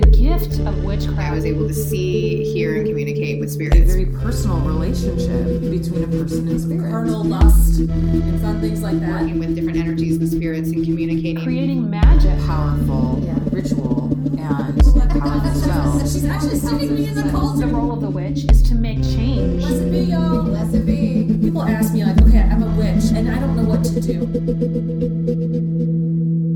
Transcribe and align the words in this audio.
the 0.00 0.06
gift 0.10 0.58
of 0.60 0.82
witchcraft. 0.84 1.20
I 1.20 1.32
was 1.32 1.44
able 1.44 1.68
to 1.68 1.74
see, 1.74 2.52
hear, 2.52 2.76
and 2.76 2.86
communicate 2.86 3.38
with 3.38 3.48
a 3.48 3.52
spirits. 3.52 3.92
very 3.92 4.06
personal 4.06 4.58
relationship 4.60 5.60
between 5.70 6.02
a 6.04 6.08
person 6.08 6.48
and 6.48 6.60
spirit. 6.60 6.90
carnal 6.90 7.22
lust 7.22 7.78
and 7.78 8.40
fun 8.40 8.60
things 8.60 8.82
like 8.82 8.98
that. 9.00 9.22
Working 9.22 9.38
with 9.38 9.54
different 9.54 9.78
energies 9.78 10.16
and 10.16 10.28
spirits 10.28 10.70
and 10.70 10.84
communicating. 10.84 11.42
creating 11.42 11.88
magic. 11.88 12.36
Powerful 12.44 13.22
Yeah. 13.24 13.38
ritual 13.52 14.10
and 14.36 14.82
oh, 14.84 15.20
powerful 15.20 15.60
spell. 15.60 16.00
She's 16.00 16.24
actually 16.24 16.58
sending 16.58 16.94
me 16.94 17.06
in 17.08 17.14
the 17.14 17.22
The 17.24 17.66
role 17.68 17.92
of 17.92 18.00
the 18.00 18.10
witch 18.10 18.44
is 18.50 18.62
to 18.64 18.74
make 18.74 19.00
change. 19.02 19.62
Blessed 19.62 19.90
be 19.92 19.98
y'all. 20.00 20.42
Blessed 20.42 20.84
be. 20.86 21.38
People 21.40 21.62
ask 21.62 21.94
me 21.94 22.04
like, 22.04 22.20
okay, 22.22 22.40
I'm 22.40 22.62
a 22.62 22.74
witch 22.76 23.12
and 23.14 23.30
I 23.30 23.38
don't 23.38 23.56
know 23.56 23.62
what 23.64 23.84
to 23.84 24.00
do. 24.00 24.26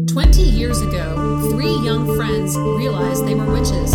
20 0.07 0.43
years 0.43 0.81
ago, 0.81 1.49
three 1.53 1.77
young 1.85 2.18
friends 2.49 2.79
realized 2.79 3.27
they 3.27 3.35
were 3.35 3.51
witches. 3.53 3.93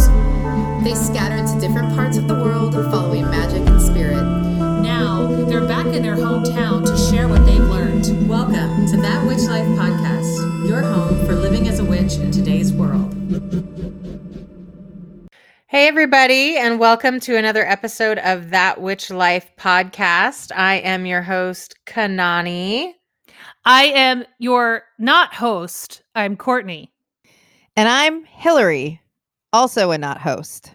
They 0.83 0.93
scattered 0.93 1.47
to 1.47 1.59
different 1.59 1.95
parts 1.95 2.17
of 2.17 2.27
the 2.27 2.35
world 2.35 2.73
following 2.91 3.23
magic 3.23 3.67
and 3.67 3.81
spirit. 3.81 4.21
Now, 4.81 5.27
they're 5.45 5.67
back 5.67 5.87
in 5.87 6.03
their 6.03 6.15
hometown 6.15 6.85
to 6.85 6.97
share 6.97 7.27
what 7.27 7.45
they've 7.45 7.57
learned. 7.57 8.29
Welcome 8.29 8.85
to 8.87 8.97
That 8.97 9.25
Witch 9.25 9.41
Life 9.43 9.65
podcast, 9.79 10.67
your 10.67 10.81
home 10.81 11.25
for 11.25 11.35
living 11.35 11.67
as 11.67 11.79
a 11.79 11.85
witch 11.85 12.13
in 12.15 12.31
today's 12.31 12.71
world. 12.71 13.11
Hey, 15.67 15.87
everybody, 15.87 16.57
and 16.57 16.79
welcome 16.79 17.19
to 17.21 17.35
another 17.35 17.65
episode 17.65 18.19
of 18.19 18.51
That 18.51 18.79
Witch 18.79 19.09
Life 19.09 19.49
podcast. 19.57 20.51
I 20.55 20.75
am 20.75 21.07
your 21.07 21.23
host, 21.23 21.75
Kanani. 21.87 22.93
I 23.65 23.85
am 23.85 24.25
your 24.37 24.83
not 24.99 25.33
host. 25.33 26.03
I'm 26.13 26.35
Courtney. 26.35 26.92
And 27.75 27.89
I'm 27.89 28.23
Hillary, 28.25 29.01
also 29.51 29.91
a 29.91 29.97
not 29.97 30.21
host. 30.21 30.73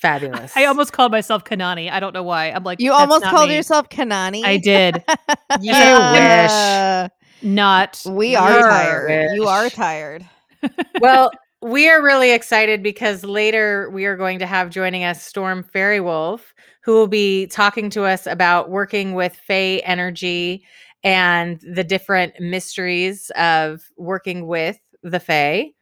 Fabulous. 0.00 0.56
I 0.56 0.64
almost 0.64 0.94
called 0.94 1.12
myself 1.12 1.44
Kanani. 1.44 1.90
I 1.90 2.00
don't 2.00 2.14
know 2.14 2.22
why. 2.22 2.50
I'm 2.50 2.64
like 2.64 2.80
You 2.80 2.90
that's 2.90 3.00
almost 3.02 3.22
not 3.24 3.34
called 3.34 3.50
me. 3.50 3.56
yourself 3.56 3.90
Kanani. 3.90 4.44
I 4.44 4.56
did. 4.56 5.04
You 5.60 5.72
Uh, 5.72 7.08
Not. 7.42 8.02
we 8.08 8.34
are 8.34 8.50
You're 8.50 8.62
tired. 8.62 9.30
You 9.34 9.44
are 9.44 9.68
tired. 9.68 10.26
well, 11.00 11.30
we 11.60 11.88
are 11.88 12.02
really 12.02 12.32
excited 12.32 12.82
because 12.82 13.24
later 13.24 13.90
we 13.90 14.06
are 14.06 14.16
going 14.16 14.38
to 14.38 14.46
have 14.46 14.70
joining 14.70 15.04
us 15.04 15.22
Storm 15.22 15.64
Faerywolf, 15.74 16.40
who 16.82 16.92
will 16.92 17.08
be 17.08 17.46
talking 17.48 17.90
to 17.90 18.04
us 18.04 18.26
about 18.26 18.70
working 18.70 19.14
with 19.14 19.36
Fae 19.36 19.82
energy 19.84 20.64
and 21.04 21.60
the 21.60 21.84
different 21.84 22.34
mysteries 22.40 23.30
of 23.36 23.82
working 23.98 24.46
with 24.46 24.78
the 25.02 25.20
Fae. 25.20 25.72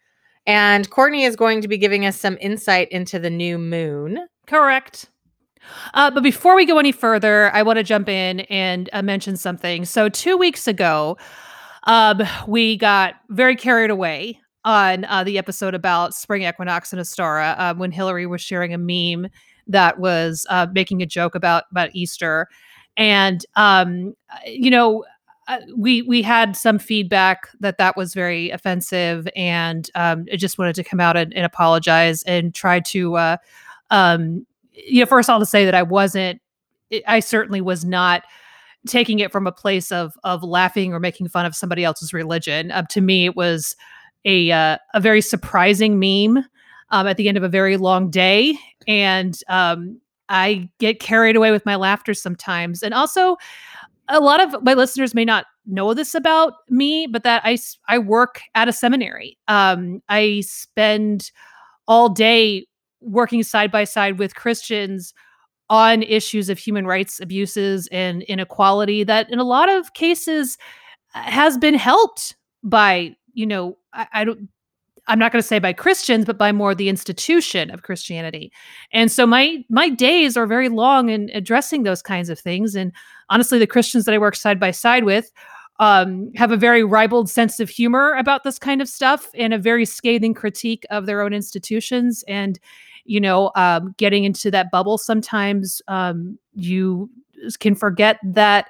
And 0.48 0.88
Courtney 0.88 1.24
is 1.24 1.36
going 1.36 1.60
to 1.60 1.68
be 1.68 1.77
giving 1.77 2.06
us 2.06 2.18
some 2.18 2.38
insight 2.41 2.88
into 2.88 3.18
the 3.18 3.28
new 3.28 3.58
moon. 3.58 4.27
Correct. 4.46 5.10
Uh, 5.92 6.10
but 6.10 6.22
before 6.22 6.56
we 6.56 6.64
go 6.64 6.78
any 6.78 6.90
further, 6.90 7.55
I 7.55 7.62
want 7.62 7.77
to 7.77 7.82
jump 7.82 8.08
in 8.08 8.40
and 8.40 8.88
uh, 8.94 9.02
mention 9.02 9.36
something. 9.36 9.84
So, 9.84 10.08
two 10.08 10.38
weeks 10.38 10.66
ago, 10.66 11.18
um, 11.84 12.22
we 12.46 12.78
got 12.78 13.16
very 13.28 13.56
carried 13.56 13.90
away 13.90 14.40
on 14.64 15.05
uh, 15.05 15.22
the 15.22 15.36
episode 15.36 15.74
about 15.74 16.14
spring 16.14 16.44
equinox 16.44 16.94
and 16.94 17.02
Ostara 17.02 17.55
uh, 17.58 17.74
when 17.74 17.92
Hillary 17.92 18.27
was 18.27 18.40
sharing 18.40 18.72
a 18.72 18.78
meme 18.78 19.30
that 19.66 19.98
was 20.00 20.46
uh, 20.48 20.66
making 20.72 21.02
a 21.02 21.06
joke 21.06 21.34
about 21.34 21.64
about 21.70 21.90
Easter, 21.92 22.48
and 22.96 23.44
um, 23.55 24.14
uh, 24.33 24.38
you 24.46 24.70
know. 24.70 25.05
Uh, 25.48 25.58
we 25.77 26.02
we 26.02 26.22
had 26.22 26.56
some 26.56 26.78
feedback 26.78 27.48
that 27.58 27.78
that 27.78 27.96
was 27.96 28.14
very 28.14 28.50
offensive, 28.50 29.27
and 29.34 29.90
um, 29.94 30.27
I 30.32 30.36
just 30.36 30.58
wanted 30.58 30.77
to 30.77 30.84
come 30.84 31.00
out 31.00 31.16
and, 31.16 31.34
and 31.34 31.44
apologize 31.44 32.22
and 32.24 32.55
try 32.55 32.80
to 32.80 33.16
uh, 33.16 33.36
um 33.90 34.46
you 34.72 35.00
know 35.00 35.06
first 35.06 35.28
of 35.28 35.32
all 35.32 35.40
to 35.40 35.46
say 35.46 35.64
that 35.64 35.74
i 35.74 35.82
wasn't 35.82 36.40
i 37.06 37.20
certainly 37.20 37.61
was 37.61 37.84
not 37.84 38.23
taking 38.86 39.18
it 39.18 39.33
from 39.33 39.46
a 39.46 39.52
place 39.52 39.90
of 39.90 40.14
of 40.24 40.42
laughing 40.42 40.92
or 40.92 41.00
making 41.00 41.28
fun 41.28 41.45
of 41.45 41.55
somebody 41.55 41.84
else's 41.84 42.14
religion. 42.14 42.70
Um, 42.70 42.86
to 42.90 43.00
me 43.00 43.27
it 43.27 43.36
was 43.36 43.77
a 44.24 44.50
uh, 44.50 44.78
a 44.94 45.00
very 45.00 45.20
surprising 45.20 45.98
meme 45.98 46.44
um, 46.90 47.06
at 47.06 47.17
the 47.17 47.28
end 47.28 47.36
of 47.36 47.42
a 47.42 47.48
very 47.48 47.77
long 47.77 48.11
day 48.11 48.56
and 48.86 49.39
um 49.48 50.00
i 50.28 50.68
get 50.78 51.00
carried 51.00 51.36
away 51.36 51.50
with 51.50 51.64
my 51.67 51.77
laughter 51.77 52.14
sometimes. 52.14 52.83
And 52.83 52.94
also 52.94 53.36
a 54.08 54.20
lot 54.20 54.41
of 54.41 54.63
my 54.63 54.74
listeners 54.74 55.14
may 55.14 55.24
not 55.24 55.46
know 55.67 55.92
this 55.95 56.14
about 56.14 56.55
me 56.70 57.07
but 57.07 57.24
that 57.24 57.42
I 57.45 57.58
I 57.89 57.98
work 57.98 58.41
at 58.55 58.69
a 58.69 58.73
seminary. 58.73 59.39
Um 59.48 60.02
i 60.08 60.42
spend 60.46 61.30
all 61.86 62.08
day 62.08 62.67
working 63.01 63.42
side 63.42 63.70
by 63.70 63.85
side 63.85 64.18
with 64.18 64.35
Christians 64.35 65.14
on 65.70 66.02
issues 66.02 66.48
of 66.48 66.58
human 66.58 66.86
rights 66.86 67.20
abuses 67.20 67.89
and 67.92 68.23
inequality 68.23 69.05
that 69.05 69.30
in 69.30 69.39
a 69.39 69.45
lot 69.45 69.68
of 69.68 69.92
cases 69.95 70.57
has 71.13 71.58
been 71.58 71.74
helped 71.74 72.36
by 72.63 73.14
you 73.35 73.47
know 73.47 73.77
I, 73.92 74.07
I 74.13 74.24
don't 74.24 74.48
I'm 75.08 75.19
not 75.19 75.33
going 75.33 75.42
to 75.42 75.46
say 75.46 75.58
by 75.58 75.73
Christians, 75.73 76.24
but 76.24 76.39
by 76.39 76.52
more 76.52 76.74
the 76.74 76.89
institution 76.89 77.70
of 77.70 77.83
Christianity. 77.83 78.52
And 78.92 79.11
so 79.11 79.27
my 79.27 79.64
my 79.69 79.89
days 79.89 80.36
are 80.36 80.46
very 80.46 80.69
long 80.69 81.08
in 81.08 81.30
addressing 81.33 81.83
those 81.83 82.02
kinds 82.02 82.29
of 82.29 82.39
things. 82.39 82.74
And 82.74 82.92
honestly, 83.30 83.58
the 83.58 83.67
Christians 83.67 84.05
that 84.05 84.14
I 84.14 84.18
work 84.18 84.36
side 84.36 84.61
by 84.61 84.70
side 84.70 85.05
with 85.05 85.33
um, 85.80 86.30
have 86.35 86.52
a 86.52 86.57
very 86.57 86.85
ribald 86.85 87.30
sense 87.30 87.61
of 87.61 87.70
humor 87.70 88.14
about 88.14 88.45
this 88.45 88.58
kind 88.58 88.83
of 88.83 88.89
stuff 88.89 89.29
and 89.35 89.55
a 89.55 89.58
very 89.58 89.85
scathing 89.85 90.35
critique 90.35 90.85
of 90.91 91.07
their 91.07 91.23
own 91.23 91.33
institutions. 91.33 92.23
And 92.29 92.58
you 93.05 93.20
know, 93.20 93.51
um, 93.57 93.95
getting 93.97 94.24
into 94.24 94.51
that 94.51 94.70
bubble 94.70 94.98
sometimes 94.98 95.80
um, 95.89 96.39
you 96.55 97.08
can 97.58 97.74
forget 97.74 98.18
that 98.23 98.67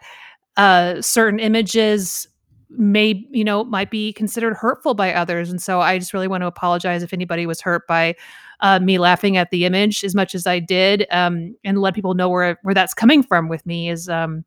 uh, 0.56 1.00
certain 1.03 1.41
images 1.41 2.28
may 2.70 3.26
you 3.30 3.44
know 3.44 3.64
might 3.64 3.90
be 3.90 4.12
considered 4.12 4.54
hurtful 4.54 4.94
by 4.94 5.12
others. 5.12 5.50
And 5.50 5.60
so 5.62 5.80
i 5.80 5.98
just 5.98 6.12
really 6.12 6.28
want 6.28 6.42
to 6.42 6.46
apologize 6.46 7.02
if 7.02 7.12
anybody 7.12 7.46
was 7.46 7.60
hurt 7.60 7.86
by 7.86 8.14
uh, 8.60 8.80
me 8.80 8.98
laughing 8.98 9.36
at 9.36 9.50
the 9.50 9.64
image 9.64 10.04
as 10.04 10.14
much 10.14 10.34
as 10.34 10.46
i 10.46 10.58
did 10.58 11.06
um, 11.10 11.54
and 11.64 11.80
let 11.80 11.94
people 11.94 12.14
know 12.14 12.28
where 12.28 12.58
where 12.62 12.74
that's 12.74 12.94
coming 12.94 13.22
from 13.22 13.48
with 13.48 13.64
me 13.66 13.88
is 13.88 14.08
um, 14.08 14.44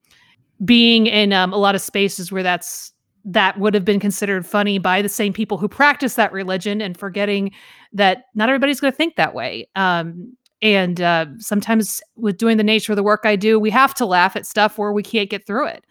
being 0.63 1.07
in 1.07 1.33
um, 1.33 1.53
a 1.53 1.57
lot 1.57 1.75
of 1.75 1.81
spaces 1.81 2.31
where 2.31 2.43
that's 2.43 2.93
that 3.23 3.59
would 3.59 3.73
have 3.73 3.85
been 3.85 3.99
considered 3.99 4.45
funny 4.45 4.79
by 4.79 5.01
the 5.01 5.09
same 5.09 5.31
people 5.31 5.57
who 5.57 5.67
practice 5.67 6.15
that 6.15 6.31
religion 6.31 6.81
and 6.81 6.97
forgetting 6.97 7.51
that 7.93 8.25
not 8.33 8.49
everybody's 8.49 8.79
going 8.79 8.91
to 8.91 8.97
think 8.97 9.15
that 9.15 9.35
way. 9.35 9.67
Um, 9.75 10.35
and 10.63 11.01
uh, 11.01 11.27
sometimes 11.38 12.01
with 12.15 12.38
doing 12.38 12.57
the 12.57 12.63
nature 12.63 12.91
of 12.91 12.95
the 12.95 13.03
work 13.03 13.21
i 13.23 13.35
do 13.35 13.59
we 13.59 13.69
have 13.71 13.95
to 13.95 14.05
laugh 14.05 14.35
at 14.35 14.45
stuff 14.45 14.77
where 14.77 14.91
we 14.91 15.03
can't 15.03 15.29
get 15.29 15.45
through 15.45 15.67
it. 15.67 15.85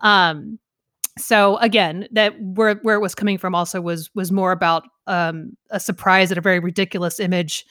Um, 0.00 0.58
so 1.18 1.56
again 1.58 2.06
that 2.12 2.34
where 2.40 2.76
where 2.82 2.96
it 2.96 3.00
was 3.00 3.14
coming 3.14 3.38
from 3.38 3.54
also 3.54 3.80
was 3.80 4.10
was 4.14 4.30
more 4.30 4.52
about 4.52 4.84
um 5.06 5.56
a 5.70 5.80
surprise 5.80 6.30
at 6.30 6.38
a 6.38 6.40
very 6.40 6.58
ridiculous 6.58 7.18
image 7.20 7.64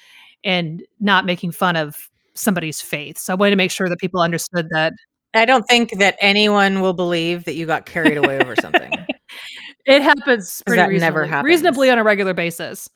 and 0.43 0.83
not 0.99 1.25
making 1.25 1.51
fun 1.51 1.75
of 1.75 2.09
somebody's 2.33 2.81
faith 2.81 3.17
so 3.17 3.33
i 3.33 3.35
wanted 3.35 3.51
to 3.51 3.57
make 3.57 3.71
sure 3.71 3.89
that 3.89 3.99
people 3.99 4.21
understood 4.21 4.67
that 4.71 4.93
I 5.35 5.45
don't 5.45 5.67
think 5.67 5.99
that 5.99 6.15
anyone 6.21 6.81
will 6.81 6.95
believe 6.95 7.45
that 7.45 7.53
you 7.53 7.67
got 7.67 7.85
carried 7.85 8.17
away 8.17 8.39
over 8.39 8.55
something. 8.55 8.91
it 9.85 10.01
happens 10.01 10.63
pretty 10.65 10.81
that 10.81 10.89
reasonably, 10.89 10.99
never 10.99 11.25
happens. 11.27 11.45
reasonably 11.45 11.91
on 11.91 11.99
a 11.99 12.03
regular 12.03 12.33
basis 12.33 12.89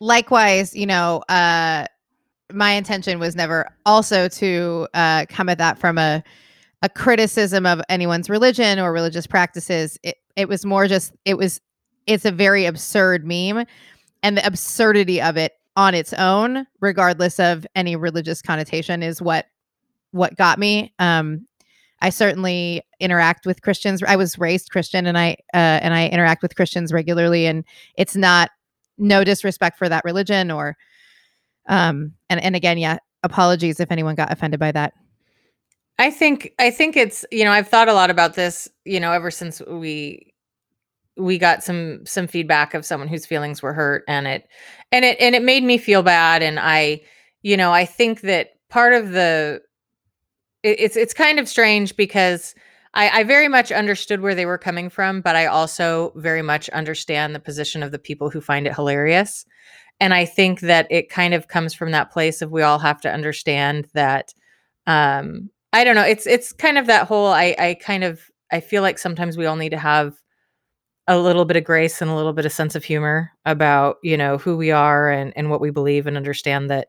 Likewise, 0.00 0.74
you 0.74 0.86
know, 0.86 1.22
uh, 1.28 1.84
my 2.52 2.72
intention 2.72 3.18
was 3.18 3.36
never 3.36 3.68
also 3.84 4.28
to 4.28 4.88
uh, 4.94 5.26
come 5.28 5.48
at 5.50 5.58
that 5.58 5.78
from 5.78 5.98
a 5.98 6.24
a 6.82 6.88
criticism 6.88 7.66
of 7.66 7.80
anyone's 7.88 8.30
religion 8.30 8.78
or 8.78 8.92
religious 8.92 9.26
practices. 9.26 9.98
It 10.02 10.16
it 10.36 10.48
was 10.48 10.64
more 10.64 10.86
just 10.86 11.14
it 11.24 11.36
was 11.36 11.60
it's 12.06 12.24
a 12.24 12.32
very 12.32 12.64
absurd 12.64 13.26
meme, 13.26 13.66
and 14.22 14.36
the 14.36 14.46
absurdity 14.46 15.20
of 15.20 15.36
it 15.36 15.52
on 15.76 15.94
its 15.94 16.12
own, 16.14 16.66
regardless 16.80 17.38
of 17.38 17.66
any 17.74 17.96
religious 17.96 18.42
connotation, 18.42 19.02
is 19.02 19.20
what 19.20 19.46
what 20.12 20.36
got 20.36 20.58
me. 20.58 20.92
Um, 20.98 21.46
I 22.02 22.10
certainly 22.10 22.82
interact 22.98 23.44
with 23.44 23.62
Christians. 23.62 24.02
I 24.02 24.16
was 24.16 24.38
raised 24.38 24.70
Christian, 24.70 25.06
and 25.06 25.18
I 25.18 25.36
uh, 25.54 25.80
and 25.82 25.94
I 25.94 26.08
interact 26.08 26.42
with 26.42 26.56
Christians 26.56 26.92
regularly. 26.92 27.46
And 27.46 27.64
it's 27.96 28.16
not 28.16 28.50
no 28.98 29.24
disrespect 29.24 29.78
for 29.78 29.88
that 29.88 30.04
religion, 30.04 30.50
or 30.50 30.76
um, 31.68 32.14
and 32.30 32.42
and 32.42 32.56
again, 32.56 32.78
yeah, 32.78 32.98
apologies 33.22 33.80
if 33.80 33.90
anyone 33.90 34.14
got 34.14 34.32
offended 34.32 34.58
by 34.58 34.72
that. 34.72 34.94
I 36.00 36.10
think 36.10 36.54
I 36.58 36.70
think 36.70 36.96
it's 36.96 37.26
you 37.30 37.44
know 37.44 37.52
I've 37.52 37.68
thought 37.68 37.90
a 37.90 37.92
lot 37.92 38.08
about 38.08 38.32
this 38.34 38.68
you 38.86 38.98
know 38.98 39.12
ever 39.12 39.30
since 39.30 39.60
we 39.68 40.32
we 41.18 41.36
got 41.36 41.62
some 41.62 42.06
some 42.06 42.26
feedback 42.26 42.72
of 42.72 42.86
someone 42.86 43.06
whose 43.06 43.26
feelings 43.26 43.62
were 43.62 43.74
hurt 43.74 44.02
and 44.08 44.26
it 44.26 44.48
and 44.90 45.04
it 45.04 45.18
and 45.20 45.34
it 45.34 45.42
made 45.42 45.62
me 45.62 45.76
feel 45.76 46.02
bad 46.02 46.42
and 46.42 46.58
I 46.58 47.02
you 47.42 47.54
know 47.54 47.70
I 47.70 47.84
think 47.84 48.22
that 48.22 48.52
part 48.70 48.94
of 48.94 49.10
the 49.10 49.60
it, 50.62 50.80
it's 50.80 50.96
it's 50.96 51.12
kind 51.12 51.38
of 51.38 51.46
strange 51.46 51.94
because 51.96 52.54
I, 52.94 53.20
I 53.20 53.24
very 53.24 53.48
much 53.48 53.70
understood 53.70 54.22
where 54.22 54.34
they 54.34 54.46
were 54.46 54.58
coming 54.58 54.88
from, 54.88 55.20
but 55.20 55.36
I 55.36 55.46
also 55.46 56.12
very 56.16 56.42
much 56.42 56.68
understand 56.70 57.34
the 57.34 57.40
position 57.40 57.82
of 57.82 57.92
the 57.92 58.00
people 58.00 58.30
who 58.30 58.40
find 58.40 58.66
it 58.66 58.74
hilarious. 58.74 59.44
And 60.00 60.12
I 60.12 60.24
think 60.24 60.60
that 60.62 60.88
it 60.90 61.08
kind 61.08 61.34
of 61.34 61.46
comes 61.46 61.72
from 61.72 61.92
that 61.92 62.10
place 62.10 62.42
of 62.42 62.50
we 62.50 62.62
all 62.62 62.80
have 62.80 63.02
to 63.02 63.12
understand 63.12 63.86
that 63.92 64.32
um 64.86 65.50
I 65.72 65.84
don't 65.84 65.94
know, 65.94 66.04
it's 66.04 66.26
it's 66.26 66.52
kind 66.52 66.78
of 66.78 66.86
that 66.86 67.06
whole 67.06 67.28
I 67.28 67.54
I 67.58 67.74
kind 67.74 68.04
of 68.04 68.20
I 68.50 68.60
feel 68.60 68.82
like 68.82 68.98
sometimes 68.98 69.36
we 69.36 69.46
all 69.46 69.56
need 69.56 69.70
to 69.70 69.78
have 69.78 70.14
a 71.06 71.18
little 71.18 71.44
bit 71.44 71.56
of 71.56 71.64
grace 71.64 72.00
and 72.00 72.10
a 72.10 72.14
little 72.14 72.32
bit 72.32 72.46
of 72.46 72.52
sense 72.52 72.74
of 72.74 72.84
humor 72.84 73.32
about, 73.44 73.96
you 74.02 74.16
know, 74.16 74.38
who 74.38 74.56
we 74.56 74.70
are 74.70 75.10
and 75.10 75.32
and 75.36 75.50
what 75.50 75.60
we 75.60 75.70
believe 75.70 76.06
and 76.06 76.16
understand 76.16 76.70
that 76.70 76.88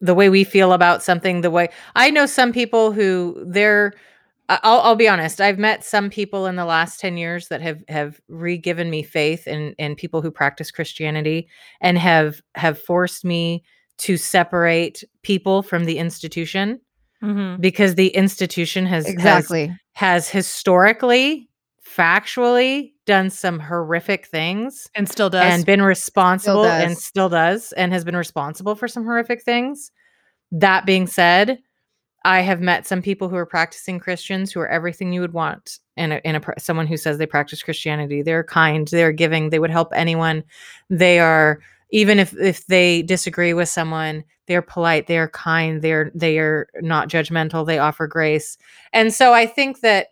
the 0.00 0.14
way 0.14 0.28
we 0.28 0.44
feel 0.44 0.72
about 0.72 1.02
something, 1.02 1.40
the 1.40 1.50
way 1.50 1.68
I 1.96 2.10
know 2.10 2.26
some 2.26 2.52
people 2.52 2.92
who 2.92 3.42
they're 3.46 3.92
I'll, 4.50 4.80
I'll 4.80 4.96
be 4.96 5.08
honest. 5.08 5.40
I've 5.40 5.58
met 5.58 5.84
some 5.84 6.10
people 6.10 6.46
in 6.46 6.56
the 6.56 6.66
last 6.66 7.00
10 7.00 7.16
years 7.16 7.48
that 7.48 7.62
have 7.62 7.82
have 7.88 8.20
re-given 8.28 8.90
me 8.90 9.02
faith 9.02 9.46
in 9.46 9.74
in 9.78 9.96
people 9.96 10.20
who 10.22 10.30
practice 10.30 10.70
Christianity 10.70 11.48
and 11.80 11.98
have 11.98 12.42
have 12.54 12.78
forced 12.78 13.24
me 13.24 13.64
to 13.98 14.16
separate 14.16 15.02
people 15.22 15.62
from 15.62 15.84
the 15.84 15.98
institution 15.98 16.80
Mhm. 17.22 17.60
because 17.60 17.94
the 17.94 18.08
institution 18.08 18.86
has 18.86 19.04
has, 19.06 19.12
Exactly. 19.12 19.76
has 19.92 20.28
historically 20.28 21.48
factually 21.86 22.92
done 23.06 23.30
some 23.30 23.58
horrific 23.60 24.26
things 24.26 24.88
And 24.94 25.08
still 25.08 25.30
does. 25.30 25.42
and 25.44 25.64
been 25.66 25.82
responsible 25.82 26.64
and 26.64 26.96
still 26.98 27.28
does 27.28 27.72
and 27.72 27.92
has 27.92 28.04
been 28.04 28.16
responsible 28.16 28.74
for 28.74 28.88
some 28.88 29.04
horrific 29.04 29.42
things. 29.42 29.90
That 30.50 30.86
being 30.86 31.06
said, 31.06 31.58
I 32.24 32.40
have 32.40 32.60
met 32.60 32.86
some 32.86 33.02
people 33.02 33.28
who 33.28 33.36
are 33.36 33.44
practicing 33.46 33.98
Christians 34.00 34.50
who 34.52 34.60
are 34.60 34.68
everything 34.68 35.12
you 35.12 35.20
would 35.20 35.34
want 35.34 35.78
in 35.96 36.12
a, 36.12 36.16
in 36.24 36.36
a 36.36 36.40
someone 36.58 36.86
who 36.86 36.96
says 36.96 37.18
they 37.18 37.26
practice 37.26 37.62
Christianity. 37.62 38.22
They're 38.22 38.44
kind, 38.44 38.88
they're 38.88 39.12
giving, 39.12 39.50
they 39.50 39.58
would 39.58 39.70
help 39.70 39.92
anyone. 39.94 40.42
They 40.88 41.18
are 41.18 41.60
even 41.94 42.18
if 42.18 42.36
if 42.36 42.66
they 42.66 43.02
disagree 43.02 43.54
with 43.54 43.68
someone, 43.68 44.24
they're 44.48 44.62
polite, 44.62 45.06
they 45.06 45.16
are 45.16 45.28
kind, 45.28 45.80
they're 45.80 46.10
they 46.12 46.40
are 46.40 46.66
not 46.80 47.08
judgmental, 47.08 47.64
they 47.64 47.78
offer 47.78 48.08
grace. 48.08 48.58
And 48.92 49.14
so 49.14 49.32
I 49.32 49.46
think 49.46 49.80
that 49.80 50.08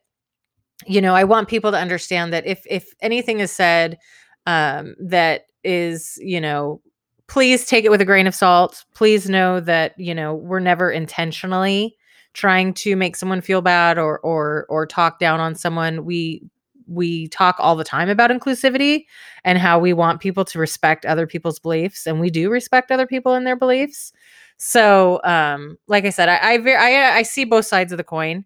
you 0.86 1.00
know, 1.00 1.14
I 1.14 1.24
want 1.24 1.48
people 1.48 1.72
to 1.72 1.76
understand 1.78 2.32
that 2.32 2.46
if 2.46 2.64
if 2.70 2.94
anything 3.00 3.40
is 3.40 3.50
said 3.50 3.98
um 4.46 4.94
that 5.00 5.46
is, 5.64 6.18
you 6.20 6.40
know, 6.40 6.80
please 7.26 7.66
take 7.66 7.84
it 7.84 7.90
with 7.90 8.00
a 8.00 8.04
grain 8.04 8.28
of 8.28 8.34
salt. 8.34 8.84
Please 8.94 9.28
know 9.28 9.58
that, 9.58 9.98
you 9.98 10.14
know, 10.14 10.34
we're 10.34 10.60
never 10.60 10.88
intentionally 10.88 11.96
trying 12.32 12.74
to 12.74 12.94
make 12.94 13.16
someone 13.16 13.40
feel 13.40 13.60
bad 13.60 13.98
or 13.98 14.20
or 14.20 14.66
or 14.68 14.86
talk 14.86 15.18
down 15.18 15.40
on 15.40 15.56
someone. 15.56 16.04
We 16.04 16.44
we 16.86 17.28
talk 17.28 17.56
all 17.58 17.76
the 17.76 17.84
time 17.84 18.08
about 18.08 18.30
inclusivity 18.30 19.04
and 19.44 19.58
how 19.58 19.78
we 19.78 19.92
want 19.92 20.20
people 20.20 20.44
to 20.46 20.58
respect 20.58 21.04
other 21.06 21.26
people's 21.26 21.58
beliefs 21.58 22.06
and 22.06 22.20
we 22.20 22.30
do 22.30 22.50
respect 22.50 22.90
other 22.90 23.06
people 23.06 23.34
and 23.34 23.46
their 23.46 23.56
beliefs. 23.56 24.12
So, 24.58 25.20
um 25.24 25.76
like 25.88 26.04
I 26.04 26.10
said, 26.10 26.28
I 26.28 26.36
I 26.36 26.56
I, 26.56 27.16
I 27.18 27.22
see 27.22 27.44
both 27.44 27.66
sides 27.66 27.92
of 27.92 27.98
the 27.98 28.04
coin 28.04 28.44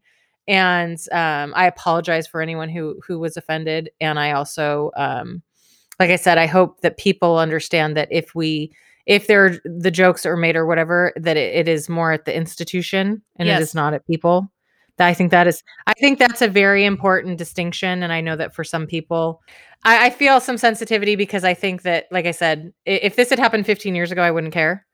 and 0.48 0.98
um 1.12 1.52
I 1.56 1.66
apologize 1.66 2.26
for 2.26 2.40
anyone 2.40 2.68
who 2.68 3.00
who 3.06 3.18
was 3.18 3.36
offended 3.36 3.90
and 4.00 4.18
I 4.18 4.32
also 4.32 4.90
um 4.96 5.42
like 5.98 6.10
I 6.10 6.16
said, 6.16 6.38
I 6.38 6.46
hope 6.46 6.80
that 6.82 6.98
people 6.98 7.38
understand 7.38 7.96
that 7.96 8.08
if 8.10 8.34
we 8.34 8.72
if 9.06 9.26
they're 9.28 9.60
the 9.64 9.90
jokes 9.90 10.26
are 10.26 10.36
made 10.36 10.56
or 10.56 10.66
whatever, 10.66 11.12
that 11.16 11.36
it, 11.36 11.54
it 11.54 11.68
is 11.68 11.88
more 11.88 12.12
at 12.12 12.24
the 12.24 12.34
institution 12.36 13.22
and 13.36 13.48
it 13.48 13.52
Yes. 13.52 13.62
is 13.62 13.74
not 13.74 13.94
at 13.94 14.06
people. 14.06 14.50
I 14.98 15.14
think 15.14 15.31
that 15.31 15.46
is 15.46 15.62
I 15.87 15.93
think 15.94 16.19
that's 16.19 16.43
a 16.43 16.48
very 16.48 16.84
important 16.84 17.38
distinction. 17.38 18.02
And 18.02 18.12
I 18.12 18.20
know 18.20 18.37
that 18.37 18.54
for 18.54 18.64
some 18.64 18.87
people 18.87 19.43
I, 19.84 20.06
I 20.06 20.10
feel 20.10 20.40
some 20.40 20.58
sensitivity 20.58 21.16
because 21.16 21.44
I 21.44 21.54
think 21.54 21.82
that, 21.82 22.06
like 22.10 22.26
I 22.26 22.31
said, 22.32 22.72
if 22.84 23.16
this 23.16 23.31
had 23.31 23.38
happened 23.38 23.66
15 23.66 23.94
years 23.94 24.10
ago, 24.10 24.22
I 24.22 24.31
wouldn't 24.31 24.52
care 24.52 24.87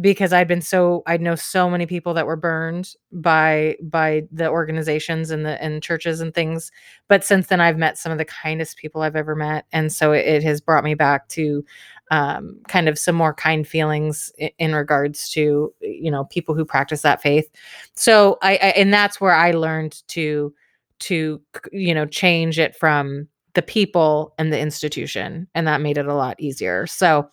because 0.00 0.32
I'd 0.32 0.48
been 0.48 0.60
so 0.60 1.02
I 1.06 1.16
know 1.16 1.34
so 1.34 1.70
many 1.70 1.86
people 1.86 2.12
that 2.14 2.26
were 2.26 2.36
burned 2.36 2.94
by 3.12 3.76
by 3.82 4.24
the 4.30 4.48
organizations 4.48 5.30
and 5.30 5.46
the 5.46 5.62
and 5.62 5.82
churches 5.82 6.20
and 6.20 6.34
things. 6.34 6.70
But 7.08 7.24
since 7.24 7.46
then, 7.46 7.60
I've 7.60 7.78
met 7.78 7.96
some 7.96 8.12
of 8.12 8.18
the 8.18 8.24
kindest 8.24 8.76
people 8.76 9.02
I've 9.02 9.16
ever 9.16 9.34
met, 9.34 9.66
and 9.72 9.92
so 9.92 10.12
it, 10.12 10.26
it 10.26 10.42
has 10.42 10.60
brought 10.60 10.84
me 10.84 10.94
back 10.94 11.28
to 11.28 11.64
um, 12.10 12.60
kind 12.68 12.88
of 12.88 12.98
some 12.98 13.16
more 13.16 13.34
kind 13.34 13.66
feelings 13.66 14.30
in, 14.38 14.50
in 14.58 14.74
regards 14.74 15.30
to 15.30 15.72
you 15.80 16.10
know 16.10 16.24
people 16.24 16.54
who 16.54 16.64
practice 16.64 17.02
that 17.02 17.22
faith. 17.22 17.50
So 17.94 18.38
I, 18.42 18.52
I 18.52 18.68
and 18.76 18.92
that's 18.92 19.20
where 19.20 19.34
I 19.34 19.52
learned 19.52 20.02
to 20.08 20.54
to 20.98 21.40
you 21.72 21.94
know 21.94 22.06
change 22.06 22.58
it 22.58 22.76
from 22.76 23.28
the 23.54 23.62
people 23.62 24.34
and 24.38 24.52
the 24.52 24.60
institution 24.60 25.48
and 25.54 25.66
that 25.66 25.80
made 25.80 25.96
it 25.96 26.06
a 26.06 26.14
lot 26.14 26.38
easier 26.38 26.86
so 26.86 27.26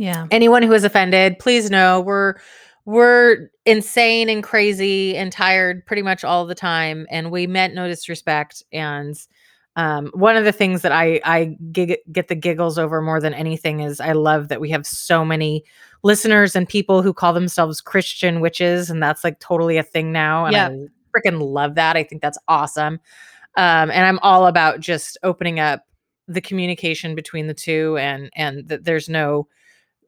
yeah. 0.00 0.26
anyone 0.30 0.62
who 0.62 0.72
is 0.72 0.82
offended 0.84 1.38
please 1.38 1.70
know 1.70 2.00
we're 2.00 2.34
we're 2.86 3.50
insane 3.66 4.28
and 4.30 4.42
crazy 4.42 5.14
and 5.14 5.30
tired 5.30 5.84
pretty 5.86 6.00
much 6.02 6.24
all 6.24 6.46
the 6.46 6.54
time 6.54 7.06
and 7.10 7.30
we 7.30 7.46
meant 7.46 7.74
no 7.74 7.86
disrespect 7.86 8.62
and 8.72 9.26
um, 9.76 10.10
one 10.14 10.36
of 10.36 10.44
the 10.44 10.52
things 10.52 10.80
that 10.82 10.90
i 10.90 11.20
i 11.24 11.56
gig- 11.70 11.98
get 12.10 12.28
the 12.28 12.34
giggles 12.34 12.78
over 12.78 13.02
more 13.02 13.20
than 13.20 13.34
anything 13.34 13.80
is 13.80 14.00
i 14.00 14.12
love 14.12 14.48
that 14.48 14.60
we 14.60 14.70
have 14.70 14.86
so 14.86 15.24
many 15.24 15.62
listeners 16.02 16.56
and 16.56 16.66
people 16.68 17.02
who 17.02 17.12
call 17.12 17.32
themselves 17.34 17.80
christian 17.82 18.40
witches 18.40 18.88
and 18.90 19.02
that's 19.02 19.22
like 19.22 19.38
totally 19.38 19.76
a 19.76 19.82
thing 19.82 20.12
now 20.12 20.46
and 20.46 20.54
Yeah. 20.54 20.68
i 20.68 20.86
freaking 21.14 21.40
love 21.42 21.74
that 21.74 21.96
i 21.96 22.02
think 22.02 22.22
that's 22.22 22.38
awesome 22.48 22.94
um, 23.56 23.90
and 23.90 24.06
i'm 24.06 24.18
all 24.20 24.46
about 24.46 24.80
just 24.80 25.18
opening 25.22 25.60
up 25.60 25.84
the 26.26 26.40
communication 26.40 27.14
between 27.14 27.46
the 27.48 27.54
two 27.54 27.96
and 27.98 28.30
and 28.34 28.66
that 28.68 28.84
there's 28.84 29.08
no 29.08 29.46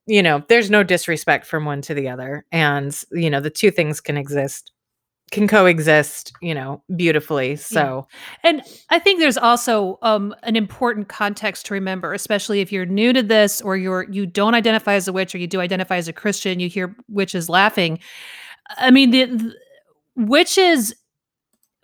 you 0.06 0.22
know 0.22 0.42
there's 0.48 0.70
no 0.70 0.82
disrespect 0.82 1.46
from 1.46 1.64
one 1.64 1.80
to 1.82 1.94
the 1.94 2.08
other 2.08 2.44
and 2.52 3.02
you 3.12 3.30
know 3.30 3.40
the 3.40 3.50
two 3.50 3.70
things 3.70 4.00
can 4.00 4.16
exist 4.16 4.72
can 5.30 5.48
coexist 5.48 6.32
you 6.42 6.54
know 6.54 6.82
beautifully 6.94 7.56
so 7.56 8.06
And 8.44 8.62
I 8.90 8.98
think 8.98 9.20
there's 9.20 9.38
also 9.38 9.98
um, 10.02 10.34
an 10.42 10.56
important 10.56 11.08
context 11.08 11.66
to 11.66 11.74
remember, 11.74 12.12
especially 12.12 12.60
if 12.60 12.70
you're 12.72 12.86
new 12.86 13.12
to 13.12 13.22
this 13.22 13.60
or 13.62 13.76
you're 13.76 14.06
you 14.10 14.26
don't 14.26 14.54
identify 14.54 14.94
as 14.94 15.08
a 15.08 15.12
witch 15.12 15.34
or 15.34 15.38
you 15.38 15.46
do 15.46 15.60
identify 15.60 15.96
as 15.96 16.08
a 16.08 16.12
Christian. 16.12 16.60
You 16.60 16.68
hear 16.68 16.94
witches 17.08 17.48
laughing. 17.48 17.98
I 18.76 18.90
mean, 18.90 19.10
the, 19.10 19.24
the 19.24 19.54
witches 20.16 20.94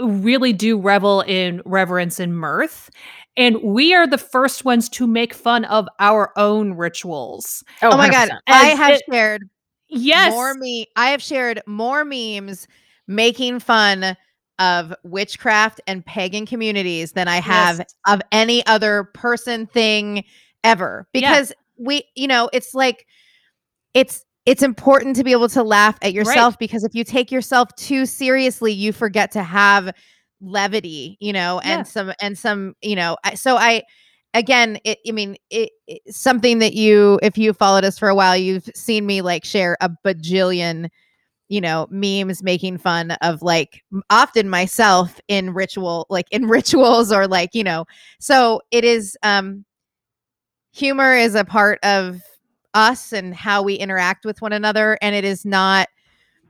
really 0.01 0.53
do 0.53 0.79
revel 0.79 1.23
in 1.23 1.63
reverence 1.65 2.21
and 2.21 2.37
mirth, 2.37 2.91
and 3.39 3.63
we 3.63 3.95
are 3.95 4.07
the 4.07 4.19
first 4.19 4.67
ones 4.67 4.91
to 4.91 5.07
make 5.07 5.33
fun 5.33 5.65
of 5.67 5.89
our 6.01 6.33
own 6.37 6.75
rituals. 6.75 7.65
Oh, 7.83 7.93
oh 7.93 7.97
my 7.97 8.11
god, 8.11 8.29
100%. 8.29 8.39
I 8.49 8.65
have 8.75 8.95
it- 8.95 9.03
shared 9.11 9.49
Yes, 9.89 10.31
more 10.33 10.53
me 10.53 10.87
I 10.97 11.09
have 11.11 11.23
shared 11.23 11.63
more 11.67 12.05
memes 12.05 12.69
making 13.07 13.61
fun 13.61 14.15
of 14.59 14.93
witchcraft 15.05 15.81
and 15.87 16.05
pagan 16.05 16.45
communities 16.45 17.13
than 17.13 17.27
I 17.29 17.37
have 17.41 17.79
Yes. 17.79 17.95
of 18.07 18.21
any 18.33 18.67
other 18.67 19.05
person 19.15 19.67
thing 19.67 20.25
ever 20.63 21.09
Yeah. 21.15 21.31
because 21.31 21.53
we 21.79 22.03
you 22.17 22.27
know 22.27 22.51
it's 22.53 22.75
like 22.75 23.07
it's 23.95 24.25
it's 24.45 24.63
important 24.63 25.15
to 25.17 25.25
be 25.25 25.33
able 25.33 25.49
to 25.51 25.63
laugh 25.63 25.97
at 26.03 26.13
yourself 26.13 26.59
because 26.59 26.83
if 26.85 26.95
you 26.95 27.05
take 27.05 27.31
yourself 27.33 27.69
too 27.77 28.05
seriously 28.05 28.73
you 28.73 28.93
forget 28.93 29.31
to 29.33 29.43
have 29.43 29.93
levity 30.41 31.17
you 31.21 31.33
know 31.33 31.61
and 31.61 31.81
Yeah. 31.81 31.83
some 31.85 32.13
and 32.21 32.39
some 32.39 32.75
you 32.83 32.95
know 32.95 33.17
so 33.35 33.57
i 33.57 33.83
again 34.35 34.79
it 34.85 34.99
i 35.09 35.13
mean 35.13 35.37
it, 35.51 35.71
it 35.87 36.01
something 36.15 36.59
that 36.61 36.75
you 36.75 37.19
if 37.23 37.37
you 37.37 37.53
followed 37.53 37.85
us 37.85 37.99
for 37.99 38.09
a 38.09 38.15
while 38.15 38.37
you've 38.37 38.69
seen 38.75 39.07
me 39.07 39.21
like 39.23 39.45
share 39.45 39.77
a 39.81 39.91
bajillion 40.05 40.89
you 41.49 41.61
know 41.61 41.87
memes 41.91 42.43
making 42.43 42.79
fun 42.79 43.13
of 43.23 43.43
like 43.43 43.83
often 44.11 44.49
myself 44.49 45.21
in 45.29 45.53
ritual 45.55 46.07
like 46.11 46.27
in 46.31 46.47
rituals 46.49 47.13
or 47.13 47.27
like 47.27 47.51
you 47.55 47.65
know 47.65 47.85
so 48.21 48.61
it 48.71 48.85
is 48.85 49.17
um 49.23 49.65
humor 50.73 51.15
is 51.15 51.35
a 51.35 51.45
part 51.45 51.79
of 51.83 52.21
us 52.75 53.13
and 53.13 53.35
how 53.35 53.63
we 53.63 53.75
interact 53.75 54.25
with 54.25 54.41
one 54.43 54.53
another 54.53 54.99
and 55.01 55.15
it 55.15 55.25
is 55.25 55.45
not 55.45 55.89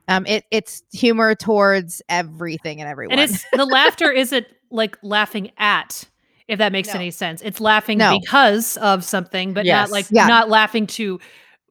um 0.09 0.27
it 0.27 0.45
it's 0.51 0.83
humor 0.93 1.35
towards 1.35 2.03
everything 2.09 2.81
and 2.81 2.91
everyone 2.91 3.19
and 3.19 3.31
it's 3.31 3.45
the 3.53 3.65
laughter 3.71 4.11
isn't 4.11 4.47
like 4.71 4.97
laughing 5.03 5.51
at 5.59 6.05
if 6.49 6.59
that 6.59 6.73
makes 6.73 6.89
No. 6.89 6.95
any 6.95 7.11
sense 7.11 7.41
it's 7.43 7.61
laughing 7.61 7.99
No. 7.99 8.19
because 8.19 8.77
of 8.79 9.05
something 9.05 9.55
but 9.55 9.65
Yes. 9.65 9.89
not 9.89 9.93
like 9.93 10.07
Yeah. 10.11 10.27
not 10.27 10.49
laughing 10.49 10.87
to 10.89 11.21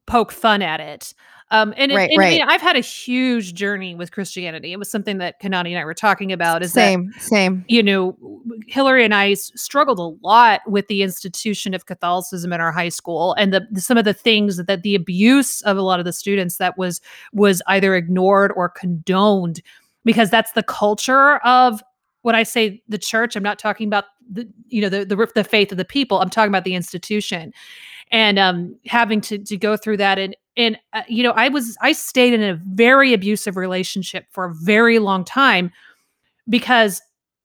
poke 0.06 0.32
fun 0.32 0.62
at 0.62 0.80
it 0.80 1.12
um 1.50 1.72
and, 1.76 1.90
it- 1.92 1.94
Right, 1.96 2.10
and, 2.10 2.18
right. 2.18 2.40
and 2.40 2.50
i've 2.50 2.60
had 2.60 2.76
a 2.76 2.80
huge 2.80 3.54
journey 3.54 3.94
with 3.94 4.12
christianity 4.12 4.72
it 4.72 4.78
was 4.78 4.90
something 4.90 5.18
that 5.18 5.40
kanani 5.40 5.70
and 5.70 5.78
i 5.78 5.84
were 5.84 5.94
talking 5.94 6.32
about 6.32 6.62
is 6.62 6.72
that 6.74 6.86
same 6.88 7.12
same 7.18 7.64
you 7.68 7.82
know, 7.82 8.16
Hillary 8.66 9.04
and 9.04 9.14
I 9.14 9.34
struggled 9.34 9.98
a 9.98 10.16
lot 10.26 10.60
with 10.66 10.88
the 10.88 11.02
institution 11.02 11.74
of 11.74 11.86
Catholicism 11.86 12.52
in 12.52 12.60
our 12.60 12.72
high 12.72 12.88
school 12.88 13.34
and 13.34 13.52
the, 13.52 13.66
the- 13.70 13.80
some 13.80 13.96
of 13.98 14.04
the 14.04 14.14
things 14.14 14.56
that 14.58 14.82
the 14.82 14.94
abuse 14.94 15.60
of 15.62 15.76
a 15.76 15.82
lot 15.82 15.98
of 15.98 16.04
the 16.04 16.12
students 16.12 16.56
that 16.56 16.76
was 16.78 17.00
was 17.32 17.62
either 17.66 17.94
ignored 17.94 18.52
or 18.56 18.68
condoned 18.68 19.60
because 20.04 20.30
that's 20.30 20.52
the 20.52 20.62
culture 20.62 21.36
of 21.38 21.82
when 22.22 22.34
I 22.34 22.42
say 22.42 22.82
the 22.88 22.98
church, 22.98 23.36
I'm 23.36 23.42
not 23.42 23.58
talking 23.58 23.86
about 23.86 24.04
the 24.30 24.48
you 24.68 24.80
know 24.82 24.88
the 24.88 25.04
the, 25.04 25.30
the 25.34 25.44
faith 25.44 25.72
of 25.72 25.78
the 25.78 25.84
people. 25.84 26.20
I'm 26.20 26.30
talking 26.30 26.50
about 26.50 26.64
the 26.64 26.74
institution, 26.74 27.52
and 28.10 28.38
um, 28.38 28.76
having 28.86 29.20
to 29.22 29.38
to 29.38 29.56
go 29.56 29.76
through 29.76 29.98
that 29.98 30.18
and 30.18 30.36
and 30.56 30.78
uh, 30.92 31.02
you 31.08 31.22
know 31.22 31.32
I 31.32 31.48
was 31.48 31.76
I 31.80 31.92
stayed 31.92 32.34
in 32.34 32.42
a 32.42 32.54
very 32.54 33.12
abusive 33.12 33.56
relationship 33.56 34.26
for 34.30 34.46
a 34.46 34.54
very 34.54 34.98
long 34.98 35.24
time 35.24 35.70
because 36.48 37.00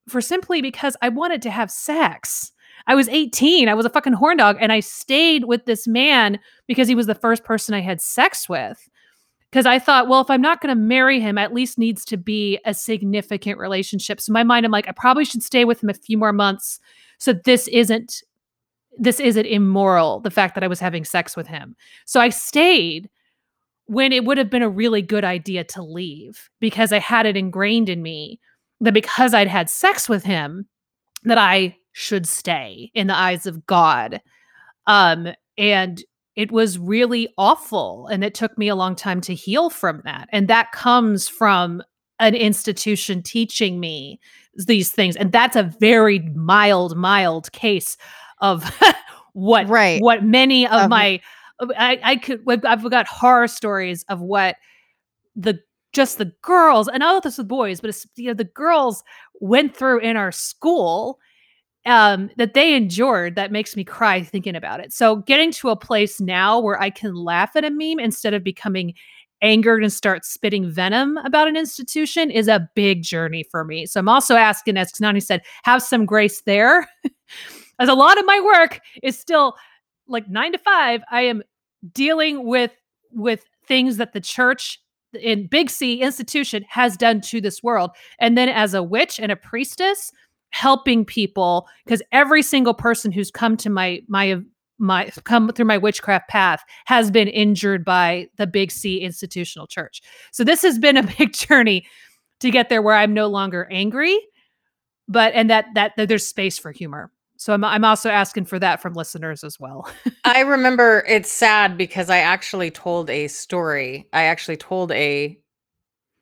for 0.08 0.22
simply 0.22 0.62
because 0.62 0.98
I 1.02 1.10
wanted 1.10 1.42
to 1.44 1.52
have 1.52 1.72
sex. 1.72 2.52
I 2.88 2.96
was 2.96 3.08
18. 3.08 3.70
I 3.70 3.74
was 3.74 3.86
a 3.86 3.90
fucking 3.90 4.13
horn 4.13 4.38
dog. 4.38 4.58
And 4.60 4.72
I 4.72 4.82
stayed 4.82 5.46
with 5.46 5.66
this 5.66 5.88
man 5.88 6.40
because 6.68 6.88
he 6.88 6.96
was 6.96 7.08
the 7.08 7.16
first 7.16 7.44
person 7.44 7.74
I 7.74 7.80
had 7.80 8.02
sex 8.02 8.50
with. 8.50 8.90
Because 9.53 9.67
I 9.67 9.77
thought, 9.77 10.07
well, 10.07 10.19
if 10.19 10.31
I'm 10.31 10.41
not 10.41 10.62
going 10.62 10.75
to 10.75 10.81
marry 10.81 11.19
him, 11.19 11.38
at 11.38 11.53
least 11.53 11.77
needs 11.77 12.03
to 12.05 12.17
be 12.17 12.57
a 12.65 12.74
significant 12.74 13.60
relationship. 13.60 14.19
So 14.19 14.31
in 14.31 14.33
my 14.33 14.41
mind, 14.41 14.65
I'm 14.65 14.72
like, 14.72 14.89
I 14.89 14.93
probably 14.93 15.25
should 15.25 15.43
stay 15.43 15.63
with 15.63 15.83
him 15.83 15.91
a 15.91 15.93
few 15.93 16.17
more 16.17 16.33
months. 16.33 16.79
So 17.19 17.33
this 17.33 17.67
isn't 17.67 18.24
this 18.98 19.19
isn't 19.19 19.45
immoral, 19.45 20.22
the 20.22 20.31
fact 20.31 20.55
that 20.55 20.63
I 20.63 20.67
was 20.67 20.79
having 20.79 21.05
sex 21.05 21.38
with 21.38 21.45
him. 21.45 21.75
So 22.05 22.19
I 22.19 22.29
stayed 22.29 23.12
when 23.86 24.12
it 24.12 24.25
would 24.25 24.39
have 24.39 24.50
been 24.50 24.63
a 24.63 24.69
really 24.69 25.03
good 25.03 25.24
idea 25.24 25.63
to 25.65 25.83
leave 25.83 26.50
because 26.60 26.91
I 26.91 26.98
had 26.98 27.27
it 27.27 27.38
ingrained 27.38 27.89
in 27.89 28.01
me 28.01 28.39
that 28.81 28.95
because 28.95 29.36
I'd 29.36 29.48
had 29.48 29.69
sex 29.69 30.10
with 30.10 30.24
him, 30.24 30.67
that 31.25 31.38
I 31.38 31.77
should 31.91 32.25
stay 32.25 32.89
in 32.95 33.05
the 33.05 33.15
eyes 33.15 33.45
of 33.45 33.67
God. 33.67 34.19
Um, 34.88 35.27
and 35.60 36.03
it 36.36 36.52
was 36.52 36.78
really 36.80 37.34
awful. 37.38 38.08
And 38.08 38.24
it 38.24 38.34
took 38.34 38.58
me 38.58 38.68
a 38.68 38.75
long 38.75 38.96
time 38.96 39.22
to 39.22 39.34
heal 39.36 39.70
from 39.70 40.02
that. 40.06 40.30
And 40.32 40.48
that 40.48 40.72
comes 40.72 41.28
from 41.28 41.82
an 42.20 42.36
institution 42.36 43.22
teaching 43.22 43.80
me 43.80 44.20
these 44.56 44.92
things. 44.92 45.16
And 45.16 45.32
that's 45.32 45.56
a 45.56 45.63
very 45.80 46.20
mild, 46.36 46.96
mild 46.96 47.52
case 47.52 47.98
of 48.40 48.63
what 49.34 49.68
Right. 49.68 50.02
what 50.02 50.24
many 50.24 50.66
of 50.68 50.84
Of- 50.84 50.90
my 50.90 51.22
uh, 51.60 51.68
I, 51.78 52.00
I 52.04 52.16
could 52.18 52.44
I've 52.66 52.90
got 52.90 53.08
horror 53.08 53.48
stories 53.48 54.04
of 54.10 54.20
what 54.22 54.56
the 55.36 55.60
just 55.94 56.18
the 56.18 56.32
girls 56.42 56.88
and 56.88 57.04
all 57.04 57.22
this 57.22 57.38
with 57.38 57.48
boys, 57.48 57.80
but 57.80 57.90
it's 57.90 58.08
you 58.16 58.28
know 58.28 58.34
the 58.34 58.44
girls 58.44 59.04
went 59.40 59.75
through 59.75 60.00
in 60.00 60.18
our 60.18 60.32
school 60.32 61.20
um 61.86 62.30
that 62.38 62.54
they 62.54 62.74
endured 62.75 63.36
that 63.36 63.52
makes 63.52 63.75
me 63.75 63.84
cry 63.84 64.24
thinking 64.24 64.56
about 64.56 64.80
it. 64.80 64.94
So 64.94 65.18
getting 65.18 65.52
to 65.54 65.70
a 65.70 65.75
place 65.75 66.22
now 66.22 66.60
where 66.60 66.82
I 66.82 66.90
can 66.90 67.16
laugh 67.16 67.56
at 67.56 67.66
a 67.66 67.70
meme 67.70 68.00
instead 68.00 68.34
of 68.34 68.44
becoming 68.44 68.94
angered 69.42 69.84
and 69.84 69.92
start 69.92 70.25
spitting 70.25 70.72
venom 70.72 71.18
about 71.18 71.48
an 71.48 71.58
institution 71.58 72.32
is 72.32 72.48
a 72.48 72.68
big 72.75 73.04
journey 73.04 73.44
for 73.44 73.66
me. 73.66 73.86
So 73.86 74.00
I'm 74.00 74.10
also 74.10 74.36
asking, 74.36 74.78
as 74.78 74.92
Kanani 74.92 75.22
said, 75.22 75.42
have 75.63 75.84
some 75.84 76.06
grace 76.06 76.42
there. 76.42 76.88
as 77.80 77.90
a 77.90 77.94
lot 77.94 78.18
of 78.18 78.25
my 78.25 78.40
work 78.40 78.80
is 79.04 79.20
still 79.20 79.56
like 80.08 80.28
nine 80.30 80.54
to 80.54 80.58
five, 80.58 81.02
I 81.12 81.22
am 81.24 81.44
dealing 81.94 82.48
with 82.48 82.72
with 83.12 83.44
things 83.68 83.98
that 83.98 84.13
the 84.13 84.22
church 84.22 84.80
in 85.22 85.48
big 85.48 85.70
C 85.70 86.02
institution 86.02 86.66
has 86.70 86.98
done 86.98 87.22
to 87.22 87.40
this 87.40 87.62
world. 87.62 87.92
And 88.20 88.38
then 88.38 88.50
as 88.50 88.74
a 88.74 88.82
witch 88.82 89.20
and 89.20 89.32
a 89.32 89.36
priestess, 89.36 90.12
helping 90.53 91.03
people 91.03 91.67
because 91.83 92.03
every 92.12 92.43
single 92.43 92.75
person 92.75 93.12
who's 93.12 93.31
come 93.31 93.57
to 93.57 93.72
my 93.72 94.00
my 94.07 94.39
my 94.77 95.10
come 95.24 95.51
through 95.51 95.65
my 95.65 95.79
witchcraft 95.79 96.29
path 96.29 96.63
has 96.86 97.10
been 97.10 97.27
injured 97.27 97.83
by 97.83 98.27
the 98.38 98.45
big 98.45 98.72
C 98.72 99.01
institutional 99.01 99.65
church. 99.65 100.03
So 100.31 100.43
this 100.43 100.62
has 100.62 100.77
been 100.77 100.95
a 100.95 101.03
big 101.17 101.33
journey 101.33 101.88
to 102.39 102.51
get 102.51 102.69
there 102.69 102.83
where 102.83 102.95
I'm 102.95 103.15
no 103.15 103.27
longer 103.27 103.67
angry, 103.72 104.17
but 105.07 105.33
and 105.33 105.50
that 105.50 105.65
that, 105.74 105.93
that 105.98 106.07
there's 106.07 106.25
space 106.25 106.60
for 106.60 106.72
humor. 106.72 107.12
So 107.38 107.51
I'm 107.53 107.63
I'm 107.63 107.83
also 107.83 108.12
asking 108.12 108.45
for 108.45 108.60
that 108.60 108.79
from 108.79 108.93
listeners 108.93 109.43
as 109.43 109.60
well. 109.60 109.89
I 110.24 110.41
remember 110.41 111.03
it's 111.07 111.31
sad 111.31 111.79
because 111.79 112.12
I 112.12 112.19
actually 112.19 112.69
told 112.69 113.10
a 113.10 113.27
story. 113.27 114.07
I 114.13 114.25
actually 114.25 114.57
told 114.57 114.91
a 114.91 115.36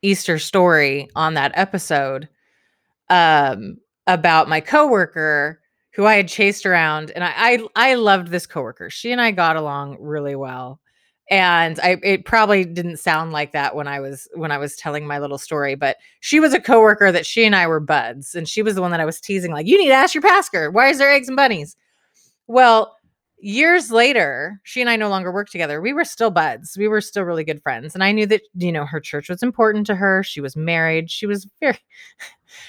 Easter 0.01 0.39
story 0.39 1.09
on 1.17 1.33
that 1.33 1.51
episode 1.55 2.29
um 3.09 3.75
about 4.13 4.49
my 4.49 4.59
coworker 4.59 5.61
who 5.93 6.05
I 6.05 6.15
had 6.15 6.27
chased 6.27 6.65
around 6.65 7.11
and 7.11 7.23
I 7.23 7.33
I, 7.35 7.67
I 7.75 7.93
loved 7.95 8.27
this 8.27 8.45
coworker. 8.45 8.89
She 8.89 9.11
and 9.11 9.21
I 9.21 9.31
got 9.31 9.55
along 9.55 9.97
really 9.99 10.35
well. 10.35 10.79
And 11.29 11.79
I 11.79 11.97
it 12.03 12.25
probably 12.25 12.65
didn't 12.65 12.97
sound 12.97 13.31
like 13.31 13.53
that 13.53 13.73
when 13.75 13.87
I 13.87 14.01
was 14.01 14.27
when 14.33 14.51
I 14.51 14.57
was 14.57 14.75
telling 14.75 15.07
my 15.07 15.19
little 15.19 15.37
story, 15.37 15.75
but 15.75 15.97
she 16.19 16.41
was 16.41 16.53
a 16.53 16.59
coworker 16.59 17.11
that 17.11 17.25
she 17.25 17.45
and 17.45 17.55
I 17.55 17.67
were 17.67 17.79
buds 17.79 18.35
and 18.35 18.49
she 18.49 18.61
was 18.61 18.75
the 18.75 18.81
one 18.81 18.91
that 18.91 18.99
I 18.99 19.05
was 19.05 19.21
teasing 19.21 19.51
like 19.51 19.65
you 19.65 19.77
need 19.77 19.87
to 19.87 19.93
ask 19.93 20.13
your 20.13 20.23
pastor, 20.23 20.71
why 20.71 20.89
is 20.89 20.97
there 20.97 21.11
eggs 21.11 21.29
and 21.29 21.37
bunnies? 21.37 21.77
Well, 22.47 22.97
years 23.41 23.91
later, 23.91 24.59
she 24.63 24.81
and 24.81 24.89
I 24.89 24.95
no 24.95 25.09
longer 25.09 25.31
worked 25.31 25.51
together. 25.51 25.81
We 25.81 25.93
were 25.93 26.05
still 26.05 26.31
buds. 26.31 26.77
We 26.77 26.87
were 26.87 27.01
still 27.01 27.23
really 27.23 27.43
good 27.43 27.61
friends. 27.63 27.93
And 27.93 28.03
I 28.03 28.11
knew 28.11 28.25
that, 28.27 28.41
you 28.55 28.71
know, 28.71 28.85
her 28.85 28.99
church 28.99 29.29
was 29.29 29.43
important 29.43 29.87
to 29.87 29.95
her. 29.95 30.23
She 30.23 30.41
was 30.41 30.55
married. 30.55 31.09
She 31.09 31.25
was 31.25 31.47
very, 31.59 31.77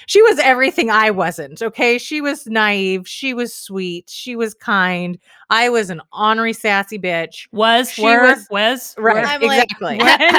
she 0.07 0.21
was 0.21 0.39
everything 0.39 0.89
I 0.89 1.11
wasn't. 1.11 1.61
Okay. 1.61 1.97
She 1.97 2.21
was 2.21 2.47
naive. 2.47 3.07
She 3.07 3.33
was 3.33 3.53
sweet. 3.53 4.09
She 4.09 4.35
was 4.35 4.53
kind. 4.53 5.17
I 5.49 5.69
was 5.69 5.89
an 5.89 6.01
ornery, 6.17 6.53
sassy 6.53 6.97
bitch. 6.99 7.47
Was 7.51 7.91
She 7.91 8.03
were 8.03 8.21
was- 8.23 8.47
was 8.49 8.95
Right. 8.97 9.15
were- 9.15 9.21
I'm 9.21 9.41
like, 9.41 9.63
exactly. 9.63 9.97
When? 9.97 10.35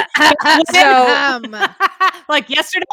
Um, 0.75 1.69
like 2.29 2.49
yesterday. 2.49 2.85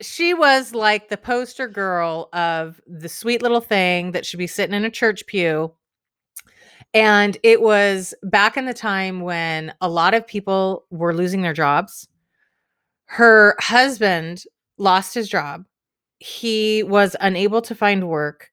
she 0.00 0.34
was 0.34 0.74
like 0.74 1.08
the 1.08 1.16
poster 1.16 1.68
girl 1.68 2.28
of 2.32 2.80
the 2.86 3.08
sweet 3.08 3.42
little 3.42 3.60
thing 3.60 4.12
that 4.12 4.26
should 4.26 4.38
be 4.38 4.46
sitting 4.46 4.74
in 4.74 4.84
a 4.84 4.90
church 4.90 5.26
pew. 5.26 5.72
And 6.92 7.36
it 7.42 7.60
was 7.60 8.14
back 8.22 8.56
in 8.56 8.66
the 8.66 8.74
time 8.74 9.20
when 9.20 9.74
a 9.80 9.88
lot 9.88 10.14
of 10.14 10.26
people 10.26 10.84
were 10.90 11.12
losing 11.14 11.42
their 11.42 11.52
jobs. 11.52 12.06
Her 13.06 13.56
husband 13.58 14.44
lost 14.78 15.14
his 15.14 15.28
job. 15.28 15.64
He 16.18 16.82
was 16.82 17.16
unable 17.20 17.62
to 17.62 17.74
find 17.74 18.08
work. 18.08 18.50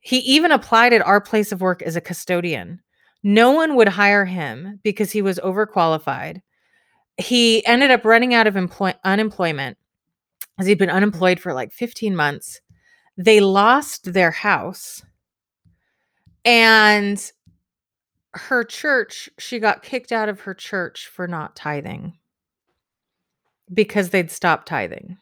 He 0.00 0.18
even 0.18 0.52
applied 0.52 0.92
at 0.92 1.06
our 1.06 1.20
place 1.20 1.52
of 1.52 1.60
work 1.60 1.82
as 1.82 1.96
a 1.96 2.00
custodian. 2.00 2.80
No 3.22 3.52
one 3.52 3.76
would 3.76 3.88
hire 3.88 4.24
him 4.24 4.80
because 4.82 5.12
he 5.12 5.22
was 5.22 5.38
overqualified. 5.38 6.42
He 7.18 7.64
ended 7.66 7.90
up 7.90 8.04
running 8.04 8.34
out 8.34 8.46
of 8.46 8.56
employ- 8.56 8.94
unemployment 9.04 9.78
as 10.58 10.66
he'd 10.66 10.78
been 10.78 10.90
unemployed 10.90 11.38
for 11.38 11.52
like 11.52 11.72
15 11.72 12.16
months. 12.16 12.60
They 13.16 13.40
lost 13.40 14.12
their 14.12 14.30
house. 14.30 15.02
And 16.44 17.32
her 18.34 18.64
church, 18.64 19.28
she 19.38 19.58
got 19.58 19.82
kicked 19.82 20.10
out 20.10 20.28
of 20.28 20.40
her 20.40 20.54
church 20.54 21.06
for 21.06 21.28
not 21.28 21.54
tithing 21.54 22.14
because 23.72 24.10
they'd 24.10 24.30
stopped 24.30 24.66
tithing. 24.66 25.18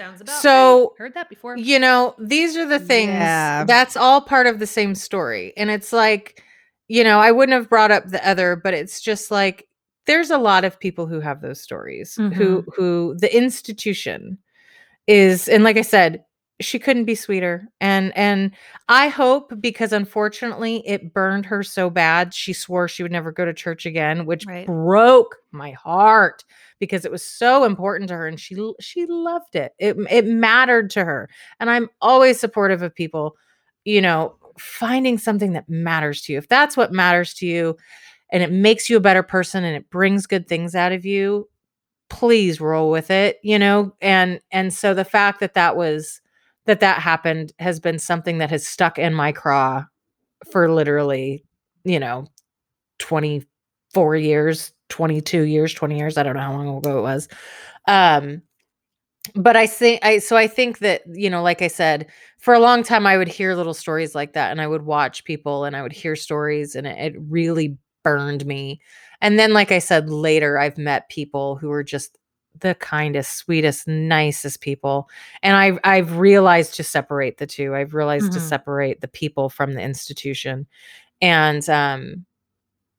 Sounds 0.00 0.22
about 0.22 0.40
So, 0.40 0.80
right. 0.80 0.98
heard 0.98 1.14
that 1.14 1.28
before. 1.28 1.58
You 1.58 1.78
know, 1.78 2.14
these 2.18 2.56
are 2.56 2.64
the 2.64 2.78
things 2.78 3.10
Yeah. 3.10 3.64
that's 3.64 3.98
all 3.98 4.22
part 4.22 4.46
of 4.46 4.58
the 4.58 4.66
same 4.66 4.94
story. 4.94 5.52
And 5.58 5.68
it's 5.68 5.92
like, 5.92 6.42
you 6.88 7.04
know, 7.04 7.20
I 7.20 7.30
wouldn't 7.32 7.52
have 7.52 7.68
brought 7.68 7.90
up 7.90 8.08
the 8.08 8.26
other, 8.26 8.56
but 8.56 8.72
it's 8.72 9.02
just 9.02 9.30
like 9.30 9.68
there's 10.06 10.30
a 10.30 10.38
lot 10.38 10.64
of 10.64 10.80
people 10.80 11.06
who 11.06 11.20
have 11.20 11.42
those 11.42 11.60
stories 11.60 12.14
who 12.14 12.30
mm-hmm. 12.30 12.70
who 12.74 13.14
the 13.18 13.36
institution 13.36 14.38
is 15.06 15.48
and 15.48 15.64
like 15.64 15.76
I 15.76 15.82
said, 15.82 16.24
she 16.60 16.78
couldn't 16.78 17.04
be 17.06 17.14
sweeter. 17.14 17.68
And 17.80 18.16
and 18.16 18.52
I 18.88 19.08
hope 19.08 19.52
because 19.60 19.92
unfortunately 19.92 20.86
it 20.86 21.12
burned 21.14 21.46
her 21.46 21.62
so 21.62 21.90
bad, 21.90 22.34
she 22.34 22.52
swore 22.52 22.88
she 22.88 23.02
would 23.02 23.12
never 23.12 23.32
go 23.32 23.44
to 23.44 23.54
church 23.54 23.86
again, 23.86 24.26
which 24.26 24.46
Right. 24.46 24.66
broke 24.66 25.36
my 25.52 25.72
heart 25.72 26.44
because 26.78 27.04
it 27.04 27.12
was 27.12 27.24
so 27.24 27.64
important 27.64 28.08
to 28.08 28.16
her 28.16 28.26
and 28.26 28.38
she 28.40 28.56
she 28.80 29.06
loved 29.06 29.56
it. 29.56 29.72
It 29.78 29.96
it 30.10 30.26
mattered 30.26 30.90
to 30.90 31.04
her. 31.04 31.28
And 31.60 31.70
I'm 31.70 31.88
always 32.00 32.38
supportive 32.40 32.82
of 32.82 32.94
people, 32.94 33.36
you 33.84 34.00
know, 34.02 34.36
finding 34.58 35.18
something 35.18 35.52
that 35.54 35.68
matters 35.68 36.22
to 36.22 36.32
you. 36.32 36.38
If 36.38 36.48
that's 36.48 36.76
what 36.76 36.92
matters 36.92 37.34
to 37.34 37.46
you 37.46 37.76
and 38.30 38.42
it 38.42 38.52
makes 38.52 38.90
you 38.90 38.96
a 38.96 39.00
better 39.00 39.22
person 39.22 39.64
and 39.64 39.76
it 39.76 39.90
brings 39.90 40.26
good 40.26 40.48
things 40.48 40.74
out 40.74 40.92
of 40.92 41.04
you, 41.06 41.48
please 42.08 42.60
roll 42.60 42.90
with 42.90 43.10
it, 43.10 43.38
you 43.42 43.58
know? 43.58 43.94
And 44.00 44.40
and 44.52 44.72
so 44.72 44.94
the 44.94 45.04
fact 45.04 45.40
that 45.40 45.54
that 45.54 45.76
was 45.76 46.20
that 46.70 46.80
that 46.80 47.00
happened 47.00 47.52
has 47.58 47.80
been 47.80 47.98
something 47.98 48.38
that 48.38 48.50
has 48.50 48.66
stuck 48.66 48.98
in 48.98 49.14
my 49.14 49.32
craw 49.32 49.84
for 50.50 50.70
literally, 50.72 51.44
you 51.84 52.00
know, 52.00 52.26
24 53.00 54.16
years, 54.16 54.72
22 54.88 55.42
years, 55.42 55.74
20 55.74 55.98
years, 55.98 56.16
I 56.18 56.22
don't 56.22 56.34
know 56.34 56.42
how 56.42 56.52
long 56.52 56.78
ago 56.78 56.98
it 56.98 57.02
was. 57.02 57.28
Um 57.88 58.42
but 59.34 59.56
I 59.56 59.66
think 59.66 60.04
I 60.04 60.18
so 60.18 60.36
I 60.36 60.46
think 60.46 60.78
that, 60.80 61.02
you 61.12 61.30
know, 61.30 61.42
like 61.42 61.62
I 61.62 61.68
said, 61.68 62.06
for 62.38 62.54
a 62.54 62.60
long 62.60 62.82
time 62.82 63.06
I 63.06 63.18
would 63.18 63.28
hear 63.28 63.54
little 63.54 63.74
stories 63.74 64.14
like 64.14 64.32
that 64.34 64.50
and 64.50 64.60
I 64.60 64.66
would 64.68 64.82
watch 64.82 65.24
people 65.24 65.64
and 65.64 65.76
I 65.76 65.82
would 65.82 65.92
hear 65.92 66.16
stories 66.16 66.74
and 66.74 66.86
it, 66.86 66.98
it 66.98 67.20
really 67.28 67.76
burned 68.04 68.46
me. 68.46 68.80
And 69.20 69.38
then 69.38 69.52
like 69.52 69.72
I 69.72 69.78
said 69.80 70.10
later 70.10 70.58
I've 70.58 70.78
met 70.78 71.10
people 71.10 71.56
who 71.56 71.70
are 71.72 71.84
just 71.84 72.18
the 72.60 72.74
kindest, 72.76 73.36
sweetest, 73.36 73.88
nicest 73.88 74.60
people. 74.60 75.08
And 75.42 75.56
I've 75.56 75.78
I've 75.84 76.18
realized 76.18 76.74
to 76.74 76.84
separate 76.84 77.38
the 77.38 77.46
two. 77.46 77.74
I've 77.74 77.94
realized 77.94 78.32
to 78.32 78.38
Mhm. 78.38 78.42
separate 78.42 79.00
the 79.00 79.08
people 79.08 79.48
from 79.50 79.72
the 79.74 79.82
institution. 79.82 80.66
And 81.20 81.68
um 81.68 82.26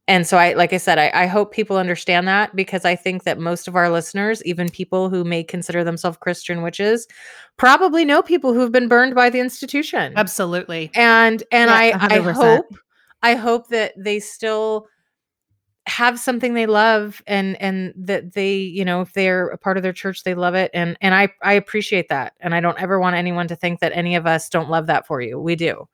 and 0.07 0.27
so 0.27 0.37
I 0.37 0.53
like 0.53 0.73
I 0.73 0.77
said, 0.77 0.97
I, 0.99 1.11
I 1.13 1.27
hope 1.27 1.53
people 1.53 1.77
understand 1.77 2.27
that 2.27 2.55
because 2.55 2.85
I 2.85 2.95
think 2.95 3.23
that 3.23 3.39
most 3.39 3.67
of 3.67 3.75
our 3.75 3.89
listeners, 3.89 4.43
even 4.43 4.69
people 4.69 5.09
who 5.09 5.23
may 5.23 5.43
consider 5.43 5.83
themselves 5.83 6.17
Christian 6.19 6.63
witches, 6.63 7.07
probably 7.57 8.03
know 8.03 8.21
people 8.21 8.53
who've 8.53 8.71
been 8.71 8.87
burned 8.87 9.15
by 9.15 9.29
the 9.29 9.39
institution 9.39 10.13
Absolutely. 10.17 10.91
and 10.95 11.43
and 11.51 11.69
Yeah, 11.69 11.75
I 11.77 11.93
I 12.09 12.19
hope 12.19 12.75
I 13.23 13.35
hope 13.35 13.67
that 13.69 13.93
they 13.97 14.19
still 14.19 14.87
have 15.87 16.19
something 16.19 16.53
they 16.53 16.67
love 16.67 17.21
and 17.25 17.59
and 17.61 17.93
that 17.97 18.33
they 18.33 18.55
you 18.55 18.85
know 18.85 19.01
if 19.01 19.13
they're 19.13 19.47
a 19.47 19.57
part 19.57 19.77
of 19.77 19.83
their 19.83 19.91
church 19.93 20.23
they 20.23 20.35
love 20.35 20.53
it. 20.53 20.69
And 20.73 20.95
and 21.01 21.15
I 21.15 21.29
I 21.41 21.53
appreciate 21.53 22.09
that. 22.09 22.33
And 22.39 22.53
I 22.53 22.59
don't 22.59 22.79
ever 22.81 22.99
want 22.99 23.15
anyone 23.15 23.47
to 23.47 23.55
think 23.55 23.79
that 23.79 23.91
any 23.95 24.15
of 24.15 24.27
us 24.27 24.47
don't 24.49 24.69
love 24.69 24.87
that 24.87 25.07
for 25.07 25.21
you. 25.21 25.39
We 25.39 25.55
do. 25.55 25.87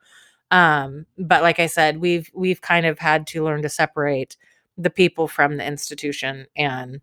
Um 0.52 1.06
but 1.18 1.42
like 1.42 1.60
I 1.60 1.68
said 1.68 2.00
we've 2.00 2.30
we've 2.34 2.62
kind 2.62 2.86
of 2.86 3.00
had 3.00 3.28
to 3.28 3.44
learn 3.44 3.62
to 3.62 3.70
separate 3.70 4.36
the 4.78 4.90
people 4.90 5.28
from 5.28 5.58
the 5.58 5.66
institution. 5.66 6.48
And 6.56 7.00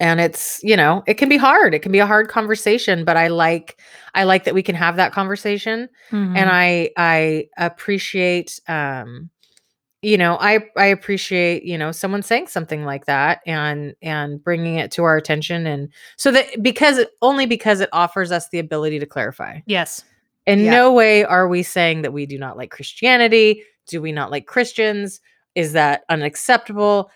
and 0.00 0.20
it's 0.20 0.60
you 0.62 0.76
know 0.76 1.02
it 1.06 1.14
can 1.14 1.28
be 1.28 1.38
hard. 1.38 1.74
It 1.74 1.80
can 1.80 1.92
be 1.92 1.98
a 1.98 2.06
hard 2.06 2.28
conversation 2.28 3.04
but 3.04 3.16
i 3.16 3.28
like 3.28 3.80
i 4.14 4.22
like 4.24 4.44
that 4.44 4.54
we 4.54 4.62
can 4.62 4.74
have 4.76 4.96
that 4.96 5.12
conversation. 5.12 5.88
Mhm. 6.12 6.36
and 6.36 6.50
i 6.50 6.90
i 6.96 7.48
appreciate 7.56 8.60
um 8.68 9.30
you 10.02 10.16
know 10.16 10.36
i 10.40 10.60
i 10.76 10.86
appreciate 10.86 11.64
you 11.64 11.76
know 11.76 11.90
someone 11.90 12.22
saying 12.22 12.46
something 12.46 12.84
like 12.84 13.06
that 13.06 13.40
and 13.46 13.94
and 14.00 14.42
bringing 14.42 14.76
it 14.76 14.92
to 14.92 15.02
our 15.02 15.16
attention 15.16 15.66
and 15.66 15.88
so 16.16 16.30
that 16.30 16.46
because 16.62 16.98
it 16.98 17.10
only 17.20 17.46
because 17.46 17.80
it 17.80 17.88
offers 17.92 18.30
us 18.30 18.48
the 18.50 18.58
ability 18.58 18.98
to 18.98 19.06
clarify. 19.06 19.58
Yes. 19.66 20.04
in 20.46 20.60
Yeah. 20.60 20.70
no 20.70 20.92
way 20.92 21.24
are 21.24 21.48
we 21.48 21.62
saying 21.62 22.02
that 22.02 22.12
we 22.12 22.26
do 22.26 22.38
not 22.38 22.56
like 22.56 22.70
christianity. 22.70 23.64
Do 23.86 24.00
we 24.00 24.12
not 24.12 24.30
like 24.30 24.46
christians? 24.46 25.20
Is 25.54 25.72
that 25.72 26.04
unacceptable? 26.08 27.10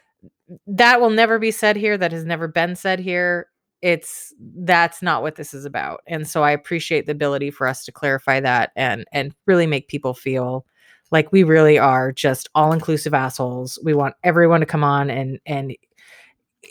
That 0.67 1.01
will 1.01 1.11
never 1.11 1.39
be 1.39 1.53
said 1.53 1.77
here. 1.77 1.97
That 1.97 2.13
has 2.13 2.25
never 2.25 2.49
been 2.49 2.75
said 2.75 2.99
here. 2.99 3.47
It's 3.81 4.35
that's 4.39 5.03
not 5.03 5.23
what 5.23 5.37
this 5.37 5.55
is 5.55 5.65
about. 5.65 6.01
And 6.09 6.27
so 6.27 6.43
i 6.43 6.51
appreciate 6.51 7.07
the 7.07 7.13
ability 7.13 7.53
for 7.53 7.69
us 7.69 7.85
to 7.85 7.93
clarify 7.93 8.41
that 8.41 8.73
and 8.75 9.05
and 9.13 9.33
really 9.47 9.69
make 9.69 9.87
people 9.87 10.15
feel 10.15 10.67
like 11.13 11.31
we 11.31 11.45
really 11.45 11.79
are 11.79 12.11
just 12.11 12.49
all 12.55 12.73
inclusive 12.73 13.15
assholes. 13.15 13.79
We 13.85 13.95
want 13.95 14.17
everyone 14.25 14.61
to 14.61 14.67
come 14.67 14.83
on 14.83 15.11
and 15.11 15.39
and 15.47 15.77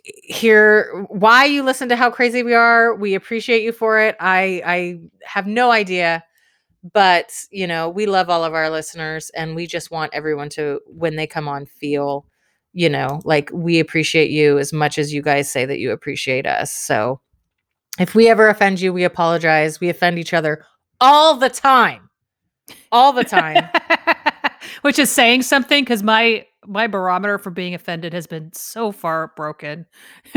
hear 0.04 1.06
why 1.10 1.46
you 1.46 1.64
listen 1.64 1.88
to 1.90 1.96
how 1.96 2.10
crazy 2.10 2.44
we 2.44 2.54
are. 2.54 2.94
We 2.94 3.14
appreciate 3.14 3.64
you 3.64 3.72
for 3.72 4.00
it. 4.00 4.18
I 4.20 4.62
i 4.66 5.00
have 5.24 5.48
no 5.48 5.72
idea 5.72 6.24
but 6.94 7.32
you 7.52 7.68
know 7.68 7.90
we 7.90 8.06
love 8.06 8.30
all 8.30 8.44
of 8.44 8.54
our 8.54 8.70
listeners 8.70 9.30
and 9.36 9.56
we 9.56 9.68
just 9.68 9.92
want 9.92 10.14
everyone 10.14 10.50
to 10.50 10.80
when 10.88 11.16
they 11.16 11.28
come 11.28 11.48
on 11.48 11.66
feel 11.66 12.26
you 12.74 12.90
know 12.90 13.22
like 13.24 13.50
we 13.54 13.80
appreciate 13.80 14.32
you 14.32 14.58
as 14.58 14.74
much 14.74 14.98
as 14.98 15.14
you 15.14 15.22
guys 15.22 15.52
say 15.52 15.66
that 15.66 15.80
you 15.80 15.92
appreciate 15.92 16.48
us. 16.48 16.72
So 16.72 17.22
if 18.00 18.16
we 18.16 18.30
ever 18.30 18.48
offend 18.48 18.82
you 18.82 18.92
we 18.94 19.04
apologize. 19.04 19.80
We 19.80 19.90
offend 19.90 20.18
each 20.18 20.34
other 20.34 20.66
all 21.00 21.36
the 21.36 21.50
time. 21.50 22.10
All 22.92 23.12
the 23.12 23.24
time 23.24 23.68
Which 24.82 25.00
is 25.00 25.10
saying 25.10 25.44
something 25.44 25.84
because 25.84 26.04
my 26.04 26.46
my 26.68 26.88
barometer 26.88 27.38
for 27.38 27.50
being 27.50 27.74
offended 27.74 28.14
has 28.14 28.28
been 28.28 28.52
so 28.54 28.92
far 28.92 29.32
broken. 29.36 29.86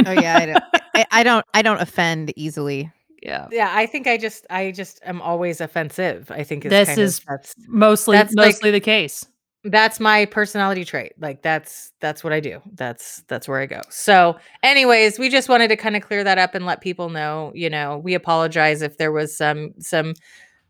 Oh 0.06 0.12
yeah, 0.12 0.38
I 0.38 0.46
don't. 0.46 0.64
I, 0.94 1.06
I 1.10 1.22
don't. 1.22 1.44
I 1.54 1.62
don't 1.62 1.80
offend 1.80 2.32
easily. 2.36 2.90
Yeah. 3.22 3.48
yeah 3.50 3.72
i 3.74 3.86
think 3.86 4.06
i 4.06 4.18
just 4.18 4.44
i 4.50 4.70
just 4.70 5.00
am 5.02 5.22
always 5.22 5.62
offensive 5.62 6.30
i 6.30 6.42
think 6.44 6.66
is 6.66 6.68
This 6.70 6.88
kind 6.88 6.98
of- 6.98 7.04
is 7.06 7.20
that's 7.26 7.54
Mostly 7.68 8.18
That's 8.18 8.34
like- 8.34 8.48
mostly 8.48 8.70
the 8.70 8.80
case. 8.80 9.24
that's 9.64 9.98
my 9.98 10.26
personality 10.26 10.84
trait 10.84 11.14
like 11.18 11.40
that's 11.40 11.90
that's 12.02 12.22
what 12.22 12.34
i 12.34 12.40
do 12.40 12.60
that's 12.74 13.22
that's 13.28 13.48
where 13.48 13.60
i 13.60 13.64
go 13.64 13.80
so 13.88 14.36
anyways 14.62 15.18
we 15.18 15.30
just 15.30 15.48
wanted 15.48 15.68
to 15.68 15.76
kind 15.76 15.96
of 15.96 16.02
clear 16.02 16.22
that 16.22 16.36
up 16.36 16.54
and 16.54 16.66
let 16.66 16.82
people 16.82 17.08
know 17.08 17.50
you 17.54 17.70
know 17.70 17.96
we 17.96 18.12
apologize 18.12 18.82
if 18.82 18.98
there 18.98 19.10
was 19.10 19.34
some 19.34 19.72
some 19.78 20.12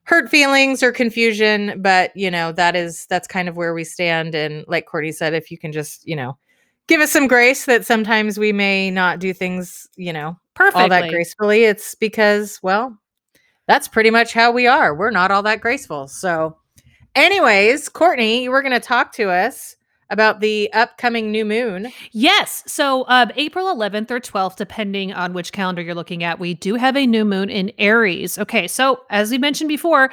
hurt 0.04 0.28
feelings 0.28 0.82
or 0.82 0.92
confusion 0.92 1.80
but 1.80 2.14
you 2.14 2.30
know 2.30 2.52
that 2.52 2.76
is 2.76 3.06
that's 3.06 3.26
kind 3.26 3.48
of 3.48 3.56
where 3.56 3.74
we 3.74 3.84
stand. 3.84 4.34
And 4.34 4.64
like 4.68 4.86
courtney 4.86 5.12
said 5.12 5.34
if 5.34 5.50
you 5.50 5.58
can 5.58 5.72
just 5.72 6.06
you 6.06 6.16
know 6.16 6.36
give 6.86 7.00
us 7.00 7.10
some 7.10 7.26
grace 7.26 7.64
that 7.64 7.86
sometimes 7.86 8.38
we 8.38 8.52
may 8.52 8.90
not 8.90 9.18
do 9.18 9.32
things 9.32 9.88
you 9.96 10.12
know 10.12 10.38
Perfectly. 10.54 10.82
all 10.82 10.88
that 10.88 11.10
gracefully 11.10 11.64
it's 11.64 11.94
because 11.94 12.60
well 12.62 12.96
that's 13.66 13.88
pretty 13.88 14.10
much 14.10 14.34
how 14.34 14.52
we 14.52 14.66
are. 14.66 14.94
We're 14.94 15.10
not 15.10 15.30
all 15.30 15.42
that 15.44 15.62
graceful. 15.62 16.06
So 16.06 16.56
anyways 17.14 17.88
courtney 17.88 18.42
you 18.42 18.50
were 18.50 18.62
going 18.62 18.72
to 18.72 18.80
talk 18.80 19.12
to 19.12 19.30
us 19.30 19.76
about 20.10 20.40
the 20.40 20.72
upcoming 20.72 21.30
new 21.30 21.44
moon 21.44 21.92
Yes. 22.12 22.62
So 22.66 23.04
um, 23.08 23.30
April 23.36 23.66
11th 23.74 24.10
or 24.10 24.20
12th, 24.20 24.56
depending 24.56 25.12
on 25.12 25.32
which 25.32 25.52
calendar 25.52 25.82
you're 25.82 25.94
looking 25.94 26.22
at, 26.22 26.38
we 26.38 26.54
do 26.54 26.74
have 26.74 26.96
a 26.96 27.06
new 27.06 27.24
moon 27.24 27.50
in 27.50 27.72
Aries. 27.78 28.38
Okay. 28.38 28.68
So 28.68 29.02
as 29.10 29.30
we 29.30 29.38
mentioned 29.38 29.68
before, 29.68 30.10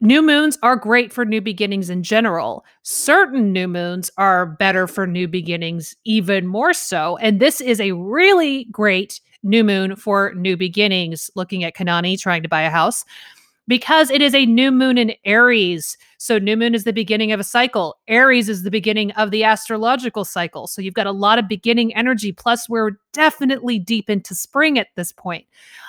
new 0.00 0.22
moons 0.22 0.58
are 0.62 0.76
great 0.76 1.12
for 1.12 1.24
new 1.24 1.40
beginnings 1.40 1.90
in 1.90 2.02
general. 2.02 2.64
Certain 2.82 3.52
new 3.52 3.68
moons 3.68 4.10
are 4.16 4.46
better 4.46 4.86
for 4.86 5.06
new 5.06 5.28
beginnings, 5.28 5.94
even 6.04 6.46
more 6.46 6.72
so. 6.72 7.16
And 7.18 7.40
this 7.40 7.60
is 7.60 7.80
a 7.80 7.92
really 7.92 8.64
great 8.70 9.20
new 9.42 9.62
moon 9.64 9.96
for 9.96 10.32
new 10.34 10.56
beginnings, 10.56 11.30
looking 11.34 11.62
at 11.64 11.76
Kanani 11.76 12.18
trying 12.18 12.42
to 12.42 12.48
buy 12.48 12.62
a 12.62 12.70
house. 12.70 13.04
Because 13.68 14.10
it 14.10 14.22
is 14.22 14.34
a 14.34 14.46
new 14.46 14.72
moon 14.72 14.98
in 14.98 15.12
Aries. 15.24 15.96
So, 16.16 16.38
new 16.38 16.56
moon 16.56 16.74
is 16.74 16.84
the 16.84 16.92
beginning 16.92 17.32
of 17.32 17.38
a 17.38 17.44
cycle. 17.44 17.98
Aries 18.08 18.48
is 18.48 18.62
the 18.62 18.70
beginning 18.70 19.12
of 19.12 19.30
the 19.30 19.44
astrological 19.44 20.24
cycle. 20.24 20.66
So, 20.66 20.82
you've 20.82 20.94
got 20.94 21.06
a 21.06 21.12
lot 21.12 21.38
of 21.38 21.46
beginning 21.46 21.94
energy. 21.94 22.32
Plus, 22.32 22.68
we're 22.68 22.98
definitely 23.12 23.78
deep 23.78 24.08
into 24.10 24.34
spring 24.34 24.78
at 24.78 24.88
this 24.96 25.12
point. 25.12 25.46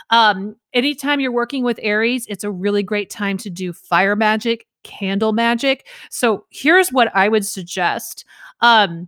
Um, 0.09 0.55
anytime 0.73 1.19
you're 1.19 1.31
working 1.31 1.63
with 1.63 1.79
Aries, 1.81 2.25
it's 2.27 2.43
a 2.43 2.51
really 2.51 2.83
great 2.83 3.09
time 3.09 3.37
to 3.37 3.49
do 3.49 3.73
fire 3.73 4.15
magic, 4.15 4.67
candle 4.83 5.31
magic. 5.31 5.87
So, 6.11 6.45
here's 6.49 6.89
what 6.89 7.09
I 7.15 7.29
would 7.29 7.45
suggest. 7.45 8.25
Um, 8.61 9.07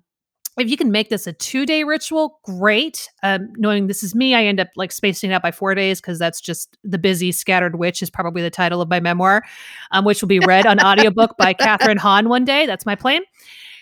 if 0.57 0.69
you 0.69 0.75
can 0.77 0.91
make 0.91 1.09
this 1.09 1.27
a 1.27 1.33
two 1.33 1.65
day 1.65 1.83
ritual, 1.83 2.39
great. 2.43 3.09
Um, 3.23 3.53
knowing 3.57 3.87
this 3.87 4.03
is 4.03 4.13
me, 4.13 4.35
I 4.35 4.43
end 4.43 4.59
up 4.59 4.67
like 4.75 4.91
spacing 4.91 5.31
it 5.31 5.33
out 5.33 5.41
by 5.41 5.51
four 5.51 5.73
days 5.75 6.01
because 6.01 6.19
that's 6.19 6.41
just 6.41 6.77
the 6.83 6.97
busy 6.97 7.31
scattered 7.31 7.77
witch 7.77 8.01
is 8.01 8.09
probably 8.09 8.41
the 8.41 8.49
title 8.49 8.81
of 8.81 8.89
my 8.89 8.99
memoir, 8.99 9.43
um, 9.91 10.03
which 10.03 10.21
will 10.21 10.27
be 10.27 10.39
read 10.39 10.65
on 10.65 10.79
audiobook 10.79 11.37
by 11.37 11.53
Kathryn 11.59 11.97
Hahn 11.97 12.27
one 12.27 12.43
day. 12.43 12.65
That's 12.65 12.85
my 12.85 12.95
plan. 12.95 13.21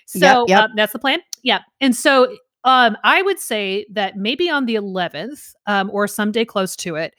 So 0.06 0.48
Yep, 0.48 0.50
yep. 0.50 0.64
um, 0.64 0.72
that's 0.76 0.94
the 0.94 1.00
plan. 1.00 1.20
Yeah. 1.44 1.60
And 1.82 1.96
so 1.96 2.36
um, 2.64 2.98
I 3.04 3.22
would 3.22 3.40
say 3.40 3.86
that 3.92 4.18
maybe 4.18 4.50
on 4.50 4.66
the 4.66 4.76
11th 4.76 5.54
um, 5.66 5.90
or 5.92 6.08
someday 6.08 6.46
close 6.46 6.76
to 6.78 6.96
it, 6.96 7.16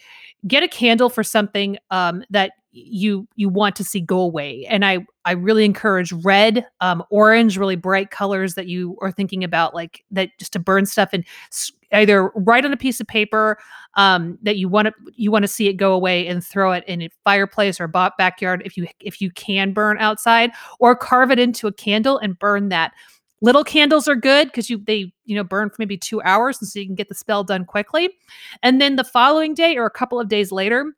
get 0.46 0.62
a 0.62 0.68
candle 0.68 1.08
for 1.08 1.24
something 1.24 1.78
um, 1.90 2.22
that 2.30 2.52
you 2.72 3.26
you 3.36 3.48
want 3.48 3.76
to 3.76 3.84
see 3.84 4.00
go 4.00 4.18
away. 4.20 4.66
And 4.68 4.84
i 4.84 4.98
i 5.24 5.32
really 5.32 5.64
encourage 5.64 6.12
red 6.12 6.66
um 6.80 7.02
orange 7.10 7.58
really 7.58 7.76
bright 7.76 8.10
colors 8.10 8.54
that 8.54 8.66
you 8.66 8.96
are 9.02 9.12
thinking 9.12 9.44
about 9.44 9.74
like 9.74 10.04
that 10.10 10.30
just 10.38 10.52
to 10.54 10.58
burn 10.58 10.86
stuff 10.86 11.10
and 11.12 11.24
either 11.92 12.30
write 12.36 12.64
on 12.64 12.72
a 12.72 12.76
piece 12.76 13.00
of 13.00 13.06
paper 13.06 13.58
um 13.96 14.38
that 14.42 14.56
you 14.56 14.68
want 14.68 14.86
to 14.86 14.94
you 15.14 15.30
want 15.30 15.42
to 15.42 15.48
see 15.48 15.68
it 15.68 15.74
go 15.74 15.92
away 15.92 16.26
and 16.26 16.44
throw 16.44 16.72
it 16.72 16.84
in 16.86 17.02
a 17.02 17.10
fireplace 17.24 17.80
or 17.80 17.88
ba- 17.88 18.12
backyard 18.16 18.62
if 18.64 18.76
you 18.76 18.86
if 19.00 19.20
you 19.20 19.30
can 19.32 19.72
burn 19.72 19.98
outside 19.98 20.50
or 20.78 20.94
carve 20.94 21.30
it 21.30 21.38
into 21.38 21.66
a 21.66 21.72
candle 21.72 22.18
and 22.18 22.38
burn 22.38 22.68
that. 22.68 22.92
Little 23.42 23.64
candles 23.64 24.06
are 24.06 24.16
good 24.16 24.48
because 24.48 24.68
you 24.68 24.82
they 24.86 25.12
you 25.24 25.34
know 25.34 25.42
burn 25.44 25.70
for 25.70 25.76
maybe 25.78 25.96
two 25.96 26.20
hours 26.22 26.58
and 26.60 26.68
so 26.68 26.78
you 26.78 26.84
can 26.86 26.94
get 26.94 27.08
the 27.08 27.14
spell 27.14 27.42
done 27.42 27.64
quickly. 27.64 28.10
And 28.62 28.80
then 28.82 28.96
the 28.96 29.04
following 29.04 29.54
day 29.54 29.76
or 29.78 29.86
a 29.86 29.90
couple 29.90 30.20
of 30.20 30.28
days 30.28 30.52
later 30.52 30.92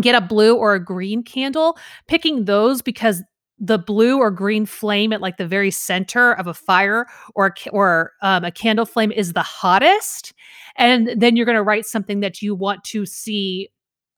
get 0.00 0.14
a 0.14 0.20
blue 0.20 0.56
or 0.56 0.74
a 0.74 0.84
green 0.84 1.22
candle 1.22 1.76
picking 2.08 2.44
those 2.44 2.82
because 2.82 3.22
the 3.58 3.78
blue 3.78 4.18
or 4.18 4.30
green 4.30 4.66
flame 4.66 5.12
at 5.12 5.20
like 5.20 5.36
the 5.36 5.46
very 5.46 5.70
center 5.70 6.32
of 6.32 6.46
a 6.46 6.54
fire 6.54 7.06
or 7.34 7.54
or 7.70 8.12
um, 8.22 8.44
a 8.44 8.50
candle 8.50 8.84
flame 8.84 9.12
is 9.12 9.32
the 9.32 9.42
hottest 9.42 10.32
and 10.76 11.10
then 11.16 11.36
you're 11.36 11.46
going 11.46 11.56
to 11.56 11.62
write 11.62 11.86
something 11.86 12.20
that 12.20 12.42
you 12.42 12.54
want 12.54 12.82
to 12.84 13.06
see 13.06 13.68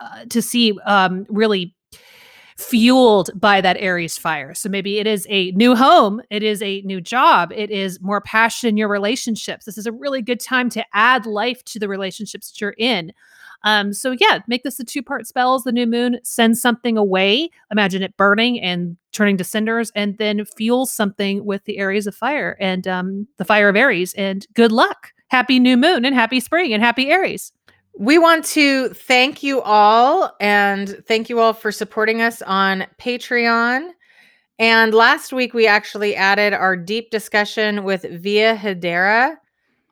uh, 0.00 0.24
to 0.26 0.40
see 0.40 0.78
um, 0.86 1.26
really 1.28 1.74
fueled 2.56 3.30
by 3.38 3.60
that 3.60 3.76
Aries 3.78 4.16
fire. 4.16 4.54
So 4.54 4.68
maybe 4.68 4.98
it 4.98 5.06
is 5.06 5.26
a 5.28 5.50
new 5.52 5.74
home, 5.74 6.22
it 6.30 6.42
is 6.42 6.62
a 6.62 6.80
new 6.82 7.00
job, 7.00 7.52
it 7.54 7.70
is 7.70 8.00
more 8.00 8.20
passion 8.20 8.70
in 8.70 8.76
your 8.76 8.88
relationships. 8.88 9.66
This 9.66 9.76
is 9.76 9.86
a 9.86 9.92
really 9.92 10.22
good 10.22 10.40
time 10.40 10.70
to 10.70 10.84
add 10.94 11.26
life 11.26 11.62
to 11.64 11.78
the 11.78 11.88
relationships 11.88 12.50
that 12.50 12.60
you're 12.60 12.74
in. 12.78 13.12
Um, 13.64 13.92
so 13.92 14.12
yeah, 14.12 14.40
make 14.46 14.62
this 14.62 14.78
a 14.78 14.84
two-part 14.84 15.26
spells, 15.26 15.64
the 15.64 15.72
new 15.72 15.86
moon, 15.86 16.18
send 16.22 16.56
something 16.58 16.96
away, 16.96 17.50
imagine 17.70 18.02
it 18.02 18.16
burning 18.16 18.60
and 18.60 18.96
turning 19.12 19.36
to 19.38 19.44
cinders, 19.44 19.90
and 19.94 20.18
then 20.18 20.44
fuel 20.44 20.86
something 20.86 21.44
with 21.44 21.64
the 21.64 21.78
Aries 21.78 22.06
of 22.06 22.14
fire 22.14 22.56
and 22.60 22.86
um, 22.86 23.26
the 23.38 23.44
fire 23.44 23.68
of 23.68 23.76
Aries, 23.76 24.14
and 24.14 24.46
good 24.54 24.72
luck. 24.72 25.12
happy 25.28 25.58
new 25.58 25.76
moon 25.76 26.04
and 26.04 26.14
happy 26.14 26.40
spring 26.40 26.72
and 26.72 26.82
happy 26.82 27.10
Aries. 27.10 27.52
We 27.98 28.18
want 28.18 28.44
to 28.46 28.90
thank 28.90 29.42
you 29.42 29.62
all 29.62 30.34
and 30.40 31.02
thank 31.06 31.28
you 31.28 31.40
all 31.40 31.52
for 31.52 31.72
supporting 31.72 32.20
us 32.20 32.42
on 32.42 32.86
Patreon. 32.98 33.90
And 34.58 34.94
last 34.94 35.32
week, 35.32 35.54
we 35.54 35.66
actually 35.66 36.14
added 36.14 36.52
our 36.52 36.76
deep 36.76 37.10
discussion 37.10 37.84
with 37.84 38.02
Via 38.10 38.56
Hedera 38.56 39.36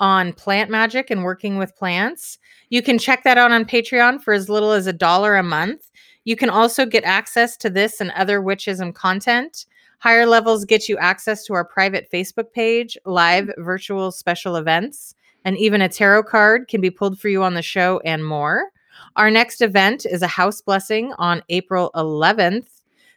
on 0.01 0.33
plant 0.33 0.71
magic 0.71 1.11
and 1.11 1.25
working 1.25 1.57
with 1.57 1.77
plants. 1.77 2.39
You 2.71 2.83
can 2.83 2.99
check 2.99 3.25
that 3.25 3.39
out 3.39 3.53
on 3.53 3.65
Patreon 3.65 4.23
for 4.23 4.35
as 4.35 4.49
little 4.49 4.73
as 4.73 4.87
a 4.87 4.93
dollar 4.93 5.37
a 5.37 5.43
month. 5.43 5.91
You 6.25 6.37
can 6.37 6.51
also 6.51 6.87
get 6.87 7.05
access 7.05 7.57
to 7.59 7.71
this 7.71 8.01
and 8.01 8.11
other 8.13 8.41
witchism 8.41 8.95
content. 8.95 9.67
Higher 9.99 10.27
levels 10.27 10.65
get 10.65 10.89
you 10.89 10.99
access 10.99 11.45
to 11.45 11.55
our 11.55 11.65
private 11.65 12.11
Facebook 12.13 12.53
page, 12.53 12.99
live 13.05 13.51
virtual 13.59 14.11
special 14.11 14.57
events, 14.57 15.15
and 15.45 15.57
even 15.59 15.81
a 15.81 15.89
tarot 15.89 16.25
card 16.25 16.69
can 16.69 16.81
be 16.81 16.91
pulled 16.91 17.19
for 17.19 17.29
you 17.29 17.43
on 17.43 17.55
the 17.55 17.63
show 17.63 18.01
and 18.05 18.25
more. 18.25 18.71
Our 19.17 19.31
next 19.31 19.61
event 19.61 20.07
is 20.07 20.23
a 20.23 20.27
house 20.27 20.61
blessing 20.61 21.13
on 21.19 21.43
April 21.49 21.91
11th. 21.95 22.69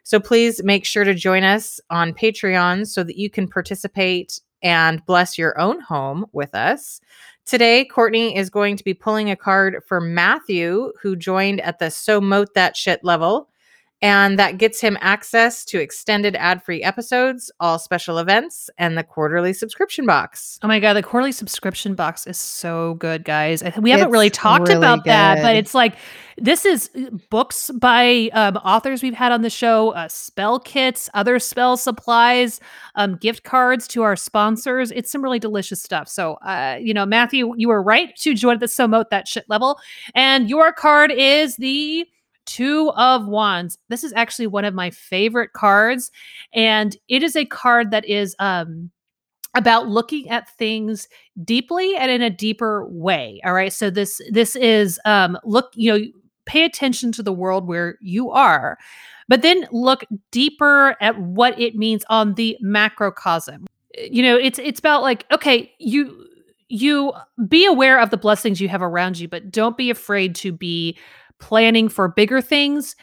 So 0.04 0.20
please 0.20 0.64
make 0.64 0.86
sure 0.86 1.04
to 1.04 1.14
join 1.14 1.44
us 1.44 1.82
on 1.90 2.14
Patreon 2.14 2.88
so 2.88 3.04
that 3.04 3.18
you 3.18 3.30
can 3.30 3.48
participate 3.48 4.40
and 4.62 5.06
bless 5.06 5.38
your 5.38 5.60
own 5.60 5.80
home 5.82 6.26
with 6.32 6.54
us. 6.56 7.02
Today, 7.46 7.86
Courtney 7.86 8.36
is 8.36 8.50
going 8.50 8.76
to 8.76 8.84
be 8.84 8.94
pulling 8.94 9.32
a 9.32 9.36
card 9.36 9.82
for 9.88 10.02
Matthew, 10.02 10.92
who 11.02 11.16
joined 11.16 11.62
at 11.62 11.80
the 11.80 11.90
So 11.90 12.20
Mote 12.20 12.54
That 12.56 12.76
Shit 12.76 13.04
level. 13.04 13.50
And 14.02 14.38
that 14.38 14.60
gets 14.60 14.80
him 14.80 14.96
access 15.02 15.66
to 15.66 15.80
extended 15.82 16.36
ad 16.36 16.62
free 16.64 16.84
episodes, 16.84 17.52
all 17.60 17.80
special 17.80 18.20
events, 18.20 18.70
and 18.78 18.96
the 18.96 19.04
quarterly 19.04 19.54
subscription 19.54 20.06
box. 20.06 20.60
Oh 20.62 20.68
my 20.68 20.80
god, 20.80 20.94
the 20.94 21.02
quarterly 21.02 21.32
subscription 21.32 21.96
box 21.96 22.28
is 22.28 22.38
so 22.38 22.94
good, 22.96 23.24
guys. 23.24 23.64
I- 23.64 23.74
We 23.80 23.90
haven't 23.90 24.12
really 24.12 24.30
talked 24.30 24.68
really 24.68 24.78
about 24.78 25.04
that, 25.06 25.38
but 25.42 25.56
it's 25.56 25.74
like 25.74 25.96
this 26.40 26.64
is 26.66 26.92
uh, 26.96 27.10
books 27.32 27.72
by 27.72 28.30
um, 28.34 28.58
authors 28.58 29.02
we've 29.02 29.16
had 29.16 29.32
on 29.32 29.42
the 29.42 29.50
show, 29.50 29.90
uh, 29.94 30.08
spell 30.08 30.60
kits, 30.60 31.10
other 31.16 31.40
spell 31.40 31.76
supplies, 31.76 32.60
um, 32.94 33.16
gift 33.16 33.44
cards 33.44 33.88
to 33.88 34.04
our 34.04 34.16
sponsors. 34.16 34.92
It's 34.92 35.10
some 35.10 35.24
really 35.24 35.40
delicious 35.40 35.82
stuff. 35.82 36.08
So, 36.08 36.36
uh, 36.36 36.78
you 36.80 36.94
know, 36.94 37.08
Matthew, 37.08 37.56
you 37.58 37.68
were 37.68 37.82
right 37.82 38.16
to 38.18 38.36
join 38.36 38.60
the 38.60 38.68
So 38.68 38.88
Mote 38.88 39.10
That 39.10 39.28
Shit 39.28 39.46
level, 39.50 39.80
and 40.14 40.48
your 40.48 40.72
card 40.72 41.12
is 41.12 41.56
the 41.56 42.06
Two 42.48 42.92
of 42.96 43.28
Wands. 43.28 43.78
This 43.90 44.04
is 44.04 44.14
actually 44.14 44.48
one 44.48 44.66
of 44.66 44.74
my 44.74 44.90
favorite 44.90 45.54
cards, 45.54 46.12
and 46.54 46.98
it 47.08 47.22
is 47.22 47.36
a 47.36 47.46
card 47.46 47.92
that 47.92 48.06
is 48.06 48.36
um 48.40 48.90
about 49.56 49.88
looking 49.88 50.30
at 50.30 50.50
things 50.58 51.08
deeply 51.44 51.96
and 51.96 52.12
in 52.12 52.22
a 52.22 52.30
deeper 52.30 52.88
way 52.90 53.42
all 53.44 53.54
right 53.54 53.74
so 53.74 53.90
this 53.90 54.22
this 54.30 54.56
is 54.56 55.00
um 55.06 55.38
look 55.44 55.72
you 55.74 55.92
know 55.92 56.06
pay 56.46 56.64
attention 56.64 57.12
to 57.12 57.24
the 57.24 57.34
world 57.34 57.68
where 57.68 57.98
you 58.00 58.30
are 58.30 58.78
but 59.28 59.42
then 59.42 59.66
look 59.72 60.04
deeper 60.32 60.96
at 61.02 61.20
what 61.20 61.60
it 61.60 61.76
means 61.76 62.06
on 62.10 62.36
the 62.36 62.58
macrocosm 62.62 63.66
you 63.98 64.22
know 64.22 64.36
it's 64.36 64.60
it's 64.60 64.80
about 64.80 65.02
like 65.02 65.26
okay 65.32 65.72
you 65.80 66.26
you 66.70 67.12
be 67.48 67.66
aware 67.66 68.00
of 68.00 68.10
the 68.10 68.18
blessings 68.18 68.62
you 68.62 68.70
have 68.70 68.82
around 68.82 69.18
you 69.18 69.28
but 69.28 69.50
don't 69.50 69.78
be 69.78 69.90
afraid 69.90 70.36
to 70.36 70.52
be 70.52 70.98
planning 71.40 71.90
for 71.90 72.08
bigger 72.08 72.42
things 72.42 72.96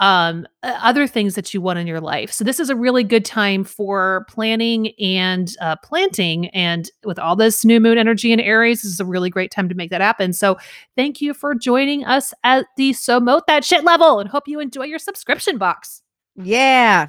um 0.00 0.46
other 0.62 1.06
things 1.06 1.36
that 1.36 1.54
you 1.54 1.60
want 1.62 1.78
in 1.78 1.86
your 1.86 2.02
life 2.02 2.30
so 2.30 2.44
this 2.44 2.60
is 2.60 2.68
a 2.68 2.76
really 2.76 3.02
good 3.02 3.24
time 3.24 3.64
for 3.64 4.26
planning 4.28 4.92
and 5.00 5.56
uh, 5.62 5.74
planting 5.82 6.48
and 6.48 6.90
with 7.04 7.18
all 7.18 7.34
this 7.34 7.64
new 7.64 7.80
moon 7.80 7.96
energy 7.96 8.30
in 8.30 8.38
aries 8.38 8.82
this 8.82 8.92
is 8.92 9.00
a 9.00 9.06
really 9.06 9.30
great 9.30 9.50
time 9.50 9.70
to 9.70 9.74
make 9.74 9.88
that 9.90 10.02
happen 10.02 10.34
so 10.34 10.58
thank 10.96 11.22
you 11.22 11.32
for 11.32 11.54
joining 11.54 12.04
us 12.04 12.34
at 12.44 12.66
the 12.76 12.92
so 12.92 13.18
mote 13.18 13.46
that 13.46 13.64
shit 13.64 13.84
level 13.84 14.20
and 14.20 14.28
hope 14.28 14.46
you 14.46 14.60
enjoy 14.60 14.84
your 14.84 14.98
subscription 14.98 15.56
box 15.56 16.02
Yeah. 16.36 17.08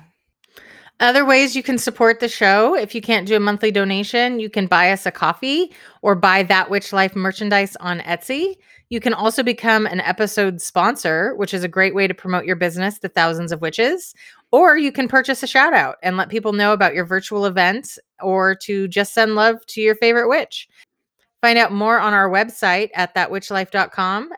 Other 0.99 1.25
ways 1.25 1.55
you 1.55 1.61
can 1.61 1.77
support 1.77 2.19
the 2.19 2.27
show 2.27 2.75
if 2.75 2.95
you 2.95 3.01
can't 3.01 3.27
do 3.27 3.35
a 3.35 3.39
monthly 3.39 3.71
donation, 3.71 4.39
you 4.39 4.49
can 4.49 4.65
buy 4.65 4.91
us 4.91 5.05
a 5.05 5.11
coffee 5.11 5.71
or 6.01 6.15
buy 6.15 6.41
That 6.43 6.71
Witch 6.71 6.91
Life 6.91 7.15
merchandise 7.15 7.75
on 7.75 7.99
Etsy. 7.99 8.55
You 8.89 8.99
can 9.01 9.13
also 9.13 9.43
become 9.43 9.85
an 9.85 9.99
episode 9.99 10.61
sponsor, 10.61 11.35
which 11.35 11.53
is 11.53 11.63
a 11.63 11.67
great 11.67 11.93
way 11.93 12.07
to 12.07 12.13
promote 12.13 12.45
your 12.45 12.55
business 12.55 12.99
to 12.99 13.09
thousands 13.09 13.51
of 13.51 13.61
witches. 13.61 14.13
Or 14.51 14.77
you 14.77 14.93
can 14.93 15.09
purchase 15.09 15.43
a 15.43 15.47
shout 15.47 15.73
out 15.73 15.97
and 16.03 16.15
let 16.15 16.29
people 16.29 16.53
know 16.53 16.71
about 16.71 16.95
your 16.95 17.05
virtual 17.05 17.45
event 17.45 17.99
or 18.21 18.55
to 18.55 18.87
just 18.87 19.13
send 19.13 19.35
love 19.35 19.65
to 19.67 19.81
your 19.81 19.95
favorite 19.95 20.29
witch. 20.29 20.69
Find 21.41 21.59
out 21.59 21.73
more 21.73 21.99
on 21.99 22.13
our 22.13 22.29
website 22.29 22.89
at 22.93 23.13
thatwitchlife.com. 23.13 24.29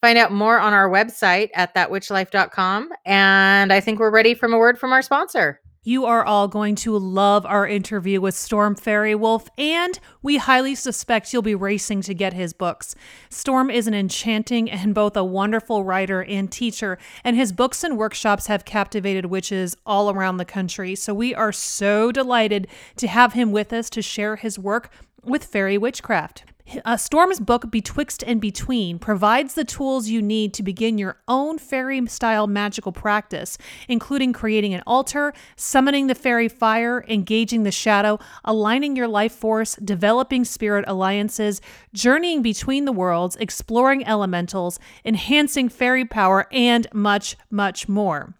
Find 0.00 0.18
out 0.18 0.30
more 0.30 0.60
on 0.60 0.72
our 0.72 0.88
website 0.88 1.50
at 1.54 1.74
thatwitchlife.com. 1.74 2.90
And 3.04 3.72
I 3.72 3.80
think 3.80 3.98
we're 3.98 4.10
ready 4.10 4.34
from 4.34 4.52
a 4.52 4.58
word 4.58 4.78
from 4.78 4.92
our 4.92 5.02
sponsor. 5.02 5.60
You 5.88 6.04
are 6.04 6.24
all 6.24 6.48
going 6.48 6.74
to 6.74 6.98
love 6.98 7.46
our 7.46 7.64
interview 7.64 8.20
with 8.20 8.34
Storm 8.34 8.74
Faerywolf, 8.74 9.46
and 9.56 10.00
we 10.20 10.36
highly 10.36 10.74
suspect 10.74 11.32
you'll 11.32 11.42
be 11.42 11.54
racing 11.54 12.00
to 12.02 12.12
get 12.12 12.32
his 12.32 12.52
books. 12.52 12.96
Storm 13.30 13.70
is 13.70 13.86
an 13.86 13.94
enchanting 13.94 14.68
and 14.68 14.96
both 14.96 15.16
a 15.16 15.22
wonderful 15.22 15.84
writer 15.84 16.24
and 16.24 16.50
teacher, 16.50 16.98
and 17.22 17.36
his 17.36 17.52
books 17.52 17.84
and 17.84 17.96
workshops 17.96 18.48
have 18.48 18.64
captivated 18.64 19.26
witches 19.26 19.76
all 19.86 20.10
around 20.10 20.38
the 20.38 20.44
country. 20.44 20.96
So 20.96 21.14
we 21.14 21.32
are 21.36 21.52
so 21.52 22.10
delighted 22.10 22.66
to 22.96 23.06
have 23.06 23.34
him 23.34 23.52
with 23.52 23.72
us 23.72 23.88
to 23.90 24.02
share 24.02 24.34
his 24.34 24.58
work 24.58 24.90
with 25.22 25.44
fairy 25.44 25.78
witchcraft. 25.78 26.42
Uh, 26.84 26.96
Storm's 26.96 27.38
book, 27.38 27.70
Betwixt 27.70 28.24
and 28.26 28.40
Between, 28.40 28.98
provides 28.98 29.54
the 29.54 29.64
tools 29.64 30.08
you 30.08 30.20
need 30.20 30.52
to 30.54 30.64
begin 30.64 30.98
your 30.98 31.18
own 31.28 31.58
fairy 31.58 32.04
style 32.06 32.48
magical 32.48 32.90
practice, 32.90 33.56
including 33.88 34.32
creating 34.32 34.74
an 34.74 34.82
altar, 34.84 35.32
summoning 35.54 36.08
the 36.08 36.14
fairy 36.14 36.48
fire, 36.48 37.04
engaging 37.08 37.62
the 37.62 37.70
shadow, 37.70 38.18
aligning 38.44 38.96
your 38.96 39.06
life 39.06 39.32
force, 39.32 39.76
developing 39.76 40.44
spirit 40.44 40.84
alliances, 40.88 41.60
journeying 41.94 42.42
between 42.42 42.84
the 42.84 42.92
worlds, 42.92 43.36
exploring 43.36 44.04
elementals, 44.06 44.80
enhancing 45.04 45.68
fairy 45.68 46.04
power, 46.04 46.48
and 46.50 46.88
much, 46.92 47.36
much 47.48 47.88
more. 47.88 48.34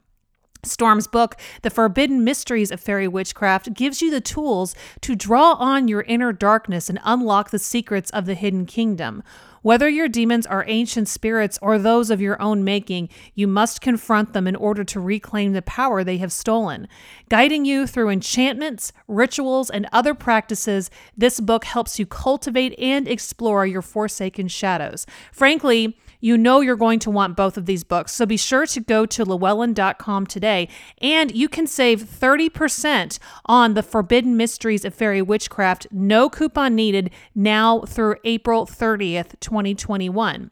Storm's 0.64 1.06
book, 1.06 1.36
The 1.62 1.70
Forbidden 1.70 2.24
Mysteries 2.24 2.70
of 2.70 2.80
Faery 2.80 3.08
Witchcraft, 3.08 3.74
gives 3.74 4.02
you 4.02 4.10
the 4.10 4.20
tools 4.20 4.74
to 5.02 5.14
draw 5.14 5.52
on 5.52 5.88
your 5.88 6.02
inner 6.02 6.32
darkness 6.32 6.88
and 6.88 6.98
unlock 7.04 7.50
the 7.50 7.58
secrets 7.58 8.10
of 8.10 8.26
the 8.26 8.34
hidden 8.34 8.66
kingdom. 8.66 9.22
Whether 9.62 9.88
your 9.88 10.06
demons 10.06 10.46
are 10.46 10.64
ancient 10.68 11.08
spirits 11.08 11.58
or 11.60 11.76
those 11.76 12.08
of 12.10 12.20
your 12.20 12.40
own 12.40 12.62
making, 12.62 13.08
you 13.34 13.48
must 13.48 13.80
confront 13.80 14.32
them 14.32 14.46
in 14.46 14.54
order 14.54 14.84
to 14.84 15.00
reclaim 15.00 15.54
the 15.54 15.62
power 15.62 16.04
they 16.04 16.18
have 16.18 16.32
stolen. 16.32 16.86
Guiding 17.28 17.64
you 17.64 17.88
through 17.88 18.10
enchantments, 18.10 18.92
rituals, 19.08 19.68
and 19.68 19.88
other 19.92 20.14
practices, 20.14 20.88
this 21.16 21.40
book 21.40 21.64
helps 21.64 21.98
you 21.98 22.06
cultivate 22.06 22.78
and 22.78 23.08
explore 23.08 23.66
your 23.66 23.82
forsaken 23.82 24.46
shadows. 24.46 25.04
Frankly, 25.32 25.98
you 26.20 26.36
know 26.38 26.60
you're 26.60 26.76
going 26.76 26.98
to 27.00 27.10
want 27.10 27.36
both 27.36 27.56
of 27.56 27.66
these 27.66 27.84
books, 27.84 28.12
so 28.12 28.26
be 28.26 28.36
sure 28.36 28.66
to 28.66 28.80
go 28.80 29.06
to 29.06 29.24
llewellyn.com 29.24 30.26
today 30.26 30.68
and 30.98 31.34
you 31.34 31.48
can 31.48 31.66
save 31.66 32.02
30% 32.02 33.18
on 33.46 33.74
the 33.74 33.82
Forbidden 33.82 34.36
Mysteries 34.36 34.84
of 34.84 34.94
Faery 34.94 35.22
Witchcraft. 35.22 35.86
No 35.90 36.28
coupon 36.28 36.74
needed 36.74 37.10
now 37.34 37.80
through 37.80 38.16
April 38.24 38.66
30th, 38.66 39.38
2021. 39.40 40.50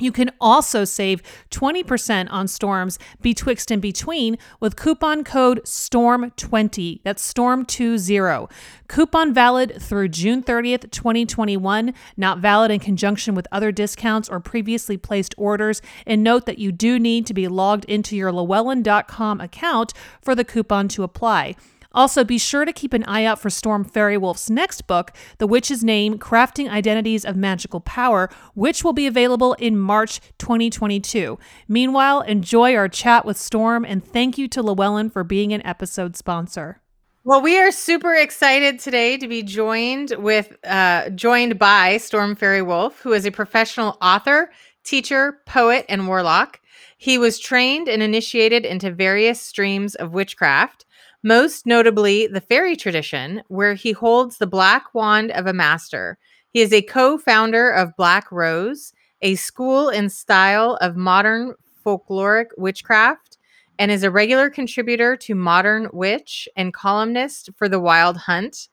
You 0.00 0.12
can 0.12 0.30
also 0.40 0.84
save 0.84 1.22
20% 1.50 2.28
on 2.30 2.48
Storms 2.48 2.98
Betwixt 3.20 3.70
and 3.70 3.80
Between 3.82 4.38
with 4.58 4.76
coupon 4.76 5.24
code 5.24 5.62
STORM20. 5.64 7.00
That's 7.04 7.32
STORM20. 7.32 8.50
Coupon 8.88 9.34
valid 9.34 9.80
through 9.80 10.08
June 10.08 10.42
30th, 10.42 10.90
2021, 10.90 11.94
not 12.16 12.38
valid 12.38 12.70
in 12.70 12.80
conjunction 12.80 13.34
with 13.34 13.46
other 13.52 13.70
discounts 13.70 14.28
or 14.28 14.40
previously 14.40 14.96
placed 14.96 15.34
orders. 15.36 15.82
And 16.06 16.24
note 16.24 16.46
that 16.46 16.58
you 16.58 16.72
do 16.72 16.98
need 16.98 17.26
to 17.26 17.34
be 17.34 17.46
logged 17.46 17.84
into 17.84 18.16
your 18.16 18.32
Llewellyn.com 18.32 19.40
account 19.40 19.92
for 20.20 20.34
the 20.34 20.44
coupon 20.44 20.88
to 20.88 21.02
apply. 21.02 21.54
Also, 21.92 22.22
be 22.22 22.38
sure 22.38 22.64
to 22.64 22.72
keep 22.72 22.92
an 22.92 23.04
eye 23.04 23.24
out 23.24 23.40
for 23.40 23.50
Storm 23.50 23.84
Faerywolf's 23.84 24.48
next 24.48 24.86
book, 24.86 25.12
The 25.38 25.46
Witch's 25.46 25.82
Name 25.82 26.18
Crafting 26.18 26.68
Identities 26.68 27.24
of 27.24 27.36
Magical 27.36 27.80
Power, 27.80 28.30
which 28.54 28.84
will 28.84 28.92
be 28.92 29.06
available 29.06 29.54
in 29.54 29.76
March 29.76 30.20
2022. 30.38 31.38
Meanwhile, 31.66 32.20
enjoy 32.22 32.76
our 32.76 32.88
chat 32.88 33.24
with 33.24 33.36
Storm 33.36 33.84
and 33.84 34.04
thank 34.04 34.38
you 34.38 34.46
to 34.48 34.62
Llewellyn 34.62 35.10
for 35.10 35.24
being 35.24 35.52
an 35.52 35.66
episode 35.66 36.16
sponsor. 36.16 36.80
Well, 37.22 37.42
we 37.42 37.58
are 37.58 37.70
super 37.70 38.14
excited 38.14 38.78
today 38.78 39.18
to 39.18 39.28
be 39.28 39.42
joined 39.42 40.14
with 40.16 40.56
uh, 40.64 41.10
joined 41.10 41.58
by 41.58 41.98
Storm 41.98 42.34
Faerywolf, 42.34 42.94
who 43.00 43.12
is 43.12 43.26
a 43.26 43.30
professional 43.30 43.98
author, 44.00 44.50
teacher, 44.84 45.40
poet, 45.44 45.84
and 45.88 46.08
warlock. 46.08 46.60
He 46.96 47.18
was 47.18 47.38
trained 47.38 47.88
and 47.88 48.02
initiated 48.02 48.64
into 48.64 48.90
various 48.90 49.40
streams 49.40 49.94
of 49.96 50.12
witchcraft, 50.12 50.86
most 51.22 51.66
notably 51.66 52.26
the 52.26 52.40
Feri 52.40 52.78
tradition, 52.78 53.42
where 53.48 53.74
he 53.74 53.92
holds 53.92 54.38
the 54.38 54.46
black 54.46 54.94
wand 54.94 55.30
of 55.32 55.46
a 55.46 55.52
master. 55.52 56.18
He 56.50 56.60
is 56.60 56.72
a 56.72 56.82
co 56.82 57.18
founder 57.18 57.70
of 57.70 57.96
Black 57.96 58.32
Rose, 58.32 58.92
a 59.22 59.34
school 59.34 59.88
and 59.88 60.10
style 60.10 60.78
of 60.80 60.96
modern 60.96 61.54
folkloric 61.84 62.48
witchcraft, 62.56 63.38
and 63.78 63.90
is 63.90 64.02
a 64.02 64.10
regular 64.10 64.50
contributor 64.50 65.16
to 65.16 65.34
Modern 65.34 65.88
Witch 65.92 66.48
and 66.56 66.74
columnist 66.74 67.50
for 67.56 67.68
The 67.68 67.80
Wild 67.80 68.16
Hunt. 68.16 68.69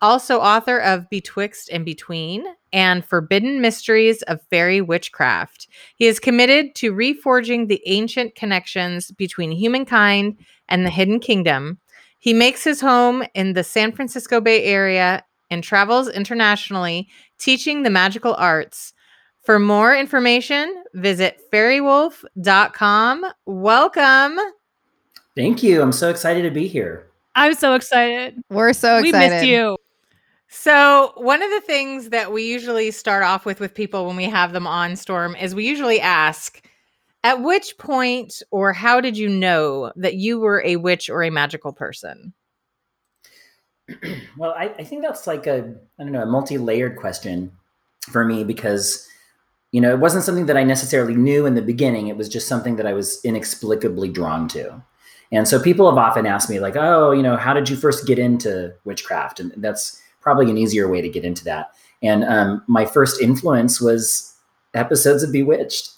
Also, 0.00 0.38
author 0.38 0.78
of 0.78 1.10
Betwixt 1.10 1.68
and 1.72 1.84
Between 1.84 2.44
and 2.72 3.04
Forbidden 3.04 3.60
Mysteries 3.60 4.22
of 4.22 4.40
Faery 4.48 4.80
Witchcraft. 4.80 5.66
He 5.96 6.06
is 6.06 6.20
committed 6.20 6.74
to 6.76 6.92
reforging 6.92 7.66
the 7.66 7.82
ancient 7.86 8.36
connections 8.36 9.10
between 9.10 9.50
humankind 9.50 10.38
and 10.68 10.86
the 10.86 10.90
Hidden 10.90 11.20
Kingdom. 11.20 11.78
He 12.20 12.32
makes 12.32 12.62
his 12.62 12.80
home 12.80 13.24
in 13.34 13.54
the 13.54 13.64
San 13.64 13.92
Francisco 13.92 14.40
Bay 14.40 14.64
Area 14.64 15.24
and 15.50 15.64
travels 15.64 16.08
internationally 16.08 17.08
teaching 17.38 17.82
the 17.82 17.90
magical 17.90 18.34
arts. 18.34 18.92
For 19.42 19.58
more 19.58 19.96
information, 19.96 20.84
visit 20.94 21.40
faerywolf.com. 21.50 23.24
Welcome. 23.46 24.38
Thank 25.34 25.62
you. 25.62 25.80
I'm 25.80 25.92
so 25.92 26.10
excited 26.10 26.42
to 26.42 26.50
be 26.50 26.66
here. 26.68 27.06
I'm 27.34 27.54
so 27.54 27.74
excited. 27.74 28.42
We're 28.50 28.72
so 28.72 28.98
excited. 28.98 29.04
we 29.04 29.12
missed 29.12 29.46
you. 29.46 29.76
So, 30.50 31.12
one 31.16 31.42
of 31.42 31.50
the 31.50 31.60
things 31.60 32.08
that 32.08 32.32
we 32.32 32.42
usually 32.44 32.90
start 32.90 33.22
off 33.22 33.44
with 33.44 33.60
with 33.60 33.74
people 33.74 34.06
when 34.06 34.16
we 34.16 34.24
have 34.24 34.52
them 34.52 34.66
on 34.66 34.96
Storm 34.96 35.36
is 35.36 35.54
we 35.54 35.68
usually 35.68 36.00
ask, 36.00 36.66
at 37.22 37.42
which 37.42 37.76
point 37.76 38.42
or 38.50 38.72
how 38.72 39.00
did 39.00 39.18
you 39.18 39.28
know 39.28 39.92
that 39.96 40.14
you 40.14 40.40
were 40.40 40.62
a 40.64 40.76
witch 40.76 41.10
or 41.10 41.22
a 41.22 41.30
magical 41.30 41.72
person? 41.74 42.32
well, 44.38 44.54
I, 44.56 44.72
I 44.78 44.84
think 44.84 45.02
that's 45.02 45.26
like 45.26 45.46
a 45.46 45.74
I 45.98 46.02
don't 46.02 46.12
know 46.12 46.22
a 46.22 46.26
multi-layered 46.26 46.96
question 46.96 47.52
for 48.00 48.24
me 48.24 48.42
because 48.42 49.06
you 49.72 49.82
know 49.82 49.90
it 49.90 49.98
wasn't 49.98 50.24
something 50.24 50.46
that 50.46 50.56
I 50.56 50.64
necessarily 50.64 51.14
knew 51.14 51.44
in 51.44 51.56
the 51.56 51.62
beginning. 51.62 52.08
It 52.08 52.16
was 52.16 52.28
just 52.28 52.48
something 52.48 52.76
that 52.76 52.86
I 52.86 52.94
was 52.94 53.22
inexplicably 53.22 54.08
drawn 54.08 54.48
to. 54.48 54.82
And 55.30 55.46
so 55.46 55.60
people 55.60 55.90
have 55.90 55.98
often 55.98 56.24
asked 56.24 56.48
me 56.48 56.58
like, 56.58 56.76
"Oh, 56.76 57.10
you 57.10 57.22
know, 57.22 57.36
how 57.36 57.52
did 57.52 57.68
you 57.68 57.76
first 57.76 58.06
get 58.06 58.18
into 58.18 58.72
witchcraft?" 58.84 59.40
And 59.40 59.52
that's 59.58 60.00
probably 60.28 60.50
an 60.50 60.58
easier 60.58 60.86
way 60.90 61.00
to 61.00 61.08
get 61.08 61.24
into 61.24 61.42
that. 61.42 61.70
And 62.02 62.22
um, 62.22 62.62
my 62.66 62.84
first 62.84 63.18
influence 63.22 63.80
was 63.80 64.34
episodes 64.74 65.22
of 65.22 65.32
Bewitched. 65.32 65.92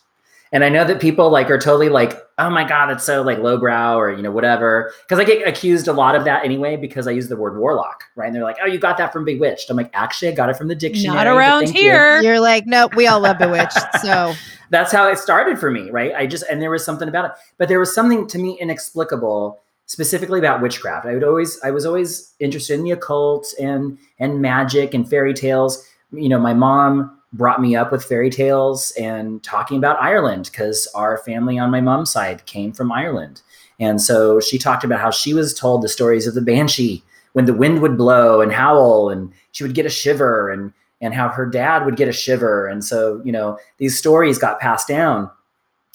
And 0.53 0.62
I 0.62 0.69
know 0.69 0.85
that 0.85 1.01
people 1.01 1.31
like 1.31 1.51
are 1.51 1.59
totally 1.59 1.88
like, 1.88 2.16
oh 2.38 2.49
my 2.49 2.62
god, 2.62 2.87
that's 2.87 3.03
so 3.03 3.23
like 3.23 3.38
lowbrow 3.38 3.99
or 3.99 4.12
you 4.12 4.23
know 4.23 4.31
whatever. 4.31 4.93
Because 5.03 5.19
I 5.19 5.25
get 5.25 5.47
accused 5.49 5.88
a 5.88 5.93
lot 5.93 6.14
of 6.14 6.25
that 6.27 6.45
anyway 6.45 6.77
because 6.77 7.09
I 7.09 7.11
use 7.11 7.29
the 7.29 7.37
word 7.37 7.59
warlock, 7.59 8.05
right? 8.14 8.27
And 8.27 8.37
they're 8.37 8.45
like, 8.45 8.59
oh, 8.62 8.66
you 8.66 8.79
got 8.79 8.97
that 8.99 9.12
from 9.12 9.25
Bewitched. 9.25 9.69
I'm 9.69 9.77
like, 9.77 9.90
actually, 9.95 10.29
I 10.29 10.33
got 10.33 10.49
it 10.49 10.57
from 10.57 10.69
the 10.69 10.77
dictionary. 10.77 11.16
Not 11.16 11.27
around 11.27 11.64
thank 11.64 11.77
you." 11.77 11.83
here. 11.83 12.23
You're 12.23 12.40
like, 12.40 12.66
nope, 12.66 12.95
we 12.95 13.09
all 13.09 13.19
love 13.21 13.38
Bewitched. 13.38 13.79
So 14.01 14.35
That's 14.71 14.93
how 14.93 15.09
it 15.09 15.19
started 15.19 15.59
for 15.59 15.73
me, 15.73 15.90
right? 15.90 16.14
I 16.14 16.29
just 16.29 16.45
and 16.49 16.62
there 16.62 16.71
was 16.71 16.85
something 16.85 17.09
about 17.09 17.25
it, 17.25 17.33
but 17.59 17.69
there 17.69 17.81
was 17.81 17.93
something 17.93 18.29
to 18.29 18.38
me 18.38 18.57
inexplicable, 18.61 19.61
specifically 19.90 20.38
about 20.38 20.62
witchcraft. 20.62 21.05
I 21.05 21.14
would 21.14 21.24
always, 21.24 21.59
I 21.64 21.72
was 21.72 21.85
always 21.85 22.33
interested 22.38 22.74
in 22.74 22.85
the 22.85 22.92
occult 22.92 23.53
and 23.59 23.98
and 24.20 24.40
magic 24.40 24.94
and 24.94 25.11
fairy 25.11 25.35
tales. 25.35 25.85
You 26.12 26.29
know, 26.29 26.38
my 26.38 26.55
mom 26.55 27.18
brought 27.33 27.61
me 27.61 27.74
up 27.74 27.90
with 27.90 28.05
fairy 28.05 28.31
tales 28.31 28.92
and 28.92 29.42
talking 29.42 29.79
about 29.79 30.00
Ireland 30.00 30.48
because 30.53 30.87
our 30.94 31.18
family 31.18 31.59
on 31.59 31.72
my 31.72 31.81
mom's 31.81 32.12
side 32.12 32.46
came 32.46 32.72
from 32.72 32.92
Ireland. 32.92 33.42
And 33.81 34.00
so 34.00 34.38
she 34.38 34.59
talked 34.59 34.85
about 34.85 35.00
how 35.00 35.11
she 35.11 35.35
was 35.35 35.53
told 35.53 35.83
the 35.83 35.88
stories 35.88 36.29
of 36.29 36.35
the 36.35 36.40
banshee 36.40 37.03
when 37.33 37.46
the 37.46 37.55
wind 37.55 37.83
would 37.83 37.98
blow 37.98 38.40
and 38.40 38.53
howl 38.53 39.11
and 39.11 39.33
she 39.50 39.64
would 39.64 39.74
get 39.74 39.87
a 39.87 39.90
shiver 39.90 40.50
and 40.50 40.72
and 41.00 41.14
how 41.14 41.31
her 41.31 41.46
dad 41.46 41.85
would 41.85 41.96
get 41.96 42.07
a 42.07 42.12
shiver. 42.12 42.68
And 42.68 42.85
so, 42.85 43.20
you 43.24 43.33
know, 43.33 43.59
these 43.79 43.98
stories 43.98 44.38
got 44.38 44.61
passed 44.61 44.87
down. 44.87 45.29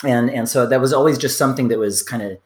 And 0.04 0.30
and 0.30 0.50
so 0.50 0.68
that 0.68 0.82
was 0.82 0.92
always 0.92 1.18
just 1.18 1.38
something 1.38 1.70
that 1.70 1.80
was 1.80 2.04
kind 2.04 2.22
of 2.22 2.38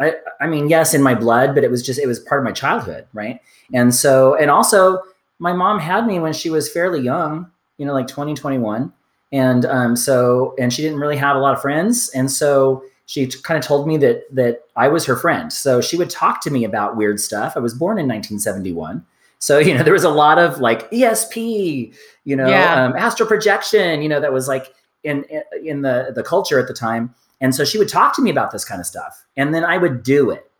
I, 0.00 0.14
I 0.40 0.46
mean, 0.46 0.68
yes, 0.68 0.92
in 0.94 1.02
my 1.02 1.14
blood, 1.14 1.54
but 1.54 1.62
it 1.64 1.70
was 1.70 1.82
just 1.82 1.98
it 2.00 2.06
was 2.06 2.18
part 2.18 2.40
of 2.40 2.44
my 2.44 2.52
childhood, 2.52 3.06
right? 3.12 3.40
And 3.72 3.94
so, 3.94 4.34
and 4.34 4.50
also 4.50 5.00
my 5.38 5.52
mom 5.52 5.78
had 5.78 6.06
me 6.06 6.18
when 6.18 6.32
she 6.32 6.50
was 6.50 6.70
fairly 6.70 7.00
young, 7.00 7.50
you 7.78 7.86
know, 7.86 7.92
like 7.92 8.06
20, 8.08 8.34
21. 8.34 8.92
And 9.32 9.64
um, 9.66 9.96
so, 9.96 10.54
and 10.58 10.72
she 10.72 10.82
didn't 10.82 10.98
really 11.00 11.16
have 11.16 11.36
a 11.36 11.38
lot 11.40 11.54
of 11.54 11.60
friends. 11.62 12.08
And 12.10 12.30
so 12.30 12.84
she 13.06 13.26
t- 13.26 13.38
kind 13.42 13.58
of 13.58 13.64
told 13.64 13.86
me 13.86 13.96
that 13.98 14.22
that 14.34 14.62
I 14.76 14.88
was 14.88 15.04
her 15.06 15.16
friend. 15.16 15.52
So 15.52 15.80
she 15.80 15.96
would 15.96 16.10
talk 16.10 16.40
to 16.42 16.50
me 16.50 16.64
about 16.64 16.96
weird 16.96 17.20
stuff. 17.20 17.54
I 17.56 17.60
was 17.60 17.74
born 17.74 17.98
in 17.98 18.06
1971. 18.08 19.04
So, 19.38 19.58
you 19.66 19.74
know, 19.74 19.82
there 19.82 19.92
was 19.92 20.04
a 20.04 20.10
lot 20.10 20.38
of 20.38 20.58
like 20.60 20.90
ESP, 20.90 21.94
you 22.24 22.36
know, 22.36 22.48
Yeah. 22.48 22.84
um, 22.84 22.96
astral 22.96 23.28
projection, 23.28 24.02
you 24.02 24.08
know, 24.08 24.20
that 24.20 24.32
was 24.32 24.48
like 24.48 24.72
in 25.04 25.24
in 25.64 25.82
the 25.82 26.12
the 26.14 26.22
culture 26.22 26.58
at 26.58 26.66
the 26.68 26.74
time. 26.74 27.14
And 27.40 27.54
so 27.54 27.64
she 27.64 27.78
would 27.78 27.88
talk 27.88 28.14
to 28.16 28.22
me 28.22 28.30
about 28.30 28.50
this 28.52 28.64
kind 28.64 28.80
of 28.80 28.86
stuff. 28.86 29.24
And 29.36 29.54
then 29.54 29.64
I 29.64 29.76
would 29.78 30.02
do 30.02 30.30
it 30.30 30.50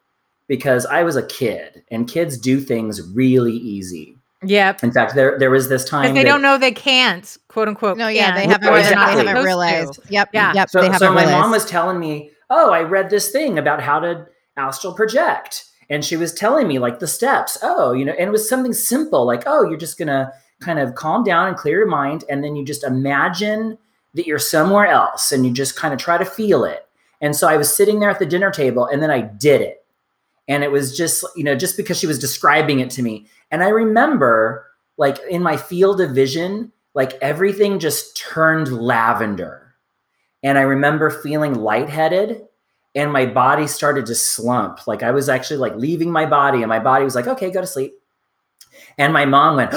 because 0.49 0.85
I 0.87 1.03
was 1.03 1.17
a 1.17 1.23
kid 1.27 1.83
and 1.91 2.09
kids 2.09 2.37
do 2.37 2.61
things 2.61 3.01
really 3.15 3.55
easy. 3.55 4.19
Yep. 4.43 4.85
In 4.85 4.93
fact, 4.93 5.15
there 5.15 5.39
there 5.39 5.51
was 5.51 5.69
this 5.71 5.85
time 5.87 6.15
they 6.15 6.23
that- 6.23 6.29
don't 6.29 6.43
know 6.43 6.59
they 6.59 6.73
can't, 6.73 7.37
quote 7.49 7.67
unquote. 7.69 7.97
no, 7.97 8.09
yeah, 8.09 8.35
they 8.35 8.47
haven't, 8.47 8.69
or 8.69 8.73
Well, 8.73 8.83
they're 8.83 8.91
they 8.91 8.95
not 8.95 9.09
exactly. 9.11 9.27
haven't 9.29 9.45
realized. 9.45 9.95
to. 9.95 10.01
Yep, 10.13 10.29
Yeah. 10.35 10.53
yep. 10.55 10.69
So, 10.69 10.81
they 10.81 10.87
so 10.89 10.93
haven't 10.93 11.15
my 11.15 11.23
realized. 11.25 11.41
mom 11.41 11.51
was 11.51 11.65
telling 11.65 11.99
me, 11.99 12.31
"Oh, 12.51 12.71
I 12.71 12.83
read 12.83 13.09
this 13.09 13.31
thing 13.31 13.59
about 13.59 13.81
how 13.81 14.01
to 14.01 14.27
astral 14.59 14.93
project," 14.93 15.65
and 15.89 16.05
she 16.05 16.19
was 16.19 16.35
telling 16.35 16.69
me 16.69 16.79
like 16.79 16.99
the 16.99 17.07
steps. 17.07 17.57
Oh, 17.63 17.93
you 17.93 18.05
know, 18.05 18.13
and 18.13 18.29
it 18.29 18.33
was 18.33 18.47
something 18.47 18.75
simple, 18.75 19.25
like, 19.25 19.45
"Oh, 19.47 19.65
you're 19.67 19.79
just 19.79 19.97
gonna 19.99 20.31
kind 20.61 20.79
of 20.79 20.95
calm 20.95 21.25
down 21.25 21.49
and 21.49 21.57
clear 21.57 21.79
your 21.79 21.87
mind, 21.89 22.25
and 22.29 22.45
then 22.45 22.55
you 22.55 22.67
just 22.67 22.85
imagine 22.85 23.79
that 24.15 24.27
you're 24.27 24.39
somewhere 24.39 24.87
else, 24.87 25.33
and 25.33 25.45
you 25.45 25.53
just 25.53 25.77
kind 25.77 25.95
of 25.95 26.01
try 26.01 26.19
to 26.19 26.25
feel 26.25 26.65
it." 26.65 26.87
And 27.21 27.35
so 27.35 27.49
I 27.49 27.57
was 27.57 27.75
sitting 27.75 28.01
there 28.01 28.11
at 28.11 28.19
the 28.19 28.27
dinner 28.27 28.51
table, 28.51 28.87
and 28.87 29.03
then 29.03 29.11
I 29.11 29.21
did 29.21 29.61
it, 29.61 29.85
and 30.49 30.65
it 30.65 30.71
was 30.71 30.97
just 30.97 31.25
you 31.37 31.45
know 31.45 31.55
just 31.55 31.77
because 31.77 31.99
she 31.99 32.07
was 32.07 32.19
describing 32.19 32.81
it 32.81 32.91
to 32.91 33.03
me, 33.03 33.27
and 33.51 33.63
I 33.63 33.69
remember 33.69 34.67
like 34.97 35.19
in 35.29 35.43
my 35.43 35.57
field 35.57 36.01
of 36.01 36.11
vision, 36.13 36.73
like 36.95 37.15
everything 37.15 37.79
just 37.79 38.17
turned 38.17 38.73
lavender 38.73 39.65
and 40.45 40.59
I 40.59 40.63
remember 40.63 41.09
feeling 41.11 41.55
lightheaded 41.55 42.47
and 42.95 43.13
my 43.13 43.27
body 43.27 43.67
started 43.67 44.07
to 44.07 44.15
slump. 44.15 44.87
Like 44.87 45.03
I 45.03 45.11
was 45.11 45.29
actually 45.29 45.57
like 45.57 45.75
leaving 45.75 46.13
my 46.13 46.27
body 46.27 46.59
and 46.59 46.69
my 46.69 46.79
body 46.79 47.05
was 47.05 47.15
like, 47.15 47.27
okay, 47.27 47.51
go 47.51 47.63
to 47.63 47.67
sleep. 47.67 47.95
And 48.99 49.13
my 49.13 49.25
mom 49.25 49.57
went, 49.57 49.75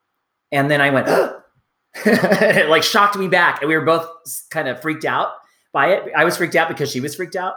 and 0.52 0.70
then 0.70 0.80
I 0.80 0.90
went, 0.90 1.08
it 1.94 2.68
like 2.70 2.82
shocked 2.82 3.16
me 3.16 3.28
back. 3.28 3.60
And 3.62 3.68
we 3.68 3.76
were 3.76 3.84
both 3.84 4.08
kind 4.50 4.68
of 4.68 4.80
freaked 4.80 5.04
out 5.04 5.32
by 5.72 5.88
it. 5.88 6.12
I 6.16 6.24
was 6.24 6.36
freaked 6.36 6.56
out 6.56 6.68
because 6.68 6.90
she 6.90 7.00
was 7.00 7.14
freaked 7.14 7.36
out. 7.36 7.54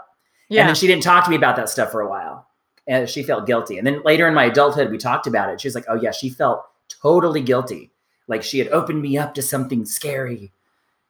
And 0.50 0.58
Yeah. 0.58 0.66
then 0.68 0.76
she 0.76 0.88
didn't 0.88 1.04
talk 1.04 1.24
to 1.26 1.30
me 1.30 1.36
about 1.36 1.56
that 1.56 1.70
stuff 1.70 1.92
for 1.92 2.02
a 2.02 2.10
while. 2.10 2.48
And 2.88 3.10
she 3.10 3.24
felt 3.24 3.46
guilty. 3.48 3.78
And 3.78 3.88
then 3.88 4.02
later 4.04 4.28
in 4.28 4.34
my 4.34 4.46
adulthood, 4.46 4.92
we 4.92 4.98
talked 4.98 5.26
about 5.28 5.50
it. 5.50 5.62
She 5.62 5.68
was 5.68 5.76
like, 5.76 5.86
oh, 5.88 5.96
yeah, 5.96 6.12
she 6.12 6.30
felt 6.30 6.64
totally 6.90 7.42
guilty. 7.42 7.92
Like 8.28 8.44
she 8.44 8.60
had 8.60 8.68
opened 8.70 9.02
me 9.02 9.18
up 9.18 9.34
to 9.36 9.42
something 9.42 9.86
scary. 9.86 10.52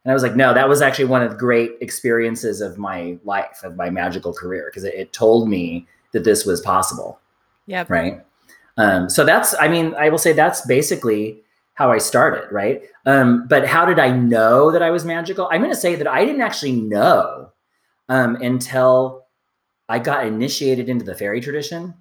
And 0.06 0.12
I 0.12 0.14
was 0.14 0.22
like, 0.24 0.36
no, 0.36 0.54
that 0.54 0.68
was 0.70 0.82
actually 0.82 1.06
one 1.06 1.22
of 1.24 1.32
the 1.32 1.38
great 1.38 1.72
experiences 1.82 2.62
of 2.62 2.78
my 2.78 3.18
life, 3.24 3.62
of 3.64 3.76
my 3.76 3.90
magical 3.90 4.34
career, 4.34 4.66
because 4.70 4.84
it, 4.84 4.94
it 4.94 5.14
told 5.14 5.48
me 5.50 5.88
that 6.12 6.24
this 6.26 6.46
was 6.46 6.62
possible. 6.62 7.20
Yeah. 7.66 7.86
Right. 7.88 8.22
Um, 8.78 9.10
so 9.10 9.24
that's, 9.24 9.56
I 9.60 9.68
mean, 9.68 9.96
I 9.96 10.10
will 10.10 10.18
say 10.18 10.34
that's 10.34 10.66
basically 10.66 11.43
how 11.74 11.92
I 11.92 11.98
started. 11.98 12.52
Right. 12.52 12.84
Um, 13.06 13.48
but 13.48 13.68
how 13.68 13.86
did 13.86 14.00
I 14.00 14.12
know 14.12 14.72
that 14.72 14.82
I 14.82 14.92
was 14.92 15.06
magical? 15.06 15.50
I'm 15.52 15.62
going 15.62 15.74
to 15.74 15.80
say 15.80 15.96
that 15.96 16.08
I 16.08 16.26
didn't 16.26 16.42
actually 16.42 16.74
know 16.74 17.52
um, 18.10 18.36
until 18.36 19.26
I 19.90 20.00
got 20.00 20.26
initiated 20.26 20.90
into 20.90 21.06
the 21.06 21.14
Feri 21.14 21.42
tradition. 21.42 21.96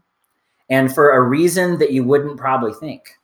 And 0.69 0.95
for 0.95 1.13
a 1.13 1.21
reason 1.21 1.79
that 1.79 1.93
you 1.93 2.05
wouldn't 2.05 2.39
probably 2.39 2.73
think. 2.73 3.17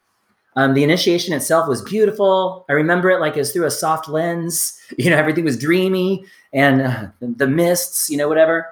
Um, 0.56 0.74
the 0.74 0.82
initiation 0.82 1.34
itself 1.34 1.68
was 1.68 1.82
beautiful. 1.82 2.66
I 2.68 2.72
remember 2.72 3.10
it 3.10 3.20
like 3.20 3.36
it 3.36 3.40
was 3.40 3.52
through 3.52 3.66
a 3.66 3.70
soft 3.70 4.08
lens. 4.08 4.74
You 4.96 5.10
know, 5.10 5.18
everything 5.18 5.44
was 5.44 5.58
dreamy 5.58 6.24
and 6.52 6.80
uh, 6.80 7.06
the 7.20 7.46
mists, 7.46 8.08
you 8.08 8.16
know, 8.16 8.26
whatever. 8.26 8.66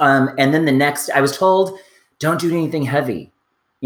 Um, 0.00 0.34
and 0.38 0.52
then 0.52 0.64
the 0.64 0.72
next, 0.72 1.08
I 1.10 1.20
was 1.20 1.36
told, 1.36 1.78
don't 2.18 2.40
do 2.40 2.50
anything 2.50 2.82
heavy. 2.82 3.32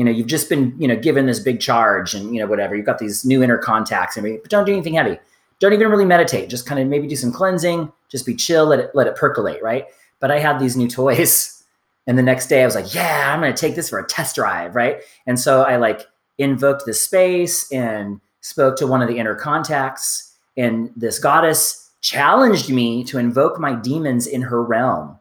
You 0.00 0.06
know, 0.06 0.10
you've 0.10 0.28
just 0.28 0.48
been, 0.48 0.74
you 0.78 0.88
know, 0.88 0.96
given 0.96 1.26
this 1.26 1.40
big 1.40 1.60
charge 1.60 2.14
and, 2.14 2.34
you 2.34 2.40
know, 2.40 2.46
whatever. 2.46 2.74
You've 2.74 2.86
got 2.86 3.00
these 3.00 3.22
new 3.22 3.42
inner 3.42 3.58
contacts 3.58 4.16
and 4.16 4.40
but 4.40 4.48
don't 4.50 4.64
do 4.64 4.72
anything 4.72 4.94
heavy. 4.94 5.18
Don't 5.58 5.74
even 5.74 5.90
really 5.90 6.06
meditate. 6.06 6.48
Just 6.48 6.64
kind 6.64 6.80
of 6.80 6.88
maybe 6.88 7.06
do 7.06 7.16
some 7.16 7.30
cleansing. 7.30 7.92
Just 8.08 8.24
be 8.24 8.34
chill. 8.34 8.64
Let 8.64 8.78
it 8.78 8.92
let 8.94 9.06
it 9.08 9.14
percolate, 9.14 9.62
right? 9.62 9.88
But 10.18 10.30
I 10.30 10.38
had 10.38 10.58
these 10.58 10.74
new 10.74 10.88
toys, 10.88 11.62
and 12.06 12.16
the 12.16 12.22
next 12.22 12.46
day 12.46 12.62
I 12.62 12.64
was 12.64 12.74
like, 12.74 12.94
yeah, 12.94 13.30
I'm 13.30 13.40
gonna 13.40 13.54
take 13.54 13.74
this 13.74 13.90
for 13.90 13.98
a 13.98 14.06
test 14.06 14.36
drive, 14.36 14.74
right? 14.74 15.02
And 15.26 15.38
so 15.38 15.64
I 15.64 15.76
like 15.76 16.06
invoked 16.38 16.86
the 16.86 16.94
space 16.94 17.70
and 17.70 18.22
spoke 18.40 18.76
to 18.76 18.86
one 18.86 19.02
of 19.02 19.08
the 19.08 19.18
inner 19.18 19.34
contacts, 19.34 20.34
and 20.56 20.90
this 20.96 21.18
goddess 21.18 21.90
challenged 22.00 22.70
me 22.70 23.04
to 23.04 23.18
invoke 23.18 23.60
my 23.60 23.74
demons 23.74 24.26
in 24.26 24.40
her 24.40 24.62
realm. 24.62 25.18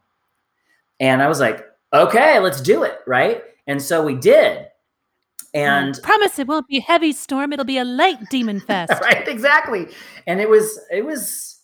And 1.02 1.22
I 1.22 1.28
was 1.28 1.42
like, 1.42 1.68
okay, 1.92 2.40
let's 2.40 2.62
do 2.62 2.84
it, 2.84 3.00
right? 3.06 3.44
And 3.68 3.82
so 3.82 4.06
we 4.06 4.16
did. 4.16 4.69
And 5.54 6.00
promise 6.04 6.38
it 6.40 6.48
won't 6.48 6.68
be 6.68 6.78
a 6.78 6.82
heavy 6.82 7.12
storm. 7.12 7.54
It'll 7.54 7.66
be 7.66 7.78
a 7.78 7.86
light 7.86 8.30
demon 8.30 8.60
fest. 8.68 8.94
right 9.02 9.28
exactly 9.28 9.88
and 10.28 10.40
it 10.40 10.50
was 10.50 10.80
it 10.92 11.06
was 11.06 11.60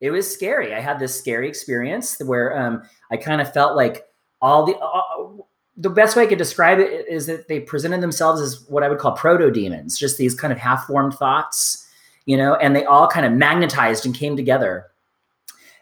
it 0.00 0.10
was 0.10 0.32
scary 0.32 0.74
i 0.74 0.80
had 0.80 0.98
this 0.98 1.16
scary 1.16 1.48
experience 1.48 2.18
where 2.24 2.56
um 2.58 2.82
i 3.10 3.16
kind 3.16 3.40
of 3.40 3.52
felt 3.52 3.76
like 3.76 4.06
all 4.40 4.64
the 4.64 4.76
uh, 4.78 5.42
the 5.76 5.90
best 5.90 6.16
way 6.16 6.22
i 6.22 6.26
could 6.26 6.38
describe 6.38 6.78
it 6.78 7.06
is 7.08 7.26
that 7.26 7.48
they 7.48 7.60
presented 7.60 8.00
themselves 8.00 8.40
as 8.40 8.64
what 8.68 8.82
i 8.82 8.88
would 8.88 8.98
call 8.98 9.12
proto 9.12 9.50
demons 9.50 9.98
just 9.98 10.18
these 10.18 10.34
kind 10.34 10.52
of 10.52 10.58
half-formed 10.58 11.14
thoughts 11.14 11.86
you 12.26 12.36
know 12.36 12.54
and 12.56 12.74
they 12.76 12.84
all 12.84 13.08
kind 13.08 13.26
of 13.26 13.32
magnetized 13.32 14.04
and 14.06 14.14
came 14.14 14.36
together 14.36 14.86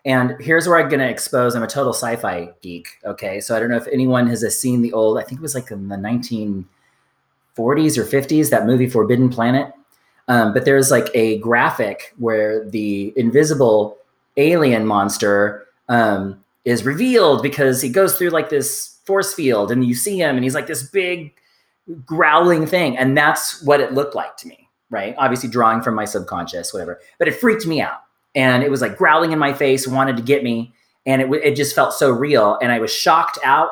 and 0.04 0.34
here's 0.40 0.66
where 0.68 0.78
i'm 0.78 0.88
going 0.88 1.00
to 1.00 1.08
expose 1.08 1.54
i'm 1.54 1.62
a 1.62 1.66
total 1.66 1.92
sci-fi 1.92 2.48
geek 2.62 2.88
okay 3.04 3.40
so 3.40 3.54
i 3.56 3.60
don't 3.60 3.70
know 3.70 3.76
if 3.76 3.88
anyone 3.88 4.26
has 4.26 4.42
seen 4.58 4.82
the 4.82 4.92
old 4.92 5.18
i 5.18 5.22
think 5.22 5.38
it 5.40 5.42
was 5.42 5.54
like 5.54 5.70
in 5.70 5.88
the 5.88 5.96
1940s 7.56 7.98
or 7.98 8.04
50s 8.04 8.50
that 8.50 8.66
movie 8.66 8.88
forbidden 8.88 9.28
planet 9.28 9.72
um, 10.28 10.52
but 10.52 10.64
there's 10.64 10.90
like 10.90 11.08
a 11.14 11.38
graphic 11.38 12.12
where 12.18 12.68
the 12.68 13.12
invisible 13.16 13.96
alien 14.36 14.86
monster 14.86 15.66
um, 15.88 16.42
is 16.64 16.84
revealed 16.84 17.42
because 17.42 17.80
he 17.80 17.88
goes 17.88 18.18
through 18.18 18.30
like 18.30 18.50
this 18.50 18.98
force 19.04 19.32
field 19.32 19.70
and 19.70 19.84
you 19.86 19.94
see 19.94 20.20
him 20.20 20.34
and 20.34 20.44
he's 20.44 20.54
like 20.54 20.66
this 20.66 20.82
big 20.82 21.32
growling 22.04 22.66
thing. 22.66 22.98
And 22.98 23.16
that's 23.16 23.62
what 23.62 23.80
it 23.80 23.92
looked 23.92 24.14
like 24.16 24.36
to 24.38 24.48
me, 24.48 24.68
right? 24.90 25.14
Obviously, 25.16 25.48
drawing 25.48 25.80
from 25.80 25.94
my 25.94 26.04
subconscious, 26.04 26.72
whatever. 26.72 27.00
But 27.18 27.28
it 27.28 27.36
freaked 27.36 27.66
me 27.66 27.80
out. 27.80 28.00
And 28.34 28.62
it 28.62 28.70
was 28.70 28.82
like 28.82 28.98
growling 28.98 29.32
in 29.32 29.38
my 29.38 29.52
face, 29.52 29.86
wanted 29.86 30.16
to 30.16 30.22
get 30.22 30.42
me. 30.42 30.74
And 31.06 31.22
it, 31.22 31.32
it 31.32 31.56
just 31.56 31.74
felt 31.74 31.94
so 31.94 32.10
real. 32.10 32.58
And 32.60 32.72
I 32.72 32.80
was 32.80 32.92
shocked 32.92 33.38
out. 33.44 33.70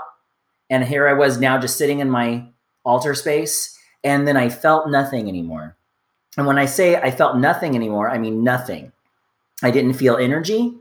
And 0.71 0.85
here 0.85 1.09
I 1.09 1.13
was 1.13 1.39
now 1.39 1.59
just 1.59 1.77
sitting 1.77 1.99
in 1.99 2.09
my 2.09 2.47
altar 2.85 3.15
space. 3.15 3.74
And 4.05 4.29
then 4.29 4.37
I 4.37 4.49
felt 4.51 4.89
nothing 4.89 5.29
anymore. 5.29 5.77
And 6.37 6.47
when 6.47 6.59
I 6.59 6.67
say 6.67 6.97
I 6.97 7.11
felt 7.11 7.39
nothing 7.39 7.75
anymore, 7.75 8.11
I 8.11 8.19
mean 8.19 8.45
nothing. 8.45 8.93
I 9.63 9.71
didn't 9.71 9.95
feel 9.95 10.17
energy. 10.17 10.75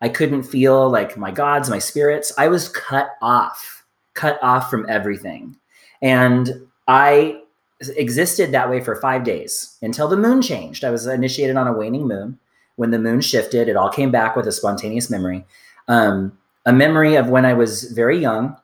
I 0.00 0.08
couldn't 0.08 0.44
feel 0.44 0.88
like 0.88 1.16
my 1.16 1.30
gods, 1.30 1.70
my 1.70 1.78
spirits. 1.78 2.32
I 2.38 2.48
was 2.48 2.68
cut 2.68 3.10
off, 3.22 3.84
cut 4.14 4.38
off 4.42 4.70
from 4.70 4.86
everything. 4.88 5.56
And 6.02 6.66
I 6.88 7.40
existed 7.80 8.52
that 8.52 8.70
way 8.70 8.80
for 8.80 8.96
five 8.96 9.24
days 9.24 9.76
until 9.82 10.08
the 10.08 10.16
moon 10.16 10.42
changed. 10.42 10.84
I 10.84 10.90
was 10.90 11.06
initiated 11.06 11.56
on 11.56 11.66
a 11.66 11.72
waning 11.72 12.06
moon. 12.06 12.38
When 12.76 12.90
the 12.90 12.98
moon 12.98 13.20
shifted, 13.20 13.68
it 13.68 13.76
all 13.76 13.88
came 13.88 14.10
back 14.10 14.36
with 14.36 14.46
a 14.46 14.52
spontaneous 14.52 15.10
memory. 15.10 15.44
Um, 15.88 16.38
a 16.66 16.72
memory 16.72 17.16
of 17.16 17.28
when 17.28 17.46
I 17.46 17.54
was 17.54 17.84
very 17.92 18.18
young 18.18 18.56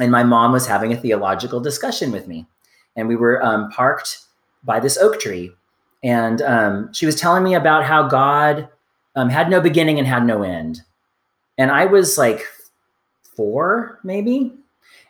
and 0.00 0.10
my 0.10 0.24
mom 0.24 0.52
was 0.52 0.66
having 0.66 0.92
a 0.92 0.96
theological 0.96 1.60
discussion 1.60 2.10
with 2.10 2.26
me. 2.26 2.46
And 2.96 3.08
we 3.08 3.16
were 3.16 3.42
um, 3.44 3.70
parked 3.70 4.20
by 4.64 4.80
this 4.80 4.96
oak 4.96 5.20
tree. 5.20 5.52
And 6.02 6.42
um, 6.42 6.92
she 6.92 7.06
was 7.06 7.16
telling 7.16 7.44
me 7.44 7.54
about 7.54 7.84
how 7.84 8.08
God 8.08 8.68
um, 9.14 9.28
had 9.28 9.50
no 9.50 9.60
beginning 9.60 9.98
and 9.98 10.06
had 10.06 10.24
no 10.26 10.42
end. 10.42 10.82
And 11.58 11.70
I 11.70 11.86
was 11.86 12.18
like 12.18 12.44
four, 13.34 13.98
maybe. 14.04 14.52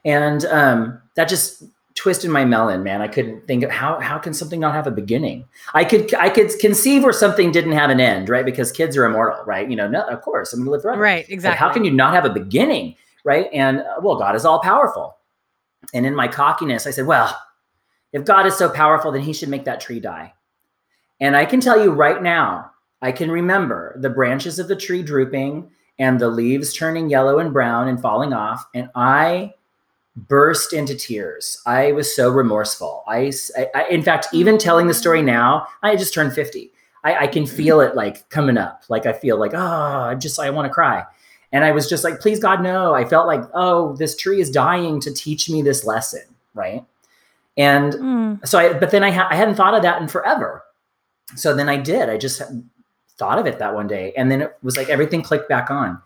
And 0.05 0.45
um, 0.47 1.01
that 1.17 1.29
just 1.29 1.65
twisted 1.97 2.31
my 2.31 2.45
melon, 2.45 2.83
man. 2.83 3.03
I 3.03 3.09
couldn't 3.09 3.47
think 3.47 3.65
of 3.65 3.71
how 3.71 3.99
how 4.01 4.19
can 4.19 4.33
something 4.33 4.61
not 4.61 4.75
have 4.75 4.87
a 4.87 4.91
beginning? 4.91 5.47
I 5.75 5.85
could 5.85 6.15
I 6.15 6.29
could 6.29 6.51
conceive 6.61 7.03
where 7.03 7.13
something 7.13 7.51
didn't 7.51 7.73
have 7.73 7.91
an 7.91 8.01
end, 8.01 8.29
right? 8.29 8.45
Because 8.45 8.71
kids 8.71 8.97
are 8.97 9.05
immortal, 9.05 9.45
right? 9.45 9.69
You 9.69 9.77
know, 9.77 9.89
no, 9.89 10.03
of 10.03 10.21
course, 10.23 10.53
I'm 10.53 10.61
gonna 10.61 10.71
live 10.71 10.83
forever. 10.83 11.01
Right, 11.01 11.25
But 11.27 11.33
exactly. 11.33 11.59
how 11.59 11.73
can 11.73 11.85
you 11.85 11.91
not 11.91 12.15
have 12.15 12.25
a 12.25 12.31
beginning, 12.31 12.95
right? 13.25 13.49
And 13.53 13.81
uh, 13.81 13.97
well, 14.01 14.17
God 14.17 14.37
is 14.37 14.45
all 14.45 14.61
powerful. 14.61 15.17
And 15.95 16.07
in 16.07 16.15
my 16.15 16.29
cockiness, 16.29 16.87
I 16.87 16.91
said, 16.91 17.07
well, 17.07 17.37
if 18.17 18.25
God 18.25 18.47
is 18.47 18.57
so 18.57 18.71
powerful, 18.71 19.13
then 19.13 19.21
he 19.21 19.35
should 19.35 19.51
make 19.51 19.67
that 19.67 19.79
tree 19.79 20.01
die. 20.01 20.33
And 21.21 21.37
I 21.37 21.45
can 21.45 21.61
tell 21.61 21.79
you 21.79 21.91
right 21.91 22.23
now, 22.23 22.71
I 23.03 23.13
can 23.13 23.31
remember 23.31 23.95
the 24.01 24.09
branches 24.09 24.59
of 24.59 24.69
the 24.69 24.75
tree 24.75 25.03
drooping 25.03 25.71
and 25.99 26.19
the 26.19 26.31
leaves 26.31 26.73
turning 26.73 27.11
yellow 27.11 27.41
and 27.41 27.53
brown 27.53 27.89
and 27.89 28.01
falling 28.01 28.33
off. 28.33 28.67
And 28.75 28.89
I 28.95 29.53
burst 30.17 30.73
into 30.73 30.95
tears. 30.95 31.61
I 31.67 31.93
was 31.93 32.17
so 32.17 32.31
remorseful. 32.31 33.05
I, 33.07 33.31
I- 33.75 33.87
in 33.91 34.03
fact, 34.03 34.29
even 34.33 34.55
mm-hmm. 34.55 34.65
telling 34.65 34.87
the 34.87 34.95
story 34.95 35.21
now, 35.21 35.67
I 35.83 35.95
just 35.95 36.15
turned 36.15 36.33
50. 36.33 36.71
I, 37.05 37.25
I 37.25 37.27
can 37.27 37.45
mm-hmm. 37.45 37.55
feel 37.55 37.81
it 37.81 37.97
like 37.97 38.27
coming 38.31 38.57
up. 38.57 38.85
Like 38.89 39.05
I 39.05 39.13
feel 39.13 39.39
like, 39.39 39.53
oh, 39.53 39.59
I 39.59 40.15
just, 40.15 40.41
I 40.41 40.49
want 40.49 40.65
to 40.65 40.73
cry. 40.73 41.05
And 41.53 41.67
I 41.67 41.73
was 41.73 41.87
just 41.87 42.03
like, 42.03 42.21
please 42.21 42.41
God, 42.41 42.63
no. 42.63 42.95
I 42.95 43.05
felt 43.05 43.27
like, 43.27 43.43
oh, 43.53 43.95
this 43.97 44.17
tree 44.17 44.41
is 44.41 44.51
dying 44.51 45.01
to 45.01 45.13
teach 45.13 45.51
me 45.51 45.61
this 45.61 45.85
lesson. 45.85 46.23
Right. 46.55 46.83
And 47.57 47.93
Mm. 47.95 48.47
so 48.49 48.59
I, 48.59 48.73
but 48.75 48.91
then 48.91 49.03
I, 49.03 49.11
ha- 49.11 49.29
I 49.31 49.37
hadn't 49.37 49.55
thought 49.55 49.75
of 49.75 49.83
that 49.83 50.01
in 50.03 50.09
forever. 50.09 50.63
So 51.37 51.55
then 51.55 51.69
I 51.69 51.77
did. 51.77 52.09
I 52.09 52.17
just 52.19 52.43
thought 53.19 53.39
of 53.39 53.47
it 53.47 53.59
that 53.59 53.75
one 53.75 53.87
day. 53.87 54.13
And 54.17 54.31
then 54.31 54.43
it 54.43 54.57
was 54.63 54.77
like 54.77 54.89
everything 54.89 55.23
clicked 55.23 55.49
back 55.49 55.71
on. 55.71 56.01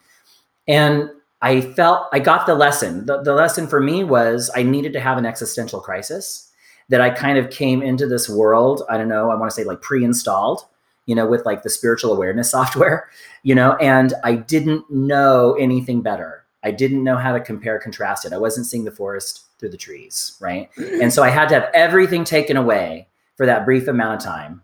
And 0.68 1.10
I 1.42 1.60
felt, 1.60 2.06
I 2.12 2.20
got 2.20 2.46
the 2.46 2.54
lesson. 2.54 3.06
The, 3.06 3.22
the 3.22 3.34
lesson 3.34 3.66
for 3.66 3.80
me 3.80 4.04
was 4.04 4.50
I 4.54 4.62
needed 4.62 4.92
to 4.92 5.00
have 5.00 5.18
an 5.18 5.26
existential 5.26 5.80
crisis 5.80 6.50
that 6.88 7.00
I 7.00 7.10
kind 7.10 7.38
of 7.38 7.50
came 7.50 7.82
into 7.82 8.06
this 8.06 8.28
world. 8.28 8.82
I 8.88 8.96
don't 8.96 9.08
know, 9.08 9.30
I 9.30 9.34
want 9.34 9.50
to 9.50 9.54
say 9.54 9.64
like 9.64 9.80
pre 9.80 10.04
installed, 10.04 10.62
you 11.06 11.14
know, 11.14 11.26
with 11.26 11.44
like 11.46 11.62
the 11.62 11.70
spiritual 11.70 12.12
awareness 12.12 12.50
software, 12.52 13.08
you 13.42 13.54
know, 13.54 13.74
and 13.76 14.14
I 14.22 14.34
didn't 14.36 14.88
know 14.90 15.54
anything 15.58 16.02
better. 16.02 16.44
I 16.62 16.70
didn't 16.72 17.02
know 17.02 17.16
how 17.16 17.32
to 17.32 17.40
compare 17.40 17.78
contrast 17.78 18.24
it. 18.26 18.32
I 18.32 18.38
wasn't 18.38 18.66
seeing 18.66 18.84
the 18.84 18.90
forest 18.90 19.44
through 19.60 19.70
the 19.70 19.76
trees, 19.76 20.36
right? 20.40 20.70
And 20.78 21.12
so 21.12 21.22
I 21.22 21.28
had 21.28 21.48
to 21.50 21.54
have 21.54 21.70
everything 21.74 22.24
taken 22.24 22.56
away 22.56 23.06
for 23.36 23.46
that 23.46 23.64
brief 23.64 23.86
amount 23.86 24.20
of 24.20 24.26
time 24.26 24.62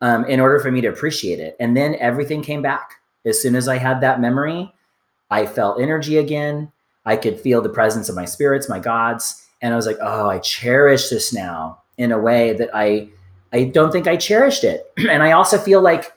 um, 0.00 0.24
in 0.26 0.38
order 0.38 0.60
for 0.60 0.70
me 0.70 0.80
to 0.82 0.88
appreciate 0.88 1.40
it. 1.40 1.56
And 1.58 1.76
then 1.76 1.96
everything 1.96 2.42
came 2.42 2.62
back. 2.62 2.92
As 3.24 3.40
soon 3.40 3.56
as 3.56 3.66
I 3.66 3.78
had 3.78 4.00
that 4.02 4.20
memory, 4.20 4.72
I 5.30 5.46
felt 5.46 5.80
energy 5.80 6.18
again. 6.18 6.70
I 7.04 7.16
could 7.16 7.40
feel 7.40 7.60
the 7.60 7.68
presence 7.68 8.08
of 8.08 8.14
my 8.14 8.24
spirits, 8.24 8.68
my 8.68 8.78
gods. 8.78 9.44
And 9.60 9.72
I 9.72 9.76
was 9.76 9.86
like, 9.86 9.98
oh, 10.00 10.28
I 10.28 10.38
cherish 10.38 11.08
this 11.08 11.32
now 11.32 11.82
in 11.98 12.12
a 12.12 12.18
way 12.18 12.52
that 12.52 12.70
I 12.74 13.08
I 13.52 13.64
don't 13.64 13.90
think 13.90 14.06
I 14.06 14.16
cherished 14.16 14.64
it. 14.64 14.90
and 15.08 15.22
I 15.22 15.32
also 15.32 15.58
feel 15.58 15.80
like 15.80 16.12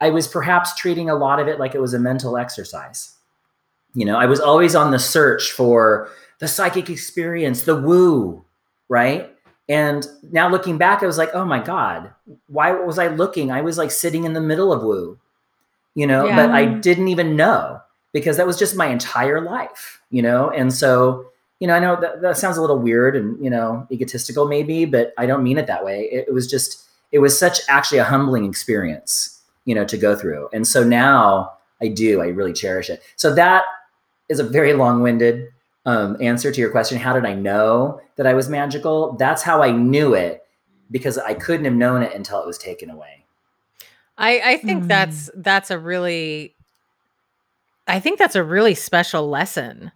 I 0.00 0.10
was 0.10 0.26
perhaps 0.26 0.74
treating 0.74 1.08
a 1.08 1.14
lot 1.14 1.38
of 1.38 1.48
it 1.48 1.60
like 1.60 1.74
it 1.74 1.80
was 1.80 1.94
a 1.94 1.98
mental 1.98 2.36
exercise. 2.36 3.14
You 3.94 4.04
know, 4.04 4.16
I 4.16 4.26
was 4.26 4.40
always 4.40 4.74
on 4.74 4.90
the 4.90 4.98
search 4.98 5.52
for 5.52 6.08
the 6.42 6.48
psychic 6.48 6.90
experience, 6.90 7.62
the 7.62 7.76
woo, 7.76 8.44
right? 8.88 9.32
And 9.68 10.04
now 10.32 10.48
looking 10.50 10.76
back, 10.76 11.04
I 11.04 11.06
was 11.06 11.16
like, 11.16 11.30
oh 11.34 11.44
my 11.44 11.62
God, 11.62 12.10
why 12.48 12.72
was 12.72 12.98
I 12.98 13.06
looking? 13.06 13.52
I 13.52 13.60
was 13.60 13.78
like 13.78 13.92
sitting 13.92 14.24
in 14.24 14.32
the 14.32 14.40
middle 14.40 14.72
of 14.72 14.82
woo, 14.82 15.20
you 15.94 16.04
know, 16.04 16.26
Yeah. 16.26 16.34
but 16.34 16.50
I 16.50 16.64
didn't 16.64 17.06
even 17.06 17.36
know 17.36 17.80
because 18.12 18.38
that 18.38 18.46
was 18.46 18.58
just 18.58 18.74
my 18.74 18.88
entire 18.88 19.40
life, 19.40 20.02
you 20.10 20.20
know? 20.20 20.50
And 20.50 20.74
so, 20.74 21.26
you 21.60 21.68
know, 21.68 21.76
I 21.76 21.78
know 21.78 21.94
that, 22.00 22.22
that 22.22 22.36
sounds 22.38 22.56
a 22.56 22.60
little 22.60 22.80
weird 22.80 23.14
and, 23.14 23.42
you 23.42 23.48
know, 23.48 23.86
egotistical 23.92 24.48
maybe, 24.48 24.84
but 24.84 25.14
I 25.16 25.26
don't 25.26 25.44
mean 25.44 25.58
it 25.58 25.68
that 25.68 25.84
way. 25.84 26.08
It, 26.10 26.26
it 26.26 26.34
was 26.34 26.48
just, 26.48 26.88
it 27.12 27.20
was 27.20 27.38
such 27.38 27.60
actually 27.68 27.98
a 27.98 28.04
humbling 28.04 28.44
experience, 28.46 29.40
you 29.64 29.76
know, 29.76 29.84
to 29.84 29.96
go 29.96 30.16
through. 30.16 30.48
And 30.52 30.66
so 30.66 30.82
now 30.82 31.52
I 31.80 31.86
do, 31.86 32.20
I 32.20 32.26
really 32.26 32.52
cherish 32.52 32.90
it. 32.90 33.00
So 33.14 33.32
that 33.36 33.62
is 34.28 34.40
a 34.40 34.44
very 34.44 34.72
long 34.72 35.02
winded 35.02 35.51
um, 35.84 36.16
answer 36.20 36.52
to 36.52 36.60
your 36.60 36.70
question. 36.70 36.98
How 36.98 37.12
did 37.12 37.24
I 37.24 37.34
know 37.34 38.00
that 38.16 38.26
I 38.26 38.34
was 38.34 38.48
magical? 38.48 39.12
That's 39.18 39.42
how 39.42 39.62
I 39.62 39.72
knew 39.72 40.14
it 40.14 40.44
because 40.90 41.18
I 41.18 41.34
couldn't 41.34 41.64
have 41.64 41.74
known 41.74 42.02
it 42.02 42.14
until 42.14 42.40
it 42.40 42.46
was 42.46 42.58
taken 42.58 42.90
away. 42.90 43.24
I, 44.18 44.40
I 44.44 44.56
think 44.58 44.86
that's 44.86 45.30
that's 45.34 45.70
a 45.70 45.78
really 45.78 46.54
I 47.88 47.98
think 47.98 48.18
that's 48.18 48.36
a 48.36 48.44
really 48.44 48.74
special 48.74 49.28
lesson 49.28 49.90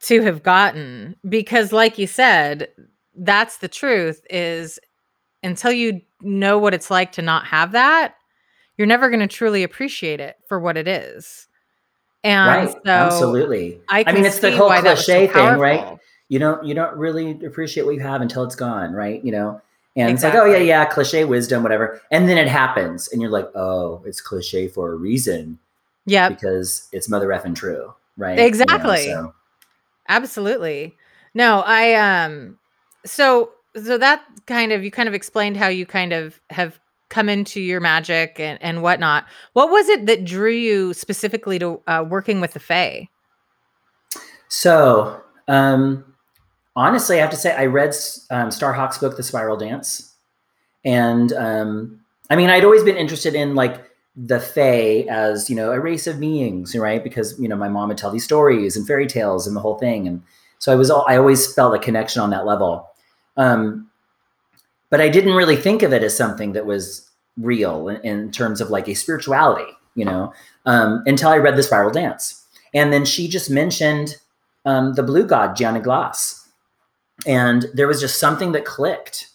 to 0.00 0.22
have 0.22 0.42
gotten 0.42 1.16
because 1.28 1.72
like 1.72 1.98
you 1.98 2.06
said, 2.06 2.68
that's 3.14 3.58
the 3.58 3.68
truth 3.68 4.24
is 4.28 4.80
until 5.42 5.72
you 5.72 6.00
know 6.20 6.58
what 6.58 6.74
it's 6.74 6.90
like 6.90 7.12
to 7.12 7.22
not 7.22 7.46
have 7.46 7.72
that, 7.72 8.16
you're 8.76 8.86
never 8.86 9.10
going 9.10 9.20
to 9.20 9.26
truly 9.26 9.62
appreciate 9.62 10.18
it 10.18 10.36
for 10.48 10.58
what 10.58 10.76
it 10.76 10.88
is. 10.88 11.46
And 12.24 12.48
right. 12.68 12.70
so 12.70 12.80
Absolutely. 12.90 13.80
I, 13.88 14.04
I 14.06 14.12
mean, 14.12 14.24
it's 14.24 14.38
the 14.38 14.56
whole 14.56 14.68
was 14.68 14.78
so 14.82 14.94
cliche 14.94 15.26
thing, 15.26 15.58
right? 15.58 15.98
You 16.28 16.38
don't 16.38 16.64
you 16.64 16.74
don't 16.74 16.96
really 16.96 17.32
appreciate 17.44 17.84
what 17.84 17.94
you 17.94 18.00
have 18.00 18.20
until 18.20 18.44
it's 18.44 18.54
gone, 18.54 18.92
right? 18.92 19.22
You 19.24 19.32
know, 19.32 19.60
and 19.96 20.10
it's 20.14 20.22
like, 20.22 20.34
oh 20.34 20.44
yeah, 20.46 20.58
yeah, 20.58 20.84
cliche 20.86 21.24
wisdom, 21.24 21.62
whatever. 21.62 22.00
And 22.10 22.28
then 22.28 22.38
it 22.38 22.48
happens, 22.48 23.08
and 23.08 23.20
you're 23.20 23.30
like, 23.30 23.50
oh, 23.54 24.02
it's 24.06 24.20
cliche 24.20 24.68
for 24.68 24.92
a 24.92 24.94
reason 24.96 25.58
Yeah. 26.06 26.28
because 26.30 26.88
it's 26.92 27.08
mother 27.08 27.28
effing 27.28 27.54
true, 27.54 27.92
right? 28.16 28.30
You 28.32 28.36
know, 28.36 28.46
Exactly. 28.46 29.04
so- 29.06 29.34
Absolutely. 30.08 30.96
No, 31.34 31.62
I 31.66 31.94
um 31.94 32.58
so 33.04 33.50
so 33.82 33.98
that 33.98 34.22
kind 34.46 34.72
of 34.72 34.84
you 34.84 34.90
kind 34.90 35.08
of 35.08 35.14
explained 35.14 35.56
how 35.56 35.68
you 35.68 35.86
kind 35.86 36.12
of 36.12 36.40
have 36.50 36.78
come 37.12 37.28
into 37.28 37.60
your 37.60 37.78
magic 37.78 38.40
and 38.40 38.60
and 38.62 38.82
whatnot. 38.82 39.26
What 39.52 39.70
was 39.70 39.88
it 39.88 40.06
that 40.06 40.24
drew 40.24 40.50
you 40.50 40.94
specifically 40.94 41.58
to 41.58 41.80
uh, 41.86 42.04
working 42.08 42.40
with 42.40 42.54
the 42.54 42.60
Fae? 42.60 43.08
So, 44.48 45.20
um, 45.46 46.04
honestly, 46.74 47.18
I 47.18 47.20
have 47.20 47.30
to 47.30 47.36
say, 47.36 47.54
I 47.54 47.66
read 47.66 47.90
um, 48.30 48.48
Starhawk's 48.48 48.98
book, 48.98 49.16
The 49.16 49.22
Spiral 49.22 49.56
Dance, 49.56 50.14
and 50.84 51.32
um, 51.34 52.00
I 52.30 52.36
mean, 52.36 52.50
I'd 52.50 52.64
always 52.64 52.82
been 52.82 52.96
interested 52.96 53.34
in 53.34 53.54
like 53.54 53.90
the 54.16 54.40
Fae 54.40 55.06
as 55.08 55.50
you 55.50 55.56
know 55.56 55.70
a 55.70 55.80
race 55.80 56.06
of 56.06 56.18
beings, 56.18 56.74
right? 56.74 57.04
Because 57.04 57.38
you 57.38 57.48
know 57.48 57.56
my 57.56 57.68
mom 57.68 57.88
would 57.88 57.98
tell 57.98 58.10
these 58.10 58.24
stories 58.24 58.76
and 58.76 58.86
fairy 58.86 59.06
tales 59.06 59.46
and 59.46 59.54
the 59.54 59.60
whole 59.60 59.78
thing, 59.78 60.08
and 60.08 60.22
so 60.58 60.72
I 60.72 60.76
was 60.76 60.90
all 60.90 61.04
I 61.06 61.18
always 61.18 61.52
felt 61.54 61.74
a 61.74 61.78
connection 61.78 62.22
on 62.22 62.30
that 62.30 62.46
level. 62.46 62.88
Um, 63.36 63.90
but 64.92 65.00
I 65.00 65.08
didn't 65.08 65.32
really 65.32 65.56
think 65.56 65.82
of 65.82 65.94
it 65.94 66.02
as 66.02 66.14
something 66.14 66.52
that 66.52 66.66
was 66.66 67.10
real 67.38 67.88
in, 67.88 67.96
in 68.02 68.30
terms 68.30 68.60
of 68.60 68.68
like 68.68 68.88
a 68.88 68.94
spirituality, 68.94 69.72
you 69.94 70.04
know, 70.04 70.34
um, 70.66 71.02
until 71.06 71.30
I 71.30 71.38
read 71.38 71.56
The 71.56 71.62
Spiral 71.62 71.90
Dance, 71.90 72.44
and 72.74 72.92
then 72.92 73.06
she 73.06 73.26
just 73.26 73.50
mentioned 73.50 74.16
um, 74.66 74.92
the 74.92 75.02
blue 75.02 75.24
god 75.24 75.56
Dian 75.56 75.76
y 75.76 75.80
Glas, 75.80 76.46
and 77.26 77.64
there 77.72 77.88
was 77.88 78.02
just 78.02 78.20
something 78.20 78.52
that 78.52 78.66
clicked, 78.66 79.28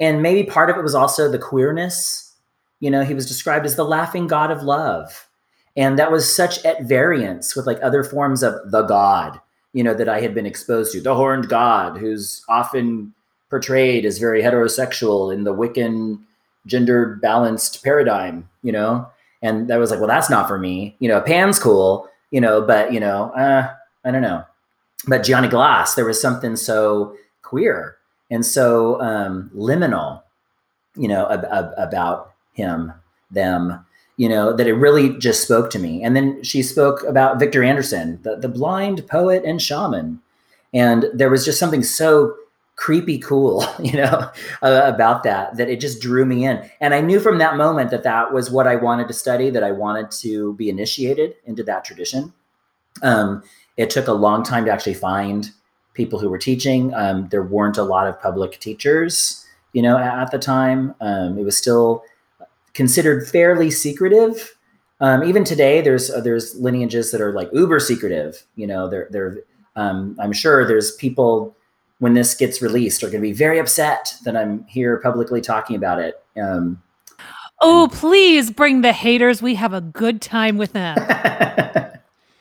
and 0.00 0.22
maybe 0.22 0.50
part 0.50 0.70
of 0.70 0.78
it 0.78 0.82
was 0.82 0.94
also 0.94 1.30
the 1.30 1.38
queerness. 1.38 2.32
You 2.80 2.90
know, 2.90 3.04
he 3.04 3.12
was 3.12 3.28
described 3.28 3.66
as 3.66 3.76
the 3.76 3.84
laughing 3.84 4.26
god 4.26 4.50
of 4.50 4.62
love, 4.62 5.28
and 5.76 5.98
that 5.98 6.10
was 6.12 6.34
such 6.34 6.64
at 6.64 6.84
variance 6.84 7.54
with 7.54 7.66
like 7.66 7.78
other 7.82 8.04
forms 8.04 8.42
of 8.42 8.70
the 8.70 8.82
god, 8.82 9.38
you 9.74 9.84
know, 9.84 9.92
that 9.92 10.08
I 10.08 10.22
had 10.22 10.34
been 10.34 10.46
exposed 10.46 10.92
to. 10.92 11.02
The 11.02 11.14
horned 11.14 11.50
god, 11.50 11.98
who's 11.98 12.42
often 12.48 13.13
portrayed 13.54 14.04
as 14.04 14.18
very 14.18 14.42
heterosexual 14.42 15.32
in 15.32 15.44
the 15.44 15.54
Wiccan 15.54 16.18
gender 16.66 17.20
balanced 17.22 17.84
paradigm, 17.84 18.48
you 18.64 18.72
know, 18.72 19.06
and 19.42 19.68
that 19.68 19.76
was 19.76 19.92
like, 19.92 20.00
well, 20.00 20.08
that's 20.08 20.28
not 20.28 20.48
for 20.48 20.58
me. 20.58 20.96
You 20.98 21.08
know, 21.08 21.20
Pan's 21.20 21.60
cool, 21.60 22.08
you 22.32 22.40
know, 22.40 22.60
but 22.60 22.92
you 22.92 22.98
know, 22.98 23.30
uh, 23.30 23.72
I 24.04 24.10
don't 24.10 24.22
know. 24.22 24.42
But 25.06 25.22
Dian 25.22 25.44
y 25.44 25.48
Glas, 25.48 25.94
there 25.94 26.04
was 26.04 26.20
something 26.20 26.56
so 26.56 27.14
queer 27.42 27.96
and 28.28 28.44
so 28.44 29.00
um, 29.00 29.52
liminal, 29.54 30.22
you 30.96 31.06
know, 31.06 31.30
ab- 31.30 31.46
ab- 31.52 31.74
about 31.78 32.32
him, 32.54 32.92
them, 33.30 33.86
you 34.16 34.28
know, 34.28 34.52
that 34.52 34.66
it 34.66 34.74
really 34.74 35.16
just 35.18 35.44
spoke 35.44 35.70
to 35.70 35.78
me. 35.78 36.02
And 36.02 36.16
then 36.16 36.42
she 36.42 36.60
spoke 36.60 37.04
about 37.04 37.38
Victor 37.38 37.62
Anderson, 37.62 38.18
the, 38.24 38.34
the 38.34 38.48
blind 38.48 39.06
poet 39.06 39.44
and 39.44 39.62
shaman. 39.62 40.20
And 40.72 41.06
there 41.14 41.30
was 41.30 41.44
just 41.44 41.60
something 41.60 41.84
so 41.84 42.34
creepy 42.76 43.18
cool, 43.18 43.64
you 43.82 43.92
know, 43.92 44.30
uh, 44.62 44.82
about 44.84 45.22
that, 45.22 45.56
that 45.56 45.68
it 45.68 45.80
just 45.80 46.00
drew 46.00 46.24
me 46.24 46.44
in. 46.44 46.68
And 46.80 46.94
I 46.94 47.00
knew 47.00 47.20
from 47.20 47.38
that 47.38 47.56
moment 47.56 47.90
that 47.90 48.02
that 48.02 48.32
was 48.32 48.50
what 48.50 48.66
I 48.66 48.76
wanted 48.76 49.08
to 49.08 49.14
study, 49.14 49.50
that 49.50 49.62
I 49.62 49.72
wanted 49.72 50.10
to 50.22 50.54
be 50.54 50.68
initiated 50.68 51.34
into 51.44 51.62
that 51.64 51.84
tradition. 51.84 52.32
Um, 53.02 53.42
it 53.76 53.90
took 53.90 54.06
a 54.06 54.12
long 54.12 54.42
time 54.42 54.64
to 54.66 54.72
actually 54.72 54.94
find 54.94 55.50
people 55.94 56.18
who 56.18 56.28
were 56.28 56.38
teaching. 56.38 56.92
Um, 56.94 57.28
there 57.28 57.42
weren't 57.42 57.78
a 57.78 57.82
lot 57.82 58.06
of 58.06 58.20
public 58.20 58.58
teachers, 58.60 59.44
you 59.72 59.82
know, 59.82 59.96
at, 59.96 60.30
the 60.30 60.38
time. 60.38 60.94
Um, 61.00 61.38
it 61.38 61.44
was 61.44 61.56
still 61.56 62.04
considered 62.72 63.26
fairly 63.28 63.70
secretive. 63.70 64.56
Um, 65.00 65.24
even 65.24 65.44
today, 65.44 65.80
there's 65.80 66.10
uh, 66.10 66.20
there's 66.20 66.54
lineages 66.54 67.10
that 67.10 67.20
are 67.20 67.32
like 67.32 67.48
uber 67.52 67.80
secretive. 67.80 68.44
You 68.56 68.66
know, 68.66 68.88
they're 68.88 69.08
they're. 69.10 69.38
Um, 69.76 70.16
I'm 70.20 70.32
sure 70.32 70.64
there's 70.64 70.94
people 70.96 71.56
when 71.98 72.14
this 72.14 72.34
gets 72.34 72.60
released 72.60 73.02
are 73.02 73.06
going 73.06 73.22
to 73.22 73.28
be 73.28 73.32
very 73.32 73.58
upset 73.58 74.14
that 74.24 74.36
I'm 74.36 74.64
here 74.66 74.98
publicly 74.98 75.40
talking 75.40 75.76
about 75.76 76.00
it. 76.00 76.22
Um, 76.40 76.82
Oh, 77.60 77.88
please 77.90 78.50
bring 78.50 78.82
the 78.82 78.92
haters. 78.92 79.40
We 79.40 79.54
have 79.54 79.72
a 79.72 79.80
good 79.80 80.20
time 80.20 80.58
with 80.58 80.72
them. 80.72 80.98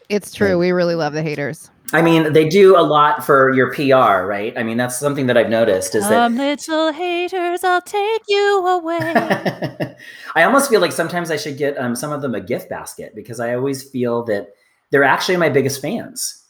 It's 0.09 0.31
true. 0.31 0.59
We 0.59 0.71
really 0.71 0.95
love 0.95 1.13
the 1.13 1.23
haters. 1.23 1.71
I 1.91 2.01
mean, 2.01 2.33
they 2.33 2.47
do 2.47 2.77
a 2.77 2.81
lot 2.81 3.25
for 3.25 3.51
your 3.53 3.73
PR, 3.73 4.27
right? 4.27 4.53
I 4.57 4.61
mean, 4.63 4.77
that's 4.77 4.99
something 4.99 5.27
that 5.27 5.37
I've 5.37 5.49
noticed 5.49 5.95
is 5.95 6.03
that 6.03 6.09
Come, 6.09 6.37
little 6.37 6.91
haters, 6.91 7.63
I'll 7.63 7.81
take 7.81 8.21
you 8.27 8.67
away. 8.67 8.99
I 10.35 10.43
almost 10.43 10.69
feel 10.69 10.81
like 10.81 10.91
sometimes 10.91 11.31
I 11.31 11.37
should 11.37 11.57
get 11.57 11.77
um, 11.77 11.95
some 11.95 12.11
of 12.11 12.21
them 12.21 12.35
a 12.35 12.41
gift 12.41 12.69
basket 12.69 13.13
because 13.15 13.39
I 13.39 13.55
always 13.55 13.89
feel 13.89 14.23
that 14.25 14.49
they're 14.91 15.03
actually 15.03 15.37
my 15.37 15.49
biggest 15.49 15.81
fans. 15.81 16.42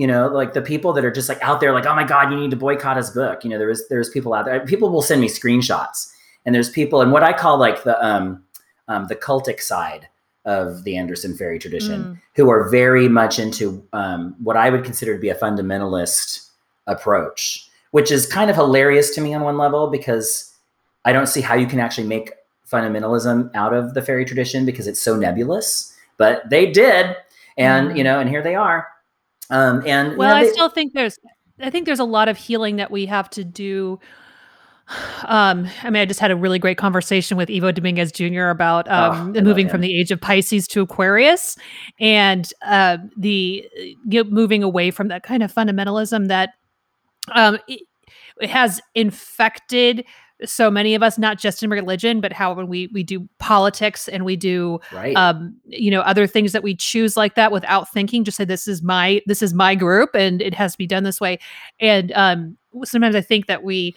You 0.00 0.06
know, 0.06 0.28
like 0.28 0.54
the 0.54 0.62
people 0.62 0.90
that 0.94 1.04
are 1.04 1.10
just 1.10 1.28
like 1.28 1.42
out 1.42 1.60
there, 1.60 1.72
like, 1.74 1.84
oh 1.90 1.94
my 1.94 2.04
god, 2.04 2.32
you 2.32 2.38
need 2.40 2.50
to 2.52 2.56
boycott 2.56 2.96
his 2.96 3.10
book. 3.10 3.44
You 3.44 3.50
know, 3.50 3.58
there 3.58 3.68
is 3.68 3.86
there's 3.88 4.08
people 4.08 4.32
out 4.32 4.46
there. 4.46 4.58
People 4.64 4.88
will 4.88 5.02
send 5.10 5.20
me 5.20 5.28
screenshots, 5.28 5.98
and 6.44 6.54
there's 6.54 6.70
people, 6.70 7.02
and 7.02 7.12
what 7.12 7.22
I 7.22 7.32
call 7.42 7.58
like 7.58 7.84
the 7.84 7.96
um, 8.10 8.42
um 8.88 9.02
the 9.08 9.16
cultic 9.16 9.60
side 9.60 10.08
of 10.46 10.84
the 10.84 10.96
Anderson 10.96 11.32
Feri 11.36 11.58
tradition, 11.60 11.98
Mm. 12.02 12.18
who 12.36 12.48
are 12.50 12.70
very 12.70 13.08
much 13.10 13.38
into 13.38 13.64
um, 13.92 14.34
what 14.42 14.56
I 14.56 14.70
would 14.70 14.84
consider 14.84 15.12
to 15.14 15.20
be 15.20 15.28
a 15.28 15.34
fundamentalist 15.44 16.48
approach, 16.86 17.68
which 17.90 18.10
is 18.10 18.26
kind 18.26 18.48
of 18.50 18.56
hilarious 18.56 19.14
to 19.16 19.20
me 19.20 19.34
on 19.34 19.42
one 19.42 19.58
level 19.58 19.88
because 19.90 20.50
I 21.04 21.12
don't 21.12 21.26
see 21.34 21.42
how 21.42 21.54
you 21.56 21.66
can 21.66 21.78
actually 21.78 22.06
make 22.06 22.32
fundamentalism 22.72 23.54
out 23.54 23.74
of 23.74 23.92
the 23.94 24.00
fairy 24.02 24.24
tradition 24.24 24.64
because 24.64 24.86
it's 24.86 25.00
so 25.00 25.14
nebulous. 25.16 25.94
But 26.16 26.48
they 26.48 26.64
did, 26.70 27.16
and 27.58 27.90
Mm. 27.90 27.96
you 27.98 28.04
know, 28.04 28.18
and 28.18 28.30
here 28.30 28.42
they 28.42 28.54
are. 28.54 28.86
Um, 29.50 29.82
and 29.86 30.12
you 30.12 30.18
well, 30.18 30.30
know, 30.30 30.48
I 30.48 30.50
still 30.50 30.68
think 30.68 30.92
there's 30.92 31.18
I 31.60 31.70
think 31.70 31.86
there's 31.86 32.00
a 32.00 32.04
lot 32.04 32.28
of 32.28 32.36
healing 32.36 32.76
that 32.76 32.90
we 32.90 33.06
have 33.06 33.28
to 33.30 33.44
do. 33.44 33.98
Um, 35.24 35.68
I 35.84 35.90
mean, 35.90 36.02
I 36.02 36.04
just 36.04 36.18
had 36.18 36.32
a 36.32 36.36
really 36.36 36.58
great 36.58 36.76
conversation 36.76 37.36
with 37.36 37.48
Ivo 37.48 37.70
Dominguez 37.70 38.10
Jr. 38.10 38.48
about 38.48 38.88
Oh, 38.90 39.12
um, 39.12 39.32
love 39.32 39.44
moving 39.44 39.68
from 39.68 39.82
the 39.82 40.00
age 40.00 40.10
of 40.10 40.20
Pisces 40.20 40.66
to 40.68 40.80
Aquarius, 40.80 41.56
and 42.00 42.52
uh, 42.62 42.98
the 43.16 43.68
uh, 43.76 43.82
you 43.82 44.24
know, 44.24 44.30
moving 44.30 44.62
away 44.62 44.90
from 44.90 45.08
that 45.08 45.22
kind 45.22 45.42
of 45.42 45.52
fundamentalism 45.52 46.28
that 46.28 46.50
um, 47.32 47.58
it, 47.68 47.82
it 48.40 48.50
has 48.50 48.80
infected 48.94 50.04
so 50.44 50.70
many 50.70 50.94
of 50.94 51.02
us, 51.02 51.18
not 51.18 51.38
just 51.38 51.62
in 51.62 51.70
religion, 51.70 52.20
but 52.20 52.32
how 52.32 52.52
when 52.54 52.66
we 52.66 52.88
we 52.92 53.02
do 53.02 53.28
politics 53.38 54.08
and 54.08 54.24
we 54.24 54.36
do 54.36 54.78
right. 54.92 55.16
um 55.16 55.54
you 55.66 55.90
know 55.90 56.00
other 56.00 56.26
things 56.26 56.52
that 56.52 56.62
we 56.62 56.74
choose 56.74 57.16
like 57.16 57.34
that 57.34 57.52
without 57.52 57.90
thinking 57.92 58.24
just 58.24 58.36
say 58.36 58.44
this 58.44 58.66
is 58.68 58.82
my 58.82 59.20
this 59.26 59.42
is 59.42 59.52
my 59.52 59.74
group 59.74 60.10
and 60.14 60.40
it 60.40 60.54
has 60.54 60.72
to 60.72 60.78
be 60.78 60.86
done 60.86 61.04
this 61.04 61.20
way 61.20 61.38
and 61.80 62.12
um 62.12 62.56
sometimes 62.84 63.14
i 63.14 63.20
think 63.20 63.46
that 63.46 63.62
we 63.62 63.94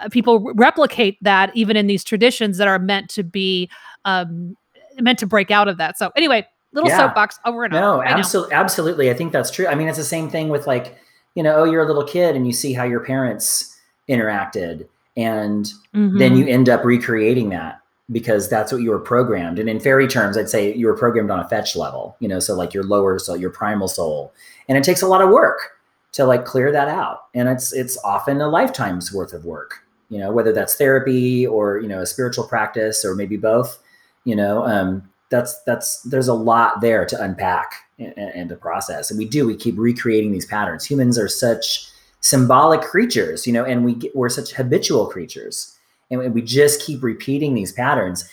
uh, 0.00 0.08
people 0.08 0.40
re- 0.40 0.52
replicate 0.56 1.18
that 1.22 1.54
even 1.56 1.76
in 1.76 1.86
these 1.86 2.04
traditions 2.04 2.58
that 2.58 2.68
are 2.68 2.78
meant 2.78 3.08
to 3.08 3.22
be 3.22 3.68
um 4.04 4.56
meant 5.00 5.18
to 5.18 5.26
break 5.26 5.50
out 5.50 5.68
of 5.68 5.78
that 5.78 5.98
so 5.98 6.10
anyway 6.16 6.46
little 6.72 6.90
Yeah. 6.90 6.96
soapbox 6.98 7.38
over 7.44 7.64
and 7.64 7.72
No, 7.72 7.94
over 7.94 8.04
know. 8.04 8.10
absolutely, 8.10 8.54
absolutely. 8.54 9.10
I 9.10 9.14
think 9.14 9.32
that's 9.32 9.50
true. 9.50 9.66
I 9.66 9.74
mean, 9.74 9.88
it's 9.88 9.98
the 9.98 10.04
same 10.04 10.30
thing 10.30 10.48
with 10.48 10.66
like, 10.66 10.96
you 11.34 11.42
know, 11.42 11.54
oh, 11.56 11.64
you're 11.64 11.82
a 11.82 11.86
little 11.86 12.04
kid 12.04 12.34
and 12.34 12.46
you 12.46 12.52
see 12.52 12.72
how 12.72 12.84
your 12.84 13.00
parents 13.00 13.78
interacted, 14.08 14.88
and 15.16 15.72
then 15.94 16.32
Mhm. 16.32 16.36
you 16.38 16.46
end 16.46 16.68
up 16.68 16.84
recreating 16.84 17.50
that 17.50 17.78
because 18.10 18.48
that's 18.48 18.72
what 18.72 18.82
you 18.82 18.90
were 18.90 18.98
programmed. 18.98 19.58
And 19.58 19.68
in 19.68 19.80
fairy 19.80 20.06
terms, 20.06 20.36
I'd 20.36 20.48
say 20.48 20.74
you 20.74 20.86
were 20.86 20.96
programmed 20.96 21.30
on 21.30 21.38
a 21.40 21.48
fetch 21.48 21.76
level, 21.76 22.16
you 22.18 22.28
know, 22.28 22.38
so 22.40 22.54
like 22.54 22.74
your 22.74 22.84
lower 22.84 23.18
soul, 23.18 23.36
your 23.36 23.50
primal 23.50 23.88
soul, 23.88 24.32
and 24.68 24.76
it 24.76 24.84
takes 24.84 25.02
a 25.02 25.06
lot 25.06 25.22
of 25.22 25.30
work 25.30 25.72
to 26.12 26.24
like 26.24 26.44
clear 26.44 26.70
that 26.72 26.88
out, 26.88 27.24
and 27.34 27.48
it's 27.48 27.72
it's 27.72 27.96
often 28.04 28.40
a 28.40 28.48
lifetime's 28.48 29.12
worth 29.12 29.32
of 29.32 29.44
work, 29.44 29.80
you 30.10 30.18
know, 30.18 30.30
whether 30.32 30.52
that's 30.52 30.74
therapy 30.74 31.46
or 31.46 31.78
you 31.78 31.88
know 31.88 32.00
a 32.00 32.06
spiritual 32.06 32.44
practice 32.44 33.04
or 33.04 33.14
maybe 33.14 33.36
both, 33.36 33.78
you 34.24 34.36
know. 34.36 34.64
Um, 34.64 35.08
that's 35.30 35.62
that's 35.62 36.02
there's 36.02 36.28
a 36.28 36.34
lot 36.34 36.82
there 36.82 37.06
to 37.06 37.22
unpack 37.22 37.72
and, 37.98 38.12
and 38.18 38.48
to 38.50 38.56
process 38.56 39.10
and 39.10 39.16
we 39.16 39.24
do 39.24 39.46
we 39.46 39.56
keep 39.56 39.78
recreating 39.78 40.30
these 40.30 40.44
patterns 40.44 40.84
humans 40.84 41.18
are 41.18 41.26
such 41.26 41.88
symbolic 42.22 42.80
creatures 42.80 43.46
you 43.46 43.52
know 43.52 43.64
and 43.64 43.84
we 43.84 43.94
get, 43.94 44.14
we're 44.16 44.28
such 44.28 44.52
habitual 44.52 45.06
creatures 45.06 45.76
and 46.10 46.32
we- 46.34 46.42
just 46.42 46.80
keep 46.80 47.02
repeating 47.02 47.54
these 47.54 47.72
patterns 47.72 48.28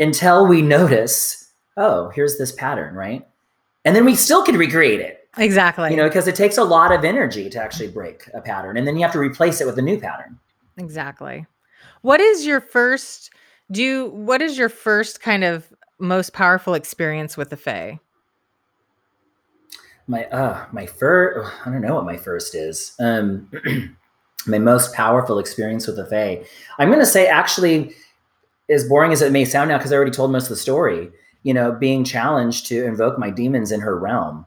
until 0.00 0.46
we 0.46 0.60
notice 0.62 1.50
oh 1.76 2.08
here's 2.10 2.38
this 2.38 2.52
pattern 2.52 2.94
right 2.94 3.26
and 3.84 3.94
then 3.94 4.04
we 4.04 4.14
still 4.14 4.42
can 4.42 4.56
recreate 4.56 5.00
it 5.00 5.28
Exactly. 5.36 5.90
you 5.90 5.96
know 5.96 6.08
because 6.08 6.26
it 6.26 6.34
takes 6.34 6.58
a 6.58 6.64
lot 6.64 6.90
of 6.90 7.04
energy 7.04 7.48
to 7.50 7.62
actually 7.62 7.88
break 7.88 8.28
a 8.34 8.40
pattern 8.40 8.76
and 8.76 8.86
then 8.86 8.96
you 8.96 9.02
have 9.02 9.12
to 9.12 9.18
replace 9.20 9.60
it 9.60 9.66
with 9.66 9.78
a 9.78 9.82
new 9.82 10.00
pattern 10.00 10.38
Exactly. 10.78 11.44
What 12.02 12.20
is 12.20 12.46
your 12.46 12.60
first 12.60 13.30
do 13.70 13.82
you 13.82 14.06
what 14.10 14.40
is 14.40 14.56
your 14.56 14.68
first 14.68 15.20
kind 15.20 15.44
of 15.44 15.72
most 15.98 16.32
powerful 16.32 16.74
experience 16.74 17.36
with 17.36 17.50
the 17.50 17.56
Fae? 17.56 17.98
My 20.08 20.24
uh 20.26 20.64
my 20.72 20.86
first 20.86 21.50
i 21.64 21.70
don't 21.70 21.82
know 21.82 21.94
what 21.94 22.04
my 22.04 22.16
first 22.16 22.54
is 22.54 22.94
um 22.98 23.48
my 24.46 24.58
most 24.58 24.92
powerful 24.94 25.38
experience 25.38 25.86
with 25.86 25.96
the 25.96 26.06
fae 26.06 26.42
i'm 26.78 26.88
going 26.88 26.98
to 27.00 27.06
say 27.06 27.26
actually 27.26 27.94
as 28.70 28.88
boring 28.88 29.12
as 29.12 29.22
it 29.22 29.32
may 29.32 29.44
sound 29.44 29.68
now 29.68 29.76
because 29.78 29.92
i 29.92 29.96
already 29.96 30.10
told 30.10 30.30
most 30.32 30.44
of 30.44 30.50
the 30.50 30.56
story 30.56 31.10
you 31.42 31.52
know 31.54 31.72
being 31.72 32.04
challenged 32.04 32.66
to 32.66 32.84
invoke 32.84 33.18
my 33.18 33.30
demons 33.30 33.70
in 33.72 33.80
her 33.80 33.98
realm 33.98 34.46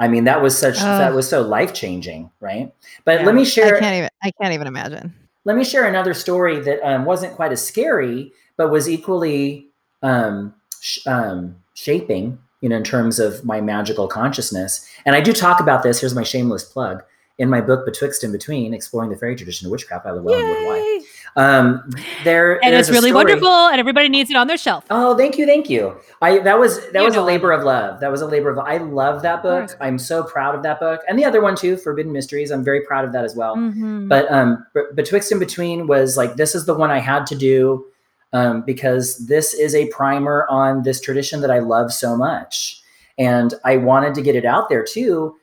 i 0.00 0.08
mean 0.08 0.24
that 0.24 0.40
was 0.42 0.56
such 0.56 0.78
that 0.78 1.12
Oh. 1.12 1.16
was 1.16 1.28
so 1.28 1.42
life 1.42 1.74
changing 1.74 2.30
right 2.40 2.72
but 3.04 3.20
Yeah. 3.20 3.26
let 3.26 3.34
me 3.34 3.44
share 3.44 3.76
I 3.76 3.80
can't 3.80 3.96
even. 3.96 4.08
I 4.22 4.30
can't 4.40 4.54
even 4.54 4.66
imagine. 4.66 5.14
let 5.44 5.56
me 5.56 5.64
share 5.64 5.84
another 5.86 6.14
story 6.14 6.60
that 6.60 6.80
um, 6.82 7.04
wasn't 7.04 7.34
quite 7.34 7.52
as 7.52 7.62
scary, 7.66 8.32
but 8.56 8.70
was 8.70 8.88
equally 8.88 9.66
um, 10.02 10.54
sh- 10.80 11.06
um, 11.06 11.56
shaping, 11.74 12.38
you 12.64 12.70
know, 12.70 12.76
in 12.76 12.82
terms 12.82 13.18
of 13.18 13.44
my 13.44 13.60
magical 13.60 14.08
consciousness. 14.08 14.88
And 15.04 15.14
I 15.14 15.20
do 15.20 15.34
talk 15.34 15.60
about 15.60 15.82
this. 15.82 16.00
Here's 16.00 16.14
my 16.14 16.22
shameless 16.22 16.64
plug 16.64 17.02
in 17.36 17.50
my 17.50 17.60
book 17.60 17.84
Betwixt 17.84 18.24
and 18.24 18.32
Between, 18.32 18.72
Exploring 18.72 19.10
the 19.10 19.16
Faery 19.18 19.36
Tradition 19.36 19.66
of 19.66 19.70
Witchcraft 19.72 20.02
by 20.02 20.12
Llewellyn 20.12 20.40
Worldwide. 20.42 21.02
Um, 21.36 21.90
there 22.22 22.64
and 22.64 22.74
it's 22.74 22.88
really 22.88 23.10
story- 23.10 23.24
wonderful, 23.26 23.50
and 23.50 23.78
everybody 23.78 24.08
needs 24.08 24.30
it 24.30 24.36
on 24.36 24.46
their 24.46 24.56
shelf. 24.56 24.86
Oh, 24.88 25.14
thank 25.14 25.36
you, 25.36 25.44
thank 25.44 25.68
you. 25.68 25.94
I 26.22 26.38
that 26.38 26.58
was 26.58 26.80
that 26.92 27.00
You 27.00 27.04
was 27.04 27.16
a 27.16 27.22
labor 27.22 27.52
of 27.52 27.64
love. 27.64 28.00
That 28.00 28.10
was 28.10 28.22
a 28.22 28.26
labor 28.26 28.48
of. 28.48 28.58
I 28.60 28.78
love 28.78 29.20
that 29.22 29.42
book. 29.42 29.76
I'm 29.78 29.98
so 29.98 30.22
proud 30.22 30.54
of 30.54 30.62
that 30.62 30.80
book, 30.80 31.02
and 31.06 31.18
the 31.18 31.24
other 31.26 31.42
one 31.42 31.56
too, 31.56 31.76
Forbidden 31.76 32.12
Mysteries. 32.12 32.50
I'm 32.50 32.64
very 32.64 32.80
proud 32.82 33.04
of 33.04 33.12
that 33.12 33.24
as 33.26 33.34
well. 33.36 33.56
Mhm. 33.56 34.08
But 34.08 34.30
um, 34.32 34.64
Betwixt 34.94 35.32
and 35.32 35.38
Between 35.40 35.86
was 35.86 36.16
like 36.16 36.36
this 36.36 36.54
is 36.54 36.64
the 36.64 36.72
one 36.74 36.90
I 36.90 36.98
had 37.00 37.26
to 37.26 37.34
do 37.34 37.84
um, 38.34 38.60
because 38.62 39.26
this 39.26 39.54
is 39.54 39.74
a 39.74 39.88
primer 39.88 40.46
on 40.50 40.82
this 40.82 41.00
tradition 41.00 41.40
that 41.40 41.50
I 41.50 41.60
love 41.60 41.90
so 41.92 42.14
much, 42.16 42.82
and 43.16 43.54
I 43.64 43.78
wanted 43.78 44.14
to 44.16 44.22
get 44.22 44.36
it 44.36 44.44
out 44.44 44.68
there 44.68 44.84
too 44.84 45.36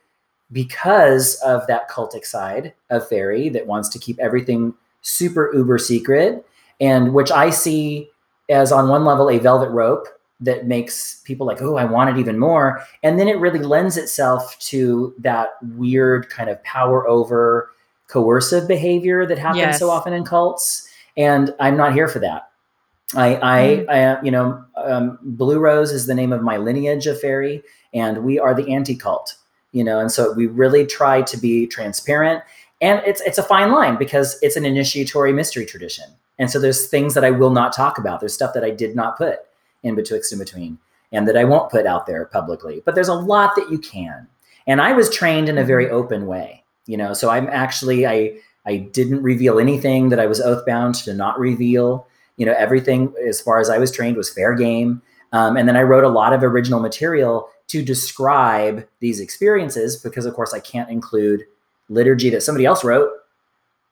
because 0.52 1.34
of 1.44 1.66
that 1.66 1.88
cultic 1.90 2.26
side 2.26 2.74
of 2.90 3.08
fairy 3.08 3.48
that 3.48 3.66
wants 3.66 3.88
to 3.88 3.98
keep 3.98 4.18
everything 4.20 4.74
super 5.00 5.50
uber 5.54 5.78
secret, 5.78 6.46
and 6.80 7.14
which 7.14 7.30
I 7.32 7.50
see 7.50 8.08
as 8.50 8.70
on 8.70 8.88
one 8.88 9.04
level 9.04 9.30
a 9.30 9.38
velvet 9.38 9.70
rope 9.70 10.06
that 10.40 10.66
makes 10.66 11.22
people 11.24 11.46
like, 11.46 11.62
oh, 11.62 11.76
I 11.76 11.84
want 11.84 12.10
it 12.10 12.20
even 12.20 12.38
more. 12.38 12.82
And 13.02 13.18
then 13.18 13.28
it 13.28 13.38
really 13.38 13.60
lends 13.60 13.96
itself 13.96 14.58
to 14.58 15.14
that 15.18 15.50
weird 15.76 16.28
kind 16.28 16.50
of 16.50 16.62
power 16.64 17.06
over 17.08 17.70
coercive 18.08 18.66
behavior 18.68 19.24
that 19.24 19.38
happens 19.38 19.58
Yes. 19.58 19.78
so 19.78 19.88
often 19.88 20.12
in 20.12 20.24
cults. 20.24 20.88
And 21.16 21.54
I'm 21.60 21.76
not 21.76 21.92
here 21.94 22.08
for 22.08 22.18
that. 22.18 22.50
I, 23.14 23.34
I, 23.36 23.86
I 23.88 24.22
you 24.22 24.30
know, 24.30 24.64
um, 24.76 25.18
Blue 25.22 25.58
Rose 25.58 25.92
is 25.92 26.06
the 26.06 26.14
name 26.14 26.32
of 26.32 26.42
my 26.42 26.56
lineage 26.56 27.06
of 27.06 27.20
fairy, 27.20 27.62
and 27.92 28.24
we 28.24 28.38
are 28.38 28.54
the 28.54 28.72
anti-cult, 28.72 29.36
you 29.72 29.84
know, 29.84 29.98
and 29.98 30.10
so 30.10 30.32
we 30.32 30.46
really 30.46 30.86
try 30.86 31.22
to 31.22 31.36
be 31.36 31.66
transparent. 31.66 32.42
And 32.80 33.00
it's 33.06 33.20
it's 33.20 33.38
a 33.38 33.42
fine 33.42 33.70
line 33.70 33.96
because 33.96 34.38
it's 34.42 34.56
an 34.56 34.66
initiatory 34.66 35.32
mystery 35.32 35.64
tradition. 35.64 36.06
And 36.38 36.50
so 36.50 36.58
there's 36.58 36.88
things 36.88 37.14
that 37.14 37.24
I 37.24 37.30
will 37.30 37.50
not 37.50 37.72
talk 37.72 37.98
about. 37.98 38.20
There's 38.20 38.34
stuff 38.34 38.54
that 38.54 38.64
I 38.64 38.70
did 38.70 38.96
not 38.96 39.16
put 39.16 39.38
in 39.82 39.94
betwixt 39.94 40.32
and 40.32 40.40
between 40.40 40.78
and 41.12 41.28
that 41.28 41.36
I 41.36 41.44
won't 41.44 41.70
put 41.70 41.86
out 41.86 42.06
there 42.06 42.24
publicly. 42.24 42.82
But 42.84 42.94
there's 42.94 43.08
a 43.08 43.14
lot 43.14 43.54
that 43.56 43.70
you 43.70 43.78
can. 43.78 44.26
And 44.66 44.80
I 44.80 44.92
was 44.92 45.14
trained 45.14 45.48
in 45.48 45.58
a 45.58 45.64
very 45.64 45.90
open 45.90 46.26
way, 46.26 46.64
you 46.86 46.96
know. 46.96 47.12
So 47.12 47.30
I'm 47.30 47.48
actually 47.48 48.06
I 48.06 48.38
I 48.64 48.76
didn't 48.78 49.22
reveal 49.22 49.58
anything 49.58 50.08
that 50.08 50.20
I 50.20 50.26
was 50.26 50.40
oath 50.40 50.64
bound 50.66 50.94
to 50.96 51.14
not 51.14 51.38
reveal. 51.38 52.06
You 52.42 52.46
know, 52.46 52.56
everything 52.58 53.14
as 53.24 53.40
far 53.40 53.60
as 53.60 53.70
I 53.70 53.78
was 53.78 53.92
trained 53.92 54.16
was 54.16 54.28
fair 54.28 54.52
game. 54.56 55.00
Um, 55.32 55.56
and 55.56 55.68
then 55.68 55.76
I 55.76 55.82
wrote 55.82 56.02
a 56.02 56.08
lot 56.08 56.32
of 56.32 56.42
original 56.42 56.80
material 56.80 57.48
to 57.68 57.84
describe 57.84 58.84
these 58.98 59.20
experiences 59.20 59.96
because, 59.96 60.26
of 60.26 60.34
course, 60.34 60.52
I 60.52 60.58
can't 60.58 60.90
include 60.90 61.44
liturgy 61.88 62.30
that 62.30 62.42
somebody 62.42 62.64
else 62.66 62.82
wrote. 62.82 63.12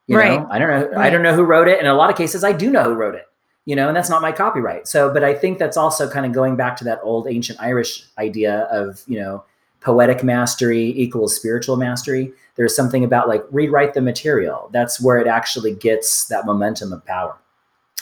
You 0.09 0.17
Right. 0.19 0.41
know, 0.41 0.49
I 0.51 0.59
don't 0.59 0.69
know. 0.69 0.99
I 0.99 1.11
don't 1.11 1.23
know 1.23 1.33
who 1.33 1.45
wrote 1.45 1.69
it. 1.69 1.79
In 1.79 1.87
a 1.87 1.95
lot 1.95 2.11
of 2.11 2.17
cases, 2.17 2.43
I 2.43 2.51
do 2.51 2.71
know 2.73 2.83
who 2.83 2.95
wrote 2.95 3.15
it. 3.15 3.29
You 3.67 3.77
know, 3.77 3.87
and 3.87 3.97
that's 3.97 4.11
not 4.11 4.21
my 4.21 4.33
copyright. 4.33 4.89
So, 4.89 5.13
but 5.15 5.23
I 5.23 5.33
think 5.33 5.61
that's 5.61 5.77
also 5.77 6.11
kind 6.11 6.27
of 6.27 6.33
going 6.33 6.57
back 6.57 6.77
to 6.79 6.85
that 6.85 6.99
old 7.05 7.29
ancient 7.29 7.61
Irish 7.63 8.05
idea 8.19 8.63
of 8.73 9.05
you 9.07 9.21
know 9.21 9.45
poetic 9.81 10.25
mastery 10.25 10.93
equals 11.01 11.37
spiritual 11.37 11.77
mastery. 11.77 12.33
There's 12.57 12.75
something 12.75 13.05
about 13.05 13.29
like 13.29 13.45
rewrite 13.53 13.95
the 13.95 14.01
material. 14.01 14.69
That's 14.73 15.01
where 15.01 15.19
it 15.19 15.29
actually 15.29 15.75
gets 15.77 16.27
that 16.27 16.47
momentum 16.47 16.93
of 16.93 17.07
power. 17.07 17.37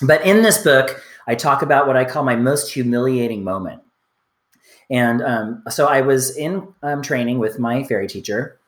But 0.02 0.24
in 0.24 0.42
this 0.42 0.62
book, 0.62 1.02
I 1.26 1.34
talk 1.34 1.62
about 1.62 1.86
what 1.86 1.96
I 1.96 2.04
call 2.04 2.24
my 2.24 2.36
most 2.36 2.72
humiliating 2.72 3.44
moment. 3.44 3.82
And 4.90 5.22
um, 5.22 5.62
so 5.68 5.86
I 5.86 6.00
was 6.00 6.36
in 6.36 6.66
um, 6.82 7.02
training 7.02 7.38
with 7.38 7.58
my 7.58 7.84
fairy 7.84 8.06
teacher, 8.06 8.58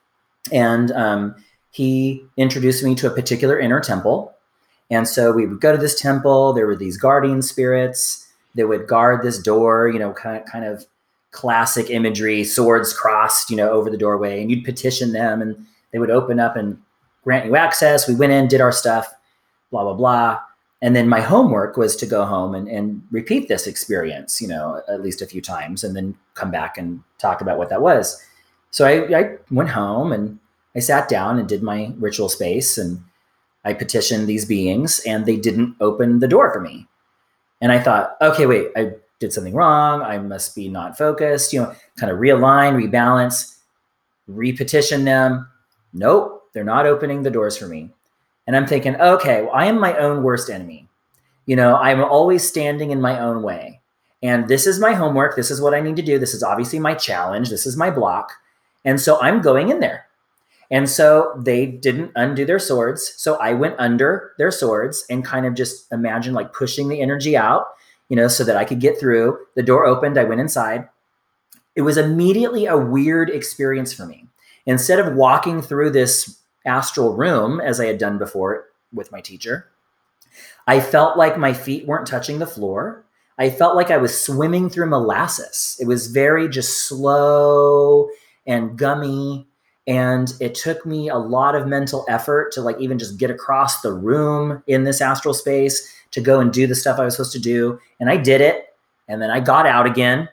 and 0.53 0.91
um, 0.93 1.35
he 1.70 2.24
introduced 2.37 2.85
me 2.85 2.95
to 2.97 3.07
a 3.07 3.14
particular 3.14 3.59
inner 3.59 3.81
temple. 3.81 4.35
And 4.91 5.09
so 5.09 5.33
we 5.33 5.47
would 5.47 5.61
go 5.61 5.72
to 5.72 5.78
this 5.78 5.99
temple. 5.99 6.53
There 6.53 6.66
were 6.66 6.76
these 6.76 6.97
guardian 6.97 7.43
spirits 7.43 8.26
that 8.57 8.68
would 8.68 8.89
guard 8.89 9.22
this 9.22 9.39
door, 9.39 9.89
you 9.89 9.99
know, 9.99 10.12
kind 10.12 10.37
of, 10.37 10.45
kind 10.47 10.64
of 10.64 10.85
classic 11.31 11.89
imagery, 11.91 12.43
swords 12.43 12.93
crossed, 12.93 13.51
you 13.51 13.57
know, 13.57 13.70
over 13.70 13.89
the 13.89 13.97
doorway. 13.97 14.43
And 14.43 14.51
you'd 14.51 14.64
petition 14.64 15.12
them 15.12 15.41
and 15.41 15.64
they 15.93 16.01
would 16.01 16.11
open 16.11 16.41
up 16.41 16.57
and 16.57 16.76
grant 17.22 17.47
you 17.47 17.55
access. 17.55 18.09
We 18.09 18.16
went 18.16 18.33
in, 18.33 18.49
did 18.49 18.61
our 18.61 18.72
stuff, 18.72 19.14
blah, 19.70 19.85
blah, 19.85 19.95
blah. 19.95 20.41
And 20.83 20.97
then 20.97 21.09
my 21.09 21.20
homework 21.20 21.76
was 21.76 21.95
to 21.97 22.07
go 22.07 22.24
home 22.24 22.55
and, 22.55 22.66
and 22.66 23.03
repeat 23.11 23.49
this 23.49 23.66
experience, 23.66 24.41
you 24.41 24.49
know, 24.49 24.83
at 24.89 25.03
least 25.03 25.20
a 25.20 25.26
few 25.26 25.43
times 25.43 25.85
and 25.85 25.95
then 25.95 26.16
come 26.35 26.51
back 26.51 26.78
and 26.78 27.03
talk 27.18 27.41
about 27.43 27.59
what 27.59 27.68
that 27.68 27.83
was. 27.83 28.22
So 28.70 28.87
I, 28.87 29.18
I 29.18 29.37
went 29.51 29.68
home 29.68 30.12
and 30.12 30.39
I 30.74 30.78
sat 30.78 31.09
down 31.09 31.39
and 31.39 31.49
did 31.49 31.62
my 31.62 31.93
ritual 31.99 32.28
space 32.28 32.78
and 32.78 33.03
I 33.64 33.74
petitioned 33.74 34.26
these 34.26 34.47
beings 34.47 35.01
and 35.07 35.26
they 35.26 35.37
didn't 35.37 35.76
open 35.81 36.20
the 36.20 36.28
door 36.28 36.53
for 36.53 36.61
me. 36.61 36.87
And 37.61 37.72
I 37.72 37.78
thought, 37.78 38.16
okay, 38.22 38.47
wait, 38.47 38.68
I 38.74 38.93
did 39.18 39.35
something 39.35 39.55
wrong. 39.55 40.01
I 40.01 40.16
must 40.18 40.57
be 40.57 40.68
not 40.70 40.97
focused, 40.97 41.53
you 41.53 41.61
know, 41.61 41.74
kind 41.97 42.11
of 42.11 42.18
realign, 42.18 42.74
rebalance, 42.74 43.59
repetition 44.26 45.05
them. 45.05 45.47
Nope, 45.93 46.45
they're 46.55 46.64
not 46.64 46.87
opening 46.87 47.22
the 47.22 47.31
doors 47.31 47.57
for 47.59 47.66
me. 47.66 47.91
And 48.47 48.57
I'm 48.57 48.66
thinking, 48.66 48.97
okay, 48.97 49.43
well, 49.43 49.53
I 49.55 49.66
am 49.66 49.78
my 49.78 49.97
own 49.97 50.22
worst 50.22 50.51
enemy. 50.51 50.88
You 51.47 51.57
know, 51.57 51.76
I'm 51.76 52.03
always 52.03 52.47
standing 52.47 52.91
in 52.91 53.01
my 53.01 53.18
own 53.18 53.43
way. 53.43 53.80
And 54.22 54.49
this 54.49 54.66
is 54.66 54.78
my 54.78 54.93
homework. 54.93 55.36
This 55.36 55.51
is 55.51 55.61
what 55.61 55.74
I 55.74 55.80
need 55.80 55.97
to 55.97 56.03
do. 56.03 56.18
This 56.18 56.34
is 56.34 56.43
obviously 56.43 56.78
my 56.78 56.95
challenge. 56.95 57.49
This 57.49 57.66
is 57.66 57.76
my 57.76 57.91
block. 57.91 58.32
And 58.84 59.01
so 59.01 59.20
I'm 59.20 59.41
going 59.41 59.68
in 59.68 59.80
there. 59.80 60.07
And 60.70 60.88
so 60.88 61.34
they 61.36 61.66
didn't 61.66 62.12
undo 62.14 62.45
their 62.45 62.59
swords. 62.59 63.12
So 63.16 63.36
I 63.36 63.55
went 63.55 63.74
under 63.78 64.32
their 64.38 64.51
swords 64.51 65.05
and 65.11 65.24
kind 65.24 65.47
of 65.47 65.55
just 65.55 65.91
imagined 65.93 66.36
like 66.36 66.53
pushing 66.53 66.88
the 66.88 67.01
energy 67.01 67.36
out, 67.36 67.66
you 68.09 68.16
know, 68.16 68.28
so 68.28 68.45
that 68.45 68.57
I 68.57 68.64
could 68.64 68.80
get 68.80 68.99
through. 68.99 69.38
The 69.57 69.62
door 69.62 69.84
opened. 69.86 70.18
I 70.18 70.24
went 70.24 70.41
inside. 70.41 70.88
It 71.74 71.82
was 71.82 71.97
immediately 71.97 72.66
a 72.66 72.76
weird 72.76 73.30
experience 73.30 73.93
for 73.93 74.07
me. 74.07 74.26
Instead 74.66 75.01
of 75.01 75.14
walking 75.14 75.62
through 75.62 75.91
this 75.91 76.39
astral 76.66 77.14
room 77.14 77.61
as 77.61 77.80
I 77.80 77.86
had 77.86 77.98
done 77.98 78.18
before 78.18 78.66
with 78.92 79.12
my 79.12 79.20
teacher, 79.20 79.68
I 80.66 80.80
felt 80.80 81.16
like 81.16 81.38
my 81.38 81.52
feet 81.52 81.86
weren't 81.86 82.06
touching 82.06 82.38
the 82.38 82.46
floor. 82.46 83.04
I 83.38 83.50
felt 83.50 83.76
like 83.76 83.90
I 83.90 83.96
was 83.96 84.18
swimming 84.18 84.68
through 84.68 84.90
molasses. 84.90 85.76
It 85.80 85.86
was 85.86 86.08
very 86.08 86.48
just 86.48 86.86
slow 86.86 88.08
and 88.46 88.76
gummy 88.76 89.46
and 89.86 90.32
it 90.40 90.54
took 90.54 90.84
me 90.84 91.08
a 91.08 91.16
lot 91.16 91.54
of 91.54 91.66
mental 91.66 92.04
effort 92.08 92.52
to 92.52 92.61
like 92.61 92.78
even 92.78 92.98
just 92.98 93.18
get 93.18 93.30
across 93.30 93.80
the 93.80 93.92
room 93.92 94.62
in 94.66 94.84
this 94.84 95.00
astral 95.00 95.34
space 95.34 95.92
to 96.11 96.20
go 96.20 96.38
and 96.40 96.52
do 96.52 96.66
the 96.66 96.74
stuff 96.74 96.98
I 96.98 97.04
was 97.04 97.14
supposed 97.14 97.32
to 97.32 97.40
do 97.40 97.80
and 97.98 98.11
I 98.11 98.16
did 98.16 98.40
it 98.40 98.74
and 99.08 99.20
then 99.20 99.30
I 99.30 99.40
got 99.40 99.66
out 99.66 99.86
again 99.86 100.28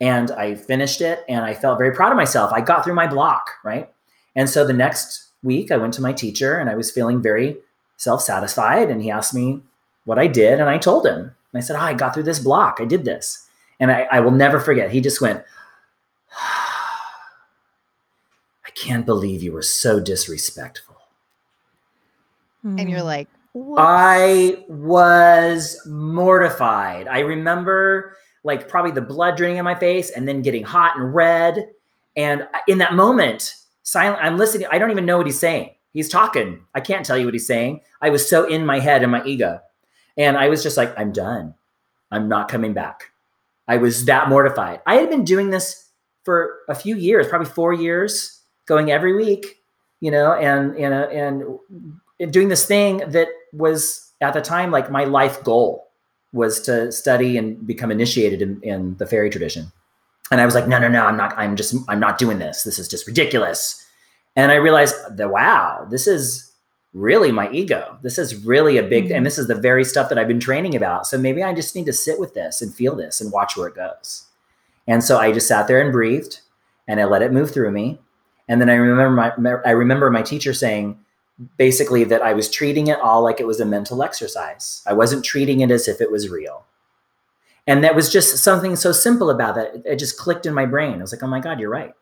and 0.00 0.30
I 0.30 0.54
finished 0.54 1.00
it 1.00 1.24
and 1.28 1.44
I 1.44 1.54
felt 1.54 1.78
very 1.78 1.94
proud 1.94 2.12
of 2.12 2.16
myself. 2.16 2.52
I 2.52 2.60
got 2.60 2.84
through 2.84 2.94
my 2.94 3.06
block, 3.06 3.50
right? 3.64 3.90
And 4.34 4.48
so 4.48 4.66
the 4.66 4.72
next 4.72 5.31
week 5.42 5.70
I 5.70 5.76
went 5.76 5.94
to 5.94 6.02
my 6.02 6.12
teacher 6.12 6.58
and 6.58 6.70
I 6.70 6.74
was 6.74 6.90
feeling 6.90 7.22
very 7.22 7.56
self-satisfied 7.96 8.90
and 8.90 9.02
he 9.02 9.10
asked 9.10 9.34
me 9.34 9.62
what 10.04 10.18
I 10.18 10.26
did 10.26 10.60
and 10.60 10.68
I 10.68 10.78
told 10.78 11.06
him. 11.06 11.18
And 11.18 11.32
I 11.54 11.60
said, 11.60 11.76
oh, 11.76 11.80
I 11.80 11.94
got 11.94 12.14
through 12.14 12.22
this 12.24 12.38
block. 12.38 12.78
I 12.80 12.84
did 12.84 13.04
this. 13.04 13.46
And 13.78 13.90
I, 13.90 14.06
I 14.10 14.20
will 14.20 14.30
never 14.30 14.60
forget. 14.60 14.90
He 14.90 15.00
just 15.00 15.20
went, 15.20 15.42
I 16.32 16.70
can't 18.74 19.04
believe 19.04 19.42
you 19.42 19.52
were 19.52 19.62
so 19.62 20.00
disrespectful. 20.00 20.96
Hmm. 22.62 22.78
and 22.78 22.88
you're 22.88 23.02
like, 23.02 23.28
I 23.76 24.64
was 24.68 25.78
mortified. 25.84 27.08
I 27.08 27.20
remember 27.20 28.16
like 28.44 28.68
probably 28.68 28.92
the 28.92 29.02
blood 29.02 29.36
draining 29.36 29.58
in 29.58 29.64
my 29.64 29.74
face 29.74 30.10
and 30.10 30.26
then 30.26 30.42
getting 30.42 30.64
hot 30.64 30.96
and 30.96 31.14
red. 31.14 31.68
And 32.16 32.48
in 32.66 32.78
that 32.78 32.94
moment, 32.94 33.54
silent, 33.82 34.22
I'm 34.22 34.38
listening. 34.38 34.66
I 34.70 34.78
don't 34.78 34.90
even 34.90 35.06
know 35.06 35.16
what 35.16 35.26
he's 35.26 35.38
saying. 35.38 35.70
He's 35.92 36.08
talking. 36.08 36.64
I 36.74 36.80
can't 36.80 37.04
tell 37.04 37.18
you 37.18 37.24
what 37.24 37.34
he's 37.34 37.46
saying. 37.46 37.80
I 38.00 38.10
was 38.10 38.28
so 38.28 38.44
in 38.44 38.64
my 38.64 38.78
head 38.80 39.02
and 39.02 39.12
my 39.12 39.24
ego. 39.24 39.60
And 40.16 40.36
I 40.36 40.48
was 40.48 40.62
just 40.62 40.76
like, 40.76 40.96
I'm 40.98 41.12
done. 41.12 41.54
I'm 42.10 42.28
not 42.28 42.48
coming 42.48 42.72
back. 42.74 43.10
I 43.68 43.76
was 43.76 44.04
that 44.06 44.28
mortified. 44.28 44.80
I 44.86 44.96
had 44.96 45.10
been 45.10 45.24
doing 45.24 45.50
this 45.50 45.90
for 46.24 46.58
a 46.68 46.74
few 46.74 46.96
years, 46.96 47.26
probably 47.28 47.48
four 47.48 47.72
years, 47.72 48.40
going 48.66 48.90
every 48.90 49.14
week, 49.14 49.56
you 50.00 50.10
know, 50.10 50.32
and 50.34 50.76
and 50.76 50.94
uh, 50.94 51.08
and 51.08 52.32
doing 52.32 52.48
this 52.48 52.66
thing 52.66 52.98
that 53.08 53.28
was 53.52 54.12
at 54.20 54.34
the 54.34 54.40
time 54.40 54.70
like 54.70 54.90
my 54.90 55.04
life 55.04 55.42
goal 55.42 55.88
was 56.32 56.60
to 56.62 56.90
study 56.90 57.36
and 57.36 57.66
become 57.66 57.90
initiated 57.90 58.40
in, 58.40 58.60
in 58.62 58.96
the 58.96 59.06
fairy 59.06 59.30
tradition. 59.30 59.70
And 60.32 60.40
I 60.40 60.46
was 60.46 60.54
like, 60.54 60.66
no, 60.66 60.78
no, 60.78 60.88
no, 60.88 61.04
I'm 61.04 61.18
not, 61.18 61.36
I'm 61.36 61.56
just, 61.56 61.76
I'm 61.88 62.00
not 62.00 62.16
doing 62.16 62.38
this. 62.38 62.62
This 62.62 62.78
is 62.78 62.88
just 62.88 63.06
ridiculous. 63.06 63.86
And 64.34 64.50
I 64.50 64.54
realized 64.54 64.94
that, 65.14 65.30
wow, 65.30 65.86
this 65.90 66.06
is 66.06 66.50
really 66.94 67.30
my 67.30 67.50
ego. 67.50 67.98
This 68.00 68.16
is 68.16 68.42
really 68.42 68.78
a 68.78 68.82
big, 68.82 69.04
and 69.04 69.12
mm-hmm. 69.12 69.24
this 69.24 69.36
is 69.36 69.46
the 69.46 69.54
very 69.54 69.84
stuff 69.84 70.08
that 70.08 70.16
I've 70.18 70.28
been 70.28 70.40
training 70.40 70.74
about. 70.74 71.06
So 71.06 71.18
maybe 71.18 71.42
I 71.42 71.52
just 71.52 71.76
need 71.76 71.84
to 71.84 71.92
sit 71.92 72.18
with 72.18 72.32
this 72.32 72.62
and 72.62 72.74
feel 72.74 72.96
this 72.96 73.20
and 73.20 73.30
watch 73.30 73.58
where 73.58 73.68
it 73.68 73.74
goes. 73.74 74.24
And 74.88 75.04
so 75.04 75.18
I 75.18 75.32
just 75.32 75.48
sat 75.48 75.68
there 75.68 75.82
and 75.82 75.92
breathed 75.92 76.40
and 76.88 76.98
I 76.98 77.04
let 77.04 77.20
it 77.20 77.30
move 77.30 77.50
through 77.50 77.70
me. 77.70 77.98
And 78.48 78.58
then 78.58 78.70
I 78.70 78.74
remember 78.74 79.38
my 79.38 79.56
I 79.66 79.72
remember 79.72 80.10
my 80.10 80.22
teacher 80.22 80.54
saying 80.54 80.98
basically 81.58 82.04
that 82.04 82.22
I 82.22 82.32
was 82.32 82.50
treating 82.50 82.86
it 82.86 82.98
all 83.00 83.22
like 83.22 83.38
it 83.38 83.46
was 83.46 83.60
a 83.60 83.66
mental 83.66 84.02
exercise. 84.02 84.82
I 84.86 84.94
wasn't 84.94 85.26
treating 85.26 85.60
it 85.60 85.70
as 85.70 85.88
if 85.88 86.00
it 86.00 86.10
was 86.10 86.30
real. 86.30 86.64
And 87.66 87.84
that 87.84 87.94
was 87.94 88.10
just 88.12 88.38
something 88.38 88.74
so 88.76 88.92
simple 88.92 89.30
about 89.30 89.54
that. 89.54 89.82
It 89.84 89.96
just 89.96 90.18
clicked 90.18 90.46
in 90.46 90.54
my 90.54 90.66
brain. 90.66 90.94
I 90.94 91.02
was 91.02 91.12
like, 91.12 91.22
oh 91.22 91.28
my 91.28 91.40
God, 91.40 91.60
you're 91.60 91.70
right. 91.70 91.94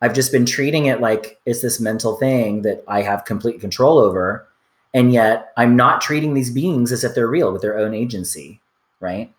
I've 0.00 0.14
just 0.14 0.32
been 0.32 0.46
treating 0.46 0.86
it 0.86 1.00
like 1.00 1.38
it's 1.46 1.62
this 1.62 1.80
mental 1.80 2.16
thing 2.16 2.62
that 2.62 2.82
I 2.88 3.02
have 3.02 3.24
complete 3.24 3.60
control 3.60 3.98
over. 3.98 4.46
And 4.94 5.12
yet 5.12 5.52
I'm 5.56 5.76
not 5.76 6.00
treating 6.00 6.34
these 6.34 6.50
beings 6.50 6.92
as 6.92 7.04
if 7.04 7.14
they're 7.14 7.28
real 7.28 7.52
with 7.52 7.62
their 7.62 7.78
own 7.78 7.94
agency. 7.94 8.60
Right. 9.00 9.32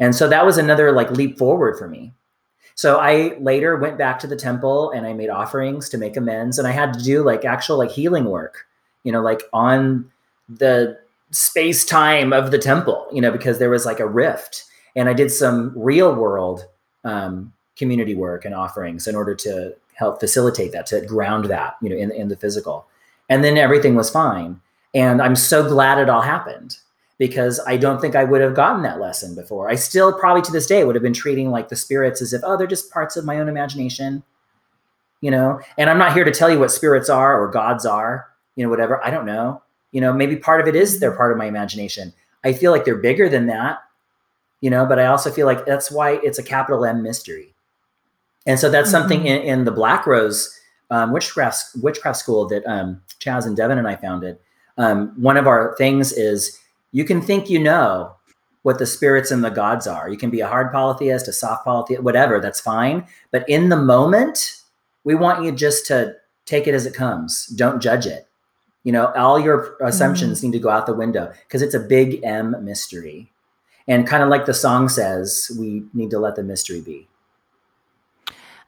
And 0.00 0.14
so 0.14 0.28
that 0.28 0.44
was 0.44 0.58
another 0.58 0.92
like 0.92 1.10
leap 1.10 1.38
forward 1.38 1.78
for 1.78 1.88
me. 1.88 2.12
So 2.74 2.98
I 2.98 3.36
later 3.40 3.76
went 3.76 3.98
back 3.98 4.18
to 4.20 4.26
the 4.26 4.36
temple 4.36 4.90
and 4.90 5.06
I 5.06 5.12
made 5.12 5.30
offerings 5.30 5.88
to 5.88 5.98
make 5.98 6.16
amends. 6.16 6.58
And 6.58 6.68
I 6.68 6.70
had 6.70 6.92
to 6.94 7.02
do 7.02 7.24
like 7.24 7.44
actual 7.44 7.78
like 7.78 7.90
healing 7.90 8.26
work, 8.26 8.66
you 9.02 9.10
know, 9.10 9.20
like 9.20 9.42
on 9.52 10.10
the 10.48 10.98
space 11.30 11.84
time 11.84 12.32
of 12.32 12.50
the 12.50 12.58
temple, 12.58 13.06
you 13.12 13.20
know, 13.20 13.32
because 13.32 13.58
there 13.58 13.70
was 13.70 13.84
like 13.84 14.00
a 14.00 14.06
rift. 14.06 14.64
And 14.96 15.08
I 15.08 15.12
did 15.12 15.30
some 15.30 15.72
real 15.76 16.14
world 16.14 16.66
um, 17.04 17.52
community 17.76 18.14
work 18.14 18.44
and 18.44 18.54
offerings 18.54 19.06
in 19.06 19.14
order 19.14 19.34
to 19.36 19.74
help 19.94 20.20
facilitate 20.20 20.72
that, 20.72 20.86
to 20.86 21.00
ground 21.00 21.46
that, 21.46 21.76
you 21.82 21.88
know, 21.88 21.96
in, 21.96 22.10
in 22.12 22.28
the 22.28 22.36
physical. 22.36 22.86
And 23.28 23.44
then 23.44 23.56
everything 23.56 23.94
was 23.94 24.10
fine. 24.10 24.60
And 24.94 25.20
I'm 25.20 25.36
so 25.36 25.68
glad 25.68 25.98
it 25.98 26.08
all 26.08 26.22
happened 26.22 26.78
because 27.18 27.60
I 27.66 27.76
don't 27.76 28.00
think 28.00 28.14
I 28.14 28.24
would 28.24 28.40
have 28.40 28.54
gotten 28.54 28.82
that 28.82 29.00
lesson 29.00 29.34
before. 29.34 29.68
I 29.68 29.74
still 29.74 30.12
probably 30.12 30.42
to 30.42 30.52
this 30.52 30.66
day 30.66 30.84
would 30.84 30.94
have 30.94 31.02
been 31.02 31.12
treating 31.12 31.50
like 31.50 31.68
the 31.68 31.76
spirits 31.76 32.22
as 32.22 32.32
if, 32.32 32.42
oh, 32.44 32.56
they're 32.56 32.66
just 32.66 32.92
parts 32.92 33.16
of 33.16 33.24
my 33.24 33.40
own 33.40 33.48
imagination, 33.48 34.22
you 35.20 35.30
know? 35.30 35.60
And 35.76 35.90
I'm 35.90 35.98
not 35.98 36.14
here 36.14 36.24
to 36.24 36.30
tell 36.30 36.48
you 36.48 36.60
what 36.60 36.70
spirits 36.70 37.10
are 37.10 37.40
or 37.40 37.48
gods 37.48 37.84
are, 37.84 38.28
you 38.56 38.64
know, 38.64 38.70
whatever. 38.70 39.04
I 39.04 39.10
don't 39.10 39.26
know. 39.26 39.62
You 39.90 40.00
know, 40.00 40.12
maybe 40.12 40.36
part 40.36 40.60
of 40.60 40.68
it 40.68 40.76
is 40.76 41.00
they're 41.00 41.16
part 41.16 41.32
of 41.32 41.38
my 41.38 41.46
imagination. 41.46 42.12
I 42.44 42.52
feel 42.52 42.70
like 42.70 42.84
they're 42.84 42.96
bigger 42.96 43.28
than 43.28 43.46
that, 43.46 43.78
you 44.60 44.70
know, 44.70 44.86
but 44.86 44.98
I 44.98 45.06
also 45.06 45.30
feel 45.30 45.46
like 45.46 45.66
that's 45.66 45.90
why 45.90 46.20
it's 46.22 46.38
a 46.38 46.42
capital 46.42 46.84
M 46.84 47.02
mystery. 47.02 47.54
And 48.46 48.58
so 48.58 48.70
that's 48.70 48.88
mm-hmm. 48.88 49.00
something 49.00 49.26
in, 49.26 49.42
in, 49.42 49.64
the 49.64 49.70
Black 49.70 50.06
Rose 50.06 50.58
um, 50.90 51.12
witchcraft 51.12 51.76
witchcraft 51.82 52.18
school 52.18 52.48
that 52.48 52.64
um, 52.66 53.02
Chas 53.18 53.46
and 53.46 53.56
Devin 53.56 53.78
and 53.78 53.86
I 53.86 53.96
founded. 53.96 54.38
Um, 54.78 55.12
one 55.20 55.36
of 55.36 55.46
our 55.46 55.74
things 55.76 56.12
is 56.12 56.58
you 56.92 57.04
can 57.04 57.20
think 57.20 57.50
you 57.50 57.58
know 57.58 58.14
what 58.62 58.78
the 58.78 58.86
spirits 58.86 59.30
and 59.30 59.44
the 59.44 59.50
gods 59.50 59.86
are. 59.86 60.08
You 60.08 60.16
can 60.16 60.30
be 60.30 60.40
a 60.40 60.48
hard 60.48 60.72
polytheist, 60.72 61.28
a 61.28 61.32
soft 61.32 61.64
polytheist, 61.64 62.02
whatever. 62.02 62.40
That's 62.40 62.60
fine. 62.60 63.06
But 63.30 63.48
in 63.48 63.68
the 63.68 63.76
moment, 63.76 64.62
we 65.04 65.14
want 65.14 65.44
you 65.44 65.52
just 65.52 65.86
to 65.86 66.14
take 66.44 66.66
it 66.66 66.74
as 66.74 66.86
it 66.86 66.94
comes. 66.94 67.46
Don't 67.48 67.82
judge 67.82 68.06
it. 68.06 68.26
You 68.84 68.92
know, 68.92 69.12
all 69.14 69.38
your 69.38 69.76
assumptions 69.82 70.40
mm. 70.40 70.44
need 70.44 70.52
to 70.52 70.58
go 70.58 70.70
out 70.70 70.86
the 70.86 70.94
window 70.94 71.32
because 71.46 71.62
it's 71.62 71.74
a 71.74 71.80
big 71.80 72.22
M 72.24 72.56
mystery. 72.64 73.30
And 73.88 74.06
kind 74.06 74.22
of 74.22 74.28
like 74.28 74.44
the 74.44 74.54
song 74.54 74.88
says, 74.88 75.50
we 75.58 75.82
need 75.94 76.10
to 76.10 76.18
let 76.18 76.36
the 76.36 76.42
mystery 76.42 76.80
be. 76.80 77.08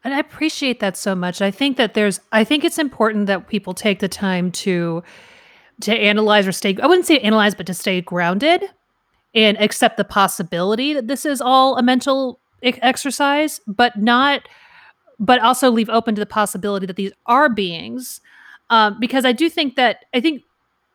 And 0.03 0.15
I 0.15 0.19
appreciate 0.19 0.81
that 0.81 0.97
so 0.97 1.15
much. 1.15 1.43
I 1.43 1.51
think 1.51 1.77
that 1.77 1.95
there's 1.95 2.21
I 2.33 2.43
think 2.43 2.65
it's 2.65 2.79
important 2.79 3.27
that 3.27 3.49
people 3.49 3.75
take 3.75 3.99
the 3.99 4.09
time 4.09 4.51
to 4.53 5.03
to 5.83 5.95
analyze 5.95 6.47
or 6.47 6.53
stay 6.53 6.77
I 6.83 6.87
wouldn't 6.87 7.07
say 7.07 7.19
analyze 7.19 7.55
but 7.55 7.67
to 7.67 7.75
stay 7.75 8.01
grounded 8.01 8.65
and 9.35 9.61
accept 9.61 9.99
the 9.99 10.05
possibility 10.05 10.95
that 10.95 11.07
this 11.07 11.27
is 11.27 11.41
all 11.41 11.77
a 11.77 11.83
mental 11.83 12.41
exercise, 12.63 13.61
but 13.67 13.97
not 13.97 14.49
but 15.19 15.39
also 15.41 15.71
leave 15.71 15.91
open 15.91 16.15
to 16.15 16.21
the 16.21 16.27
possibility 16.27 16.87
that 16.87 16.97
these 16.97 17.13
are 17.27 17.51
beings 17.51 18.23
um, 18.71 18.99
because 18.99 19.27
I 19.27 19.33
do 19.33 19.51
think 19.51 19.77
that 19.77 20.07
I 20.15 20.21
think 20.21 20.43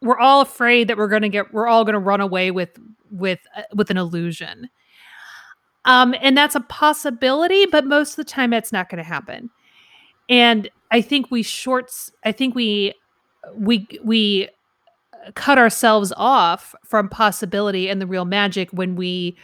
we're 0.02 0.20
all 0.20 0.42
afraid 0.42 0.88
that 0.88 0.98
we're 0.98 1.08
going 1.08 1.22
to 1.22 1.30
get 1.30 1.54
we're 1.54 1.68
all 1.68 1.84
going 1.84 1.94
to 1.94 2.00
run 2.00 2.22
away 2.22 2.52
with 2.52 2.70
with 3.12 3.40
uh, 3.56 3.64
with 3.74 3.90
an 3.90 3.98
illusion 3.98 4.70
um, 5.86 6.16
and 6.20 6.36
that's 6.36 6.56
a 6.56 6.62
possibility, 6.62 7.66
but 7.68 7.86
most 7.86 8.12
of 8.12 8.16
the 8.18 8.24
time 8.26 8.54
it's 8.54 8.72
not 8.72 8.90
going 8.90 8.98
to 8.98 9.08
happen. 9.08 9.50
And 10.28 10.70
I 10.92 11.02
think 11.02 11.30
we 11.30 11.44
shorts, 11.44 12.12
I 12.24 12.32
think 12.32 12.56
we, 12.56 12.94
we, 13.54 13.88
we 14.04 14.50
cut 15.36 15.60
ourselves 15.60 16.12
off 16.18 16.74
from 16.84 17.08
possibility 17.08 17.88
and 17.88 18.02
the 18.02 18.08
real 18.08 18.26
magic 18.26 18.72
when 18.72 18.96
we 18.96 19.38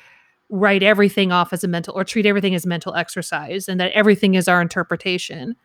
write 0.50 0.84
everything 0.84 1.32
off 1.32 1.54
as 1.54 1.64
a 1.64 1.68
mental 1.68 1.94
or 1.96 2.04
treat 2.04 2.26
everything 2.26 2.56
as 2.56 2.66
mental 2.66 2.96
exercise 2.96 3.70
and 3.70 3.80
that 3.80 3.92
everything 3.94 4.34
is 4.34 4.48
our 4.48 4.62
interpretation. 4.62 5.56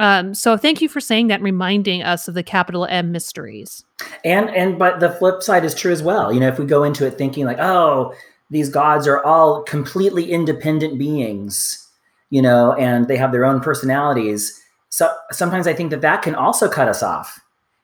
Um, 0.00 0.32
so 0.32 0.56
thank 0.56 0.80
you 0.80 0.88
for 0.88 0.98
saying 0.98 1.28
that, 1.28 1.42
reminding 1.42 2.02
us 2.02 2.26
of 2.26 2.32
the 2.32 2.42
capital 2.42 2.86
M 2.86 3.12
mysteries. 3.12 3.84
And 4.24 4.48
and 4.50 4.78
but 4.78 4.98
the 4.98 5.10
flip 5.10 5.42
side 5.42 5.62
is 5.62 5.74
true 5.74 5.92
as 5.92 6.02
well. 6.02 6.32
You 6.32 6.40
know, 6.40 6.48
if 6.48 6.58
we 6.58 6.64
go 6.64 6.82
into 6.82 7.06
it 7.06 7.18
thinking 7.18 7.44
like, 7.44 7.58
oh, 7.60 8.14
these 8.48 8.70
gods 8.70 9.06
are 9.06 9.22
all 9.22 9.62
completely 9.62 10.32
independent 10.32 10.98
beings, 10.98 11.86
you 12.30 12.40
know, 12.40 12.72
and 12.72 13.08
they 13.08 13.18
have 13.18 13.30
their 13.30 13.44
own 13.44 13.60
personalities. 13.60 14.58
So 14.88 15.14
sometimes 15.32 15.66
I 15.66 15.74
think 15.74 15.90
that 15.90 16.00
that 16.00 16.22
can 16.22 16.34
also 16.34 16.68
cut 16.68 16.88
us 16.88 17.02
off 17.02 17.38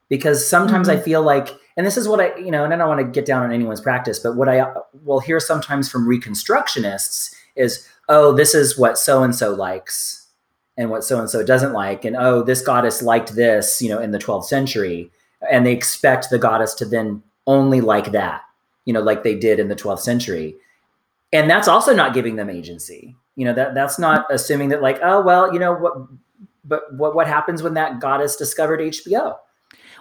because 0.09 0.49
sometimes 0.49 0.89
mm-hmm. 0.89 0.99
I 0.99 1.03
feel 1.03 1.23
like, 1.23 1.51
and 1.77 1.87
this 1.87 1.99
is 1.99 2.09
what 2.09 2.21
I, 2.21 2.35
you 2.37 2.51
know, 2.51 2.65
and 2.65 2.73
I 2.73 2.79
don't 2.79 2.89
want 2.89 3.01
to 3.01 3.05
get 3.07 3.27
down 3.27 3.43
on 3.43 3.53
anyone's 3.53 3.83
practice, 3.83 4.19
but 4.19 4.37
what 4.37 4.49
I 4.49 4.67
will 5.05 5.21
hear 5.21 5.39
sometimes 5.39 5.91
from 5.91 6.09
reconstructionists 6.09 7.35
is, 7.57 7.87
oh, 8.09 8.33
this 8.33 8.55
is 8.55 8.79
what 8.79 8.97
so 8.97 9.23
and 9.23 9.35
so 9.35 9.55
likes 9.55 10.26
and 10.77 10.91
what 10.91 11.05
so 11.05 11.19
and 11.19 11.31
so 11.31 11.43
doesn't 11.43 11.73
like. 11.73 12.05
And 12.05 12.17
oh, 12.17 12.43
this 12.43 12.61
goddess 12.61 13.03
liked 13.03 13.35
this, 13.35 13.81
you 13.81 13.89
know, 13.89 14.01
in 14.01 14.11
the 14.11 14.19
12th 14.19 14.45
century. 14.45 15.11
And 15.51 15.67
they 15.67 15.73
expect 15.73 16.31
the 16.31 16.39
goddess 16.39 16.75
to 16.75 16.85
then 16.85 17.23
only 17.47 17.81
like 17.81 18.13
that 18.13 18.43
you 18.87 18.93
know, 18.93 19.01
like 19.01 19.23
they 19.23 19.35
did 19.35 19.61
in 19.61 19.69
the 19.69 19.77
12th 19.77 20.01
century. 20.01 20.57
And 21.33 21.51
that's 21.51 21.69
also 21.69 21.95
not 21.95 22.15
giving 22.15 22.37
them 22.37 22.49
agency. 22.49 23.15
You 23.35 23.45
know, 23.45 23.53
that 23.53 23.75
that's 23.75 23.99
not 23.99 24.25
assuming 24.31 24.71
that 24.71 24.81
like, 24.81 24.99
oh 25.03 25.21
well, 25.21 25.53
you 25.53 25.59
know 25.59 25.75
what 25.75 25.95
but 26.65 26.95
what 26.95 27.15
what 27.15 27.27
happens 27.27 27.63
when 27.63 27.75
that 27.75 28.01
goddess 28.01 28.37
discovered 28.37 28.81
HBO? 28.81 29.37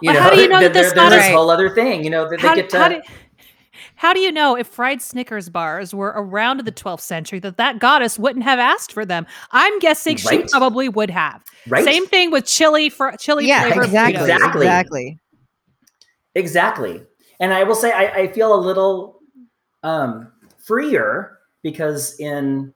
You 0.00 0.12
well, 0.12 0.14
know, 0.14 0.20
how 0.20 0.30
do 0.30 0.40
you 0.40 0.48
know 0.48 0.60
that 0.60 0.72
this 0.72 0.92
there's 0.92 1.10
this 1.10 1.28
whole 1.28 1.50
other 1.50 1.68
thing, 1.74 2.02
you 2.02 2.10
know, 2.10 2.28
that 2.30 2.40
how, 2.40 2.54
they 2.54 2.62
get 2.62 2.70
to 2.70 3.02
how 3.96 4.12
do, 4.12 4.20
you 4.20 4.30
know 4.30 4.56
if 4.56 4.66
fried 4.66 5.02
Snickers 5.02 5.48
bars 5.48 5.94
were 5.94 6.12
around 6.16 6.60
the 6.60 6.72
12th 6.72 7.00
century 7.00 7.38
that 7.40 7.56
that 7.56 7.78
goddess 7.78 8.18
wouldn't 8.18 8.44
have 8.44 8.58
asked 8.58 8.92
for 8.92 9.04
them? 9.04 9.26
I'm 9.52 9.78
guessing 9.78 10.18
right? 10.26 10.42
she 10.42 10.48
probably 10.50 10.88
would 10.88 11.10
have. 11.10 11.42
Right. 11.66 11.84
Same 11.84 12.06
thing 12.06 12.30
with 12.30 12.46
chili 12.46 12.88
for 12.88 13.12
chili 13.18 13.46
yeah, 13.46 13.64
flavor. 13.64 13.84
Exactly. 13.84 14.22
Exactly. 14.22 14.66
Exactly. 14.66 15.18
Exactly. 16.34 17.02
And 17.40 17.52
I 17.52 17.64
will 17.64 17.74
say, 17.74 17.92
I, 17.92 18.22
I 18.22 18.32
feel 18.32 18.54
a 18.54 18.60
little 18.60 19.20
um, 19.82 20.30
freer 20.58 21.38
because 21.62 22.18
in 22.18 22.72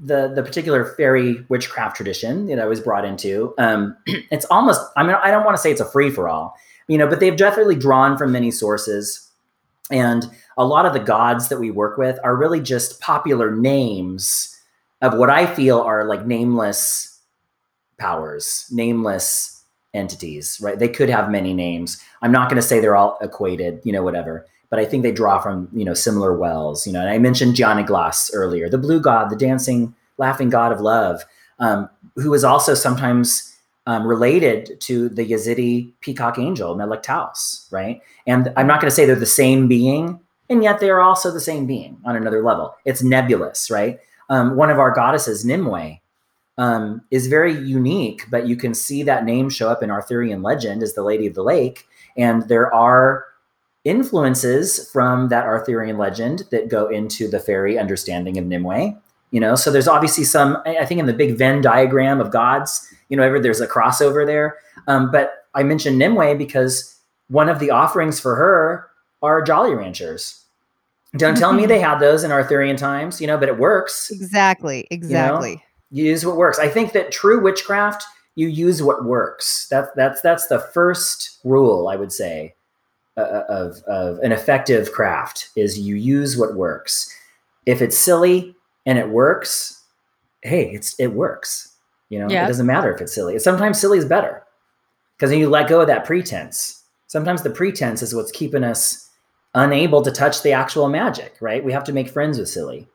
the 0.00 0.32
the 0.34 0.42
particular 0.42 0.94
fairy 0.96 1.44
witchcraft 1.48 1.96
tradition 1.96 2.46
that 2.46 2.58
I 2.58 2.66
was 2.66 2.80
brought 2.80 3.04
into, 3.04 3.54
um, 3.58 3.96
it's 4.06 4.46
almost. 4.46 4.80
I 4.96 5.02
mean, 5.02 5.16
I 5.22 5.30
don't 5.30 5.44
want 5.44 5.56
to 5.56 5.60
say 5.60 5.70
it's 5.70 5.80
a 5.80 5.90
free 5.90 6.10
for 6.10 6.28
all, 6.28 6.56
you 6.88 6.96
know, 6.98 7.06
but 7.06 7.20
they've 7.20 7.36
definitely 7.36 7.76
drawn 7.76 8.16
from 8.16 8.32
many 8.32 8.50
sources, 8.50 9.25
and 9.90 10.30
a 10.56 10.64
lot 10.64 10.86
of 10.86 10.92
the 10.92 11.00
gods 11.00 11.48
that 11.48 11.60
we 11.60 11.70
work 11.70 11.98
with 11.98 12.18
are 12.24 12.36
really 12.36 12.60
just 12.60 13.00
popular 13.00 13.54
names 13.54 14.56
of 15.02 15.14
what 15.14 15.30
I 15.30 15.46
feel 15.46 15.80
are 15.80 16.04
like 16.04 16.26
nameless 16.26 17.20
powers, 17.98 18.66
nameless 18.70 19.62
entities, 19.94 20.58
right? 20.60 20.78
They 20.78 20.88
could 20.88 21.08
have 21.08 21.30
many 21.30 21.54
names. 21.54 22.02
I'm 22.22 22.32
not 22.32 22.48
going 22.48 22.60
to 22.60 22.66
say 22.66 22.80
they're 22.80 22.96
all 22.96 23.18
equated, 23.20 23.80
you 23.84 23.92
know, 23.92 24.02
whatever. 24.02 24.46
But 24.68 24.80
I 24.80 24.84
think 24.84 25.02
they 25.02 25.12
draw 25.12 25.38
from, 25.38 25.68
you 25.72 25.84
know, 25.84 25.94
similar 25.94 26.36
wells. 26.36 26.86
You 26.86 26.92
know, 26.92 27.00
and 27.00 27.08
I 27.08 27.18
mentioned 27.18 27.54
Dian 27.54 27.76
y 27.76 27.82
Glas 27.82 28.30
earlier, 28.34 28.68
the 28.68 28.78
blue 28.78 29.00
god, 29.00 29.30
the 29.30 29.36
dancing, 29.36 29.94
laughing 30.18 30.50
god 30.50 30.72
of 30.72 30.80
love, 30.80 31.24
um, 31.58 31.88
who 32.16 32.34
is 32.34 32.44
also 32.44 32.74
sometimes 32.74 33.55
um, 33.86 34.06
related 34.06 34.80
to 34.80 35.08
the 35.08 35.24
Yazidi 35.24 35.92
peacock 36.00 36.38
angel, 36.38 36.74
Melek 36.74 37.02
Taus, 37.02 37.68
right? 37.70 38.00
And 38.26 38.52
I'm 38.56 38.66
not 38.66 38.80
going 38.80 38.90
to 38.90 38.94
say 38.94 39.06
they're 39.06 39.14
the 39.14 39.26
same 39.26 39.68
being, 39.68 40.20
and 40.50 40.62
yet 40.62 40.80
they 40.80 40.90
are 40.90 41.00
also 41.00 41.32
the 41.32 41.40
same 41.40 41.66
being 41.66 41.98
on 42.04 42.16
another 42.16 42.42
level. 42.42 42.74
It's 42.84 43.02
nebulous, 43.02 43.70
right? 43.70 43.98
Um, 44.28 44.56
one 44.56 44.70
of 44.70 44.78
our 44.78 44.90
goddesses, 44.90 45.44
Nimue, 45.44 45.98
um, 46.58 47.02
is 47.10 47.26
very 47.26 47.52
unique, 47.52 48.22
but 48.30 48.48
you 48.48 48.56
can 48.56 48.74
see 48.74 49.02
that 49.04 49.24
name 49.24 49.50
show 49.50 49.68
up 49.68 49.82
in 49.82 49.90
Arthurian 49.90 50.42
legend 50.42 50.82
as 50.82 50.94
the 50.94 51.02
Lady 51.02 51.26
of 51.26 51.34
the 51.34 51.42
Lake. 51.42 51.86
And 52.16 52.48
there 52.48 52.72
are 52.74 53.26
influences 53.84 54.90
from 54.90 55.28
that 55.28 55.44
Arthurian 55.44 55.98
legend 55.98 56.44
that 56.50 56.68
go 56.68 56.88
into 56.88 57.28
the 57.28 57.38
fairy 57.38 57.78
understanding 57.78 58.36
of 58.36 58.46
Nimue. 58.46 58.96
You 59.30 59.40
know, 59.40 59.54
so 59.54 59.70
there's 59.70 59.88
obviously 59.88 60.24
some, 60.24 60.58
I 60.64 60.84
think 60.86 60.98
in 60.98 61.06
the 61.06 61.12
big 61.12 61.36
Venn 61.36 61.60
diagram 61.60 62.20
of 62.20 62.30
gods, 62.30 62.92
you 63.08 63.16
know, 63.16 63.22
ever 63.22 63.40
there's 63.40 63.60
a 63.60 63.66
crossover 63.66 64.26
there. 64.26 64.56
Um, 64.86 65.10
but 65.10 65.46
I 65.54 65.62
mentioned 65.62 65.98
Nimue 65.98 66.36
because 66.36 66.98
one 67.28 67.48
of 67.48 67.58
the 67.58 67.70
offerings 67.70 68.20
for 68.20 68.36
her 68.36 68.88
are 69.22 69.42
Jolly 69.42 69.74
Ranchers. 69.74 70.42
Don't 71.16 71.36
tell 71.36 71.52
me 71.52 71.62
mm-hmm. 71.62 71.68
they 71.70 71.80
had 71.80 71.98
those 71.98 72.24
in 72.24 72.30
Arthurian 72.30 72.76
times, 72.76 73.20
you 73.20 73.26
know, 73.26 73.38
but 73.38 73.48
it 73.48 73.58
works. 73.58 74.10
Exactly. 74.10 74.86
Exactly. 74.90 75.50
You 75.50 75.56
know? 75.56 75.62
use 75.90 76.26
what 76.26 76.36
works. 76.36 76.58
I 76.58 76.68
think 76.68 76.92
that 76.92 77.12
true 77.12 77.40
witchcraft 77.40 78.04
you 78.34 78.48
use 78.48 78.82
what 78.82 79.04
works. 79.04 79.66
That's 79.68 79.88
that's 79.96 80.20
that's 80.20 80.46
the 80.46 80.60
first 80.60 81.38
rule 81.42 81.88
I 81.88 81.96
would 81.96 82.12
say 82.12 82.54
uh, 83.16 83.42
of 83.48 83.82
of 83.84 84.18
an 84.18 84.30
effective 84.32 84.92
craft 84.92 85.48
is 85.56 85.78
you 85.78 85.96
use 85.96 86.36
what 86.36 86.54
works. 86.54 87.12
If 87.64 87.82
it's 87.82 87.96
silly 87.96 88.54
and 88.84 88.98
it 88.98 89.08
works, 89.08 89.82
hey, 90.42 90.70
it's 90.70 90.94
it 91.00 91.08
works. 91.08 91.72
You 92.08 92.20
know, 92.20 92.28
it 92.44 92.46
doesn't 92.48 92.66
matter 92.66 92.94
if 92.94 93.00
it's 93.00 93.14
silly. 93.14 93.38
Sometimes 93.38 93.80
silly 93.80 93.98
is 93.98 94.04
better 94.04 94.44
because 95.16 95.30
then 95.30 95.38
you 95.40 95.48
let 95.48 95.68
go 95.68 95.80
of 95.80 95.86
that 95.88 96.04
pretense. 96.04 96.82
Sometimes 97.08 97.42
the 97.42 97.50
pretense 97.50 98.02
is 98.02 98.14
what's 98.14 98.30
keeping 98.32 98.64
us 98.64 99.08
unable 99.54 100.02
to 100.02 100.10
touch 100.10 100.42
the 100.42 100.52
actual 100.52 100.88
magic, 100.88 101.34
right? 101.40 101.64
We 101.64 101.72
have 101.72 101.84
to 101.84 101.92
make 101.92 102.08
friends 102.08 102.38
with 102.38 102.48
silly. 102.48 102.86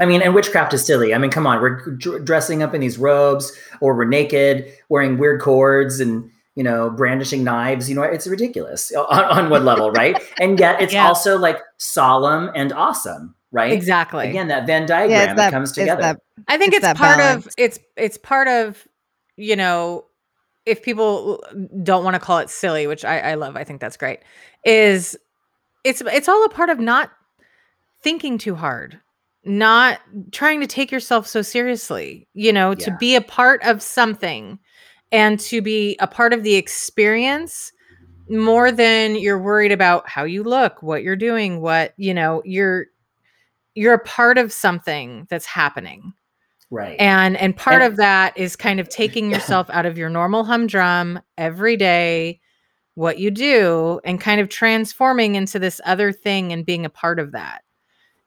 I 0.00 0.06
mean, 0.06 0.22
and 0.22 0.34
witchcraft 0.34 0.74
is 0.74 0.84
silly. 0.84 1.14
I 1.14 1.18
mean, 1.18 1.30
come 1.30 1.46
on, 1.46 1.60
we're 1.60 1.80
dr- 1.96 2.24
dressing 2.24 2.62
up 2.62 2.74
in 2.74 2.80
these 2.80 2.98
robes 2.98 3.52
or 3.80 3.94
we're 3.96 4.04
naked, 4.04 4.72
wearing 4.88 5.18
weird 5.18 5.40
cords 5.40 5.98
and, 6.00 6.30
you 6.54 6.62
know, 6.62 6.88
brandishing 6.90 7.42
knives. 7.44 7.88
You 7.88 7.96
know, 7.96 8.02
it's 8.02 8.26
ridiculous 8.26 8.92
on, 9.10 9.24
on 9.24 9.50
one 9.50 9.64
level, 9.64 9.90
right? 9.90 10.20
And 10.40 10.58
yet 10.58 10.80
it's 10.82 10.92
Yeah. 10.92 11.06
also 11.08 11.38
like 11.38 11.58
solemn 11.78 12.50
and 12.54 12.72
awesome, 12.72 13.34
right? 13.52 13.72
Exactly. 13.72 14.28
Again, 14.28 14.48
that 14.48 14.66
Venn 14.66 14.86
diagram 14.86 15.10
Yeah, 15.10 15.24
it's 15.32 15.36
that, 15.36 15.50
comes 15.52 15.70
it's 15.70 15.78
together. 15.78 16.02
that 16.02 16.20
I 16.46 16.56
think 16.58 16.74
It's 16.74 16.84
it's, 16.86 16.98
part 16.98 17.18
balance. 17.18 17.46
of 17.46 17.52
it's 17.58 17.78
it's 17.96 18.18
part 18.18 18.48
of 18.48 18.86
you 19.36 19.56
know 19.56 20.04
if 20.66 20.82
people 20.82 21.42
don't 21.82 22.04
want 22.04 22.14
to 22.14 22.20
call 22.20 22.38
it 22.38 22.50
silly, 22.50 22.86
which 22.86 23.04
I, 23.04 23.20
I 23.20 23.34
love, 23.34 23.56
I 23.56 23.64
think 23.64 23.80
that's 23.80 23.96
great. 23.96 24.20
Is 24.64 25.16
it's 25.84 26.02
it's 26.02 26.28
all 26.28 26.44
a 26.44 26.50
part 26.50 26.68
of 26.70 26.78
not 26.78 27.10
thinking 28.02 28.36
too 28.38 28.54
hard, 28.54 29.00
not 29.44 30.00
trying 30.30 30.60
to 30.60 30.66
take 30.66 30.92
yourself 30.92 31.26
so 31.26 31.42
seriously. 31.42 32.28
You 32.34 32.52
know, 32.52 32.74
to 32.74 32.94
be 33.00 33.16
a 33.16 33.20
part 33.22 33.62
of 33.64 33.82
something 33.82 34.58
and 35.10 35.40
to 35.40 35.62
be 35.62 35.96
a 36.00 36.06
part 36.06 36.34
of 36.34 36.42
the 36.42 36.54
experience 36.56 37.72
more 38.28 38.70
than 38.70 39.16
you're 39.16 39.38
worried 39.38 39.72
about 39.72 40.06
how 40.06 40.24
you 40.24 40.42
look, 40.42 40.82
what 40.82 41.02
you're 41.02 41.16
doing, 41.16 41.62
what 41.62 41.94
you 41.96 42.12
know, 42.12 42.42
you're 42.44 42.86
you're 43.78 43.94
a 43.94 43.98
part 43.98 44.38
of 44.38 44.52
something 44.52 45.26
that's 45.30 45.46
happening 45.46 46.12
right. 46.70 46.96
and 47.00 47.36
and 47.36 47.56
part 47.56 47.82
And- 47.82 47.92
of 47.92 47.96
that 47.96 48.36
is 48.36 48.56
kind 48.56 48.80
of 48.80 48.88
taking 48.88 49.30
yourself 49.32 49.68
out 49.70 49.86
of 49.86 49.96
your 49.96 50.10
normal 50.10 50.44
humdrum 50.44 51.20
every 51.36 51.76
day 51.76 52.40
what 52.94 53.18
you 53.18 53.30
do 53.30 54.00
and 54.04 54.20
kind 54.20 54.40
of 54.40 54.48
transforming 54.48 55.36
into 55.36 55.58
this 55.58 55.80
other 55.86 56.10
thing 56.12 56.52
and 56.52 56.66
being 56.66 56.84
a 56.84 56.90
part 56.90 57.20
of 57.20 57.32
that 57.32 57.62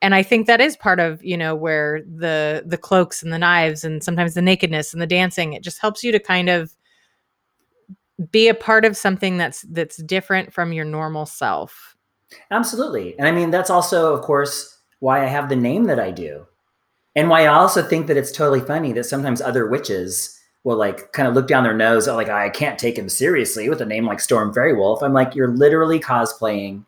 and 0.02 0.16
i 0.16 0.24
think 0.24 0.48
that 0.48 0.62
is 0.62 0.78
part 0.78 1.00
of 1.00 1.24
you 1.24 1.36
know 1.36 1.54
where 1.54 2.02
the 2.04 2.64
the 2.66 2.78
cloaks 2.78 3.22
and 3.22 3.34
the 3.34 3.40
knives 3.40 3.84
and 3.84 4.04
sometimes 4.04 4.34
the 4.34 4.42
nakedness 4.42 4.94
and 4.94 5.02
the 5.02 5.08
dancing 5.08 5.54
it 5.54 5.64
just 5.64 5.80
helps 5.82 6.04
you 6.04 6.12
to 6.12 6.20
kind 6.20 6.50
of 6.50 6.74
be 8.32 8.48
a 8.48 8.54
part 8.54 8.86
of 8.86 8.96
something 8.96 9.38
that's 9.38 9.64
that's 9.72 9.98
different 10.04 10.54
from 10.54 10.72
your 10.74 10.86
normal 10.86 11.26
self 11.26 11.96
Absolutely. 12.50 13.18
And 13.20 13.28
I 13.28 13.32
mean, 13.34 13.52
that's 13.52 13.70
also, 13.70 14.14
of 14.14 14.22
course, 14.22 14.81
why 15.02 15.22
I 15.24 15.28
have 15.28 15.50
the 15.50 15.56
name 15.56 15.84
that 15.86 16.00
I 16.00 16.10
do. 16.12 16.48
And 17.16 17.30
why 17.30 17.42
I 17.42 17.48
also 17.48 17.84
think 17.84 18.08
that 18.08 18.16
it's 18.18 18.32
totally 18.32 18.62
funny 18.62 18.94
that 18.94 19.04
sometimes 19.04 19.42
other 19.42 19.68
witches 19.68 20.40
will 20.64 20.78
like 20.78 21.12
kind 21.12 21.28
of 21.28 21.34
look 21.34 21.48
down 21.48 21.64
their 21.64 21.74
nose 21.76 22.08
at 22.08 22.14
like, 22.14 22.30
I 22.30 22.50
can't 22.50 22.80
take 22.80 22.98
him 22.98 23.10
seriously 23.10 23.68
with 23.68 23.82
a 23.82 23.86
name 23.86 24.06
like 24.06 24.20
Storm 24.22 24.54
Faerywolf. 24.54 25.02
I'm 25.04 25.12
like, 25.12 25.36
you're 25.36 25.50
literally 25.50 26.00
cosplaying 26.00 26.86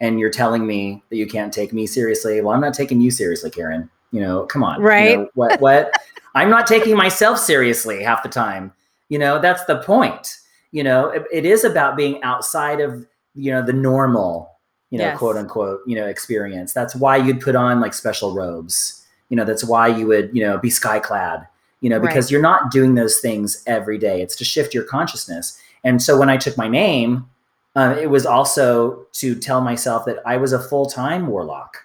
and 0.00 0.18
you're 0.20 0.30
telling 0.30 0.66
me 0.66 1.02
that 1.08 1.16
you 1.16 1.26
can't 1.26 1.52
take 1.52 1.72
me 1.72 1.86
seriously. 1.86 2.40
Well, 2.40 2.54
I'm 2.54 2.60
not 2.60 2.74
taking 2.74 3.00
you 3.00 3.10
seriously, 3.10 3.50
Karen. 3.50 3.88
You 4.10 4.20
know, 4.20 4.44
come 4.46 4.62
on. 4.64 4.80
You 4.80 4.86
Right. 4.86 5.18
know, 5.18 5.28
what, 5.34 5.60
what? 5.60 5.92
I'm 6.34 6.50
not 6.50 6.66
taking 6.66 6.96
myself 6.96 7.38
seriously 7.38 8.02
half 8.02 8.22
the 8.22 8.28
time. 8.28 8.72
You 9.08 9.18
know, 9.18 9.40
that's 9.40 9.64
the 9.64 9.78
point. 9.82 10.36
You 10.72 10.82
know, 10.84 11.08
it- 11.10 11.26
it 11.32 11.44
is 11.46 11.64
about 11.64 11.96
being 11.96 12.22
outside 12.22 12.80
of, 12.80 13.06
you 13.34 13.52
know, 13.52 13.62
the 13.64 13.72
normal, 13.72 14.50
you 14.90 14.98
know, 14.98 15.04
Yes. 15.06 15.18
quote 15.18 15.36
unquote, 15.36 15.80
you 15.86 15.96
know, 15.96 16.06
experience. 16.06 16.72
That's 16.72 16.94
why 16.94 17.16
you'd 17.16 17.40
put 17.40 17.54
on 17.56 17.80
like 17.80 17.94
special 17.94 18.34
robes. 18.34 19.04
You 19.28 19.36
know, 19.36 19.44
that's 19.44 19.64
why 19.64 19.86
you 19.86 20.06
would, 20.08 20.30
you 20.34 20.42
know, 20.42 20.58
be 20.58 20.70
sky 20.70 20.98
clad, 20.98 21.46
you 21.80 21.88
know, 21.88 22.00
because 22.00 22.26
Right. 22.26 22.32
you're 22.32 22.42
not 22.42 22.70
doing 22.70 22.96
those 22.96 23.20
things 23.20 23.62
every 23.66 23.98
day. 23.98 24.20
It's 24.20 24.36
to 24.36 24.44
shift 24.44 24.74
your 24.74 24.84
consciousness. 24.84 25.58
And 25.84 26.02
so 26.02 26.18
when 26.18 26.28
I 26.28 26.36
took 26.36 26.56
my 26.58 26.68
name, 26.68 27.26
um, 27.76 27.96
it 27.96 28.10
was 28.10 28.26
also 28.26 29.06
to 29.12 29.36
tell 29.36 29.60
myself 29.60 30.04
that 30.06 30.18
I 30.26 30.36
was 30.36 30.52
a 30.52 30.58
full 30.58 30.86
time 30.86 31.28
warlock, 31.28 31.76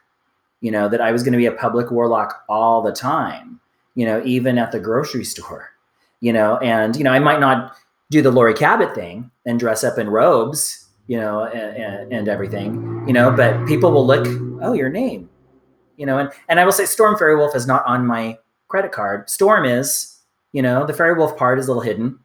you 0.62 0.72
know, 0.72 0.90
that 0.90 1.00
I 1.02 1.12
was 1.12 1.22
going 1.22 1.34
to 1.34 1.38
be 1.38 1.46
a 1.46 1.52
public 1.52 1.92
warlock 1.92 2.44
all 2.50 2.82
the 2.82 2.92
time, 2.92 3.60
you 3.94 4.06
know, 4.08 4.22
even 4.26 4.58
at 4.58 4.72
the 4.72 4.80
grocery 4.80 5.24
store, 5.24 5.70
you 6.22 6.34
know, 6.34 6.58
and, 6.58 6.96
you 6.96 7.04
know, 7.04 7.12
I 7.12 7.20
might 7.20 7.40
not 7.40 7.76
do 8.10 8.24
the 8.24 8.32
Laurie 8.32 8.56
Cabot 8.56 8.96
thing 8.96 9.30
and 9.46 9.60
dress 9.60 9.84
up 9.84 10.00
in 10.00 10.10
robes, 10.10 10.85
you 11.08 11.18
know, 11.18 11.44
and, 11.44 11.78
and, 11.78 12.14
and 12.14 12.28
everything, 12.28 13.04
you 13.08 13.14
know, 13.14 13.32
but 13.32 13.66
people 13.68 13.92
will 13.92 14.06
look, 14.06 14.26
oh, 14.62 14.74
your 14.74 14.90
name, 14.90 15.30
you 15.98 16.06
know, 16.06 16.18
and, 16.18 16.30
and 16.50 16.60
I 16.60 16.66
will 16.66 16.72
say 16.72 16.86
Storm 16.86 17.16
Faerywolf 17.16 17.56
is 17.56 17.68
not 17.68 17.86
on 17.86 18.06
my 18.06 18.38
credit 18.68 18.92
card. 18.92 19.30
Storm 19.30 19.66
is, 19.66 20.18
you 20.52 20.62
know, 20.62 20.86
the 20.86 20.94
Faerywolf 20.94 21.38
part 21.38 21.60
is 21.60 21.68
a 21.68 21.70
little 21.70 21.84
hidden, 21.84 22.20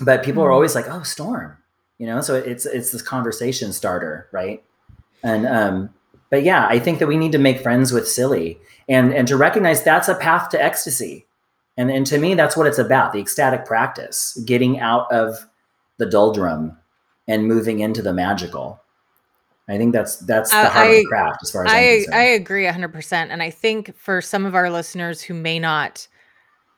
but 0.00 0.22
people 0.22 0.42
are 0.42 0.50
Mhm. 0.50 0.54
always 0.54 0.74
like, 0.74 0.88
oh, 0.88 1.02
Storm, 1.02 1.56
you 1.98 2.06
know, 2.06 2.20
so 2.20 2.34
it's, 2.34 2.66
it's 2.66 2.92
this 2.92 3.02
conversation 3.02 3.72
starter. 3.72 4.28
Right. 4.32 4.62
And, 5.22 5.46
um, 5.46 5.90
but 6.30 6.42
yeah, 6.42 6.66
I 6.68 6.78
think 6.78 6.98
that 6.98 7.08
we 7.08 7.16
need 7.16 7.32
to 7.32 7.38
make 7.38 7.60
friends 7.60 7.92
with 7.92 8.06
silly 8.06 8.58
and, 8.88 9.12
and 9.14 9.26
to 9.28 9.36
recognize 9.36 9.82
that's 9.82 10.08
a 10.08 10.14
path 10.14 10.50
to 10.50 10.62
ecstasy. 10.62 11.26
And, 11.78 11.90
and 11.90 12.06
to 12.06 12.18
me, 12.18 12.34
that's 12.34 12.56
what 12.56 12.66
it's 12.66 12.78
about 12.78 13.12
the 13.12 13.20
ecstatic 13.20 13.64
practice, 13.64 14.38
getting 14.44 14.80
out 14.80 15.10
of 15.10 15.48
the 15.96 16.06
doldrum 16.06 16.76
and 17.28 17.46
moving 17.46 17.80
into 17.80 18.02
the 18.02 18.12
magical. 18.12 18.80
I 19.68 19.76
think 19.76 19.92
that's 19.92 20.16
that's 20.16 20.50
the 20.50 20.56
Uh, 20.56 20.70
heart 20.70 20.86
of 20.88 20.96
the 20.96 21.04
craft 21.04 21.40
as 21.42 21.50
far 21.52 21.66
as 21.66 21.70
I'm 21.72 21.76
I 21.78 21.96
concerned. 21.98 22.14
I 22.14 22.22
agree 22.22 22.64
100% 22.64 23.12
and 23.30 23.42
I 23.42 23.50
think 23.50 23.94
for 23.96 24.22
some 24.22 24.46
of 24.46 24.54
our 24.54 24.70
listeners 24.70 25.20
who 25.20 25.34
may 25.34 25.58
not 25.58 26.08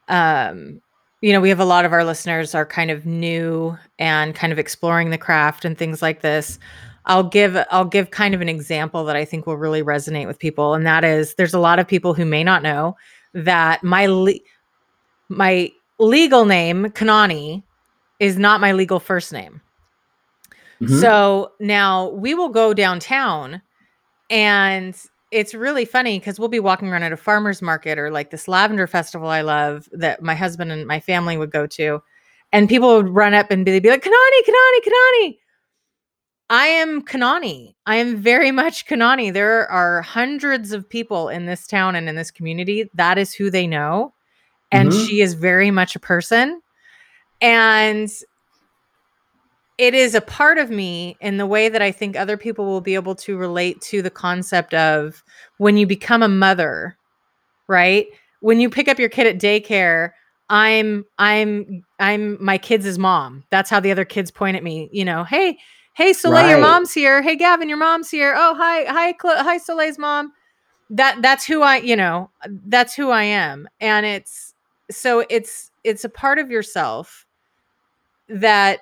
um 0.08 0.80
you 1.20 1.32
know 1.32 1.40
we 1.40 1.50
have 1.50 1.60
a 1.60 1.64
lot 1.64 1.84
of 1.84 1.92
our 1.92 2.04
listeners 2.04 2.52
are 2.54 2.66
kind 2.66 2.90
of 2.90 3.06
new 3.06 3.78
and 4.00 4.34
kind 4.34 4.52
of 4.52 4.58
exploring 4.58 5.10
the 5.10 5.18
craft 5.18 5.64
and 5.64 5.78
things 5.78 6.02
like 6.02 6.20
this. 6.20 6.58
I'll 7.06 7.22
give 7.22 7.56
I'll 7.70 7.84
give 7.84 8.10
kind 8.10 8.34
of 8.34 8.40
an 8.40 8.48
example 8.48 9.04
that 9.04 9.14
I 9.14 9.24
think 9.24 9.46
will 9.46 9.56
really 9.56 9.84
resonate 9.84 10.26
with 10.26 10.40
people 10.40 10.74
and 10.74 10.84
that 10.84 11.04
is 11.04 11.34
there's 11.36 11.54
a 11.54 11.60
lot 11.60 11.78
of 11.78 11.86
people 11.86 12.12
who 12.12 12.24
may 12.24 12.42
not 12.42 12.62
know 12.62 12.96
that 13.34 13.84
my 13.84 14.06
le- 14.06 14.40
my 15.28 15.70
legal 16.00 16.44
name 16.44 16.86
Kanani 16.86 17.62
is 18.18 18.36
not 18.36 18.60
my 18.60 18.72
legal 18.72 18.98
first 18.98 19.32
name. 19.32 19.60
Mhm. 20.82 21.00
So 21.00 21.52
now 21.60 22.08
we 22.10 22.34
will 22.34 22.48
go 22.48 22.72
downtown 22.74 23.62
and 24.30 24.96
it's 25.32 25.54
really 25.54 25.84
funny 25.84 26.18
because 26.18 26.38
we'll 26.40 26.48
be 26.48 26.60
walking 26.60 26.88
around 26.88 27.04
at 27.04 27.12
a 27.12 27.16
farmer's 27.16 27.62
market 27.62 27.98
or 27.98 28.10
like 28.10 28.30
this 28.30 28.48
lavender 28.48 28.86
festival 28.86 29.28
I 29.28 29.42
love 29.42 29.88
that 29.92 30.22
my 30.22 30.34
husband 30.34 30.72
and 30.72 30.86
my 30.86 31.00
family 31.00 31.36
would 31.36 31.52
go 31.52 31.66
to. 31.68 32.02
And 32.52 32.68
people 32.68 32.96
would 32.96 33.08
run 33.08 33.34
up 33.34 33.50
and 33.50 33.64
be, 33.64 33.70
they'd 33.72 33.82
be 33.82 33.90
like, 33.90 34.02
Kanani, 34.04 34.42
Kanani, 34.48 34.80
Kanani. 34.88 35.38
I 36.48 36.66
am 36.66 37.02
Kanani. 37.02 37.74
I 37.86 37.96
am 37.96 38.16
very 38.16 38.50
much 38.62 38.86
Kanani. 38.86 39.32
There 39.32 39.70
are 39.70 40.02
hundreds 40.02 40.72
of 40.72 40.88
people 40.88 41.28
in 41.28 41.46
this 41.46 41.66
town 41.66 41.94
and 41.94 42.08
in 42.08 42.16
this 42.16 42.30
community. 42.30 42.90
That 42.94 43.18
is 43.18 43.32
who 43.34 43.50
they 43.50 43.66
know. 43.66 44.14
And 44.72 44.90
Mhm. 44.90 45.06
she 45.06 45.20
is 45.20 45.34
very 45.34 45.70
much 45.70 45.96
a 45.96 46.00
person. 46.00 46.60
And 47.40 48.10
it 49.80 49.94
is 49.94 50.14
a 50.14 50.20
part 50.20 50.58
of 50.58 50.68
me 50.68 51.16
in 51.22 51.38
the 51.38 51.46
way 51.46 51.70
that 51.70 51.80
I 51.80 51.90
think 51.90 52.14
other 52.14 52.36
people 52.36 52.66
will 52.66 52.82
be 52.82 52.94
able 52.94 53.14
to 53.14 53.38
relate 53.38 53.80
to 53.82 54.02
the 54.02 54.10
concept 54.10 54.74
of 54.74 55.24
when 55.56 55.78
you 55.78 55.86
become 55.86 56.22
a 56.22 56.28
mother, 56.28 56.98
right? 57.66 58.06
When 58.40 58.60
you 58.60 58.68
pick 58.68 58.88
up 58.88 58.98
your 58.98 59.08
kid 59.08 59.26
at 59.26 59.38
daycare, 59.38 60.10
I'm 60.50 61.06
I'm 61.18 61.82
I'm 61.98 62.36
my 62.44 62.58
kids' 62.58 62.98
mom. 62.98 63.44
That's 63.48 63.70
how 63.70 63.80
the 63.80 63.90
other 63.90 64.04
kids 64.04 64.30
point 64.30 64.58
at 64.58 64.62
me. 64.62 64.90
You 64.92 65.06
know, 65.06 65.24
hey, 65.24 65.56
hey, 65.94 66.12
Soleil, 66.12 66.46
your 66.46 66.58
mom's 66.58 66.92
here. 66.92 67.22
Hey, 67.22 67.34
Gavin, 67.34 67.70
your 67.70 67.78
mom's 67.78 68.10
here. 68.10 68.34
Oh, 68.36 68.54
hi, 68.54 68.84
hi, 68.84 69.14
Cl- 69.20 69.42
hi, 69.42 69.56
Soleil's 69.56 69.98
mom. 69.98 70.30
That 70.90 71.22
that's 71.22 71.46
who 71.46 71.62
I, 71.62 71.78
you 71.78 71.96
know, 71.96 72.30
that's 72.66 72.94
who 72.94 73.08
I 73.08 73.22
am, 73.22 73.66
and 73.80 74.04
it's 74.04 74.52
so 74.90 75.24
it's 75.30 75.70
it's 75.84 76.04
a 76.04 76.10
part 76.10 76.38
of 76.38 76.50
yourself 76.50 77.24
that 78.28 78.80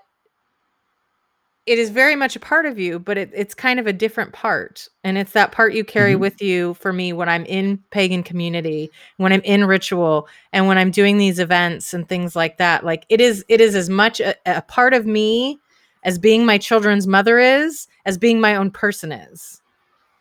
it 1.68 1.78
is 1.78 1.90
very 1.90 2.16
much 2.16 2.34
a 2.36 2.40
part 2.40 2.66
of 2.66 2.78
you, 2.78 2.98
but 2.98 3.18
it, 3.18 3.30
it's 3.34 3.54
kind 3.54 3.78
of 3.78 3.86
a 3.86 3.92
different 3.92 4.32
part. 4.32 4.88
And 5.04 5.18
it's 5.18 5.32
that 5.32 5.52
part 5.52 5.74
you 5.74 5.84
carry 5.84 6.14
Mhm. 6.14 6.20
with 6.20 6.40
you 6.42 6.74
for 6.74 6.92
me 6.92 7.12
when 7.12 7.28
I'm 7.28 7.44
in 7.46 7.78
pagan 7.90 8.22
community, 8.22 8.90
when 9.18 9.32
I'm 9.32 9.42
in 9.42 9.64
ritual, 9.64 10.28
and 10.52 10.66
when 10.66 10.78
I'm 10.78 10.90
doing 10.90 11.18
these 11.18 11.38
events 11.38 11.94
and 11.94 12.08
things 12.08 12.34
like 12.34 12.58
that. 12.58 12.84
Like 12.84 13.04
it 13.08 13.20
is, 13.20 13.44
it 13.48 13.60
is 13.60 13.74
as 13.74 13.88
much 13.90 14.20
a, 14.20 14.34
a 14.46 14.62
part 14.62 14.94
of 14.94 15.06
me 15.06 15.60
as 16.04 16.18
being 16.18 16.46
my 16.46 16.58
children's 16.58 17.06
mother 17.06 17.38
is, 17.38 17.86
as 18.06 18.18
being 18.18 18.40
my 18.40 18.56
own 18.56 18.70
person 18.70 19.12
is. 19.12 19.60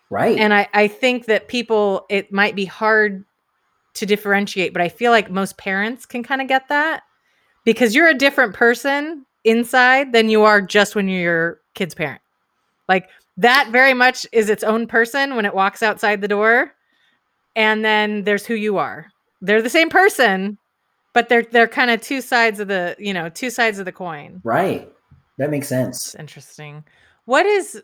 right. 0.09 0.37
And 0.37 0.53
I, 0.53 0.67
I 0.73 0.87
think 0.87 1.25
that 1.25 1.47
people, 1.47 2.05
it 2.09 2.31
might 2.31 2.55
be 2.55 2.65
hard 2.65 3.23
to 3.95 4.05
differentiate, 4.05 4.73
but 4.73 4.81
I 4.81 4.89
feel 4.89 5.11
like 5.11 5.31
most 5.31 5.57
parents 5.57 6.05
can 6.05 6.23
kind 6.23 6.41
of 6.41 6.47
get 6.47 6.67
that 6.69 7.03
because 7.65 7.95
you're 7.95 8.07
a 8.07 8.13
different 8.13 8.53
person 8.53 9.25
inside 9.47 10.13
than 10.13 10.29
you 10.29 10.43
are 10.43 10.61
just 10.61 10.95
when 10.95 11.07
you're 11.07 11.21
your 11.21 11.59
kid's 11.73 11.95
parent. 11.95 12.21
Like 12.89 13.09
that 13.37 13.69
very 13.71 13.93
much 13.93 14.25
is 14.31 14.49
its 14.49 14.63
own 14.63 14.87
person 14.87 15.35
when 15.35 15.45
it 15.45 15.53
walks 15.53 15.83
outside 15.83 16.21
the 16.21 16.27
door. 16.27 16.73
And 17.55 17.83
then 17.83 18.23
there's 18.23 18.45
who 18.45 18.55
you 18.55 18.77
are. 18.77 19.07
They're 19.41 19.61
the 19.61 19.69
same 19.69 19.89
person, 19.89 20.57
but 21.13 21.29
they're 21.29 21.43
they're 21.43 21.67
kind 21.67 21.91
of 21.91 22.01
two 22.01 22.21
sides 22.21 22.59
of 22.59 22.67
the, 22.67 22.95
you 22.99 23.13
know, 23.13 23.29
two 23.29 23.49
sides 23.49 23.79
of 23.79 23.85
the 23.85 23.91
coin. 23.91 24.41
Right. 24.43 24.91
That 25.37 25.49
makes 25.49 25.67
sense. 25.67 26.07
It's 26.07 26.15
interesting. 26.15 26.83
What 27.25 27.45
is 27.45 27.81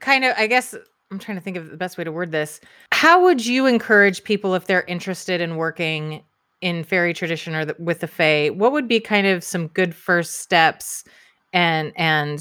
kind 0.00 0.24
of 0.24 0.34
I 0.36 0.46
guess 0.46 0.74
I'm 1.10 1.18
trying 1.18 1.36
to 1.36 1.42
think 1.42 1.56
of 1.56 1.70
the 1.70 1.76
best 1.76 1.96
way 1.96 2.04
to 2.04 2.12
word 2.12 2.32
this. 2.32 2.60
How 2.92 3.22
would 3.22 3.44
you 3.44 3.66
encourage 3.66 4.24
people 4.24 4.54
if 4.54 4.66
they're 4.66 4.82
interested 4.84 5.40
in 5.40 5.56
working 5.56 6.22
in 6.64 6.82
fairy 6.82 7.12
tradition 7.12 7.54
or 7.54 7.66
the, 7.66 7.76
with 7.78 8.00
the 8.00 8.08
fae? 8.08 8.48
What 8.48 8.72
would 8.72 8.88
be 8.88 8.98
kind 8.98 9.26
of 9.26 9.44
some 9.44 9.68
good 9.68 9.94
first 9.94 10.40
steps 10.40 11.04
and 11.52 11.92
and 11.94 12.40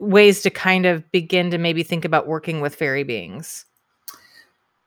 ways 0.00 0.42
to 0.42 0.50
kind 0.50 0.84
of 0.84 1.10
begin 1.12 1.50
to 1.52 1.56
maybe 1.56 1.84
think 1.84 2.04
about 2.04 2.26
working 2.26 2.60
with 2.60 2.74
fairy 2.74 3.04
beings? 3.04 3.64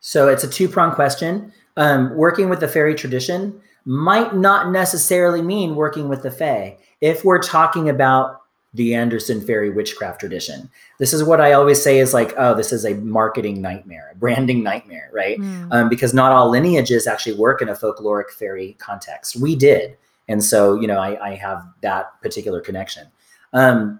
So 0.01 0.27
it's 0.27 0.43
a 0.43 0.47
two 0.47 0.67
prong 0.67 0.93
question. 0.93 1.51
Um, 1.77 2.15
working 2.15 2.49
with 2.49 2.59
the 2.59 2.67
Feri 2.67 2.97
tradition 2.97 3.59
might 3.85 4.35
not 4.35 4.71
necessarily 4.71 5.41
mean 5.41 5.75
working 5.75 6.09
with 6.09 6.23
the 6.23 6.31
fae. 6.31 6.77
If 7.01 7.23
we're 7.23 7.41
talking 7.41 7.87
about 7.87 8.41
the 8.77 8.95
Anderson 8.95 9.41
Feri 9.41 9.73
witchcraft 9.75 10.19
tradition, 10.19 10.69
this 10.99 11.11
is 11.13 11.23
what 11.23 11.41
I 11.41 11.51
always 11.51 11.81
say 11.81 11.99
is 11.99 12.13
like, 12.13 12.33
oh, 12.37 12.55
this 12.55 12.71
is 12.71 12.85
a 12.85 12.93
marketing 12.95 13.61
nightmare, 13.61 14.09
a 14.13 14.15
branding 14.15 14.63
nightmare, 14.63 15.09
right? 15.13 15.37
Mm. 15.39 15.67
Um, 15.71 15.89
because 15.89 16.13
not 16.13 16.31
all 16.31 16.49
lineages 16.49 17.07
actually 17.07 17.35
work 17.35 17.61
in 17.61 17.69
a 17.69 17.75
folkloric 17.75 18.29
fairy 18.29 18.77
context. 18.79 19.35
We 19.35 19.55
did. 19.55 19.97
And 20.29 20.43
so, 20.43 20.79
you 20.79 20.87
know, 20.87 20.99
I, 20.99 21.31
I 21.31 21.35
have 21.35 21.63
that 21.81 22.21
particular 22.21 22.61
connection. 22.61 23.07
Um, 23.53 23.99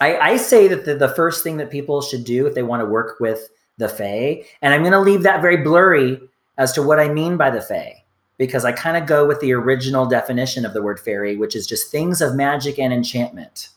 I, 0.00 0.16
I 0.16 0.36
say 0.36 0.68
that 0.68 0.84
the, 0.84 0.94
the 0.94 1.08
first 1.08 1.42
thing 1.42 1.56
that 1.56 1.70
people 1.70 2.00
should 2.02 2.24
do 2.24 2.46
if 2.46 2.54
they 2.54 2.62
want 2.62 2.80
to 2.80 2.86
work 2.86 3.20
with 3.20 3.48
the 3.78 3.88
Fae, 3.88 4.44
and 4.62 4.74
I'm 4.74 4.82
going 4.82 4.92
to 4.92 5.00
leave 5.00 5.22
that 5.22 5.42
very 5.42 5.58
blurry 5.58 6.20
as 6.56 6.72
to 6.72 6.82
what 6.82 6.98
I 6.98 7.08
mean 7.08 7.36
by 7.36 7.50
the 7.50 7.60
Fae, 7.60 8.04
because 8.38 8.64
I 8.64 8.72
kind 8.72 8.96
of 8.96 9.06
go 9.06 9.26
with 9.26 9.40
the 9.40 9.52
original 9.52 10.06
definition 10.06 10.64
of 10.64 10.72
the 10.72 10.82
word 10.82 10.98
fairy, 10.98 11.36
which 11.36 11.54
is 11.54 11.66
just 11.66 11.90
things 11.90 12.20
of 12.20 12.34
magic 12.34 12.78
and 12.78 12.92
enchantment. 12.92 13.68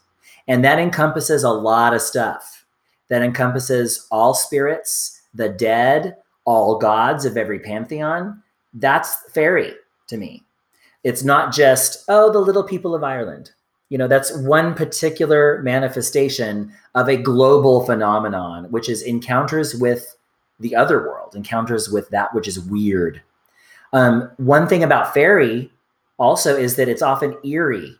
And 0.48 0.64
that 0.64 0.80
encompasses 0.80 1.44
a 1.44 1.50
lot 1.50 1.94
of 1.94 2.02
stuff. 2.02 2.66
That 3.10 3.22
encompasses 3.22 4.08
all 4.12 4.34
spirits, 4.34 5.22
the 5.34 5.50
dead, 5.50 6.18
all 6.46 6.78
gods 6.78 7.26
of 7.26 7.38
every 7.38 7.60
pantheon. 7.60 8.42
That's 8.74 9.16
fairy 9.32 9.74
to 10.08 10.18
me. 10.18 10.44
It's 11.04 11.24
not 11.24 11.54
just, 11.54 12.06
oh, 12.08 12.32
the 12.32 12.40
little 12.40 12.64
people 12.64 12.96
of 12.96 13.04
Ireland. 13.04 13.52
You 13.90 13.98
know, 13.98 14.08
that's 14.08 14.36
one 14.38 14.74
particular 14.74 15.62
manifestation 15.64 16.72
of 16.96 17.10
a 17.10 17.18
global 17.18 17.86
phenomenon, 17.86 18.72
which 18.72 18.88
is 18.88 19.02
encounters 19.02 19.76
with 19.76 20.16
the 20.60 20.76
other 20.76 21.00
world, 21.00 21.36
encounters 21.36 21.90
with 21.90 22.08
that 22.10 22.34
which 22.34 22.48
is 22.48 22.60
weird. 22.60 23.22
Um, 23.94 24.32
one 24.38 24.68
thing 24.68 24.84
about 24.84 25.14
fairy 25.14 25.72
also 26.18 26.56
is 26.56 26.76
that 26.76 26.88
it's 26.88 27.02
often 27.02 27.36
eerie. 27.44 27.98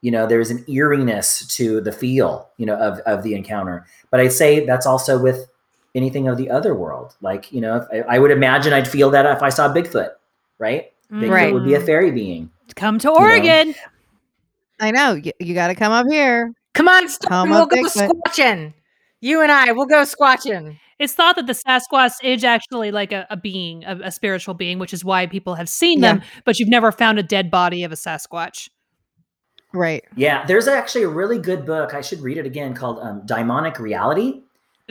You 0.00 0.10
know, 0.12 0.26
there's 0.26 0.50
an 0.50 0.64
eeriness 0.68 1.46
to 1.56 1.80
the 1.80 1.90
feel, 1.92 2.48
you 2.56 2.66
know, 2.66 2.76
of, 2.76 3.00
of 3.00 3.22
the 3.24 3.34
encounter. 3.34 3.86
But 4.10 4.20
I'd 4.20 4.32
say 4.32 4.64
that's 4.64 4.86
also 4.86 5.18
with 5.20 5.48
anything 5.94 6.28
of 6.28 6.36
the 6.36 6.50
other 6.50 6.74
world. 6.74 7.16
Like, 7.20 7.50
you 7.52 7.60
know, 7.60 7.76
if, 7.92 8.06
I, 8.06 8.16
I 8.16 8.18
would 8.20 8.30
imagine 8.30 8.72
I'd 8.72 8.86
feel 8.86 9.10
that 9.10 9.26
if 9.26 9.42
I 9.42 9.48
saw 9.48 9.72
Bigfoot, 9.74 10.10
right? 10.58 10.92
Mm, 11.10 11.22
Bigfoot 11.22 11.30
Right. 11.30 11.52
would 11.52 11.64
be 11.64 11.74
a 11.74 11.80
fairy 11.80 12.10
being. 12.12 12.50
Come 12.76 12.98
to 13.00 13.10
Oregon. 13.10 13.74
I 14.80 14.90
know. 14.92 15.14
You, 15.14 15.32
you 15.40 15.54
got 15.54 15.68
to 15.68 15.74
come 15.74 15.92
up 15.92 16.06
here. 16.08 16.52
Come 16.74 16.86
on, 16.88 17.08
Storm, 17.08 17.28
Come 17.30 17.50
we'll 17.50 17.62
on, 17.62 17.68
go 17.68 17.76
Bigfoot. 17.76 18.10
squatching. 18.26 18.74
You 19.20 19.40
and 19.42 19.50
I, 19.50 19.72
we'll 19.72 19.86
go 19.86 20.02
squatching. 20.02 20.78
It's 21.00 21.14
thought 21.14 21.34
that 21.36 21.46
the 21.46 21.52
Sasquatch 21.54 22.12
is 22.22 22.44
actually 22.44 22.92
like 22.92 23.10
a, 23.12 23.26
a 23.30 23.36
being, 23.36 23.84
a, 23.84 23.98
a 24.04 24.10
spiritual 24.12 24.54
being, 24.54 24.78
which 24.78 24.92
is 24.92 25.04
why 25.04 25.26
people 25.26 25.54
have 25.56 25.68
seen 25.68 26.00
Yeah. 26.00 26.14
them, 26.14 26.22
but 26.44 26.58
you've 26.60 26.68
never 26.68 26.92
found 26.92 27.18
a 27.18 27.22
dead 27.24 27.50
body 27.50 27.82
of 27.82 27.90
a 27.90 27.96
Sasquatch. 27.96 28.68
Right. 29.72 30.04
Yeah, 30.16 30.46
there's 30.46 30.66
actually 30.66 31.04
a 31.04 31.08
really 31.08 31.38
good 31.38 31.66
book. 31.66 31.94
I 31.94 32.00
should 32.00 32.20
read 32.20 32.38
it 32.38 32.46
again 32.46 32.74
called 32.74 32.98
um, 33.00 33.22
Daimonic 33.26 33.78
Reality 33.78 34.40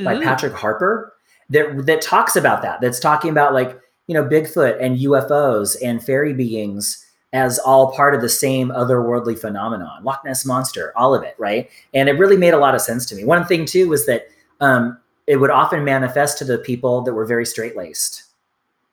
by 0.04 0.16
Ooh. 0.16 0.22
Patrick 0.22 0.54
Harpur 0.54 1.12
that 1.50 1.86
that 1.86 2.02
talks 2.02 2.36
about 2.36 2.62
that. 2.62 2.82
That's 2.82 3.00
talking 3.00 3.32
about 3.32 3.54
like 3.54 3.80
you 4.08 4.14
know 4.14 4.24
Bigfoot 4.24 4.82
and 4.82 4.98
UFOs 5.00 5.76
and 5.84 6.04
fairy 6.04 6.34
beings 6.34 7.04
as 7.34 7.60
all 7.60 7.92
part 7.92 8.16
of 8.16 8.22
the 8.22 8.30
same 8.30 8.70
otherworldly 8.70 9.38
phenomenon. 9.38 10.04
Loch 10.04 10.24
Ness 10.24 10.46
monster, 10.46 10.94
all 10.96 11.14
of 11.14 11.24
it, 11.24 11.36
right? 11.38 11.70
And 11.94 12.08
it 12.08 12.14
really 12.14 12.38
made 12.38 12.54
a 12.54 12.58
lot 12.58 12.74
of 12.74 12.82
sense 12.82 13.06
to 13.08 13.16
me. 13.16 13.26
One 13.26 13.46
thing 13.46 13.66
too 13.66 13.90
was 13.90 14.06
that 14.06 14.28
um, 14.62 14.98
it 15.28 15.38
would 15.38 15.50
often 15.50 15.84
manifest 15.84 16.38
to 16.38 16.46
the 16.46 16.58
people 16.58 17.02
that 17.02 17.14
were 17.14 17.26
very 17.26 17.46
straight 17.46 17.76
laced, 17.76 18.24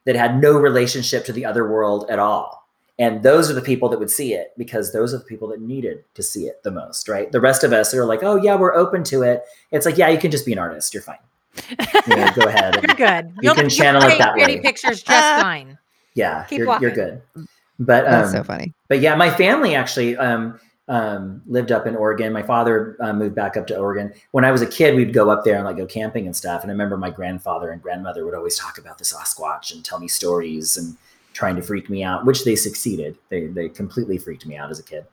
that 0.05 0.16
had 0.16 0.41
no 0.41 0.59
relationship 0.59 1.24
to 1.26 1.32
the 1.32 1.45
other 1.45 1.68
world 1.68 2.07
at 2.11 2.18
all. 2.18 2.64
And 2.99 3.22
those 3.24 3.51
are 3.51 3.55
the 3.55 3.61
people 3.62 3.88
that 3.88 3.99
would 3.99 4.11
see 4.11 4.34
it 4.34 4.53
because 4.57 4.92
those 4.92 5.12
are 5.12 5.18
the 5.18 5.24
people 5.24 5.49
that 5.49 5.61
needed 5.61 6.05
to 6.14 6.22
see 6.22 6.45
it 6.45 6.62
the 6.62 6.70
most, 6.70 7.09
right? 7.09 7.30
The 7.32 7.40
rest 7.40 7.64
of 7.64 7.72
us 7.72 7.92
are 7.92 8.05
like, 8.05 8.22
oh 8.22 8.36
yeah, 8.36 8.55
we're 8.55 8.74
open 8.74 9.03
to 9.05 9.22
it. 9.22 9.42
It's 9.72 9.84
like, 9.84 9.99
yeah, 9.99 10.09
you 10.11 10.18
can 10.18 10.30
just 10.30 10.47
be 10.47 10.53
an 10.53 10.59
artist. 10.61 10.95
You're 10.95 11.03
fine. 11.03 11.18
You 12.07 12.16
know, 12.16 12.30
go 12.34 12.47
ahead. 12.49 12.74
You're 12.86 12.95
good. 12.97 13.32
You 13.40 13.55
can 13.55 13.62
you'll 13.64 13.70
channel 13.70 14.03
it 14.03 14.09
paint 14.09 14.18
that 14.18 14.32
pretty 14.34 14.57
way. 14.57 14.61
pictures 14.61 15.03
just 15.03 15.42
fine. 15.42 15.78
Yeah, 16.14 16.45
Keep 16.49 16.59
you're, 16.59 16.66
walking. 16.68 16.82
you're 16.82 16.95
good. 16.95 17.22
But 17.78 18.05
um, 18.05 18.11
That's 18.12 18.32
so 18.32 18.45
funny. 18.45 18.74
but 18.88 19.01
yeah, 19.01 19.14
my 19.16 19.30
family 19.30 19.74
actually 19.74 20.16
um, 20.18 20.61
um, 20.88 21.40
lived 21.47 21.72
up 21.72 21.86
in 21.86 21.97
Oregon. 21.97 22.32
My 22.32 22.42
father 22.42 22.97
uh, 23.01 23.12
moved 23.12 23.34
back 23.34 23.57
up 23.57 23.66
to 23.68 23.76
Oregon. 23.78 24.12
When 24.32 24.45
I 24.45 24.51
was 24.53 24.61
a 24.62 24.66
kid, 24.66 24.95
we'd 24.95 25.12
go 25.14 25.30
up 25.30 25.45
there 25.45 25.57
and 25.57 25.64
like 25.64 25.76
go 25.78 25.86
camping 25.86 26.26
and 26.26 26.36
stuff. 26.36 26.62
And 26.62 26.70
I 26.70 26.74
remember 26.74 26.97
my 26.99 27.11
grandfather 27.11 27.70
and 27.72 27.80
grandmother 27.82 28.24
would 28.26 28.34
always 28.34 28.59
talk 28.59 28.76
about 28.78 28.99
the 28.99 29.05
Sasquatch 29.05 29.72
and 29.72 29.84
tell 29.84 29.99
me 29.99 30.07
stories 30.09 30.76
and 30.76 30.97
trying 31.35 31.57
to 31.57 31.62
freak 31.62 31.91
me 31.91 32.03
out, 32.03 32.24
which 32.24 32.45
they 32.45 32.57
succeeded. 32.57 33.18
They 33.28 33.47
they 33.47 33.68
completely 33.68 34.16
freaked 34.16 34.47
me 34.47 34.57
out 34.57 34.70
as 34.70 34.78
a 34.78 34.82
kid 34.82 35.05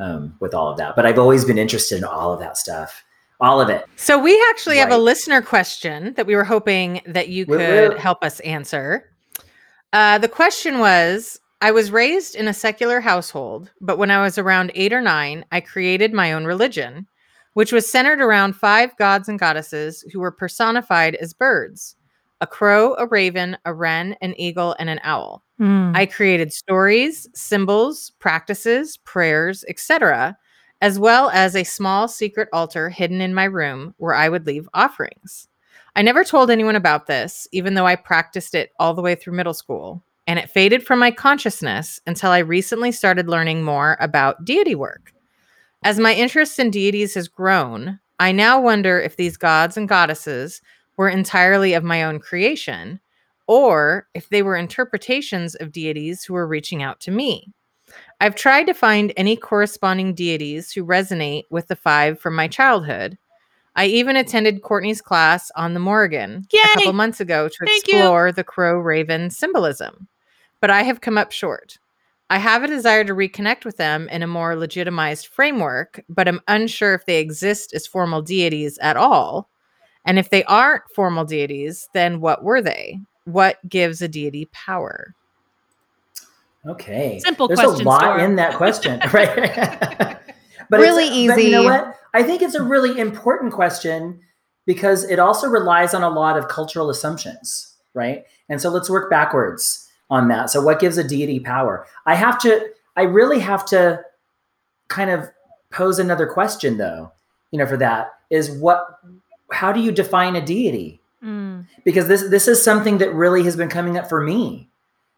um, 0.00 0.34
with 0.40 0.54
all 0.54 0.68
of 0.68 0.78
that. 0.78 0.96
But 0.96 1.06
I've 1.06 1.18
always 1.18 1.44
been 1.44 1.58
interested 1.58 1.98
in 1.98 2.04
all 2.04 2.32
of 2.32 2.40
that 2.40 2.56
stuff, 2.56 3.04
all 3.40 3.60
of 3.60 3.68
it. 3.68 3.84
So 3.96 4.18
we 4.18 4.42
actually 4.50 4.78
have 4.78 4.90
a 4.90 4.98
listener 4.98 5.42
question 5.42 6.14
that 6.14 6.26
we 6.26 6.34
were 6.34 6.44
hoping 6.44 7.00
that 7.06 7.28
you 7.28 7.46
could 7.46 7.90
woot. 7.90 7.98
help 7.98 8.24
us 8.24 8.40
answer. 8.40 9.10
Uh, 9.92 10.18
the 10.18 10.28
question 10.28 10.80
was 10.80 11.38
I 11.60 11.70
was 11.70 11.90
raised 11.90 12.34
in 12.34 12.48
a 12.48 12.54
secular 12.54 13.00
household, 13.00 13.70
but 13.80 13.98
when 13.98 14.10
I 14.10 14.22
was 14.22 14.38
around 14.38 14.72
eight 14.74 14.92
or 14.92 15.00
nine, 15.00 15.44
I 15.52 15.60
created 15.60 16.12
my 16.12 16.32
own 16.32 16.44
religion, 16.44 17.06
which 17.54 17.72
was 17.72 17.90
centered 17.90 18.20
around 18.20 18.56
five 18.56 18.96
gods 18.96 19.28
and 19.28 19.38
goddesses 19.38 20.04
who 20.12 20.20
were 20.20 20.32
personified 20.32 21.14
as 21.14 21.32
birds 21.32 21.96
a 22.40 22.46
crow, 22.46 22.94
a 22.94 23.06
raven, 23.06 23.56
a 23.64 23.72
wren, 23.72 24.16
an 24.20 24.38
eagle, 24.38 24.76
and 24.78 24.88
an 24.90 25.00
owl. 25.02 25.42
Hmm. 25.58 25.92
I 25.94 26.06
created 26.06 26.52
stories, 26.52 27.26
symbols, 27.34 28.12
practices, 28.18 28.98
prayers, 28.98 29.64
etc., 29.68 30.36
as 30.82 30.98
well 30.98 31.30
as 31.30 31.56
a 31.56 31.64
small 31.64 32.06
secret 32.06 32.48
altar 32.52 32.90
hidden 32.90 33.22
in 33.22 33.32
my 33.32 33.44
room 33.44 33.94
where 33.96 34.14
I 34.14 34.28
would 34.28 34.46
leave 34.46 34.68
offerings. 34.74 35.48
I 35.94 36.02
never 36.02 36.22
told 36.24 36.50
anyone 36.50 36.76
about 36.76 37.06
this, 37.06 37.48
even 37.52 37.72
though 37.72 37.86
I 37.86 37.96
practiced 37.96 38.54
it 38.54 38.72
all 38.78 38.92
the 38.92 39.00
way 39.00 39.14
through 39.14 39.32
middle 39.32 39.54
school, 39.54 40.02
and 40.26 40.38
it 40.38 40.50
faded 40.50 40.84
from 40.84 40.98
my 40.98 41.10
consciousness 41.10 42.00
until 42.06 42.30
I 42.30 42.38
recently 42.38 42.92
started 42.92 43.30
learning 43.30 43.64
more 43.64 43.96
about 43.98 44.44
deity 44.44 44.74
work. 44.74 45.14
As 45.82 45.98
my 45.98 46.12
interest 46.12 46.58
in 46.58 46.70
deities 46.70 47.14
has 47.14 47.28
grown, 47.28 47.98
I 48.18 48.32
now 48.32 48.60
wonder 48.60 49.00
if 49.00 49.16
these 49.16 49.36
gods 49.36 49.76
and 49.76 49.88
goddesses 49.88 50.60
were 50.96 51.08
entirely 51.08 51.74
of 51.74 51.84
my 51.84 52.02
own 52.02 52.18
creation 52.18 53.00
or 53.46 54.08
if 54.14 54.28
they 54.28 54.42
were 54.42 54.56
interpretations 54.56 55.54
of 55.56 55.72
deities 55.72 56.24
who 56.24 56.34
were 56.34 56.46
reaching 56.46 56.82
out 56.82 57.00
to 57.00 57.10
me. 57.10 57.52
I've 58.20 58.34
tried 58.34 58.64
to 58.64 58.74
find 58.74 59.12
any 59.16 59.36
corresponding 59.36 60.14
deities 60.14 60.72
who 60.72 60.84
resonate 60.84 61.44
with 61.50 61.68
the 61.68 61.76
five 61.76 62.18
from 62.18 62.34
my 62.34 62.48
childhood. 62.48 63.16
I 63.76 63.86
even 63.86 64.16
attended 64.16 64.62
Courtney's 64.62 65.02
class 65.02 65.50
on 65.54 65.74
the 65.74 65.80
Morrigan 65.80 66.46
Yay! 66.50 66.60
a 66.60 66.74
couple 66.74 66.92
months 66.94 67.20
ago 67.20 67.48
to 67.48 67.66
Thank 67.66 67.86
you. 67.86 67.98
explore 67.98 68.32
the 68.32 68.42
crow 68.42 68.78
raven 68.78 69.30
symbolism, 69.30 70.08
but 70.60 70.70
I 70.70 70.82
have 70.82 71.02
come 71.02 71.18
up 71.18 71.30
short. 71.30 71.78
I 72.28 72.38
have 72.38 72.64
a 72.64 72.68
desire 72.68 73.04
to 73.04 73.14
reconnect 73.14 73.64
with 73.64 73.76
them 73.76 74.08
in 74.08 74.22
a 74.22 74.26
more 74.26 74.56
legitimized 74.56 75.28
framework, 75.28 76.02
but 76.08 76.26
I'm 76.26 76.40
unsure 76.48 76.94
if 76.94 77.06
they 77.06 77.20
exist 77.20 77.72
as 77.72 77.86
formal 77.86 78.22
deities 78.22 78.78
at 78.78 78.96
all. 78.96 79.48
And 80.06 80.18
if 80.18 80.30
they 80.30 80.44
aren't 80.44 80.84
formal 80.94 81.24
deities, 81.24 81.88
then 81.92 82.20
what 82.20 82.42
were 82.44 82.62
they? 82.62 83.00
What 83.24 83.58
gives 83.68 84.00
a 84.00 84.08
deity 84.08 84.48
power? 84.52 85.14
Okay. 86.66 87.18
Simple 87.20 87.48
There's 87.48 87.60
question, 87.60 87.86
a 87.86 87.88
lot 87.88 88.00
Storm. 88.00 88.20
in 88.20 88.36
that 88.36 88.54
question, 88.54 89.00
right? 89.12 89.36
but 90.70 90.80
Really 90.80 91.04
it's, 91.06 91.34
But 91.34 91.38
you 91.42 91.48
easy. 91.48 91.50
know 91.52 91.64
what? 91.64 91.94
I 92.14 92.22
think 92.22 92.42
it's 92.42 92.54
a 92.54 92.62
really 92.62 92.98
important 92.98 93.52
question 93.52 94.20
because 94.64 95.04
it 95.04 95.18
also 95.18 95.48
relies 95.48 95.94
on 95.94 96.02
a 96.02 96.08
lot 96.08 96.36
of 96.38 96.48
cultural 96.48 96.90
assumptions, 96.90 97.74
right? 97.94 98.24
And 98.48 98.60
so 98.60 98.70
let's 98.70 98.90
work 98.90 99.10
backwards 99.10 99.88
on 100.10 100.28
that. 100.28 100.50
So 100.50 100.60
what 100.60 100.80
gives 100.80 100.98
a 100.98 101.04
deity 101.06 101.40
power? 101.40 101.86
I 102.06 102.14
have 102.14 102.38
to 102.40 102.68
I 102.96 103.02
really 103.02 103.40
have 103.40 103.64
to 103.66 104.02
kind 104.88 105.10
of 105.10 105.28
pose 105.70 105.98
another 105.98 106.26
question 106.26 106.78
though, 106.78 107.12
you 107.50 107.58
know, 107.58 107.66
for 107.66 107.76
that 107.76 108.12
is 108.30 108.50
what 108.50 108.86
how 109.52 109.72
do 109.72 109.80
you 109.80 109.92
define 109.92 110.36
a 110.36 110.44
deity? 110.44 111.00
Mm. 111.22 111.66
Because 111.84 112.08
this 112.08 112.28
this 112.28 112.48
is 112.48 112.62
something 112.62 112.98
that 112.98 113.14
really 113.14 113.42
has 113.44 113.56
been 113.56 113.68
coming 113.68 113.96
up 113.96 114.08
for 114.08 114.22
me. 114.22 114.68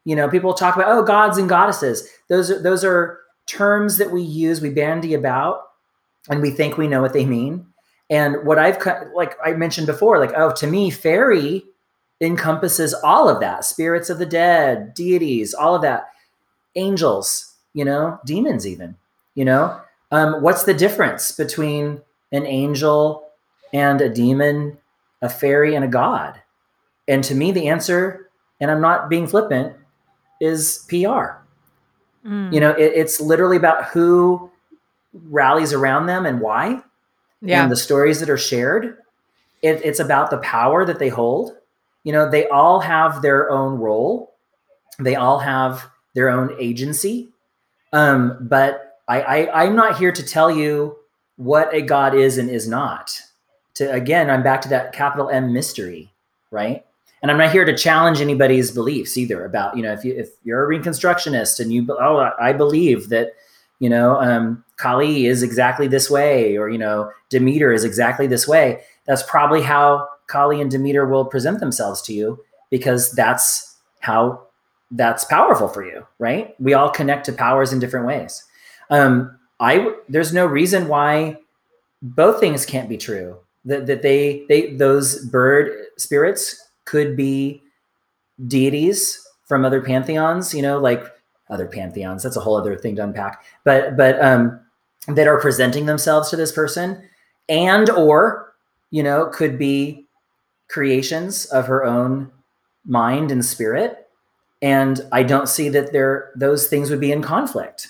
You 0.04 0.16
know, 0.16 0.28
people 0.28 0.54
talk 0.54 0.76
about 0.76 0.88
oh 0.90 1.02
gods 1.02 1.38
and 1.38 1.48
goddesses. 1.48 2.08
Those 2.28 2.50
are 2.50 2.62
those 2.62 2.84
are 2.84 3.20
terms 3.46 3.98
that 3.98 4.10
we 4.10 4.22
use, 4.22 4.60
we 4.60 4.70
bandy 4.70 5.14
about, 5.14 5.62
and 6.28 6.40
we 6.40 6.50
think 6.50 6.76
we 6.76 6.88
know 6.88 7.00
what 7.00 7.12
they 7.12 7.26
mean. 7.26 7.66
And 8.10 8.46
what 8.46 8.58
I've 8.58 8.78
like 9.14 9.36
I 9.44 9.52
mentioned 9.52 9.86
before, 9.86 10.18
like 10.18 10.32
oh, 10.36 10.52
to 10.54 10.66
me, 10.66 10.90
fairy 10.90 11.64
encompasses 12.20 12.94
all 12.94 13.28
of 13.28 13.40
that: 13.40 13.64
spirits 13.64 14.08
of 14.08 14.18
the 14.18 14.26
dead, 14.26 14.94
deities, 14.94 15.52
all 15.52 15.74
of 15.74 15.82
that, 15.82 16.08
angels, 16.74 17.54
you 17.74 17.84
know, 17.84 18.18
demons, 18.24 18.66
even. 18.66 18.96
You 19.34 19.44
know, 19.44 19.80
um, 20.10 20.42
what's 20.42 20.64
the 20.64 20.74
difference 20.74 21.32
between 21.32 22.00
an 22.32 22.46
angel 22.46 23.27
and 23.72 24.00
a 24.00 24.08
demon, 24.08 24.78
a 25.22 25.28
fairy 25.28 25.74
and 25.74 25.84
a 25.84 25.88
god? 25.88 26.40
And 27.06 27.24
to 27.24 27.34
me, 27.34 27.52
the 27.52 27.68
answer, 27.68 28.28
and 28.60 28.70
I'm 28.70 28.80
not 28.80 29.08
being 29.08 29.26
flippant, 29.26 29.74
is 30.40 30.84
PR. 30.88 31.38
Mm. 32.26 32.52
You 32.52 32.60
know, 32.60 32.70
it, 32.72 32.92
it's 32.94 33.20
literally 33.20 33.56
about 33.56 33.86
who 33.86 34.50
rallies 35.30 35.72
around 35.72 36.06
them 36.06 36.26
and 36.26 36.40
why, 36.40 36.82
Yeah. 37.40 37.62
and 37.62 37.72
the 37.72 37.76
stories 37.76 38.20
that 38.20 38.28
are 38.30 38.36
shared. 38.38 38.98
It, 39.62 39.80
it's 39.84 40.00
about 40.00 40.30
the 40.30 40.38
power 40.38 40.84
that 40.84 40.98
they 40.98 41.08
hold. 41.08 41.56
You 42.04 42.12
know, 42.12 42.30
they 42.30 42.46
all 42.48 42.80
have 42.80 43.22
their 43.22 43.50
own 43.50 43.78
role, 43.78 44.32
they 44.98 45.14
all 45.16 45.38
have 45.38 45.88
their 46.14 46.28
own 46.28 46.54
agency. 46.58 47.28
Um, 47.92 48.36
but 48.40 48.98
I, 49.08 49.20
I, 49.22 49.64
I'm 49.64 49.74
not 49.76 49.98
here 49.98 50.12
to 50.12 50.22
tell 50.22 50.50
you 50.50 50.96
what 51.36 51.72
a 51.74 51.80
god 51.80 52.14
is 52.14 52.36
and 52.38 52.50
is 52.50 52.68
not. 52.68 53.20
To 53.78 53.92
again, 53.92 54.30
I'm 54.30 54.42
back 54.42 54.60
to 54.62 54.68
that 54.68 54.92
capital 54.92 55.30
M 55.30 55.52
mystery, 55.52 56.12
right? 56.50 56.84
And 57.22 57.30
I'm 57.30 57.38
not 57.38 57.50
here 57.50 57.64
to 57.64 57.76
challenge 57.76 58.20
anybody's 58.20 58.70
beliefs 58.70 59.16
either 59.16 59.44
about 59.44 59.76
you 59.76 59.82
know 59.82 59.92
if 59.92 60.04
you 60.04 60.14
if 60.14 60.30
you're 60.44 60.64
a 60.64 60.78
reconstructionist 60.78 61.60
and 61.60 61.72
you 61.72 61.86
oh 61.90 62.30
I 62.38 62.52
believe 62.52 63.08
that 63.08 63.32
you 63.78 63.88
know 63.88 64.20
um, 64.20 64.64
Kali 64.76 65.26
is 65.26 65.42
exactly 65.42 65.88
this 65.88 66.10
way 66.10 66.56
or 66.56 66.68
you 66.68 66.78
know 66.78 67.10
Demeter 67.28 67.72
is 67.72 67.84
exactly 67.84 68.26
this 68.26 68.46
way. 68.46 68.82
That's 69.06 69.22
probably 69.22 69.62
how 69.62 70.08
Kali 70.26 70.60
and 70.60 70.70
Demeter 70.70 71.06
will 71.06 71.24
present 71.24 71.60
themselves 71.60 72.02
to 72.02 72.12
you 72.12 72.44
because 72.70 73.12
that's 73.12 73.76
how 74.00 74.42
that's 74.90 75.24
powerful 75.24 75.68
for 75.68 75.84
you, 75.84 76.06
right? 76.18 76.54
We 76.60 76.74
all 76.74 76.90
connect 76.90 77.26
to 77.26 77.32
powers 77.32 77.72
in 77.72 77.78
different 77.78 78.06
ways. 78.06 78.44
Um, 78.90 79.38
I 79.60 79.94
there's 80.08 80.32
no 80.32 80.46
reason 80.46 80.88
why 80.88 81.38
both 82.00 82.40
things 82.40 82.64
can't 82.64 82.88
be 82.88 82.96
true. 82.96 83.38
That 83.68 83.86
that 83.86 84.02
they 84.02 84.44
they 84.48 84.74
those 84.74 85.24
bird 85.26 85.70
spirits 85.96 86.68
could 86.84 87.16
be 87.16 87.62
deities 88.46 89.24
from 89.46 89.64
other 89.64 89.80
pantheons, 89.80 90.52
you 90.54 90.62
know, 90.62 90.78
like 90.78 91.04
other 91.50 91.66
pantheons. 91.66 92.22
That's 92.22 92.36
a 92.36 92.40
whole 92.40 92.56
other 92.56 92.76
thing 92.76 92.96
to 92.96 93.04
unpack. 93.04 93.44
But 93.64 93.96
but 93.96 94.22
um 94.22 94.60
that 95.08 95.26
are 95.26 95.40
presenting 95.40 95.86
themselves 95.86 96.28
to 96.30 96.36
this 96.36 96.52
person 96.52 97.02
and 97.48 97.88
or 97.90 98.54
you 98.90 99.02
know 99.02 99.26
could 99.26 99.58
be 99.58 100.06
creations 100.68 101.46
of 101.46 101.66
her 101.66 101.84
own 101.84 102.30
mind 102.84 103.30
and 103.30 103.44
spirit 103.44 104.08
and 104.60 105.06
i 105.12 105.22
don't 105.22 105.48
see 105.48 105.68
that 105.68 105.92
there 105.92 106.30
those 106.36 106.68
things 106.68 106.90
would 106.90 107.00
be 107.00 107.12
in 107.12 107.22
conflict 107.22 107.88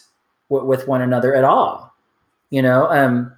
w- 0.48 0.68
with 0.68 0.86
one 0.86 1.02
another 1.02 1.34
at 1.34 1.44
all 1.44 1.92
you 2.50 2.62
know 2.62 2.88
um 2.90 3.32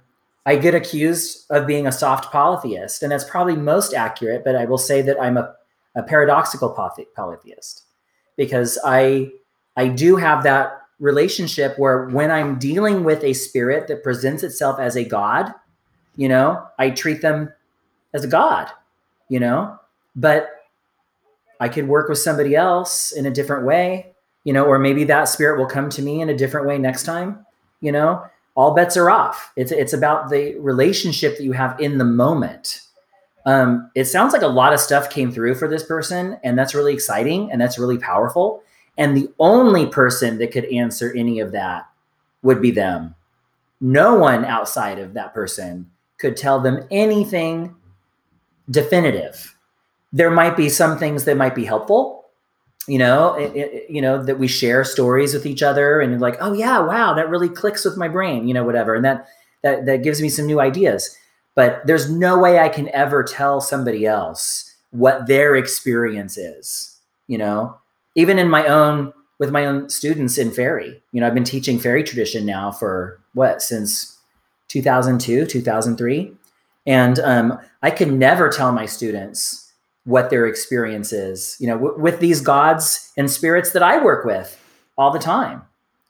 i 0.45 0.55
get 0.55 0.75
accused 0.75 1.45
of 1.49 1.67
being 1.67 1.87
a 1.87 1.91
soft 1.91 2.31
polytheist 2.31 3.03
and 3.03 3.11
that's 3.11 3.23
probably 3.23 3.55
most 3.55 3.93
accurate 3.93 4.43
but 4.43 4.55
i 4.55 4.65
will 4.65 4.77
say 4.77 5.01
that 5.01 5.21
i'm 5.21 5.37
a, 5.37 5.53
a 5.95 6.03
paradoxical 6.03 6.69
poly- 6.69 7.07
polytheist 7.15 7.83
because 8.37 8.77
i 8.85 9.29
i 9.77 9.87
do 9.87 10.15
have 10.15 10.43
that 10.43 10.81
relationship 10.99 11.77
where 11.77 12.05
when 12.09 12.31
i'm 12.31 12.59
dealing 12.59 13.03
with 13.03 13.23
a 13.23 13.33
spirit 13.33 13.87
that 13.87 14.03
presents 14.03 14.43
itself 14.43 14.79
as 14.79 14.95
a 14.95 15.03
god 15.03 15.53
you 16.15 16.27
know 16.27 16.63
i 16.79 16.89
treat 16.89 17.21
them 17.21 17.51
as 18.13 18.23
a 18.23 18.27
god 18.27 18.69
you 19.29 19.39
know 19.39 19.77
but 20.15 20.61
I 21.61 21.69
could 21.69 21.87
work 21.87 22.09
with 22.09 22.17
somebody 22.17 22.55
else 22.55 23.11
in 23.11 23.27
a 23.27 23.31
different 23.31 23.65
way, 23.65 24.13
you 24.43 24.51
know, 24.51 24.65
or 24.65 24.79
maybe 24.79 25.03
that 25.05 25.25
spirit 25.25 25.59
will 25.59 25.67
come 25.67 25.89
to 25.91 26.01
me 26.01 26.19
in 26.19 26.27
a 26.27 26.35
different 26.35 26.65
way 26.65 26.79
next 26.79 27.03
time, 27.03 27.45
you 27.81 27.91
know. 27.91 28.25
All 28.55 28.73
bets 28.73 28.97
are 28.97 29.09
off. 29.09 29.51
It's 29.55 29.71
it's 29.71 29.93
about 29.93 30.29
the 30.29 30.55
relationship 30.59 31.37
that 31.37 31.43
you 31.43 31.53
have 31.53 31.79
in 31.79 31.97
the 31.97 32.05
moment. 32.05 32.81
Um, 33.45 33.89
it 33.95 34.05
sounds 34.05 34.33
like 34.33 34.41
a 34.43 34.47
lot 34.47 34.73
of 34.73 34.79
stuff 34.79 35.09
came 35.09 35.31
through 35.31 35.55
for 35.55 35.67
this 35.67 35.83
person, 35.83 36.37
and 36.43 36.57
that's 36.57 36.75
really 36.75 36.93
exciting 36.93 37.51
and 37.51 37.59
that's 37.59 37.79
really 37.79 37.97
powerful. 37.97 38.61
And 38.97 39.17
the 39.17 39.31
only 39.39 39.87
person 39.87 40.37
that 40.37 40.51
could 40.51 40.65
answer 40.65 41.13
any 41.15 41.39
of 41.39 41.51
that 41.53 41.87
would 42.43 42.61
be 42.61 42.71
them. 42.71 43.15
No 43.79 44.15
one 44.15 44.45
outside 44.45 44.99
of 44.99 45.13
that 45.13 45.33
person 45.33 45.89
could 46.19 46.37
tell 46.37 46.59
them 46.59 46.85
anything 46.91 47.75
definitive 48.69 49.55
there 50.13 50.31
might 50.31 50.57
be 50.57 50.69
some 50.69 50.97
things 50.97 51.25
that 51.25 51.37
might 51.37 51.55
be 51.55 51.65
helpful 51.65 52.20
you 52.87 52.97
know 52.97 53.33
it, 53.35 53.55
it- 53.55 53.89
you 53.89 54.01
know 54.01 54.23
that 54.23 54.39
we 54.39 54.47
share 54.47 54.83
stories 54.83 55.33
with 55.33 55.45
each 55.45 55.61
other 55.63 56.01
and 56.01 56.19
like 56.21 56.37
oh 56.41 56.53
yeah 56.53 56.79
wow 56.79 57.13
that 57.13 57.29
really 57.29 57.49
clicks 57.49 57.85
with 57.85 57.97
my 57.97 58.07
brain 58.07 58.47
you 58.47 58.53
know 58.53 58.63
whatever. 58.63 58.95
And 58.95 59.05
that 59.05 59.27
that 59.63 59.85
that 59.85 60.03
gives 60.03 60.21
me 60.21 60.29
some 60.29 60.47
new 60.47 60.59
ideas. 60.59 61.15
But 61.55 61.85
there's 61.85 62.09
no 62.09 62.39
way 62.39 62.59
i 62.59 62.69
can 62.69 62.89
ever 62.89 63.23
tell 63.23 63.61
somebody 63.61 64.05
else 64.05 64.73
what 64.91 65.27
their 65.27 65.55
experience 65.55 66.37
is 66.37 66.97
you 67.27 67.37
know? 67.37 67.77
Even 68.15 68.37
in 68.39 68.49
my 68.49 68.67
own 68.67 69.13
with 69.39 69.51
my 69.51 69.65
own 69.65 69.89
students 69.89 70.37
in 70.37 70.51
Faery 70.51 71.01
you 71.11 71.21
know 71.21 71.27
i've 71.27 71.33
been 71.33 71.43
teaching 71.43 71.79
Faery 71.79 72.03
Tradition 72.03 72.45
now 72.45 72.71
for 72.71 73.19
what 73.33 73.61
since 73.61 74.17
2002 74.69 75.45
2003 75.45 76.31
and 76.87 77.19
um, 77.19 77.59
i 77.83 77.89
can 77.91 78.17
never 78.19 78.49
tell 78.49 78.71
my 78.71 78.85
students 78.85 79.60
what 80.05 80.29
their 80.29 80.47
experience 80.47 81.13
is 81.13 81.57
you 81.59 81.67
know 81.67 81.77
w- 81.77 81.99
with 81.99 82.19
these 82.19 82.41
gods 82.41 83.11
and 83.17 83.29
spirits 83.29 83.71
that 83.71 83.83
i 83.83 84.03
work 84.03 84.25
with 84.25 84.57
all 84.97 85.11
the 85.11 85.19
time. 85.19 85.63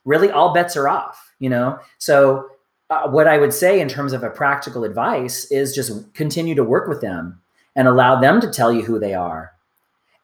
Really 0.04 0.30
all 0.30 0.52
bets 0.52 0.76
are 0.76 0.88
off 0.88 1.32
you 1.42 1.50
know? 1.50 1.78
So 1.98 2.48
uh, 2.88 3.08
what 3.08 3.26
i 3.26 3.36
would 3.36 3.52
say 3.52 3.80
in 3.80 3.88
terms 3.88 4.12
of 4.12 4.22
a 4.22 4.30
practical 4.30 4.84
advice 4.84 5.44
is 5.50 5.74
just 5.74 6.14
continue 6.14 6.54
to 6.54 6.64
work 6.64 6.88
with 6.88 7.00
them 7.00 7.40
and 7.74 7.88
allow 7.88 8.20
them 8.20 8.40
to 8.40 8.50
tell 8.50 8.72
you 8.72 8.82
who 8.82 8.98
they 8.98 9.14
are. 9.14 9.52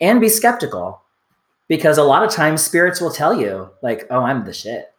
And 0.01 0.21
be 0.21 0.29
skeptical 0.29 1.03
because 1.67 1.99
a 1.99 2.05
lot 2.05 2.23
of 2.23 2.31
times 2.31 2.63
spirits 2.63 3.01
will 3.01 3.11
tell 3.11 3.39
you 3.39 3.71
like 3.83 4.07
oh 4.11 4.23
i'm 4.23 4.45
the 4.45 4.53
shit. 4.53 4.93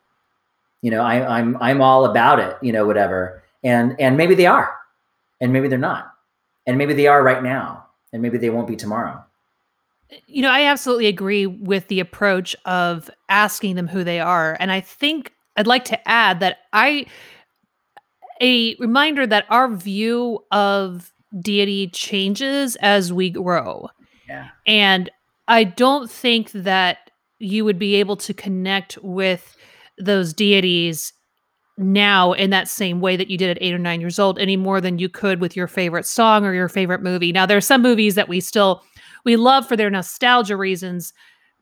You 0.81 0.91
know 0.91 1.01
I, 1.01 1.39
i'm 1.39 1.57
i'm 1.61 1.81
all 1.81 2.05
about 2.05 2.39
it 2.39 2.57
you 2.61 2.71
know 2.73 2.85
whatever. 2.85 3.41
And 3.63 3.99
and 3.99 4.17
maybe 4.17 4.35
they 4.35 4.45
are 4.45 4.75
and 5.39 5.53
maybe 5.53 5.67
they're 5.67 5.79
not. 5.79 6.13
And 6.67 6.77
maybe 6.77 6.93
they 6.93 7.07
are 7.07 7.23
right 7.23 7.41
now 7.41 7.85
and 8.13 8.21
maybe 8.21 8.37
they 8.37 8.49
won't 8.49 8.67
be 8.67 8.75
tomorrow 8.75 9.23
you 10.27 10.41
know, 10.41 10.49
I 10.49 10.63
absolutely 10.65 11.07
agree 11.07 11.45
with 11.45 11.87
the 11.87 11.99
approach 11.99 12.55
of 12.65 13.09
asking 13.29 13.75
them 13.75 13.87
who 13.87 14.03
they 14.03 14.19
are. 14.19 14.57
And 14.59 14.71
I 14.71 14.81
think 14.81 15.33
I'd 15.55 15.67
like 15.67 15.85
to 15.85 16.07
add 16.09 16.39
that 16.39 16.59
I, 16.73 17.05
a 18.41 18.75
reminder 18.79 19.27
that 19.27 19.45
our 19.49 19.67
view 19.69 20.39
of 20.51 21.11
deity 21.39 21.87
changes 21.89 22.75
as 22.77 23.13
we 23.13 23.29
grow. 23.29 23.89
Yeah. 24.27 24.49
And 24.65 25.09
I 25.47 25.63
don't 25.63 26.09
think 26.09 26.51
that 26.51 27.11
you 27.39 27.65
would 27.65 27.79
be 27.79 27.95
able 27.95 28.17
to 28.17 28.33
connect 28.33 28.97
with 29.01 29.55
those 29.97 30.33
deities 30.33 31.13
now 31.79 32.33
in 32.33 32.49
that 32.49 32.67
same 32.67 32.99
way 32.99 33.15
that 33.15 33.29
you 33.29 33.37
did 33.37 33.49
at 33.49 33.57
eight 33.61 33.73
or 33.73 33.79
nine 33.79 34.01
years 34.01 34.19
old 34.19 34.37
any 34.37 34.57
more 34.57 34.81
than 34.81 34.99
you 34.99 35.07
could 35.07 35.39
with 35.39 35.55
your 35.55 35.67
favorite 35.67 36.05
song 36.05 36.45
or 36.45 36.53
your 36.53 36.67
favorite 36.67 37.01
movie. 37.01 37.31
Now, 37.31 37.45
there 37.45 37.57
are 37.57 37.61
some 37.61 37.81
movies 37.81 38.15
that 38.15 38.27
we 38.27 38.41
still 38.41 38.83
we 39.25 39.35
love 39.35 39.67
for 39.67 39.75
their 39.75 39.89
nostalgia 39.89 40.57
reasons, 40.57 41.13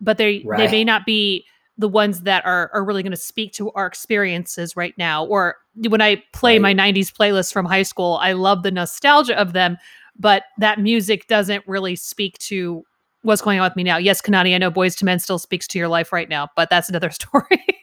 but 0.02 0.18
they 0.18 0.44
they 0.58 0.70
may 0.70 0.84
not 0.84 1.06
be 1.06 1.46
the 1.78 1.88
ones 1.88 2.22
that 2.22 2.44
are 2.46 2.72
are 2.74 2.84
really 2.84 3.04
going 3.04 3.12
to 3.12 3.18
speak 3.18 3.54
to 3.54 3.72
our 3.72 3.86
experiences 3.86 4.76
right 4.76 4.96
now. 4.98 5.24
Or 5.26 5.56
when 5.88 6.02
I 6.02 6.24
play 6.34 6.58
my 6.58 6.74
'90s 6.74 7.14
playlist 7.14 7.54
from 7.54 7.66
high 7.66 7.84
school, 7.84 8.18
I 8.22 8.34
love 8.34 8.64
the 8.64 8.72
nostalgia 8.72 9.40
of 9.40 9.54
them, 9.54 9.78
but 10.18 10.44
that 10.58 10.80
music 10.80 11.28
doesn't 11.28 11.64
really 11.68 11.96
speak 11.96 12.38
to 12.40 12.84
what's 13.22 13.42
going 13.42 13.60
on 13.60 13.66
with 13.66 13.76
me 13.76 13.84
now. 13.84 13.98
Yes, 13.98 14.22
Kanani, 14.22 14.56
I 14.56 14.58
know 14.58 14.72
Boyz 14.72 15.02
II 15.02 15.06
Men 15.06 15.20
still 15.20 15.38
speaks 15.38 15.68
to 15.68 15.80
your 15.80 15.88
life 15.88 16.12
right 16.12 16.30
now, 16.30 16.48
but 16.56 16.70
that's 16.70 16.90
another 16.90 17.10
story. 17.12 17.77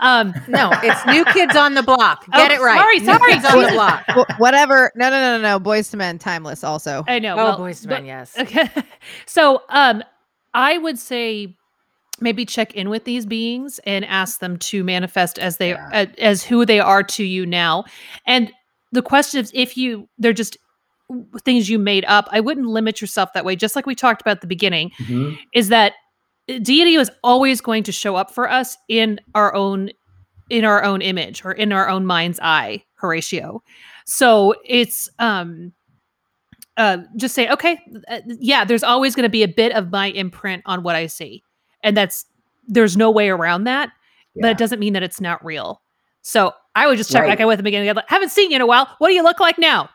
Um, 0.00 0.32
No, 0.48 0.70
it's 0.82 1.04
New 1.06 1.24
Kids 1.26 1.54
on 1.56 1.74
the 1.74 1.82
Block. 1.82 2.24
Get 2.32 2.50
Oh, 2.50 2.54
it 2.54 2.60
right. 2.60 2.78
sorry, 2.78 2.98
New 2.98 3.04
sorry. 3.04 3.32
Kids 3.34 3.44
on 3.44 3.62
the 3.62 3.68
Block. 3.72 4.04
Wh- 4.08 4.40
whatever. 4.40 4.90
No, 4.94 5.10
no, 5.10 5.20
no, 5.20 5.36
no, 5.38 5.42
no. 5.58 5.60
Boyz 5.60 5.92
II 5.92 5.98
Men, 5.98 6.18
timeless. 6.18 6.64
Also, 6.64 7.04
I 7.06 7.18
know. 7.18 7.34
Oh, 7.34 7.44
well, 7.44 7.56
Boys 7.58 7.80
to 7.82 7.88
but- 7.88 8.02
Men, 8.02 8.06
yes. 8.06 8.34
Okay. 8.38 8.68
So, 9.26 9.62
um, 9.68 10.02
I 10.54 10.78
would 10.78 10.98
say 10.98 11.56
maybe 12.20 12.44
check 12.44 12.74
in 12.74 12.88
with 12.90 13.04
these 13.04 13.24
beings 13.26 13.80
and 13.86 14.04
ask 14.04 14.40
them 14.40 14.58
to 14.58 14.84
manifest 14.84 15.38
as 15.38 15.56
they 15.58 15.70
Yeah. 15.70 15.88
uh, 15.92 16.06
as 16.18 16.42
who 16.44 16.66
they 16.66 16.78
are 16.80 17.02
to 17.02 17.24
you 17.24 17.46
now 17.46 17.84
and 18.26 18.52
the 18.92 19.00
question 19.00 19.40
is 19.40 19.50
if 19.54 19.74
you 19.78 20.06
they're 20.18 20.34
just 20.34 20.58
things 21.46 21.70
you 21.70 21.78
made 21.78 22.04
up 22.06 22.28
i 22.30 22.38
wouldn't 22.38 22.66
limit 22.66 23.00
yourself 23.00 23.32
that 23.32 23.46
way 23.46 23.56
just 23.56 23.74
like 23.74 23.86
we 23.86 23.94
talked 23.94 24.20
about 24.20 24.32
at 24.32 24.40
the 24.42 24.46
beginning 24.46 24.90
Mhm. 25.00 25.38
is 25.54 25.68
that 25.70 25.94
deity 26.58 26.94
is 26.94 27.10
always 27.22 27.60
going 27.60 27.82
to 27.84 27.92
show 27.92 28.16
up 28.16 28.30
for 28.30 28.50
us 28.50 28.76
in 28.88 29.20
our 29.34 29.54
own 29.54 29.90
in 30.48 30.64
our 30.64 30.82
own 30.82 31.00
image 31.00 31.44
or 31.44 31.52
in 31.52 31.72
our 31.72 31.88
own 31.88 32.04
mind's 32.06 32.40
eye 32.40 32.82
horatio. 32.94 33.62
So 34.06 34.54
it's 34.64 35.08
um 35.18 35.72
uh 36.76 36.98
just 37.16 37.34
say 37.34 37.48
okay 37.50 37.78
uh, 38.08 38.20
yeah 38.26 38.64
there's 38.64 38.82
always 38.82 39.14
going 39.14 39.24
to 39.24 39.28
be 39.30 39.42
a 39.42 39.48
bit 39.48 39.72
of 39.72 39.90
my 39.90 40.06
imprint 40.10 40.62
on 40.66 40.82
what 40.82 40.96
i 40.96 41.06
see. 41.06 41.42
And 41.82 41.96
that's 41.96 42.24
there's 42.66 42.96
no 42.96 43.10
way 43.10 43.28
around 43.28 43.64
that 43.64 43.90
but 44.36 44.50
it 44.50 44.58
doesn't 44.58 44.78
mean 44.78 44.92
that 44.94 45.02
it's 45.02 45.20
not 45.20 45.44
real. 45.44 45.82
So 46.22 46.52
i 46.74 46.86
would 46.86 46.96
just 46.98 47.10
check 47.10 47.22
Right. 47.22 47.28
back 47.30 47.40
in 47.40 47.46
with 47.46 47.60
the 47.62 47.68
again 47.68 47.88
I'd 47.88 47.96
like, 47.96 48.08
haven't 48.08 48.30
seen 48.30 48.50
you 48.50 48.56
in 48.56 48.62
a 48.62 48.66
while. 48.66 48.88
What 48.98 49.08
do 49.08 49.14
you 49.14 49.22
look 49.22 49.40
like 49.40 49.58
now? 49.58 49.90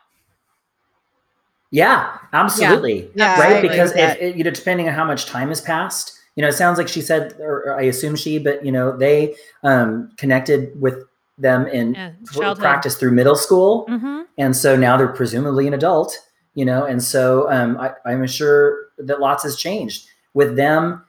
Yeah, 1.70 2.16
absolutely. 2.32 3.10
Yeah, 3.14 3.34
I 3.36 3.40
right. 3.40 3.62
Because 3.62 3.90
with 3.90 3.98
if 4.00 4.20
it, 4.20 4.36
you 4.36 4.44
know, 4.44 4.50
depending 4.50 4.88
on 4.88 4.94
how 4.94 5.04
much 5.04 5.26
time 5.26 5.48
has 5.48 5.60
passed, 5.60 6.15
you 6.36 6.42
know, 6.42 6.48
it 6.48 6.54
sounds 6.54 6.78
like 6.78 6.88
she 6.88 7.00
said, 7.00 7.34
or, 7.40 7.64
or 7.64 7.78
I 7.78 7.82
assume 7.82 8.14
she, 8.14 8.38
but 8.38 8.64
you 8.64 8.70
know, 8.70 8.96
they 8.96 9.34
um, 9.62 10.12
connected 10.16 10.80
with 10.80 11.04
them 11.38 11.66
in 11.66 11.94
Yeah, 11.94 12.54
practice 12.54 12.96
through 12.96 13.12
middle 13.12 13.36
school, 13.36 13.86
mm-hmm. 13.88 14.22
and 14.38 14.56
so 14.56 14.76
now 14.76 14.96
they're 14.96 15.08
presumably 15.08 15.66
an 15.66 15.74
adult. 15.74 16.18
You 16.54 16.64
know, 16.64 16.84
and 16.86 17.02
so 17.02 17.50
um, 17.50 17.76
I, 17.78 17.92
I'm 18.06 18.26
sure 18.26 18.86
that 18.98 19.20
lots 19.20 19.42
has 19.42 19.56
changed 19.56 20.08
with 20.32 20.56
them 20.56 21.04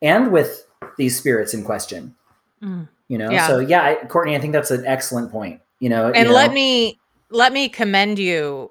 and 0.00 0.30
with 0.30 0.66
these 0.96 1.18
spirits 1.18 1.52
in 1.52 1.64
question. 1.64 2.14
Mm. 2.62 2.88
You 3.08 3.18
know, 3.18 3.30
Yeah. 3.30 3.46
so 3.48 3.58
yeah, 3.58 3.82
I, 3.82 4.06
Courtney, 4.06 4.36
I 4.36 4.38
think 4.38 4.52
that's 4.52 4.70
an 4.70 4.84
excellent 4.86 5.32
point. 5.32 5.60
You 5.80 5.88
know, 5.88 6.12
and 6.12 6.28
you 6.28 6.34
let 6.34 6.48
know, 6.50 6.54
me 6.54 6.98
let 7.30 7.52
me 7.52 7.68
commend 7.68 8.18
you 8.18 8.70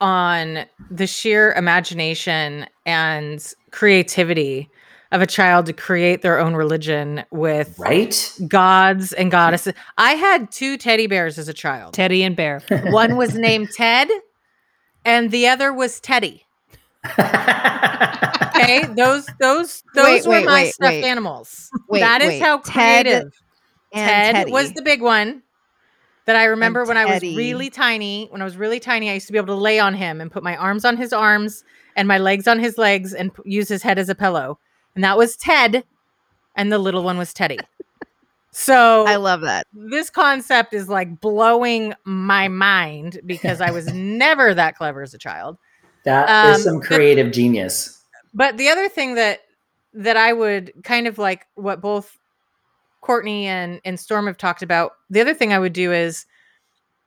on 0.00 0.66
the 0.90 1.06
sheer 1.06 1.52
imagination 1.52 2.66
and 2.84 3.54
creativity 3.70 4.68
of 5.14 5.22
a 5.22 5.26
child 5.26 5.64
to 5.66 5.72
create 5.72 6.22
their 6.22 6.38
own 6.38 6.54
religion 6.54 7.24
with 7.30 7.78
right. 7.78 8.36
gods 8.48 9.12
and 9.12 9.30
goddesses. 9.30 9.72
I 9.96 10.12
had 10.12 10.50
two 10.50 10.76
teddy 10.76 11.06
bears 11.06 11.38
as 11.38 11.48
a 11.48 11.54
child. 11.54 11.94
teddy 11.94 12.22
and 12.22 12.34
bear 12.36 12.60
One 12.90 13.16
was 13.16 13.34
named 13.34 13.70
Ted 13.74 14.10
and 15.04 15.30
the 15.30 15.46
other 15.48 15.72
was 15.72 16.00
Teddy. 16.00 16.44
Okay, 18.56 18.84
those 18.96 19.26
those 19.40 19.82
those 19.94 20.04
Wait, 20.06 20.26
were 20.26 20.30
wait, 20.32 20.46
my 20.46 20.62
wait, 20.62 20.74
stuffed 20.74 20.92
wait. 20.92 21.04
animals. 21.04 21.70
Wait, 21.88 22.00
that 22.00 22.22
is 22.22 22.28
wait. 22.28 22.40
how 22.42 22.58
Ted 22.58 23.04
creative. 23.06 23.32
and 23.92 24.06
Ted 24.08 24.34
Teddy. 24.36 24.52
was 24.52 24.72
the 24.74 24.82
big 24.82 25.02
one 25.02 25.42
that 26.26 26.36
I 26.36 26.44
remember 26.44 26.84
when 26.84 26.96
I 26.96 27.04
was 27.04 27.20
really 27.20 27.68
tiny. 27.68 28.28
When 28.30 28.40
I 28.40 28.44
was 28.44 28.56
really 28.56 28.78
tiny, 28.80 29.10
I 29.10 29.14
used 29.14 29.26
to 29.26 29.32
be 29.32 29.38
able 29.38 29.48
to 29.56 29.60
lay 29.60 29.80
on 29.80 29.92
him 29.94 30.20
and 30.20 30.30
put 30.30 30.42
my 30.44 30.56
arms 30.56 30.84
on 30.84 30.96
his 30.96 31.12
arms 31.12 31.64
and 31.96 32.06
my 32.06 32.18
legs 32.18 32.46
on 32.46 32.58
his 32.60 32.78
legs 32.78 33.12
and 33.12 33.34
p- 33.34 33.42
use 33.44 33.68
his 33.68 33.82
head 33.82 33.98
as 33.98 34.08
a 34.08 34.14
pillow. 34.14 34.58
And 34.94 35.02
that 35.04 35.18
was 35.18 35.36
Ted, 35.36 35.84
and 36.56 36.70
the 36.72 36.78
little 36.78 37.02
one 37.02 37.18
was 37.18 37.32
Teddy. 37.34 37.58
So 38.52 39.04
I 39.06 39.16
love 39.16 39.40
that. 39.40 39.66
this 39.72 40.10
concept 40.10 40.72
is 40.74 40.88
like 40.88 41.20
blowing 41.20 41.92
my 42.04 42.46
mind 42.46 43.20
because 43.26 43.60
I 43.60 43.70
was 43.72 43.86
never 43.92 44.54
that 44.54 44.76
clever 44.76 45.02
as 45.02 45.12
a 45.14 45.18
child. 45.18 45.58
That 46.04 46.50
is 46.50 46.56
Um, 46.58 46.62
some 46.62 46.78
but- 46.80 46.86
creative 46.86 47.32
genius. 47.32 48.00
But 48.32 48.56
the 48.56 48.68
other 48.68 48.88
thing 48.88 49.14
that 49.16 49.40
that 49.96 50.16
I 50.16 50.32
would 50.32 50.72
kind 50.82 51.06
of 51.06 51.18
like 51.18 51.46
what 51.54 51.80
both 51.80 52.16
Courtney 53.00 53.46
and 53.46 53.80
and 53.84 53.98
Storm 53.98 54.26
have 54.26 54.38
talked 54.38 54.62
about. 54.62 54.92
The 55.10 55.20
other 55.20 55.34
thing 55.34 55.52
I 55.52 55.58
would 55.58 55.72
do 55.72 55.92
is 55.92 56.24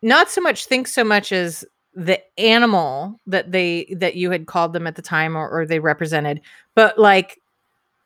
not 0.02 0.30
so 0.30 0.42
much 0.42 0.66
think 0.66 0.88
so 0.88 1.04
much 1.04 1.32
as 1.32 1.66
the 1.96 2.22
animal 2.40 3.20
that 3.26 3.52
they 3.52 3.94
that 3.98 4.16
you 4.16 4.32
had 4.32 4.46
called 4.48 4.72
them 4.74 4.86
at 4.88 4.96
the 4.96 5.02
time 5.02 5.36
or, 5.36 5.50
or 5.50 5.66
they 5.66 5.80
represented, 5.80 6.40
but 6.76 6.98
like 7.00 7.40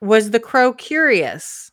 was 0.01 0.31
the 0.31 0.39
crow 0.39 0.73
curious? 0.73 1.71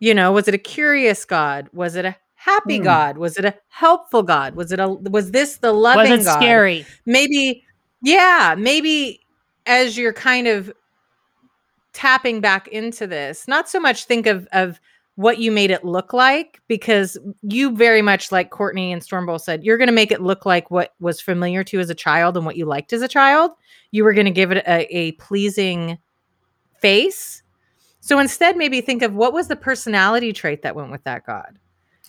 You 0.00 0.14
know, 0.14 0.32
was 0.32 0.48
it 0.48 0.54
a 0.54 0.58
curious 0.58 1.24
god? 1.24 1.68
Was 1.72 1.94
it 1.96 2.04
a 2.04 2.16
happy 2.34 2.76
Hmm. 2.78 2.84
god? 2.84 3.18
Was 3.18 3.36
it 3.38 3.44
a 3.44 3.54
helpful 3.68 4.22
god? 4.22 4.54
Was 4.54 4.70
it 4.70 4.78
a 4.78 4.88
was 4.88 5.30
this 5.30 5.56
the 5.56 5.72
was 5.72 5.82
loving 5.82 6.12
it 6.20 6.24
god? 6.24 6.36
scary 6.36 6.86
maybe 7.06 7.64
yeah 8.02 8.54
maybe 8.58 9.20
as 9.66 9.96
you're 9.96 10.12
kind 10.12 10.46
of 10.46 10.70
tapping 11.94 12.40
back 12.40 12.66
into 12.68 13.06
this 13.06 13.46
not 13.48 13.68
so 13.68 13.78
much 13.80 14.04
think 14.04 14.26
of 14.26 14.46
of 14.52 14.78
what 15.14 15.38
you 15.38 15.52
made 15.52 15.70
it 15.70 15.84
look 15.84 16.12
like 16.12 16.60
because 16.66 17.16
you 17.42 17.74
very 17.74 18.02
much 18.02 18.32
like 18.32 18.50
courtney 18.50 18.92
and 18.92 19.02
storm 19.02 19.24
both 19.26 19.42
said 19.42 19.62
you're 19.62 19.78
going 19.78 19.86
to 19.86 19.92
make 19.92 20.10
it 20.10 20.20
look 20.20 20.44
like 20.44 20.70
what 20.72 20.92
was 20.98 21.20
familiar 21.20 21.62
to 21.62 21.76
you 21.76 21.80
as 21.80 21.88
a 21.88 21.94
child 21.94 22.36
and 22.36 22.44
what 22.44 22.56
you 22.56 22.66
liked 22.66 22.92
as 22.92 23.00
a 23.00 23.06
child 23.08 23.52
you 23.92 24.02
were 24.02 24.12
going 24.12 24.24
to 24.26 24.32
give 24.32 24.50
it 24.50 24.58
a, 24.66 24.86
a 24.94 25.12
pleasing 25.12 25.96
face 26.80 27.43
so 28.04 28.18
instead 28.18 28.58
maybe 28.58 28.82
think 28.82 29.00
of 29.00 29.14
what 29.14 29.32
was 29.32 29.48
the 29.48 29.56
personality 29.56 30.30
trait 30.30 30.60
that 30.60 30.76
went 30.76 30.90
with 30.90 31.02
that 31.04 31.24
god? 31.24 31.58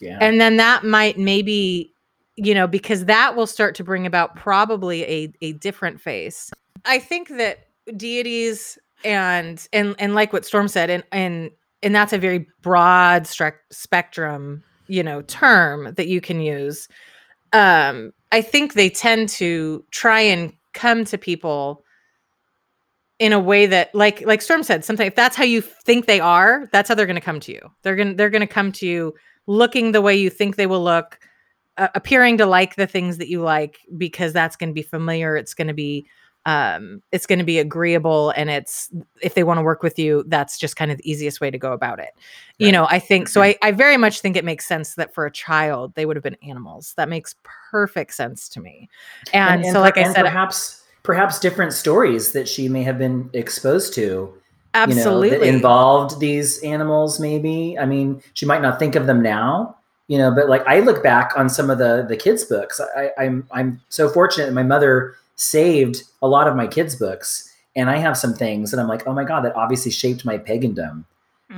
Yeah. 0.01 0.17
and 0.19 0.41
then 0.41 0.57
that 0.57 0.83
might 0.83 1.17
maybe 1.17 1.93
you 2.35 2.53
know 2.53 2.67
because 2.67 3.05
that 3.05 3.37
will 3.37 3.47
start 3.47 3.75
to 3.75 3.83
bring 3.83 4.05
about 4.05 4.35
probably 4.35 5.03
a 5.05 5.33
a 5.41 5.53
different 5.53 6.01
face. 6.01 6.51
I 6.83 6.99
think 6.99 7.29
that 7.29 7.67
deities 7.95 8.77
and 9.05 9.65
and 9.71 9.95
and 9.97 10.13
like 10.15 10.33
what 10.33 10.45
storm 10.45 10.67
said 10.67 10.89
and 10.89 11.03
and 11.13 11.49
and 11.81 11.95
that's 11.95 12.11
a 12.11 12.17
very 12.17 12.45
broad 12.61 13.23
strec- 13.23 13.53
spectrum 13.71 14.63
you 14.87 15.01
know 15.01 15.21
term 15.21 15.93
that 15.95 16.07
you 16.07 16.19
can 16.19 16.41
use. 16.41 16.89
Um 17.53 18.11
i 18.33 18.41
think 18.41 18.73
they 18.73 18.89
tend 18.89 19.29
to 19.29 19.85
try 19.91 20.19
and 20.19 20.51
come 20.73 21.05
to 21.05 21.17
people 21.17 21.84
in 23.19 23.31
a 23.31 23.39
way 23.39 23.65
that 23.65 23.93
like 23.95 24.21
like 24.25 24.41
storm 24.41 24.61
said 24.61 24.83
something 24.83 25.07
if 25.07 25.15
that's 25.15 25.35
how 25.35 25.43
you 25.43 25.61
think 25.61 26.05
they 26.05 26.19
are 26.19 26.67
that's 26.71 26.89
how 26.89 26.95
they're 26.95 27.05
going 27.05 27.15
to 27.15 27.21
come 27.21 27.39
to 27.39 27.51
you. 27.51 27.61
They're 27.81 27.95
going 27.95 28.09
to 28.09 28.13
they're 28.15 28.29
going 28.29 28.41
to 28.41 28.47
come 28.47 28.71
to 28.73 28.85
you 28.85 29.13
looking 29.47 29.91
the 29.91 30.01
way 30.01 30.15
you 30.15 30.29
think 30.29 30.55
they 30.55 30.67
will 30.67 30.83
look 30.83 31.19
uh, 31.77 31.87
appearing 31.95 32.37
to 32.37 32.45
like 32.45 32.75
the 32.75 32.87
things 32.87 33.17
that 33.17 33.29
you 33.29 33.41
like 33.41 33.79
because 33.97 34.33
that's 34.33 34.55
going 34.55 34.69
to 34.69 34.73
be 34.73 34.81
familiar 34.81 35.35
it's 35.35 35.53
going 35.53 35.67
to 35.67 35.73
be 35.73 36.07
um 36.45 37.01
it's 37.11 37.25
going 37.25 37.39
to 37.39 37.45
be 37.45 37.57
agreeable 37.59 38.31
and 38.35 38.49
it's 38.49 38.91
if 39.21 39.33
they 39.33 39.43
want 39.43 39.57
to 39.57 39.63
work 39.63 39.81
with 39.81 39.97
you 39.97 40.23
that's 40.27 40.57
just 40.57 40.75
kind 40.75 40.91
of 40.91 40.97
the 40.97 41.09
easiest 41.09 41.41
way 41.41 41.49
to 41.49 41.57
go 41.57 41.73
about 41.73 41.99
it. 41.99 42.11
You 42.59 42.71
know 42.71 42.87
i 42.89 42.99
think 42.99 43.27
so 43.27 43.41
I, 43.41 43.55
I 43.61 43.71
very 43.71 43.97
much 43.97 44.21
think 44.21 44.37
it 44.37 44.45
makes 44.45 44.65
sense 44.65 44.95
that 44.95 45.13
for 45.13 45.25
a 45.25 45.31
child 45.31 45.95
they 45.95 46.05
would 46.05 46.15
have 46.15 46.23
been 46.23 46.37
animals. 46.43 46.93
That 46.97 47.09
makes 47.09 47.35
perfect 47.43 48.13
sense 48.13 48.47
to 48.49 48.61
me. 48.61 48.89
And, 49.33 49.65
so 49.65 49.73
per- 49.73 49.79
like 49.79 49.97
i 49.97 50.11
said 50.11 50.23
perhaps 50.23 50.84
perhaps 51.05 51.39
different 51.39 51.71
stories 51.73 52.31
that 52.33 52.47
she 52.47 52.67
may 52.67 52.83
have 52.83 52.97
been 52.97 53.29
exposed 53.33 53.93
to 53.93 54.33
absolutely 54.73 55.29
you 55.29 55.33
know, 55.35 55.39
that 55.39 55.47
involved 55.47 56.19
these 56.19 56.59
animals 56.63 57.19
maybe. 57.19 57.77
I 57.79 57.85
mean 57.85 58.21
she 58.33 58.45
might 58.45 58.61
not 58.61 58.79
think 58.79 58.95
of 58.95 59.05
them 59.07 59.21
now 59.21 59.77
you 60.07 60.17
know 60.19 60.29
but 60.35 60.49
like 60.49 60.63
i 60.67 60.79
look 60.81 61.01
back 61.01 61.31
on 61.35 61.49
some 61.49 61.69
of 61.69 61.77
the 61.77 62.05
the 62.07 62.15
kids 62.17 62.43
books. 62.43 62.79
I, 62.95 63.09
i'm 63.17 63.47
i'm 63.51 63.81
so 63.89 64.07
fortunate 64.09 64.45
that 64.47 64.53
my 64.53 64.61
mother 64.63 65.15
saved 65.35 66.03
a 66.21 66.27
lot 66.27 66.47
of 66.47 66.55
my 66.55 66.67
kids 66.67 66.95
books 66.95 67.51
and 67.75 67.89
i 67.89 67.97
have 67.97 68.15
some 68.17 68.33
things 68.33 68.69
that 68.71 68.79
i'm 68.79 68.87
like 68.87 69.07
oh 69.07 69.13
my 69.13 69.23
god 69.23 69.41
that 69.45 69.55
obviously 69.55 69.91
shaped 69.91 70.23
my 70.25 70.37
pagandom. 70.37 71.05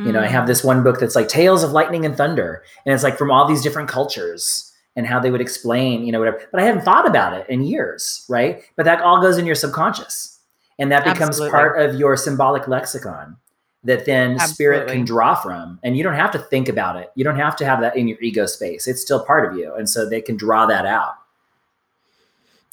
You 0.06 0.12
know 0.14 0.20
i 0.22 0.28
Mm. 0.28 0.32
have 0.38 0.48
this 0.48 0.64
one 0.64 0.82
book 0.84 1.00
that's 1.00 1.16
like 1.16 1.28
tales 1.28 1.64
of 1.64 1.72
lightning 1.72 2.06
and 2.06 2.16
thunder 2.16 2.62
and 2.86 2.94
it's 2.94 3.04
like 3.04 3.18
from 3.18 3.32
all 3.32 3.46
these 3.48 3.62
different 3.64 3.90
cultures 3.90 4.72
and 4.98 5.08
how 5.08 5.20
they 5.22 5.32
would 5.32 5.40
explain 5.40 6.06
you 6.06 6.12
know 6.12 6.20
whatever. 6.20 6.42
But 6.52 6.60
i 6.60 6.66
hadn't 6.66 6.82
thought 6.82 7.08
about 7.08 7.34
it 7.34 7.46
in 7.48 7.64
years 7.64 8.26
right? 8.28 8.62
But 8.76 8.84
that 8.84 9.02
all 9.02 9.22
goes 9.22 9.38
in 9.38 9.46
your 9.46 9.56
subconscious. 9.56 10.34
And 10.80 10.92
that 10.92 11.06
becomes 11.06 11.30
Absolutely. 11.30 11.52
part 11.52 11.82
of 11.82 11.96
your 11.96 12.16
symbolic 12.16 12.68
lexicon 12.68 13.36
that 13.84 14.06
then 14.06 14.38
spirit 14.40 14.90
can 14.90 15.06
draw 15.06 15.34
from. 15.34 15.80
And 15.84 15.98
you 15.98 16.04
don't 16.04 16.14
have 16.14 16.30
to 16.32 16.40
think 16.40 16.68
about 16.68 16.98
it. 16.98 17.12
You 17.16 17.24
don't 17.24 17.38
have 17.38 17.56
to 17.58 17.66
have 17.66 17.80
that 17.82 17.96
in 17.96 18.08
your 18.08 18.20
ego 18.22 18.46
space. 18.46 18.88
It's 18.88 19.02
still 19.02 19.26
part 19.26 19.50
of 19.50 19.58
you. 19.58 19.74
And 19.74 19.90
so 19.90 20.08
they 20.08 20.22
can 20.22 20.36
draw 20.36 20.66
that 20.68 20.86
out. 20.86 21.14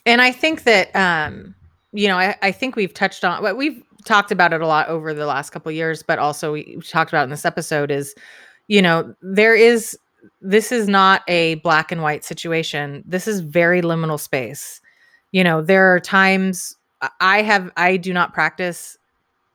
And 0.06 0.20
i 0.20 0.32
think 0.32 0.64
that 0.64 0.94
um 0.94 1.54
you 1.92 2.08
know 2.08 2.18
i, 2.18 2.36
I 2.42 2.52
think 2.52 2.76
we've 2.76 2.92
touched 2.92 3.24
on 3.24 3.40
but 3.40 3.56
we've 3.56 3.82
talked 4.04 4.30
about 4.30 4.52
it 4.52 4.60
a 4.60 4.66
lot 4.66 4.88
over 4.88 5.14
the 5.14 5.24
last 5.24 5.48
couple 5.48 5.70
of 5.70 5.76
years 5.76 6.02
but 6.02 6.18
also 6.18 6.52
we 6.52 6.76
talked 6.82 7.10
about 7.10 7.24
in 7.24 7.30
this 7.30 7.46
episode 7.46 7.90
is 7.90 8.14
you 8.68 8.82
know 8.82 9.14
there 9.22 9.54
is 9.54 9.96
this 10.40 10.72
is 10.72 10.88
not 10.88 11.22
a 11.28 11.56
black 11.56 11.92
and 11.92 12.02
white 12.02 12.24
situation. 12.24 13.02
This 13.06 13.26
is 13.28 13.40
very 13.40 13.82
liminal 13.82 14.18
space. 14.20 14.80
You 15.32 15.44
know 15.44 15.62
there 15.62 15.92
are 15.94 16.00
times 16.00 16.76
I- 17.20 17.42
have 17.42 17.70
i 17.76 17.96
do 17.96 18.12
not 18.12 18.32
practice 18.32 18.96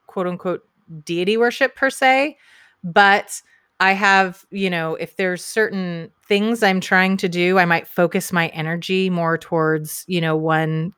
quote 0.07 0.27
unquote 0.27 0.61
deity 1.05 1.37
worship 1.37 1.75
per 1.75 1.89
se 1.89 2.37
but 2.83 3.41
i 3.79 3.93
have 3.93 4.45
you 4.51 4.69
know 4.69 4.95
if 4.95 5.15
there's 5.17 5.43
certain 5.43 6.11
things 6.27 6.63
i'm 6.63 6.79
trying 6.81 7.17
to 7.17 7.29
do 7.29 7.57
i 7.59 7.65
might 7.65 7.87
focus 7.87 8.33
my 8.33 8.47
energy 8.49 9.09
more 9.09 9.37
towards 9.37 10.03
you 10.07 10.21
know 10.21 10.35
one 10.35 10.93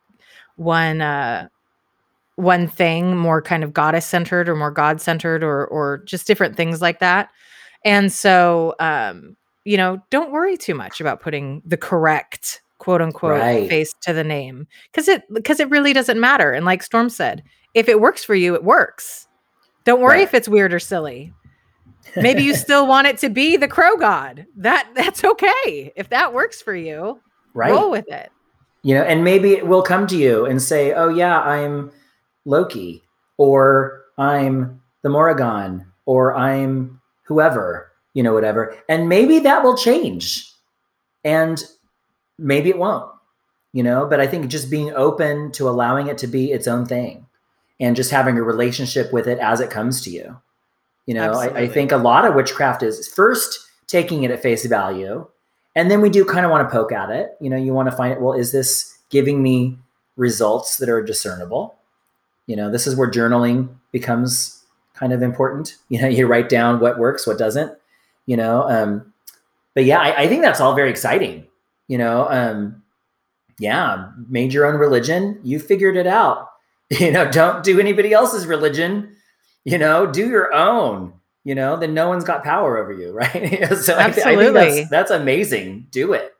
one 0.57 1.01
uh 1.01 1.47
one 2.35 2.67
thing 2.67 3.17
more 3.17 3.41
kind 3.41 3.63
of 3.63 3.73
goddess 3.73 4.05
centered 4.05 4.49
or 4.49 4.55
more 4.55 4.71
god 4.71 5.01
centered 5.01 5.43
or 5.43 5.67
or 5.67 5.99
just 6.05 6.25
different 6.27 6.55
things 6.55 6.81
like 6.81 6.99
that. 6.99 7.29
And 7.85 8.11
so 8.11 8.75
um 8.79 9.35
you 9.65 9.77
know 9.77 10.01
don't 10.09 10.31
worry 10.31 10.57
too 10.57 10.73
much 10.75 10.99
about 11.01 11.21
putting 11.21 11.61
the 11.65 11.77
correct 11.77 12.61
quote 12.79 13.01
unquote 13.01 13.39
Right. 13.39 13.69
face 13.69 13.93
to 14.01 14.13
the 14.13 14.23
name 14.23 14.67
because 14.91 15.07
it 15.07 15.23
because 15.33 15.59
it 15.59 15.69
really 15.69 15.93
doesn't 15.93 16.19
matter 16.19 16.51
and 16.51 16.65
like 16.65 16.81
storm 16.83 17.09
said 17.09 17.43
if 17.73 17.87
it 17.87 18.01
works 18.01 18.23
for 18.23 18.35
you 18.35 18.55
it 18.55 18.63
works. 18.63 19.27
Don't 19.85 20.01
worry 20.01 20.17
Right. 20.17 20.23
if 20.23 20.33
it's 20.33 20.47
weird 20.49 20.73
or 20.73 20.79
silly. 20.79 21.33
Maybe 22.15 22.43
you 22.43 22.55
still 22.55 22.87
want 22.87 23.07
it 23.07 23.17
to 23.19 23.29
be 23.29 23.55
the 23.57 23.67
crow 23.67 23.95
god. 23.97 24.45
That 24.57 24.89
that's 24.95 25.23
okay. 25.23 25.93
If 25.95 26.09
that 26.09 26.33
works 26.33 26.61
for 26.61 26.75
you 26.75 27.19
right. 27.53 27.71
roll 27.71 27.91
with 27.91 28.07
it. 28.09 28.31
You 28.83 28.95
know 28.95 29.03
and 29.03 29.23
maybe 29.23 29.51
it 29.51 29.67
will 29.67 29.83
come 29.83 30.07
to 30.07 30.17
you 30.17 30.45
and 30.45 30.59
say 30.59 30.91
oh 30.93 31.09
yeah 31.09 31.39
i'm 31.41 31.91
loki 32.45 33.03
or 33.37 34.01
i'm 34.17 34.81
the 35.03 35.09
morrigan 35.09 35.85
or 36.07 36.35
i'm 36.35 36.99
whoever 37.25 37.90
you 38.13 38.23
know 38.23 38.33
whatever. 38.33 38.75
And 38.89 39.09
maybe 39.09 39.39
that 39.39 39.63
will 39.63 39.77
change. 39.77 40.49
And 41.23 41.63
maybe 42.37 42.69
it 42.69 42.77
won't 42.77 43.07
you 43.71 43.83
know 43.83 44.07
but 44.07 44.19
i 44.19 44.25
think 44.25 44.47
just 44.47 44.71
being 44.71 44.91
open 44.95 45.51
to 45.51 45.69
allowing 45.69 46.07
it 46.07 46.17
to 46.17 46.25
be 46.25 46.51
its 46.51 46.67
own 46.67 46.87
thing 46.87 47.27
and 47.81 47.95
just 47.95 48.11
having 48.11 48.37
a 48.37 48.43
relationship 48.43 49.11
with 49.11 49.27
it 49.27 49.39
as 49.39 49.59
it 49.59 49.71
comes 49.71 50.01
to 50.01 50.11
you. 50.11 50.39
You 51.07 51.15
know 51.15 51.33
I, 51.33 51.61
I 51.61 51.67
think 51.67 51.91
a 51.91 51.97
lot 51.97 52.25
of 52.25 52.35
witchcraft 52.35 52.83
is 52.83 53.07
first 53.07 53.59
taking 53.87 54.23
it 54.23 54.31
at 54.31 54.41
face 54.41 54.65
value 54.65 55.27
and 55.75 55.89
then 55.89 55.99
we 55.99 56.09
do 56.09 56.23
kind 56.23 56.45
of 56.45 56.51
want 56.51 56.67
to 56.67 56.71
poke 56.71 56.91
at 56.91 57.09
it. 57.09 57.35
You 57.41 57.49
know 57.49 57.57
you 57.57 57.73
want 57.73 57.89
to 57.89 57.95
find 57.95 58.13
it 58.13 58.21
well 58.21 58.33
is 58.33 58.51
this 58.51 58.97
giving 59.09 59.41
me 59.41 59.77
results 60.15 60.77
that 60.77 60.89
are 60.89 61.03
discernible? 61.03 61.75
You 62.45 62.55
know 62.55 62.71
this 62.71 62.85
is 62.85 62.95
where 62.95 63.09
journaling 63.09 63.69
becomes 63.91 64.63
kind 64.93 65.11
of 65.11 65.23
important. 65.23 65.77
You 65.89 66.01
know 66.01 66.07
you 66.07 66.27
write 66.27 66.49
down 66.49 66.79
what 66.79 66.99
works 66.99 67.25
what 67.25 67.39
doesn't 67.39 67.75
you 68.31 68.37
know 68.37 68.63
um 68.75 69.13
but 69.75 69.83
yeah 69.83 69.99
i, 69.99 70.23
I 70.23 70.27
think 70.29 70.41
that's 70.41 70.61
all 70.61 70.73
very 70.73 70.89
exciting 70.89 71.45
you 71.89 71.97
know 71.97 72.27
um 72.29 72.81
yeah 73.59 74.07
made 74.29 74.53
your 74.53 74.65
own 74.65 74.79
religion. 74.79 75.39
You 75.43 75.59
figured 75.59 75.97
it 75.97 76.07
out. 76.07 76.47
You 76.99 77.11
know 77.11 77.29
don't 77.29 77.63
do 77.63 77.79
anybody 77.79 78.11
else's 78.13 78.45
religion. 78.47 79.15
You 79.63 79.77
know 79.77 80.07
do 80.07 80.27
your 80.27 80.53
own 80.53 81.13
you 81.43 81.55
know 81.55 81.75
then 81.77 81.93
no 81.93 82.07
one's 82.09 82.23
got 82.23 82.43
power 82.43 82.77
over 82.77 82.93
you 82.93 83.11
right? 83.23 83.67
So 83.87 83.95
I, 83.95 84.05
I 84.07 84.11
think 84.11 84.53
that's 84.53 84.89
that's 84.89 85.11
amazing. 85.11 85.87
Do 85.91 86.13
it. 86.13 86.33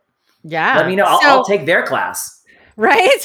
Yeah. 0.43 0.77
Let 0.77 0.87
me 0.87 0.95
know. 0.95 1.05
I'll, 1.05 1.21
So- 1.21 1.27
I'll 1.27 1.45
take 1.45 1.65
their 1.65 1.83
class. 1.85 2.43
Right? 2.77 3.21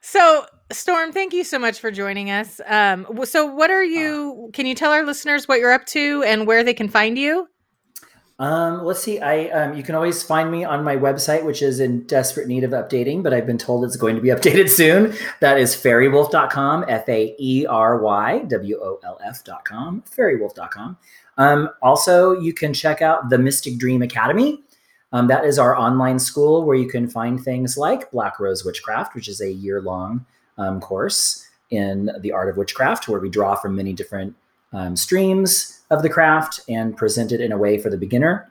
so, 0.00 0.46
Storm, 0.72 1.12
thank 1.12 1.32
you 1.32 1.44
so 1.44 1.60
much 1.60 1.78
for 1.78 1.92
joining 1.92 2.30
us. 2.30 2.60
Um, 2.66 3.06
so, 3.24 3.46
what 3.46 3.70
are 3.70 3.84
you? 3.84 4.50
Can 4.52 4.66
you 4.66 4.74
tell 4.74 4.90
our 4.90 5.04
listeners 5.04 5.46
what 5.46 5.60
you're 5.60 5.72
up 5.72 5.86
to 5.86 6.24
and 6.26 6.44
where 6.44 6.64
they 6.64 6.74
can 6.74 6.88
find 6.88 7.16
you? 7.16 7.46
Um, 8.40 8.84
let's 8.84 9.00
see. 9.00 9.20
I 9.20 9.48
um, 9.50 9.76
you 9.76 9.84
can 9.84 9.94
always 9.94 10.24
find 10.24 10.50
me 10.50 10.64
on 10.64 10.82
my 10.82 10.96
website, 10.96 11.44
which 11.44 11.62
is 11.62 11.78
in 11.78 12.02
desperate 12.06 12.48
need 12.48 12.64
of 12.64 12.72
updating, 12.72 13.22
but 13.22 13.32
I've 13.32 13.46
been 13.46 13.58
told 13.58 13.84
it's 13.84 13.96
going 13.96 14.16
to 14.16 14.20
be 14.20 14.28
updated 14.36 14.68
soon. 14.68 15.14
That 15.40 15.56
is 15.56 15.76
faerywolf.com, 15.76 16.84
F 16.88 17.08
A 17.08 17.36
E 17.38 17.64
R 17.66 17.98
Y 18.02 18.40
W 18.40 18.80
O 18.82 18.98
L 19.04 19.20
F.com, 19.24 20.02
faerywolf.com. 20.10 20.98
Um, 21.38 21.70
also, 21.80 22.38
you 22.40 22.52
can 22.52 22.74
check 22.74 23.00
out 23.02 23.30
the 23.30 23.38
Mystic 23.38 23.78
Dream 23.78 24.02
Academy. 24.02 24.62
Um, 25.12 25.28
that 25.28 25.44
is 25.44 25.60
our 25.60 25.76
online 25.76 26.18
school 26.18 26.64
where 26.64 26.76
you 26.76 26.88
can 26.88 27.08
find 27.08 27.40
things 27.40 27.78
like 27.78 28.10
Black 28.10 28.40
Rose 28.40 28.64
Witchcraft, 28.64 29.14
which 29.14 29.28
is 29.28 29.40
a 29.40 29.52
year 29.52 29.80
long 29.80 30.26
um, 30.58 30.80
course 30.80 31.46
in 31.70 32.10
the 32.20 32.32
art 32.32 32.48
of 32.48 32.56
witchcraft, 32.56 33.08
where 33.08 33.20
we 33.20 33.28
draw 33.28 33.54
from 33.54 33.74
many 33.74 33.92
different 33.92 34.34
um, 34.72 34.96
streams 34.96 35.80
of 35.90 36.02
the 36.02 36.08
craft 36.08 36.60
and 36.68 36.96
present 36.96 37.32
it 37.32 37.40
in 37.40 37.52
a 37.52 37.58
way 37.58 37.78
for 37.78 37.90
the 37.90 37.96
beginner 37.96 38.50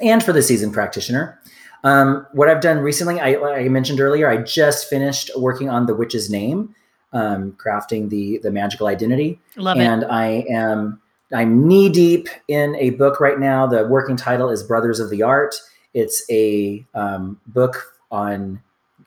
and 0.00 0.22
for 0.22 0.32
the 0.32 0.42
seasoned 0.42 0.72
practitioner. 0.72 1.40
Um, 1.84 2.26
what 2.32 2.48
I've 2.48 2.60
done 2.60 2.78
recently, 2.78 3.20
I, 3.20 3.36
like 3.36 3.64
I 3.64 3.68
mentioned 3.68 4.00
earlier, 4.00 4.28
I 4.28 4.38
just 4.38 4.88
finished 4.88 5.30
working 5.36 5.68
on 5.68 5.86
the 5.86 5.94
witch's 5.94 6.30
name, 6.30 6.74
um, 7.12 7.52
crafting 7.52 8.10
the 8.10 8.38
the 8.38 8.50
magical 8.50 8.88
identity, 8.88 9.40
Love 9.56 9.78
and 9.78 10.04
I 10.04 10.44
am 10.50 11.00
I'm 11.32 11.66
knee 11.66 11.88
deep 11.88 12.28
in 12.48 12.74
a 12.76 12.90
book 12.90 13.20
right 13.20 13.38
now. 13.38 13.66
The 13.66 13.86
working 13.86 14.16
title 14.16 14.50
is 14.50 14.62
Brothers 14.62 14.98
of 14.98 15.10
the 15.10 15.22
Art. 15.22 15.54
It's 15.94 16.24
a 16.30 16.86
um, 16.94 17.40
book 17.46 17.94
on 18.10 18.62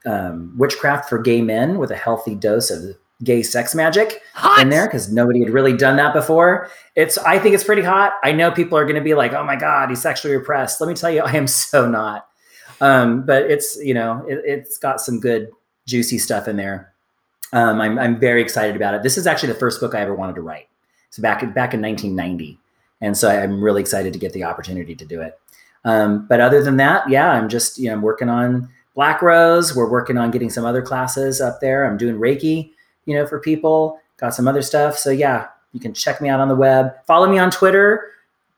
um, 0.05 0.53
witchcraft 0.57 1.09
for 1.09 1.19
gay 1.19 1.41
men 1.41 1.77
with 1.77 1.91
a 1.91 1.95
healthy 1.95 2.35
dose 2.35 2.71
of 2.71 2.95
gay 3.23 3.43
sex 3.43 3.75
magic 3.75 4.21
Hot. 4.33 4.61
in 4.61 4.69
there 4.69 4.87
because 4.87 5.11
nobody 5.11 5.43
had 5.43 5.51
really 5.51 5.75
done 5.75 5.97
that 5.97 6.13
before. 6.13 6.69
It's 6.95 7.17
I 7.19 7.39
think 7.39 7.55
it's 7.55 7.63
pretty 7.63 7.83
hot. 7.83 8.13
I 8.23 8.31
know 8.31 8.51
people 8.51 8.77
are 8.77 8.85
going 8.85 8.95
to 8.95 9.01
be 9.01 9.13
like, 9.13 9.33
"Oh 9.33 9.43
my 9.43 9.55
god, 9.55 9.89
he's 9.89 10.01
sexually 10.01 10.35
repressed." 10.35 10.81
Let 10.81 10.87
me 10.87 10.95
tell 10.95 11.11
you, 11.11 11.21
I 11.25 11.33
am 11.33 11.47
so 11.47 11.87
not. 11.89 12.27
Um, 12.79 13.25
but 13.25 13.43
it's 13.43 13.77
you 13.77 13.93
know 13.93 14.25
it, 14.27 14.41
it's 14.45 14.77
got 14.77 15.01
some 15.01 15.19
good 15.19 15.49
juicy 15.85 16.17
stuff 16.17 16.47
in 16.47 16.57
there. 16.57 16.93
Um, 17.53 17.81
I'm 17.81 17.99
I'm 17.99 18.19
very 18.19 18.41
excited 18.41 18.75
about 18.75 18.93
it. 18.93 19.03
This 19.03 19.17
is 19.17 19.27
actually 19.27 19.53
the 19.53 19.59
first 19.59 19.79
book 19.79 19.93
I 19.93 20.01
ever 20.01 20.15
wanted 20.15 20.35
to 20.35 20.41
write. 20.41 20.67
So 21.09 21.21
back 21.21 21.39
back 21.53 21.73
in 21.73 21.81
1990, 21.81 22.57
and 23.01 23.15
so 23.17 23.29
I'm 23.29 23.61
really 23.61 23.81
excited 23.81 24.13
to 24.13 24.19
get 24.19 24.33
the 24.33 24.45
opportunity 24.45 24.95
to 24.95 25.05
do 25.05 25.21
it. 25.21 25.37
Um, 25.83 26.27
but 26.27 26.39
other 26.39 26.63
than 26.63 26.77
that, 26.77 27.09
yeah, 27.09 27.31
I'm 27.31 27.49
just 27.49 27.77
you 27.77 27.87
know 27.87 27.93
I'm 27.93 28.01
working 28.01 28.29
on 28.29 28.69
Black 28.95 29.21
Rose. 29.21 29.75
We're 29.75 29.89
working 29.89 30.17
on 30.17 30.31
getting 30.31 30.49
some 30.49 30.65
other 30.65 30.81
classes 30.81 31.39
up 31.41 31.59
there. 31.61 31.85
I'm 31.85 31.97
doing 31.97 32.15
Reiki, 32.15 32.71
you 33.05 33.15
know, 33.15 33.25
for 33.25 33.39
people. 33.39 33.99
Got 34.17 34.33
some 34.33 34.47
other 34.47 34.61
stuff. 34.61 34.97
So 34.97 35.09
yeah, 35.09 35.47
you 35.73 35.79
can 35.79 35.93
check 35.93 36.21
me 36.21 36.29
out 36.29 36.39
on 36.39 36.47
the 36.47 36.55
web. 36.55 36.93
Follow 37.07 37.27
me 37.29 37.39
on 37.39 37.51
Twitter. 37.51 38.11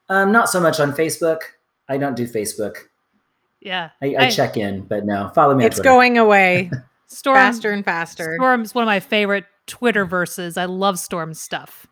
Um, 0.10 0.32
not 0.32 0.50
so 0.50 0.60
much 0.60 0.80
on 0.80 0.92
Facebook. 0.92 1.40
I 1.88 1.98
don't 1.98 2.16
do 2.16 2.28
Facebook. 2.28 2.76
Yeah. 3.62 3.92
I, 4.02 4.16
I, 4.16 4.26
I- 4.26 4.30
check 4.30 4.58
in, 4.58 4.82
but 4.82 5.06
no, 5.06 5.32
follow 5.34 5.56
me. 5.56 5.66
It's 5.66 5.80
on 5.80 5.84
going 5.84 6.18
away 6.18 6.70
Storm 7.08 7.36
faster 7.36 7.72
and 7.72 7.86
faster. 7.86 8.36
Storm's 8.38 8.74
one 8.74 8.82
of 8.84 8.88
my 8.88 9.00
favorite 9.00 9.46
Twitter 9.68 10.04
verses. 10.06 10.58
I 10.58 10.66
love 10.66 10.98
Storm 11.00 11.34
stuff. 11.34 11.88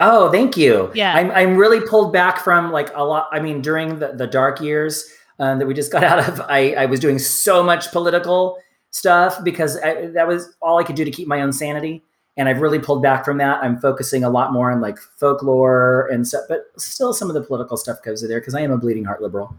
Oh, 0.00 0.32
thank 0.32 0.56
you. 0.56 0.90
Yeah. 0.94 1.14
I'm 1.14 1.30
I'm 1.30 1.56
really 1.56 1.80
pulled 1.86 2.12
back 2.12 2.40
from 2.40 2.72
like 2.72 2.90
a 2.96 3.04
lot. 3.04 3.28
I 3.30 3.38
mean, 3.38 3.60
during 3.62 4.00
the, 4.00 4.08
the 4.08 4.26
dark 4.26 4.60
years 4.60 5.08
um, 5.38 5.58
that 5.58 5.66
we 5.66 5.74
just 5.74 5.92
got 5.92 6.04
out 6.10 6.28
of, 6.28 6.40
I, 6.42 6.74
I 6.74 6.86
was 6.86 7.00
doing 7.00 7.18
so 7.18 7.62
much 7.62 7.90
political 7.92 8.58
stuff 8.90 9.42
because 9.42 9.78
I, 9.78 10.06
that 10.08 10.28
was 10.28 10.54
all 10.60 10.78
I 10.78 10.84
could 10.84 10.96
do 10.96 11.04
to 11.04 11.10
keep 11.10 11.28
my 11.28 11.40
own 11.42 11.52
sanity. 11.52 12.02
And 12.36 12.48
I've 12.48 12.60
really 12.60 12.78
pulled 12.78 13.02
back 13.02 13.24
from 13.24 13.38
that. 13.38 13.62
I'm 13.62 13.78
focusing 13.78 14.24
a 14.24 14.30
lot 14.30 14.52
more 14.52 14.70
on 14.70 14.80
like 14.80 14.98
folklore 14.98 16.08
and 16.10 16.26
stuff, 16.26 16.44
but 16.48 16.66
still 16.78 17.12
some 17.12 17.28
of 17.28 17.34
the 17.34 17.42
political 17.42 17.76
stuff 17.76 18.02
goes 18.02 18.26
there 18.26 18.40
because 18.40 18.54
I 18.54 18.60
am 18.60 18.70
a 18.70 18.78
bleeding 18.78 19.04
heart 19.04 19.20
liberal. 19.20 19.54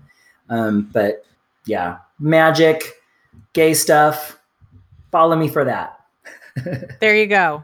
Um, 0.49 0.89
but 0.91 1.25
yeah, 1.65 1.97
magic, 2.19 2.93
gay 3.53 3.73
stuff. 3.73 4.39
Follow 5.11 5.35
me 5.35 5.47
for 5.47 5.63
that. 5.65 5.99
There 6.99 7.15
you 7.15 7.25
go. 7.25 7.63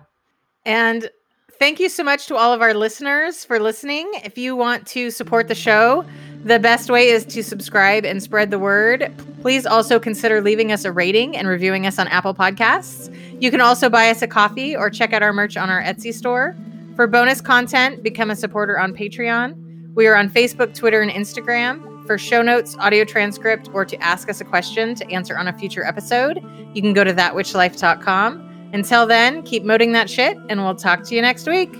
And 0.65 1.11
thank 1.59 1.79
you 1.79 1.89
so 1.89 2.03
much 2.03 2.25
to 2.25 2.35
all 2.35 2.53
of 2.53 2.61
our 2.61 2.73
listeners 2.73 3.45
for 3.45 3.59
listening. 3.59 4.09
If 4.23 4.35
you 4.35 4.55
want 4.55 4.87
to 4.87 5.11
support 5.11 5.47
the 5.47 5.53
show, 5.53 6.05
the 6.43 6.59
best 6.59 6.89
way 6.89 7.09
is 7.09 7.25
to 7.25 7.43
subscribe 7.43 8.05
and 8.05 8.23
spread 8.23 8.51
the 8.51 8.59
word. 8.59 9.13
Please 9.41 9.65
also 9.65 9.99
consider 9.99 10.41
leaving 10.41 10.71
us 10.71 10.85
a 10.85 10.91
rating 10.91 11.35
and 11.35 11.47
reviewing 11.47 11.85
us 11.85 11.99
on 11.99 12.07
Apple 12.07 12.33
Podcasts. 12.33 13.13
You 13.41 13.51
can 13.51 13.61
also 13.61 13.89
buy 13.89 14.09
us 14.09 14.21
a 14.21 14.27
coffee 14.27 14.75
or 14.75 14.89
check 14.89 15.13
out 15.13 15.21
our 15.21 15.33
merch 15.33 15.57
on 15.57 15.69
our 15.69 15.81
Etsy 15.81 16.13
store. 16.13 16.55
For 16.95 17.07
bonus 17.07 17.41
content, 17.41 18.03
become 18.03 18.29
a 18.29 18.35
supporter 18.35 18.79
on 18.79 18.93
Patreon. 18.93 19.93
We 19.95 20.07
are 20.07 20.15
on 20.15 20.29
Facebook, 20.29 20.73
Twitter, 20.73 21.01
and 21.01 21.11
Instagram. 21.11 21.85
For 22.05 22.17
show 22.17 22.41
notes, 22.41 22.75
audio 22.79 23.03
transcript, 23.03 23.69
or 23.73 23.85
to 23.85 23.95
ask 24.01 24.29
us 24.29 24.41
a 24.41 24.45
question 24.45 24.95
to 24.95 25.09
answer 25.11 25.37
on 25.37 25.47
a 25.47 25.53
future 25.53 25.85
episode, 25.85 26.43
you 26.73 26.81
can 26.81 26.93
go 26.93 27.03
to 27.03 27.13
thatwitchlife.com. 27.13 28.69
Until 28.73 29.05
then, 29.05 29.43
keep 29.43 29.63
moting 29.63 29.91
that 29.93 30.09
shit, 30.09 30.37
and 30.49 30.63
we'll 30.63 30.75
talk 30.75 31.03
to 31.03 31.15
you 31.15 31.21
next 31.21 31.47
week. 31.47 31.71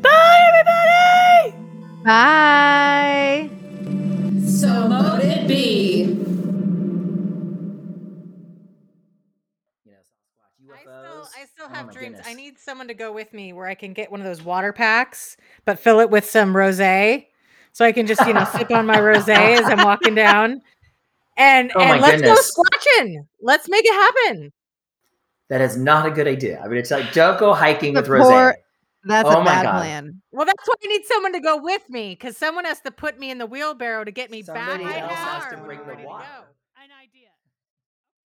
Bye, 0.00 0.48
everybody! 0.48 1.66
Bye. 2.04 3.65
So 4.58 4.88
mote 4.88 5.20
it 5.22 5.46
be. 5.46 6.04
You 9.84 9.92
know, 9.92 9.98
Sasquatch, 9.98 10.74
I 10.74 10.80
still, 10.80 10.92
UFOs. 10.94 11.28
I 11.36 11.44
still 11.44 11.66
Oh 11.66 11.74
have 11.74 11.86
my 11.88 11.92
dreams. 11.92 12.18
I 12.24 12.32
need 12.34 12.58
someone 12.58 12.88
to 12.88 12.94
go 12.94 13.12
with 13.12 13.32
me 13.34 13.52
where 13.52 13.66
I 13.66 13.74
can 13.74 13.92
get 13.92 14.10
one 14.10 14.20
of 14.20 14.26
those 14.26 14.42
water 14.42 14.72
packs, 14.72 15.36
but 15.66 15.78
fill 15.78 16.00
it 16.00 16.08
with 16.10 16.24
some 16.28 16.54
rosé, 16.54 17.26
so 17.72 17.84
I 17.84 17.92
can 17.92 18.06
just 18.06 18.26
you 18.26 18.32
know 18.32 18.44
sip 18.56 18.70
on 18.70 18.86
my 18.86 18.96
rosé 18.96 19.58
as 19.60 19.66
I'm 19.66 19.84
walking 19.84 20.14
down. 20.16 20.62
And 21.36 21.70
Oh 21.76 21.80
and 21.80 21.90
my 21.90 21.98
let's 22.00 22.22
goodness. 22.22 22.50
go 22.56 22.62
squatching. 22.64 23.26
Let's 23.42 23.68
make 23.68 23.84
it 23.84 23.92
happen. 23.92 24.52
That 25.50 25.60
is 25.60 25.76
not 25.76 26.06
a 26.06 26.10
good 26.10 26.26
idea. 26.26 26.58
I'm 26.60 26.70
going 26.70 26.82
to 26.82 26.88
tell 26.88 27.00
you, 27.00 27.06
don't 27.12 27.38
go 27.38 27.52
hiking 27.52 27.92
The 27.94 28.00
with 28.00 28.08
Rose. 28.08 28.24
poor- 28.26 28.56
That's 29.06 29.30
Oh 29.30 29.32
a 29.32 29.36
bad 29.38 29.62
God. 29.62 29.72
plan. 29.72 30.22
Well, 30.32 30.46
that's 30.46 30.66
why 30.66 30.74
I 30.84 30.88
need 30.88 31.06
someone 31.06 31.32
to 31.34 31.40
go 31.40 31.56
with 31.62 31.88
me 31.90 32.10
because 32.12 32.36
someone 32.36 32.64
has 32.66 32.80
to 32.82 32.92
put 32.92 33.18
me 33.18 33.30
in 33.30 33.38
the 33.38 33.46
wheelbarrow 33.46 34.04
to 34.04 34.12
get 34.12 34.30
me 34.30 34.42
Somebody 34.42 34.84
back. 34.84 35.00
else 35.00 35.24
has 35.24 35.46
to 35.46 35.56
bring 35.58 35.86
the 35.86 35.96
ready 35.96 36.06
to 36.08 36.08
water. 36.08 36.24
go. 36.24 36.55